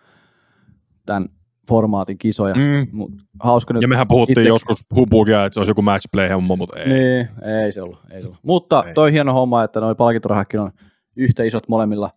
tämän 1.06 1.30
formaatin 1.68 2.18
kisoja, 2.18 2.56
Mm. 2.56 2.88
mutta 2.92 3.24
hauska 3.40 3.74
nyt. 3.74 3.82
Ja 3.82 3.88
mehän 3.88 4.08
puhuttiin 4.08 4.40
itse- 4.40 4.48
joskus 4.48 4.86
humpuukia, 4.96 5.46
että 5.46 5.54
se 5.54 5.60
olisi 5.60 5.72
joku 5.72 5.82
match 5.82 6.08
play 6.12 6.30
homma, 6.30 6.56
mutta 6.56 6.80
ei. 6.80 6.90
Niin, 6.90 7.30
ei 7.64 7.72
se 7.72 7.82
ollut. 7.82 8.00
Ei 8.12 8.22
se 8.22 8.28
ollut. 8.28 8.40
Mutta 8.44 8.84
Ei. 8.88 8.94
toi 8.94 9.12
hieno 9.12 9.34
homma, 9.34 9.64
että 9.64 9.80
noi 9.80 9.96
palkintorahakin 9.96 10.60
on 10.60 10.72
yhtä 11.16 11.44
isot 11.44 11.68
molemmilla 11.70 12.10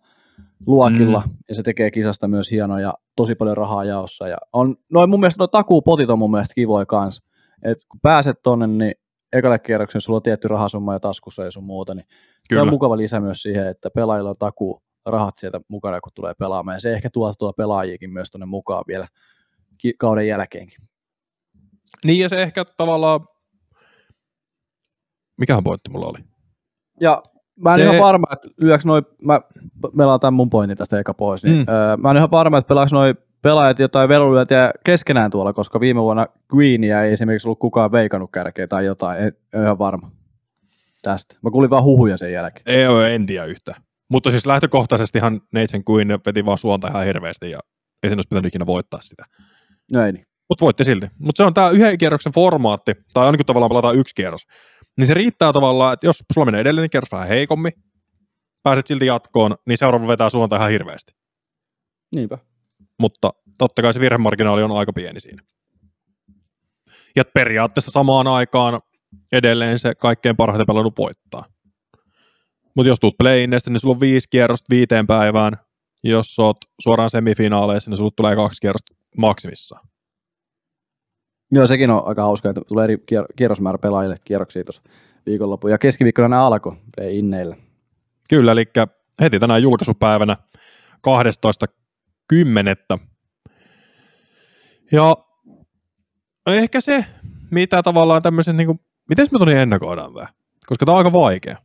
luokilla, 0.67 1.23
mm. 1.25 1.33
ja 1.49 1.55
se 1.55 1.63
tekee 1.63 1.91
kisasta 1.91 2.27
myös 2.27 2.51
hienoa 2.51 2.79
ja 2.79 2.93
tosi 3.15 3.35
paljon 3.35 3.57
rahaa 3.57 3.83
jaossa. 3.85 4.27
Ja 4.27 4.37
on, 4.53 4.75
noin 4.93 5.09
mun 5.09 5.19
mielestä 5.19 5.41
noi 5.41 5.47
takuupotit 5.47 6.09
on 6.09 6.19
mun 6.19 6.31
mielestä 6.31 6.55
kivoja 6.55 6.85
kans. 6.85 7.21
Et 7.63 7.77
kun 7.91 7.99
pääset 8.03 8.39
tonne, 8.43 8.67
niin 8.67 8.93
ekalle 9.33 9.59
kierrokselle 9.59 10.01
sulla 10.01 10.17
on 10.17 10.23
tietty 10.23 10.47
rahasumma 10.47 10.93
ja 10.93 10.99
taskussa 10.99 11.43
ja 11.43 11.51
sun 11.51 11.63
muuta, 11.63 11.95
niin 11.95 12.05
Kyllä. 12.49 12.61
on 12.61 12.69
mukava 12.69 12.97
lisä 12.97 13.19
myös 13.19 13.41
siihen, 13.41 13.67
että 13.67 13.89
pelaajilla 13.95 14.29
on 14.29 14.35
takuu 14.39 14.81
rahat 15.05 15.37
sieltä 15.37 15.61
mukana, 15.67 16.01
kun 16.01 16.11
tulee 16.15 16.33
pelaamaan. 16.39 16.75
Ja 16.75 16.81
se 16.81 16.93
ehkä 16.93 17.09
tuo, 17.13 17.33
tuo 17.39 17.53
pelaajiakin 17.53 18.13
myös 18.13 18.31
tonne 18.31 18.45
mukaan 18.45 18.83
vielä 18.87 19.05
kauden 19.97 20.27
jälkeenkin. 20.27 20.79
Niin 22.05 22.19
ja 22.23 22.29
se 22.29 22.41
ehkä 22.43 22.65
tavallaan, 22.77 23.19
mikähän 25.39 25.63
pointti 25.63 25.89
mulla 25.89 26.07
oli? 26.07 26.19
Ja 27.01 27.23
mä 27.63 27.73
en 27.73 27.79
Se- 27.79 27.83
ihan 27.83 27.99
varma, 27.99 28.27
että 28.33 28.47
lyöks 28.57 28.85
noi, 28.85 29.01
mä 29.21 29.41
melaan 29.93 30.19
tämän 30.19 30.33
mun 30.33 30.49
pointin 30.49 30.77
tästä 30.77 30.99
eka 30.99 31.13
pois, 31.13 31.43
niin 31.43 31.57
Mm. 31.57 31.65
öö, 31.73 31.97
mä 31.97 32.11
en 32.11 32.17
ihan 32.17 32.31
varma, 32.31 32.57
että 32.57 32.67
pelaaks 32.67 32.91
noi 32.91 33.15
pelaajat 33.41 33.79
jotain 33.79 34.09
velulyöntiä 34.09 34.71
keskenään 34.85 35.31
tuolla, 35.31 35.53
koska 35.53 35.79
viime 35.79 36.01
vuonna 36.01 36.27
Queenia 36.55 37.03
ei 37.03 37.13
esimerkiksi 37.13 37.47
ollut 37.47 37.59
kukaan 37.59 37.91
veikannut 37.91 38.31
kärkeä 38.31 38.67
tai 38.67 38.85
jotain, 38.85 39.19
en, 39.23 39.33
en 39.53 39.63
ihan 39.63 39.79
varma 39.79 40.11
tästä. 41.01 41.35
Mä 41.43 41.51
kuulin 41.51 41.69
vaan 41.69 41.83
huhuja 41.83 42.17
sen 42.17 42.31
jälkeen. 42.31 42.63
Ei 42.65 42.87
ole, 42.87 43.15
en 43.15 43.25
tiedä 43.25 43.45
yhtä. 43.45 43.75
Mutta 44.09 44.31
siis 44.31 44.45
lähtökohtaisestihan 44.45 45.41
Nathan 45.53 45.83
Quinn 45.91 46.11
veti 46.25 46.45
vaan 46.45 46.57
suonta 46.57 46.87
ihan 46.87 47.05
hirveästi 47.05 47.51
ja 47.51 47.59
ei 48.03 48.09
sen 48.09 48.17
olisi 48.17 48.27
pitänyt 48.29 48.45
ikinä 48.45 48.65
voittaa 48.65 49.01
sitä. 49.01 49.23
Ei 50.05 50.11
niin. 50.11 50.25
Mutta 50.49 50.65
voitti 50.65 50.83
silti. 50.83 51.07
Mutta 51.19 51.43
se 51.43 51.47
on 51.47 51.53
tämä 51.53 51.69
yhden 51.69 51.97
kierroksen 51.97 52.33
formaatti, 52.33 52.93
tai 53.13 53.25
aina 53.25 53.37
kun 53.37 53.45
tavallaan 53.45 53.69
pelataan 53.69 53.97
yksi 53.97 54.15
kierros, 54.15 54.41
niin 54.97 55.07
se 55.07 55.13
riittää 55.13 55.53
tavallaan, 55.53 55.93
että 55.93 56.07
jos 56.07 56.23
sulla 56.33 56.45
menee 56.45 56.61
edellinen 56.61 56.89
kierros 56.89 57.11
vähän 57.11 57.27
heikommin, 57.27 57.71
pääset 58.63 58.87
silti 58.87 59.05
jatkoon, 59.05 59.55
niin 59.67 59.77
seuraava 59.77 60.07
vetää 60.07 60.29
suonta 60.29 60.55
ihan 60.55 60.69
hirveästi. 60.69 61.11
Niinpä. 62.15 62.37
Mutta 62.99 63.31
totta 63.57 63.81
kai 63.81 63.93
se 63.93 63.99
virhemarginaali 63.99 64.63
on 64.63 64.71
aika 64.71 64.93
pieni 64.93 65.19
siinä. 65.19 65.43
Ja 67.15 67.23
periaatteessa 67.33 67.91
samaan 67.91 68.27
aikaan 68.27 68.81
edelleen 69.31 69.79
se 69.79 69.95
kaikkein 69.95 70.35
parhaiten 70.35 70.67
pelannut 70.67 70.97
voittaa. 70.97 71.45
Mutta 72.75 72.87
jos 72.87 72.99
tuut 72.99 73.17
playinneistä, 73.17 73.69
niin 73.69 73.79
sulla 73.79 73.93
on 73.93 73.99
viisi 73.99 74.29
kierrosta 74.29 74.65
viiteen 74.69 75.07
päivään. 75.07 75.53
Jos 76.03 76.39
oot 76.39 76.57
suoraan 76.81 77.09
semifinaaleissa, 77.09 77.91
niin 77.91 77.97
sulla 77.97 78.11
tulee 78.15 78.35
kaksi 78.35 78.61
kierrosta 78.61 78.95
maksimissaan. 79.17 79.87
Joo, 81.51 81.67
sekin 81.67 81.89
on 81.89 82.07
aika 82.07 82.21
hauska, 82.21 82.49
että 82.49 82.61
tulee 82.67 82.83
eri 82.83 82.95
kier- 82.95 83.33
kierrosmäärä 83.35 83.77
pelaajille 83.77 84.15
kierroksia 84.23 84.63
tuossa 84.63 84.81
viikonloppuun. 85.25 85.71
Ja 85.71 85.77
keskiviikkona 85.77 86.27
nämä 86.27 86.47
alkoi 86.47 86.77
inneillä. 87.09 87.55
Kyllä, 88.29 88.51
eli 88.51 88.65
heti 89.21 89.39
tänään 89.39 89.61
julkaisupäivänä 89.61 90.37
12.10. 92.93 92.99
Ja 94.91 95.15
ehkä 96.47 96.81
se, 96.81 97.05
mitä 97.51 97.83
tavallaan 97.83 98.21
tämmöisen, 98.21 98.57
niin 98.57 98.67
kuin, 98.67 98.79
miten 99.09 99.27
me 99.31 99.39
tuli 99.39 99.53
ennakoidaan 99.53 100.13
vähän? 100.13 100.33
Koska 100.67 100.85
tämä 100.85 100.93
on 100.93 100.97
aika 100.97 101.11
vaikea. 101.11 101.55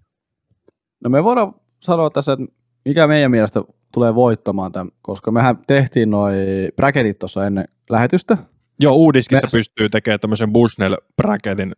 No 1.05 1.11
me 1.11 1.25
voidaan 1.25 1.55
sanoa 1.81 2.11
tässä, 2.11 2.33
että 2.33 2.47
mikä 2.85 3.07
meidän 3.07 3.31
mielestä 3.31 3.63
tulee 3.95 4.15
voittamaan 4.15 4.73
tämän, 4.73 4.93
koska 5.03 5.31
mehän 5.31 5.57
tehtiin 5.67 6.11
noi 6.11 6.35
bracketit 6.77 7.19
tuossa 7.19 7.47
ennen 7.47 7.65
lähetystä. 7.91 8.39
Joo, 8.81 8.95
Uudiskissa 8.95 9.47
Me- 9.47 9.59
pystyy 9.59 9.89
tekemään 9.89 10.21
tämmöisen 10.21 10.53
Bushnell 10.53 10.97
bracketin 11.17 11.73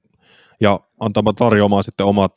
ja 0.60 0.80
antamaan 1.00 1.34
tarjoamaan 1.34 1.82
sitten 1.82 2.06
omat, 2.06 2.32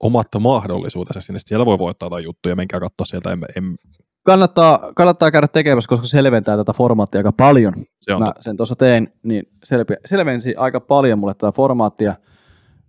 omat 0.00 0.28
mahdollisuutensa 0.40 1.20
sinne. 1.20 1.38
Sitten 1.38 1.48
Siellä 1.48 1.66
voi 1.66 1.78
voittaa 1.78 2.06
jotain 2.06 2.24
juttuja, 2.24 2.56
menkää 2.56 2.80
katsoa 2.80 3.04
sieltä. 3.06 3.32
En, 3.32 3.38
en, 3.56 3.74
Kannattaa, 4.22 4.92
kannattaa 4.96 5.30
käydä 5.30 5.48
tekemässä, 5.48 5.88
koska 5.88 6.06
se 6.06 6.10
selventää 6.10 6.56
tätä 6.56 6.72
formaattia 6.72 7.18
aika 7.18 7.32
paljon. 7.32 7.74
se 8.00 8.14
on 8.14 8.20
Mä 8.20 8.26
totta. 8.26 8.42
sen 8.42 8.56
tuossa 8.56 8.76
tein, 8.76 9.12
niin 9.22 9.42
selvi, 9.64 9.94
selvensi 10.06 10.54
aika 10.56 10.80
paljon 10.80 11.18
mulle 11.18 11.34
tätä 11.34 11.52
formaattia. 11.52 12.14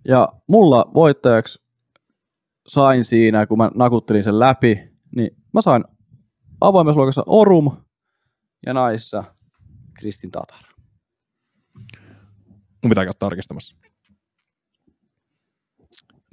Ja 0.07 0.29
mulla 0.47 0.91
voittajaksi 0.93 1.66
sain 2.67 3.03
siinä, 3.03 3.47
kun 3.47 3.57
mä 3.57 3.71
nakuttelin 3.75 4.23
sen 4.23 4.39
läpi, 4.39 4.79
niin 5.15 5.29
mä 5.53 5.61
sain 5.61 5.83
avoimessa 6.61 6.97
luokassa 6.97 7.23
Orum 7.25 7.77
ja 8.65 8.73
naissa 8.73 9.23
Kristin 9.93 10.31
Tatar. 10.31 10.63
Mun 12.83 12.89
pitää 12.89 13.05
käydä 13.05 13.17
tarkistamassa. 13.19 13.77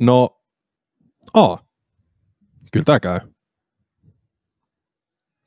No, 0.00 0.42
A. 1.34 1.56
Kyllä 2.72 2.84
tää 2.84 3.00
käy. 3.00 3.20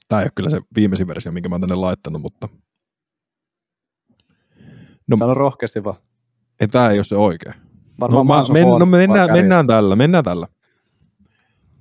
Tää 0.10 0.20
ei 0.20 0.24
ole 0.26 0.32
kyllä 0.36 0.50
se 0.50 0.62
viimeisin 0.76 1.08
versio, 1.08 1.32
minkä 1.32 1.50
mä 1.50 1.54
oon 1.56 1.62
tänne 1.62 1.76
laittanut, 1.76 2.22
mutta 2.22 2.50
No- 5.08 5.18
Sano 5.18 5.34
rohkeasti 5.34 5.84
vaan. 5.84 5.96
ei, 6.60 6.68
tää 6.68 6.92
ei 6.92 6.98
ole 6.98 7.04
se 7.04 7.16
oikea. 7.16 7.54
No, 8.10 8.24
mä, 8.24 8.34
men, 8.54 8.68
no 8.80 8.86
mennään, 8.86 9.32
mennään 9.32 9.68
tällä, 9.68 9.96
mennään 9.96 10.24
tällä. 10.24 10.48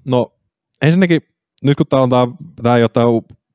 No, 0.06 0.32
ensinnäkin, 0.82 1.20
nyt 1.64 1.76
kun 1.76 1.86
tää 1.86 2.00
on 2.00 2.10
tää, 2.10 2.26
tää 2.62 2.76
ei 2.76 2.82
ole 2.82 2.88
tää 2.88 3.04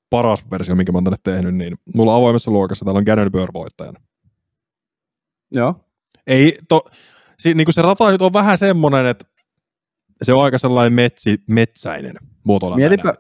paras 0.10 0.52
versio, 0.52 0.76
minkä 0.76 0.92
mä 0.92 0.98
oon 0.98 1.04
tänne 1.04 1.18
tehnyt, 1.24 1.56
niin 1.56 1.76
mulla 1.96 2.16
avoimessa 2.16 2.52
luokassa 2.52 2.86
täällä 2.86 2.98
on 2.98 3.04
Gannon 3.04 3.32
Burr 3.32 3.54
voittajana. 3.54 4.00
Joo. 5.52 5.76
Ei, 6.28 6.58
to, 6.70 6.82
si, 7.40 7.54
niin 7.54 7.74
se 7.74 7.82
rata 7.82 8.12
nyt 8.12 8.22
on 8.22 8.34
vähän 8.34 8.58
semmoinen, 8.58 9.06
että 9.06 9.26
se 10.22 10.34
on 10.34 10.44
aika 10.44 10.58
sellainen 10.58 10.94
metsi, 10.94 11.36
metsäinen 11.48 12.16
muotoilla. 12.46 12.78
Mietipä, 12.78 13.14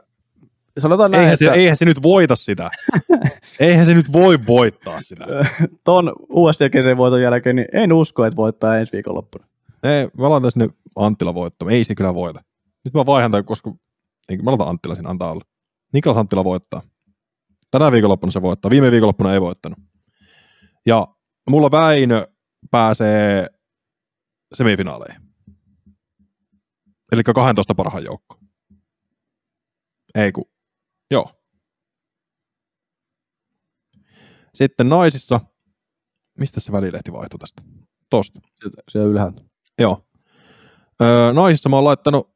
sanotaan 0.77 1.11
näin, 1.11 1.21
Eihän 1.21 1.37
se, 1.37 1.45
että 1.45 1.57
eihän 1.57 1.77
se 1.77 1.85
nyt 1.85 2.03
voita 2.03 2.35
sitä. 2.35 2.71
eihän 3.59 3.85
se 3.85 3.93
nyt 3.93 4.13
voi 4.13 4.39
voittaa 4.47 5.01
sitä. 5.01 5.25
ton 5.83 6.13
USD-kesän 6.29 6.97
voiton 6.97 7.21
jälkeen, 7.21 7.55
niin 7.55 7.67
en 7.73 7.93
usko, 7.93 8.25
että 8.25 8.37
voittaa 8.37 8.77
ensi 8.77 8.93
viikonloppuna. 8.93 9.47
Ei, 9.83 10.07
mä 10.17 10.29
laitan 10.29 10.51
sinne 10.51 10.69
Anttila 10.95 11.33
voittamaan. 11.33 11.75
Ei 11.75 11.83
se 11.83 11.95
kyllä 11.95 12.13
voita. 12.13 12.43
Nyt 12.85 12.93
mä 12.93 13.05
vaihan 13.05 13.31
tämän, 13.31 13.45
koska 13.45 13.73
Niin, 14.29 14.45
mä 14.45 14.51
laitan 14.51 14.67
Anttila 14.67 14.95
siinä 14.95 15.09
antaa 15.09 15.31
olla. 15.31 15.45
Niklas 15.93 16.17
Anttila 16.17 16.43
voittaa. 16.43 16.81
Tänä 17.71 17.91
viikonloppuna 17.91 18.31
se 18.31 18.41
voittaa. 18.41 18.71
Viime 18.71 18.91
viikonloppuna 18.91 19.33
ei 19.33 19.41
voittanut. 19.41 19.79
Ja 20.85 21.07
mulla 21.49 21.71
Väinö 21.71 22.27
pääsee 22.71 23.47
semifinaaleihin. 24.53 25.21
Eli 27.11 27.23
12 27.23 27.75
parhaan 27.75 28.03
joukko. 28.03 28.37
Ei 30.15 30.31
ku. 30.31 30.51
Joo. 31.11 31.31
Sitten 34.53 34.89
naisissa. 34.89 35.39
Mistä 36.39 36.59
se 36.59 36.71
välilehti 36.71 37.13
vaihtui 37.13 37.39
tästä? 37.39 37.61
Tosta. 38.09 38.39
Sieltä, 38.59 38.81
siellä 38.89 39.09
ylhäältä. 39.09 39.41
Joo. 39.79 40.07
Öö, 41.01 41.33
naisissa 41.33 41.69
mä 41.69 41.75
oon 41.75 41.85
laittanut, 41.85 42.30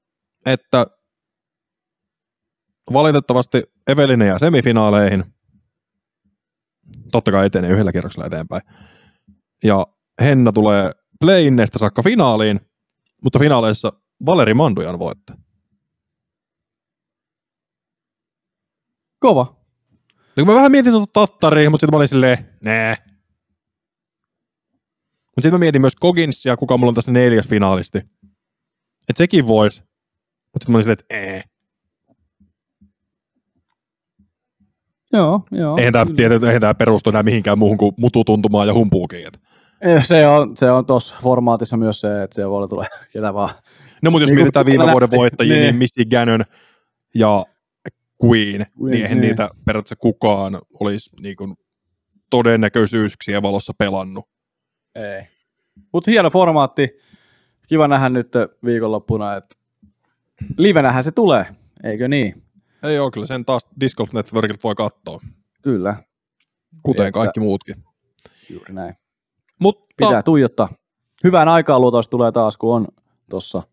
että 0.46 0.86
valitettavasti 2.94 3.64
Eveline 3.88 4.26
jää 4.26 4.40
semifinaaleihin. 4.40 5.26
Totta 7.12 7.32
kai 7.32 7.46
etenee 7.46 7.72
yhdellä 7.72 7.92
kierroksella 7.92 8.28
eteenpäin. 8.28 8.62
Ja 9.64 9.88
Henna 10.22 10.52
tulee 10.52 10.92
play-inneistä 11.20 11.80
saakka 11.80 12.04
finaaliin, 12.04 12.60
mutta 13.24 13.40
finaaleissa 13.40 13.94
Valeri 14.26 14.54
Mandujan 14.54 15.00
voittaa. 15.00 15.36
Kova. 19.20 19.66
Ja 20.38 20.44
kun 20.44 20.48
mä 20.48 20.54
vähän 20.54 20.72
mietin 20.72 20.92
tuota 20.92 21.12
Tattariin, 21.14 21.72
mutta 21.72 21.86
sitten 21.86 21.94
mä 21.94 21.98
olin 21.98 22.08
silleen, 22.08 22.58
nee. 22.62 22.98
Mutta 25.26 25.42
sitten 25.42 25.54
mä 25.54 25.58
mietin 25.58 25.82
myös 25.82 25.96
Koginsia, 25.96 26.58
kuka 26.58 26.78
mulla 26.78 26.90
on 26.90 26.96
tässä 26.96 27.12
neljäs 27.12 27.48
finaalisti. 27.48 27.98
Että 27.98 29.18
sekin 29.18 29.48
vois. 29.48 29.84
Mutta 30.56 30.72
mä 30.72 30.78
olin 30.78 30.84
silleen, 30.84 30.98
että 31.00 31.16
ee. 31.16 31.44
Joo, 35.14 35.42
joo. 35.52 35.78
Eihän 35.78 35.94
tämä, 35.94 36.06
kyllä. 36.06 36.16
tiety, 36.16 36.46
eihän 36.46 36.62
tämä 36.62 36.74
perustu 36.74 37.10
enää 37.10 37.24
mihinkään 37.24 37.60
muuhun 37.60 37.78
kuin 37.78 37.94
mututuntumaan 37.98 38.68
ja 38.68 38.74
humpuukin. 38.74 39.26
Se 40.02 40.28
on, 40.28 40.58
se 40.58 40.72
on 40.72 40.86
tuossa 40.86 41.16
formaatissa 41.22 41.78
myös 41.78 42.02
se, 42.02 42.24
että 42.24 42.36
se 42.36 42.50
voi 42.50 42.68
tulla 42.68 42.86
ketä 43.14 43.34
vaan. 43.34 43.56
No 44.02 44.12
mutta 44.12 44.24
jos 44.24 44.30
Niin 44.30 44.38
mietitään 44.38 44.66
viime 44.66 44.92
vuoden 44.92 45.12
voittajia, 45.12 45.56
niin, 45.56 45.80
niin. 45.80 46.10
Gannon 46.10 46.44
ja 47.16 47.46
Queen, 48.26 48.66
Queen, 48.82 48.92
niin 48.92 48.94
eihän 48.94 49.22
niin. 49.22 49.28
niitä 49.28 49.50
periaatteessa 49.66 49.96
kukaan 49.96 50.60
olisi 50.80 51.10
niin 51.22 51.36
kuin, 51.36 51.56
todennäköisyyksien 52.30 53.42
valossa 53.42 53.74
pelannut. 53.78 54.26
Ei. 54.96 55.28
Mutta 55.94 56.12
hieno 56.12 56.30
formaatti. 56.30 56.90
Kiva 57.68 57.88
nähdä 57.88 58.10
nyt 58.10 58.32
viikonloppuna, 58.66 59.36
että 59.36 59.56
livenähän 60.58 61.04
se 61.04 61.12
tulee, 61.12 61.46
eikö 61.84 62.08
niin? 62.08 62.44
Ei 62.84 63.00
ole, 63.00 63.12
kyllä 63.12 63.26
sen 63.28 63.46
taas 63.46 63.68
Disc 63.80 63.96
Golf 63.96 64.14
Networkilta 64.14 64.60
voi 64.64 64.76
katsoa, 64.76 65.20
Kyllä, 65.62 66.04
kuten 66.84 67.08
Että- 67.08 67.20
kaikki 67.20 67.40
muutkin. 67.40 67.76
juuri 68.50 68.74
näin. 68.74 68.96
Mutta 69.60 69.86
Pitää 69.98 70.22
tuijottaa. 70.24 70.70
Hyvään 71.24 71.48
aikaan 71.48 71.82
luultavasti 71.82 72.12
tulee 72.12 72.32
taas, 72.32 72.58
kun 72.58 72.76
on 72.76 72.88
tuossa 73.30 73.64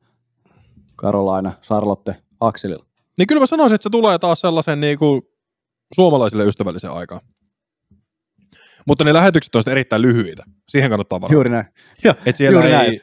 Karolaina, 0.97 1.53
Charlotte, 1.63 2.17
Akselilla. 2.41 2.87
niin 3.19 3.27
kyllä 3.27 3.41
mä 3.41 3.47
sanoisin, 3.47 3.75
että 3.75 3.83
se 3.83 3.91
tulee 3.91 4.19
taas 4.19 4.41
sellaisen 4.41 4.81
niin 4.81 4.99
kuin, 4.99 5.23
suomalaisille 5.95 6.45
ystävällisen 6.45 6.91
aikaan. 6.91 7.21
Mutta 8.87 9.05
ne 9.05 9.13
lähetykset 9.13 9.55
on 9.55 9.63
erittäin 9.71 10.03
lyhyitä. 10.03 10.43
Siihen 10.69 10.91
kannattaa 10.91 11.21
varata. 11.21 11.35
Juuri 11.35 11.51
näin. 11.51 11.67
Joo, 12.05 12.15
Et 12.27 12.37
siellä, 12.37 12.57
juuri 12.57 12.71
näin. 12.71 12.91
ei, 12.93 13.01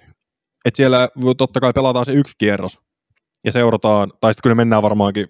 et 0.65 0.75
siellä 0.75 1.09
totta 1.37 1.59
kai 1.59 1.73
pelataan 1.73 2.05
se 2.05 2.11
yksi 2.13 2.33
kierros 2.37 2.79
seurataan, 3.49 4.11
tai 4.21 4.33
sitten 4.33 4.49
ne 4.49 4.55
mennään 4.55 4.83
varmaankin, 4.83 5.27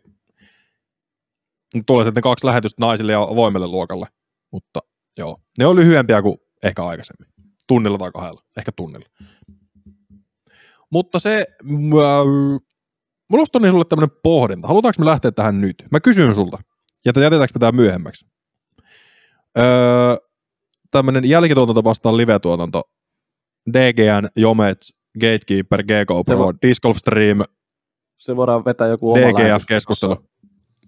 nyt 1.75 1.85
tulee 1.85 2.05
sitten 2.05 2.23
kaksi 2.23 2.45
lähetystä 2.45 2.81
naisille 2.81 3.11
ja 3.11 3.21
avoimelle 3.21 3.67
luokalle, 3.67 4.05
mutta 4.51 4.79
joo, 5.17 5.41
ne 5.59 5.65
on 5.65 5.75
lyhyempiä 5.75 6.21
kuin 6.21 6.37
ehkä 6.63 6.85
aikaisemmin. 6.85 7.33
Tunnilla 7.67 7.97
tai 7.97 8.11
kahdella, 8.11 8.41
ehkä 8.57 8.71
tunnilla. 8.71 9.09
Mutta 10.91 11.19
se, 11.19 11.45
äh, 11.61 12.25
mulla 13.29 13.45
Toni 13.51 13.69
sulle 13.69 13.85
tämmöinen 13.89 14.17
pohdinta. 14.23 14.67
Halutaanko 14.67 14.95
me 14.99 15.05
lähteä 15.05 15.31
tähän 15.31 15.61
nyt? 15.61 15.75
Mä 15.91 15.99
kysyn 15.99 16.35
sulta. 16.35 16.57
Ja 17.05 17.13
te 17.13 17.21
jätetäänkö 17.21 17.51
me 17.55 17.59
tämä 17.59 17.71
myöhemmäksi? 17.71 18.25
Öö, 19.57 20.15
tämmöinen 20.91 21.29
jälkituotanto 21.29 21.83
vastaan 21.83 22.17
live-tuotanto. 22.17 22.81
DGN, 23.73 24.27
Jomets, 24.35 24.93
Gatekeeper, 25.19 25.83
GK 25.83 26.25
Pro, 26.25 26.53
Disc 26.61 26.81
Golf 26.81 26.97
Stream, 26.97 27.39
Se 28.19 28.35
voidaan 28.35 28.65
vetää 28.65 28.87
joku 28.87 29.11
oma 29.11 29.21
lähetys 29.21 29.61
DGF-keskustelu. 29.61 30.17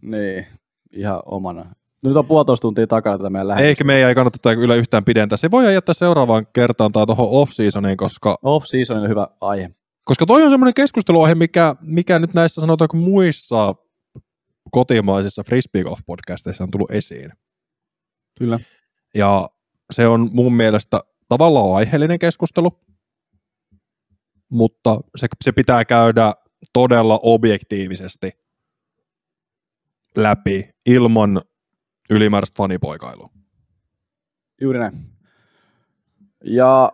Niin, 0.02 0.46
ihan 0.92 1.22
omana. 1.26 1.76
Nyt 2.06 2.16
on 2.16 2.26
puolitoista 2.26 2.62
tuntia 2.62 2.88
takana 2.88 3.18
tätä 3.18 3.30
meidän 3.30 3.48
lähetystä. 3.48 3.68
Eikä 3.68 3.84
meidän 3.84 4.10
ei 4.10 4.16
kannata 4.16 4.38
tätä 4.42 4.56
kyllä 4.56 4.76
yhtään 4.76 5.06
pidentää. 5.06 5.38
Se 5.38 5.52
voi 5.52 5.74
jättää 5.74 5.94
seuraavaan 5.94 6.48
kertaan 6.54 6.92
tai 6.92 7.06
tuohon 7.06 7.30
off-seasoniin, 7.30 7.98
koska, 7.98 8.38
Off-seasonille 8.44 9.10
hyvä 9.10 9.28
aihe. 9.42 9.70
koska 10.04 10.26
toi 10.26 10.44
on 10.44 10.50
semmoinen 10.50 10.74
keskusteluaihe, 10.74 11.36
mikä, 11.36 11.76
mikä 11.82 12.20
nyt 12.20 12.34
näissä 12.34 12.62
sanotaanko 12.62 12.98
muissa 12.98 13.76
kotimaisissa 14.72 15.44
frisbeegolf-podcasteissa 15.44 16.64
on 16.64 16.72
tullut 16.72 16.92
esiin. 16.92 17.32
Kyllä. 18.40 18.60
Ja 19.16 19.50
se 19.94 20.08
on 20.08 20.30
mun 20.34 20.54
mielestä 20.54 21.00
tavallaan 21.30 21.76
aiheellinen 21.76 22.20
keskustelu, 22.20 22.80
mutta 24.50 25.00
se, 25.16 25.28
se 25.44 25.52
pitää 25.52 25.86
käydä 25.86 26.34
todella 26.74 27.20
objektiivisesti 27.24 28.32
läpi 30.18 30.70
ilman 30.86 31.42
ylimääräistä 32.10 32.58
fanipoikailua. 32.58 33.30
Juuri 34.62 34.80
näin. 34.80 34.94
Ja 36.44 36.92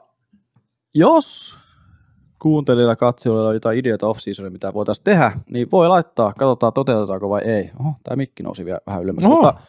jos 0.94 1.58
kuuntelijoilla 2.42 2.92
ja 2.92 2.96
katsojilla 2.96 3.48
on 3.48 3.56
jotain 3.56 3.78
ideoita 3.78 4.08
off 4.08 4.20
mitä 4.50 4.74
voitaisiin 4.74 5.04
tehdä, 5.04 5.32
niin 5.50 5.72
voi 5.72 5.88
laittaa, 5.88 6.34
katsotaan 6.34 6.74
toteutetaanko 6.74 7.30
vai 7.30 7.42
ei. 7.42 7.72
Oho, 7.80 7.94
tämä 8.04 8.16
mikki 8.16 8.44
nousi 8.44 8.66
vielä 8.66 8.80
vähän 8.88 9.04
ylemmäs, 9.04 9.26
Oho. 9.26 9.36
mutta 9.36 9.62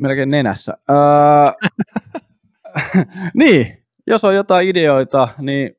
melkein 0.00 0.30
nenässä. 0.30 0.76
Öö, 0.90 1.70
niin, 3.34 3.84
jos 4.06 4.24
on 4.24 4.34
jotain 4.34 4.68
ideoita, 4.68 5.28
niin 5.38 5.75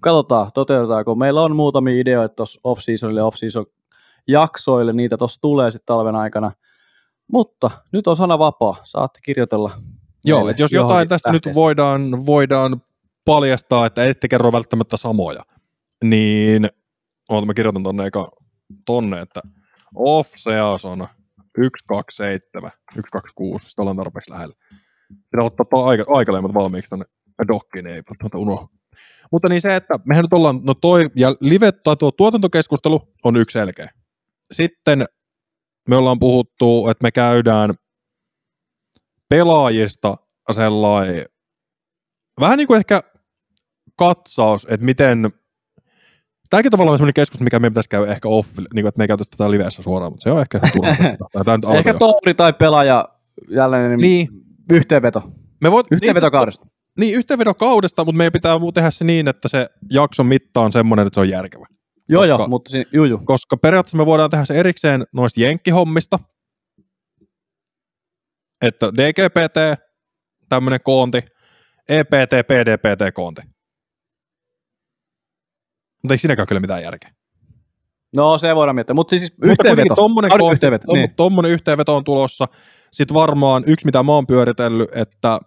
katsotaan, 0.00 0.50
toteutetaanko. 0.54 1.14
Meillä 1.14 1.42
on 1.42 1.56
muutamia 1.56 2.00
ideoita 2.00 2.34
tuossa 2.34 2.60
off-seasonille, 2.64 3.22
off-season 3.22 3.66
jaksoille, 4.28 4.92
niitä 4.92 5.16
tuossa 5.16 5.40
tulee 5.40 5.70
sitten 5.70 5.86
talven 5.86 6.16
aikana. 6.16 6.52
Mutta 7.32 7.70
nyt 7.92 8.06
on 8.06 8.16
sana 8.16 8.38
vapaa, 8.38 8.76
saatte 8.84 9.20
kirjoitella. 9.24 9.70
Joo, 10.24 10.48
että 10.48 10.62
jos 10.62 10.72
jotain 10.72 11.08
tästä 11.08 11.28
nyt 11.28 11.34
lähteeseen. 11.34 11.62
voidaan, 11.62 12.26
voidaan 12.26 12.82
paljastaa, 13.24 13.86
että 13.86 14.04
ette 14.04 14.28
kerro 14.28 14.52
välttämättä 14.52 14.96
samoja, 14.96 15.42
niin 16.04 16.68
oota, 17.28 17.46
mä 17.46 17.54
kirjoitan 17.54 17.82
tonne 17.82 18.06
eka 18.06 18.28
tonne, 18.86 19.20
että 19.20 19.40
off 19.94 20.30
season 20.36 21.08
127, 21.56 22.70
126, 22.94 23.70
sitä 23.70 23.82
ollaan 23.82 23.96
tarpeeksi 23.96 24.30
lähellä. 24.30 24.54
Pitää 25.30 25.44
ottaa 25.44 25.86
aika, 25.88 26.04
aikalemmat 26.08 26.54
valmiiksi 26.54 26.90
tänne 26.90 27.04
dokkiin, 27.48 27.86
ei 27.86 28.02
välttämättä 28.10 28.38
unohdu. 28.38 28.79
Mutta 29.32 29.48
niin 29.48 29.60
se, 29.60 29.76
että 29.76 29.94
mehän 30.04 30.22
nyt 30.24 30.32
ollaan, 30.32 30.60
no 30.62 30.74
toi, 30.74 31.06
ja 31.16 31.34
live 31.40 31.72
tai 31.72 31.96
tuo 31.96 32.10
tuotantokeskustelu 32.10 33.00
on 33.24 33.36
yksi 33.36 33.52
selkeä. 33.52 33.88
Sitten 34.52 35.04
me 35.88 35.96
ollaan 35.96 36.18
puhuttu, 36.18 36.88
että 36.88 37.02
me 37.02 37.10
käydään 37.10 37.74
pelaajista 39.28 40.16
sellainen, 40.50 41.24
vähän 42.40 42.58
niin 42.58 42.66
kuin 42.66 42.78
ehkä 42.78 43.00
katsaus, 43.96 44.66
että 44.70 44.84
miten, 44.86 45.30
tämäkin 46.50 46.70
tavallaan 46.70 46.92
on 46.92 46.98
sellainen 46.98 47.14
keskustelu, 47.14 47.44
mikä 47.44 47.58
meidän 47.58 47.72
pitäisi 47.72 47.88
käydä 47.88 48.12
ehkä 48.12 48.28
off, 48.28 48.48
niin 48.58 48.66
kuin, 48.68 48.86
että 48.86 48.98
me 48.98 49.04
ei 49.04 49.08
käytä 49.08 49.24
tätä 49.30 49.50
livessä 49.50 49.82
suoraan, 49.82 50.12
mutta 50.12 50.22
se 50.22 50.30
on 50.32 50.40
ehkä 50.40 50.58
ihan 50.58 50.70
turha 50.72 50.90
Ehkä. 51.78 51.94
Touri 51.94 52.34
tai 52.34 52.52
pelaaja 52.52 53.08
jälleen 53.48 53.98
Niin. 53.98 54.28
yhteenveto. 54.72 55.32
Me 55.60 55.70
voit, 55.70 55.86
Yhteenveto 55.90 56.30
niin, 57.00 57.14
yhteenvedon 57.14 57.56
kaudesta, 57.56 58.04
mutta 58.04 58.16
meidän 58.16 58.32
pitää 58.32 58.56
tehdä 58.74 58.90
se 58.90 59.04
niin, 59.04 59.28
että 59.28 59.48
se 59.48 59.66
jakson 59.90 60.26
mitta 60.26 60.60
on 60.60 60.72
semmoinen, 60.72 61.06
että 61.06 61.14
se 61.14 61.20
on 61.20 61.28
järkevä. 61.28 61.66
Joo, 62.08 62.22
koska- 62.22 62.34
joo, 62.36 62.48
mutta 62.48 62.70
siinä, 62.70 62.90
juu, 62.92 63.04
juu. 63.04 63.18
Koska 63.24 63.56
periaatteessa 63.56 63.98
me 63.98 64.06
voidaan 64.06 64.30
tehdä 64.30 64.44
se 64.44 64.54
erikseen 64.54 65.06
noista 65.14 65.40
jenkkihommista, 65.40 66.18
että 68.62 68.92
DGPT, 68.92 69.84
tämmöinen 70.48 70.80
koonti, 70.84 71.18
EPT, 71.88 72.30
PDPT 72.46 73.14
koonti. 73.14 73.42
Mutta 76.02 76.14
ei 76.14 76.18
siinäkään 76.18 76.48
kyllä 76.48 76.60
mitään 76.60 76.82
järkeä. 76.82 77.10
No 78.16 78.38
se 78.38 78.54
voidaan 78.54 78.74
miettiä, 78.74 78.94
mutta 78.94 79.10
siis 79.10 79.22
Mutta 79.32 79.46
kuitenkin 79.46 79.70
yhteenveto. 79.70 79.94
tommonen, 79.94 80.30
koonti, 80.30 80.52
yhteenveto, 80.52 80.92
niin. 80.92 81.14
tommonen 81.14 81.50
yhteenveto 81.50 81.96
on 81.96 82.04
tulossa. 82.04 82.46
Sitten 82.92 83.14
varmaan 83.14 83.64
yksi, 83.66 83.86
mitä 83.86 84.02
mä 84.02 84.12
oon 84.12 84.26
pyöritellyt, 84.26 84.96
että 84.96 85.40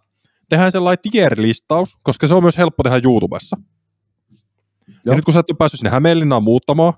tehdään 0.54 0.72
sellainen 0.72 1.02
tier-listaus, 1.12 1.98
koska 2.04 2.28
se 2.28 2.34
on 2.34 2.44
myös 2.44 2.58
helppo 2.58 2.84
tehdä 2.84 3.00
YouTubessa. 3.06 3.58
Ja 4.88 4.94
Joo. 5.06 5.16
nyt 5.16 5.26
kun 5.26 5.34
sä 5.34 5.40
et 5.40 5.50
ole 5.50 5.58
päässyt 5.60 5.80
sinne 5.80 5.90
Hämeenlinnaan 5.92 6.44
muuttamaan, 6.44 6.94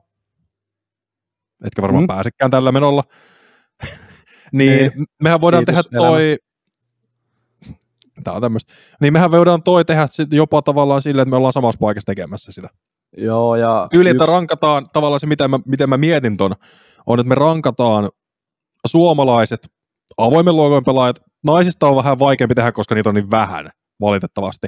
etkä 1.65 1.81
varmaan 1.81 2.03
Mm. 2.03 2.07
pääsekään 2.07 2.51
tällä 2.51 2.71
menolla, 2.71 3.03
niin 4.51 4.91
Niin. 4.95 5.05
mehän 5.23 5.41
voidaan 5.41 5.65
tehdä 5.65 5.83
toi, 5.97 6.37
tää 8.23 8.33
on 8.33 8.41
tämmöistä, 8.41 8.73
niin 9.01 9.13
mehän 9.13 9.31
voidaan 9.31 9.63
toi 9.63 9.85
tehdä 9.85 10.07
sit 10.11 10.33
jopa 10.33 10.61
tavallaan 10.61 11.01
silleen, 11.01 11.21
että 11.23 11.29
me 11.29 11.35
ollaan 11.35 11.53
samassa 11.53 11.79
paikassa 11.79 12.05
tekemässä 12.05 12.51
sitä. 12.51 12.69
Joo, 13.17 13.55
ja 13.55 13.87
Yli, 13.93 14.09
että 14.09 14.23
yksi- 14.23 14.31
rankataan, 14.31 14.87
tavallaan 14.93 15.19
se, 15.19 15.27
miten 15.27 15.49
mä, 15.49 15.59
miten 15.65 15.89
mä 15.89 15.97
mietin 15.97 16.37
ton, 16.37 16.55
on, 17.07 17.19
että 17.19 17.29
me 17.29 17.35
rankataan 17.35 18.09
suomalaiset 18.87 19.67
avoimen 20.17 20.55
luokan 20.55 20.83
pelaajat. 20.83 21.19
Naisista 21.43 21.87
on 21.87 21.95
vähän 21.95 22.19
vaikeampi 22.19 22.55
tehdä, 22.55 22.71
koska 22.71 22.95
niitä 22.95 23.09
on 23.09 23.15
niin 23.15 23.31
vähän, 23.31 23.69
valitettavasti. 24.01 24.67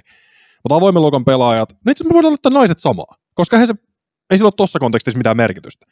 Mutta 0.63 0.75
avoimen 0.75 1.01
luokan 1.01 1.25
pelaajat, 1.25 1.73
no 1.85 1.91
itse 1.91 2.03
me 2.03 2.13
voidaan 2.13 2.31
laittaa 2.31 2.51
naiset 2.51 2.79
samaa, 2.79 3.17
koska 3.33 3.55
eihän 3.55 3.67
se, 3.67 3.73
ei 4.29 4.37
sillä 4.37 4.47
ole 4.47 4.53
tuossa 4.57 4.79
kontekstissa 4.79 5.17
mitään 5.17 5.37
merkitystä. 5.37 5.85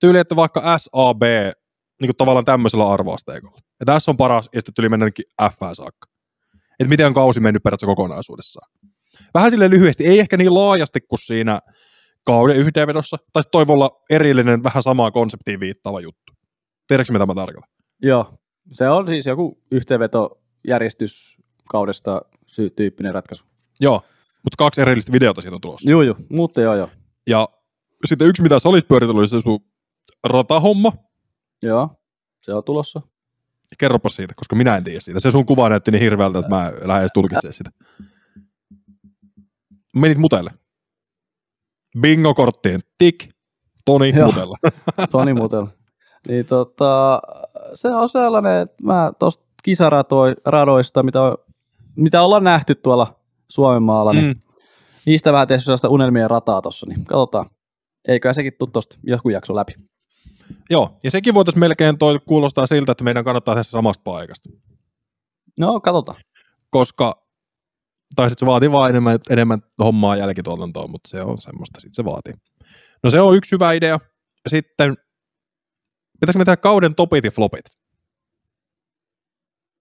Tyyli, 0.00 0.18
että 0.18 0.36
vaikka 0.36 0.78
SAB, 0.78 1.22
niin 2.00 2.08
kuin 2.08 2.16
tavallaan 2.16 2.44
tämmöisellä 2.44 2.90
arvoasteikolla. 2.90 3.58
Että 3.80 4.00
S 4.00 4.08
on 4.08 4.16
paras, 4.16 4.48
ja 4.54 4.60
sitten 4.60 4.74
tuli 4.74 4.88
mennä 4.88 5.04
ainakin 5.04 5.24
F 5.42 5.58
saakka. 5.72 6.08
Että 6.54 6.88
miten 6.88 7.06
on 7.06 7.14
kausi 7.14 7.40
mennyt 7.40 7.62
periaatteessa 7.62 7.94
kokonaisuudessaan. 7.94 8.70
Vähän 9.34 9.50
sille 9.50 9.70
lyhyesti, 9.70 10.06
ei 10.06 10.18
ehkä 10.18 10.36
niin 10.36 10.54
laajasti 10.54 11.00
kuin 11.00 11.18
siinä 11.18 11.60
kauden 12.24 12.56
yhteenvedossa, 12.56 13.16
tai 13.32 13.42
sitten 13.42 13.52
toi 13.52 13.66
voi 13.66 13.74
olla 13.74 13.90
erillinen, 14.10 14.62
vähän 14.62 14.82
samaa 14.82 15.10
konseptiin 15.10 15.60
viittaava 15.60 16.00
juttu. 16.00 16.32
Tiedätkö 16.88 17.12
mitä 17.12 17.26
mä 17.26 17.34
tarkoitan? 17.34 17.70
Joo, 18.02 18.38
se 18.72 18.88
on 18.88 19.06
siis 19.06 19.26
joku 19.26 19.58
yhteenvetojärjestys 19.70 21.36
kaudesta 21.68 22.22
sy- 22.46 22.70
tyyppinen 22.70 23.14
ratkaisu. 23.14 23.44
Joo, 23.80 24.02
mutta 24.44 24.56
kaksi 24.58 24.80
erillistä 24.80 25.12
videota 25.12 25.40
siitä 25.40 25.54
on 25.54 25.60
tulossa. 25.60 25.90
Joo, 25.90 26.02
joo, 26.02 26.16
mutta 26.30 26.60
joo, 26.60 26.74
joo. 26.74 26.88
Ja 27.26 27.48
sitten 28.04 28.28
yksi, 28.28 28.42
mitä 28.42 28.58
sä 28.58 28.68
olit 28.68 28.88
pyöritellyt, 28.88 29.18
oli 29.18 29.28
se 29.28 29.40
sun 29.40 29.60
ratahomma. 30.24 30.92
Joo, 31.62 31.88
se 32.40 32.54
on 32.54 32.64
tulossa. 32.64 33.00
Kerropa 33.78 34.08
siitä, 34.08 34.34
koska 34.36 34.56
minä 34.56 34.76
en 34.76 34.84
tiedä 34.84 35.00
siitä. 35.00 35.20
Se 35.20 35.30
sun 35.30 35.46
kuva 35.46 35.68
näytti 35.68 35.90
niin 35.90 36.02
hirveältä, 36.02 36.38
että 36.38 36.48
mä 36.48 36.68
en 36.68 36.88
lähde 36.88 37.00
edes 37.00 37.12
tulkitsemaan 37.14 37.52
sitä. 37.52 37.70
Menit 39.96 40.18
mutelle. 40.18 40.50
Bingo-korttiin. 42.00 42.80
Tik. 42.98 43.28
Toni 43.84 44.12
Joo. 44.16 44.26
mutella. 44.26 44.58
Toni 45.10 45.34
Mutel. 45.34 45.66
Niin 46.28 46.46
tota, 46.46 47.20
se 47.74 47.88
on 47.88 48.08
sellainen, 48.08 48.60
että 48.60 48.76
mä 48.84 49.12
tuosta 49.18 49.44
kisaradoista, 49.62 51.02
mitä, 51.02 51.22
on, 51.22 51.36
mitä 51.96 52.22
ollaan 52.22 52.44
nähty 52.44 52.74
tuolla 52.74 53.20
Suomen 53.48 53.82
maalla, 53.82 54.12
niin 54.12 54.24
Mm. 54.24 54.40
niistä 55.06 55.32
vähän 55.32 55.48
tehty 55.48 55.64
sellaista 55.64 55.88
unelmien 55.88 56.30
rataa 56.30 56.62
tossa, 56.62 56.86
niin 56.88 57.04
katsotaan. 57.04 57.50
Eiköhän 58.08 58.34
sekin 58.34 58.52
tuu 58.58 58.66
tosta 58.68 58.98
joku 59.02 59.28
jakso 59.28 59.54
läpi. 59.54 59.72
Joo, 60.70 60.96
ja 61.04 61.10
sekin 61.10 61.34
voitaisiin 61.34 61.60
melkein 61.60 61.98
toi 61.98 62.18
kuulostaa 62.26 62.66
siltä, 62.66 62.92
että 62.92 63.04
meidän 63.04 63.24
kannattaa 63.24 63.54
tehdä 63.54 63.62
se 63.62 63.70
samasta 63.70 64.02
paikasta. 64.04 64.48
No, 65.58 65.80
katsotaan. 65.80 66.18
koska 66.70 67.22
tai 68.16 68.30
sitten 68.30 68.46
se 68.46 68.50
vaatii 68.50 68.72
vaan 68.72 68.90
enemmän, 68.90 69.18
enemmän 69.30 69.62
hommaa 69.78 70.16
jälkituotantoon, 70.16 70.90
mutta 70.90 71.08
se 71.08 71.22
on 71.22 71.38
semmoista, 71.38 71.80
sit 71.80 71.94
se 71.94 72.04
vaatii. 72.04 72.34
No 73.02 73.10
se 73.10 73.20
on 73.20 73.36
yksi 73.36 73.52
hyvä 73.52 73.72
idea. 73.72 73.98
Sitten 74.48 74.96
pitäisikö 76.22 76.38
me 76.38 76.44
tehdä 76.44 76.56
kauden 76.56 76.94
topit 76.94 77.24
ja 77.24 77.30
flopit? 77.30 77.64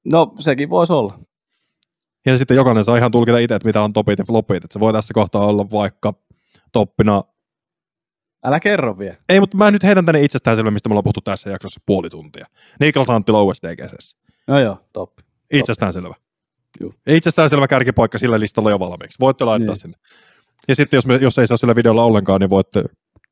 No, 0.06 0.34
sekin 0.40 0.70
voisi 0.70 0.94
olla. 0.94 1.20
Ja 2.26 2.38
sitten 2.38 2.58
jokainen 2.58 2.86
saa 2.86 2.98
ihan 2.98 3.12
tulkita 3.12 3.38
itse, 3.38 3.56
että 3.56 3.66
mitä 3.68 3.82
on 3.82 3.94
topit 3.94 4.20
ja 4.20 4.26
flopit. 4.26 4.64
Että 4.64 4.74
se 4.74 4.80
voi 4.80 4.94
tässä 4.94 5.14
kohtaa 5.14 5.46
olla 5.46 5.72
vaikka 5.72 6.14
toppina. 6.72 7.24
Älä 8.46 8.60
kerro 8.60 8.98
vielä. 8.98 9.16
Ei, 9.30 9.40
mutta 9.40 9.58
mä 9.58 9.72
nyt 9.72 9.84
heitän 9.84 10.06
tänne 10.06 10.22
itsestäänselvä, 10.22 10.72
mistä 10.72 10.90
me 10.90 10.94
ollaan 10.94 11.04
puhuttu 11.04 11.22
tässä 11.22 11.50
jaksossa 11.50 11.82
puoli 11.86 12.10
tuntia. 12.10 12.46
Niklas 12.80 13.10
Anttila 13.10 13.44
USDGCS. 13.44 14.18
No 14.48 14.60
joo, 14.60 14.78
top. 14.94 15.12
Itsestäänselvä. 15.54 16.16
Juu. 16.82 16.94
Ja 17.06 17.16
Itsestäänselvä 17.16 17.68
kärkipaikka 17.68 18.18
sillä 18.18 18.40
listalla 18.40 18.70
jo 18.72 18.80
valmiiksi. 18.80 19.20
Voitte 19.20 19.46
laittaa 19.46 19.74
Niin. 19.74 19.78
sinne. 19.82 19.98
Ja 20.68 20.76
sitten 20.76 20.98
jos, 20.98 21.06
me, 21.06 21.16
jos 21.16 21.38
ei 21.38 21.46
ole 21.50 21.58
sillä 21.58 21.76
videolla 21.76 22.04
ollenkaan, 22.04 22.40
niin 22.42 22.50
voitte 22.50 22.84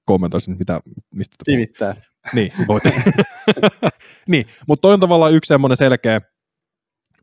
kommentoida 0.10 0.42
sinne, 0.42 0.58
mitä, 0.58 0.80
mistä. 1.12 1.36
Tivittää. 1.46 1.96
Niin, 2.34 2.54
voitte. 2.68 2.94
niin, 4.32 4.46
mutta 4.68 4.82
toi 4.82 4.94
on 4.94 5.00
tavallaan 5.00 5.34
yksi 5.34 5.48
semmoinen 5.48 5.78
selkeä. 5.78 6.22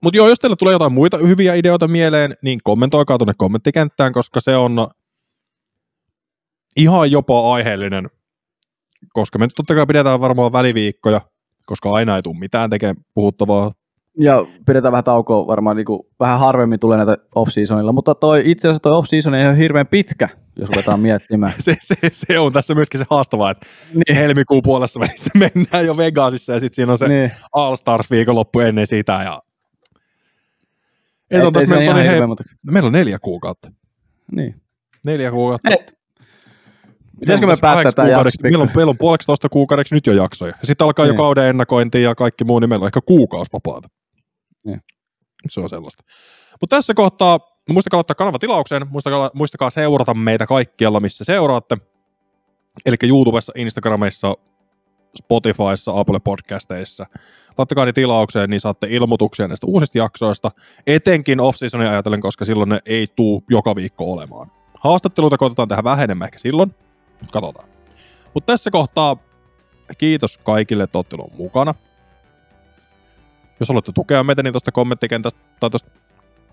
Mutta 0.03 0.17
joo, 0.17 0.29
jos 0.29 0.39
teille 0.39 0.57
tulee 0.57 0.73
jotain 0.73 0.93
muita 0.93 1.19
hyviä 1.19 1.55
ideoita 1.55 1.89
mieleen, 1.89 2.35
niin 2.43 2.61
kommentoikaa 2.65 3.19
tuonne 3.19 3.33
kommenttikenttään, 3.37 4.13
koska 4.13 4.41
se 4.41 4.57
on 4.57 4.89
ihan 6.77 7.11
jopa 7.11 7.55
aiheellinen, 7.55 8.11
koska 9.13 9.39
me 9.39 9.47
nyt 9.47 9.55
totta 9.57 9.75
kai 9.75 9.87
pidetään 9.87 10.21
varmaan 10.21 10.53
väliviikkoja, 10.53 11.21
koska 11.67 11.91
aina 11.91 12.17
ei 12.17 12.23
tule 12.23 12.39
mitään 12.39 12.71
tekemään 12.71 12.97
puhuttavaa. 13.15 13.73
Ja 14.19 14.47
pidetään 14.67 14.93
vähän 14.93 15.05
taukoa 15.05 15.47
varmaan 15.47 15.77
niin 15.77 15.85
kuin, 15.85 16.01
vähän 16.21 16.39
harvemmin 16.39 16.81
tulee 16.81 16.97
näitä 16.97 17.17
off-seasonilla, 17.35 17.93
mutta 17.93 18.15
toi, 18.15 18.43
itse 18.45 18.69
asiassa 18.69 18.83
toi 18.83 18.93
off-season 18.99 19.35
ei 19.35 19.47
ole 19.47 19.59
hirveän 19.59 19.87
pitkä, 19.87 20.29
jos 20.57 20.69
ruvetaan 20.69 21.01
miettimään. 21.01 21.53
Se, 21.59 21.77
se, 21.81 21.95
se 22.13 22.39
on 22.39 22.53
tässä 22.53 22.75
myöskin 22.75 22.99
se 22.99 23.07
haastavaa, 23.11 23.51
että 23.51 23.67
niin, 23.95 24.17
helmikuun 24.17 24.63
puolessa 24.63 25.01
välissä 25.01 25.31
mennään 25.55 25.87
jo 25.87 25.97
Vegasissa 25.97 26.53
ja 26.53 26.61
sitten 26.61 26.75
siinä 26.75 26.93
on 26.93 26.99
se 26.99 27.09
niin. 27.09 27.31
All 27.53 27.77
Stars 27.77 28.11
viikonloppu 28.11 28.61
ennen 28.61 28.87
sitä. 28.87 29.13
Ja... 29.25 29.39
Et 31.31 31.37
Ettei 31.37 31.47
on 31.47 31.53
tässä, 31.53 31.75
meillä, 31.75 31.91
on, 31.91 31.97
hei, 32.01 32.09
hirveän, 32.09 32.29
mutta... 32.29 32.45
meillä 32.71 32.87
on 32.87 32.93
neljä 32.93 33.19
kuukautta. 33.19 33.71
Niin. 34.33 34.55
Neljä 35.07 35.31
kuukautta. 35.31 35.71
Et, 35.75 35.99
pitäisikö 37.21 37.47
me 37.47 37.51
päättää 37.61 37.75
kahdeksi 37.75 37.97
tämä 37.97 38.09
kuukaudeksi- 38.09 38.37
jakso? 38.43 38.43
Meillä 38.43 38.63
on, 38.63 38.71
meillä 38.77 38.91
on 38.91 38.99
puoleksi 38.99 39.27
toista 39.27 39.49
kuukaudeksi 39.49 39.95
nyt 39.95 40.07
jo 40.07 40.13
jaksoja. 40.13 40.53
Ja 40.61 40.67
sitten 40.67 40.85
alkaa 40.85 41.07
jo 41.07 41.13
Niin. 41.13 41.17
kauden 41.17 41.45
ennakointi 41.47 42.03
ja 42.03 42.15
kaikki 42.15 42.45
muu, 42.45 42.59
niin 42.59 42.69
meillä 42.69 42.85
on 42.85 42.89
ehkä 42.89 43.01
kuukausi 43.07 43.53
vapaata. 43.53 43.89
Niin. 44.67 44.83
Se 45.51 45.61
on 45.61 45.69
sellaista. 45.69 46.05
Mutta 46.61 46.77
tässä 46.77 46.95
kohtaa 46.95 47.39
muistakaa 47.71 48.01
ottaa 48.01 48.15
kanava 48.15 48.39
tilaukseen, 48.39 48.87
muistakaa, 48.91 49.31
muistakaa 49.35 49.71
seurata 49.71 50.15
meitä 50.15 50.47
kaikkialla, 50.47 51.01
missä 51.01 51.25
seuraatte. 51.25 51.77
Eli 52.87 52.97
YouTubessa, 53.03 53.53
Instagramissa, 53.57 54.35
Spotifyssa, 55.19 56.01
Apple 56.01 56.21
Podcasteissa. 56.21 57.07
Laittakaa 57.59 57.85
ne 57.85 57.93
tilaukseen, 57.93 58.51
niin 58.51 58.61
saatte 58.61 58.87
ilmoituksia 58.91 59.49
näistä 59.49 59.67
uusista 59.67 59.99
jaksoista, 59.99 60.51
etenkin 60.87 61.41
off-seasonia 61.41 61.91
ajatellen, 61.91 62.21
koska 62.21 62.45
silloin 62.45 62.69
ne 62.69 62.79
ei 62.87 63.07
tuu 63.17 63.45
joka 63.51 63.75
viikko 63.75 64.13
olemaan. 64.13 64.51
Haastatteluita 64.81 65.39
koitetaan 65.39 65.69
tehdä 65.69 65.85
vähän 65.85 66.05
enemmän 66.05 66.27
ehkä 66.27 66.39
silloin, 66.39 66.75
mutta 67.21 67.33
katsotaan. 67.33 67.69
Mutta 68.35 68.53
tässä 68.53 68.71
kohtaa 68.71 69.17
kiitos 69.99 70.39
kaikille, 70.39 70.83
että 70.83 70.99
olette 70.99 71.17
mukana. 71.37 71.75
Jos 73.61 73.69
haluatte 73.69 73.93
tukea 73.93 74.25
meitä, 74.25 74.43
niin 74.43 74.53
tuosta 74.53 74.73
kommenttikentästä 74.73 75.41
tai 75.61 75.71
tuosta 75.71 75.91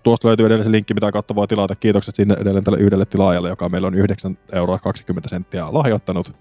tuosta 0.04 0.28
löytyy 0.28 0.46
edelleen 0.46 0.64
se 0.64 0.72
linkki, 0.72 0.94
mitä 0.94 1.12
kautta 1.12 1.34
voi 1.34 1.48
tilata. 1.48 1.76
Kiitokset 1.76 2.14
sinne 2.14 2.34
edelleen 2.40 2.64
tälle 2.64 2.78
yhdelle 2.78 3.04
tilaajalle, 3.04 3.48
joka 3.48 3.68
meillä 3.68 3.86
on 3.86 3.94
9 3.94 4.38
euroa 4.52 4.78
20 4.78 5.28
senttiä 5.28 5.66
lahjoittanut. 5.70 6.36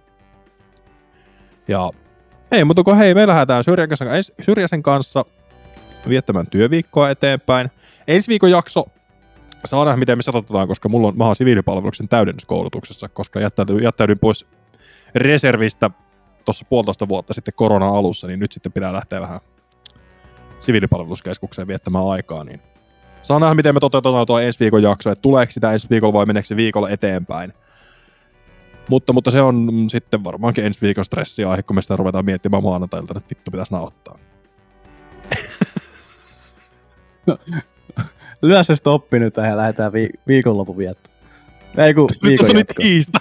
Ja 1.67 1.91
ei 2.51 2.65
muuta 2.65 2.83
kuin 2.83 2.97
hei, 2.97 3.13
me 3.13 3.27
lähdetään 3.27 3.63
ens- 3.63 4.45
Syrjäsen 4.45 4.83
kanssa 4.83 5.25
viettämään 6.09 6.47
työviikkoa 6.47 7.09
eteenpäin. 7.09 7.71
Ensi 8.07 8.27
viikon 8.27 8.51
jakso 8.51 8.85
saa 9.65 9.85
nähdä, 9.85 9.97
miten 9.97 10.17
me 10.17 10.21
satotetaan, 10.21 10.67
koska 10.67 10.89
mulla 10.89 11.07
on, 11.07 11.21
oon 11.21 11.35
siviilipalveluksen 11.35 12.07
täydennyskoulutuksessa, 12.07 13.09
koska 13.09 13.39
jättäydyin, 13.39 13.83
jättäydyin 13.83 14.19
pois 14.19 14.45
reservistä 15.15 15.89
tuossa 16.45 16.65
puolitoista 16.69 17.07
vuotta 17.07 17.33
sitten 17.33 17.53
korona-alussa, 17.53 18.27
niin 18.27 18.39
nyt 18.39 18.51
sitten 18.51 18.71
pitää 18.71 18.93
lähteä 18.93 19.21
vähän 19.21 19.39
siviilipalveluskeskukseen 20.63 21.67
viettämään 21.67 22.07
aikaa, 22.07 22.43
niin 22.43 22.61
saa 23.21 23.39
nähdä, 23.39 23.55
miten 23.55 23.75
me 23.75 23.79
toteutetaan 23.79 24.27
tuo 24.27 24.39
ensi 24.39 24.59
viikon 24.59 24.83
jakso, 24.83 25.09
että 25.11 25.21
tuleeko 25.21 25.51
sitä 25.51 25.71
ensi 25.71 25.89
viikolla 25.89 26.13
vai 26.13 26.25
meneekö 26.25 26.47
se 26.47 26.55
viikolla 26.55 26.89
eteenpäin. 26.89 27.53
Mutta, 28.89 29.13
mutta 29.13 29.31
se 29.31 29.41
on 29.41 29.85
sitten 29.89 30.23
varmaankin 30.23 30.65
ensi 30.65 30.81
viikon 30.81 31.05
stressiaihe, 31.05 31.63
kun 31.63 31.75
me 31.75 31.81
sitä 31.81 31.95
ruvetaan 31.95 32.25
miettimään 32.25 32.63
maanantailta, 32.63 33.13
että 33.17 33.29
vittu 33.29 33.51
pitäisi 33.51 33.71
nauhoittaa. 33.73 34.17
Lyö 38.41 38.63
se 38.63 38.75
stoppi 38.75 39.19
nyt 39.19 39.37
ja 39.37 39.57
lähdetään 39.57 39.93
vi- 39.93 40.09
viikonlopun 40.27 40.77
viettoon. 40.77 41.17
Ei 41.77 41.93
kun 41.93 42.07
Nyt 42.11 42.29
viikon 42.29 42.47
jatkoon. 42.57 42.75
tiista. 42.77 43.19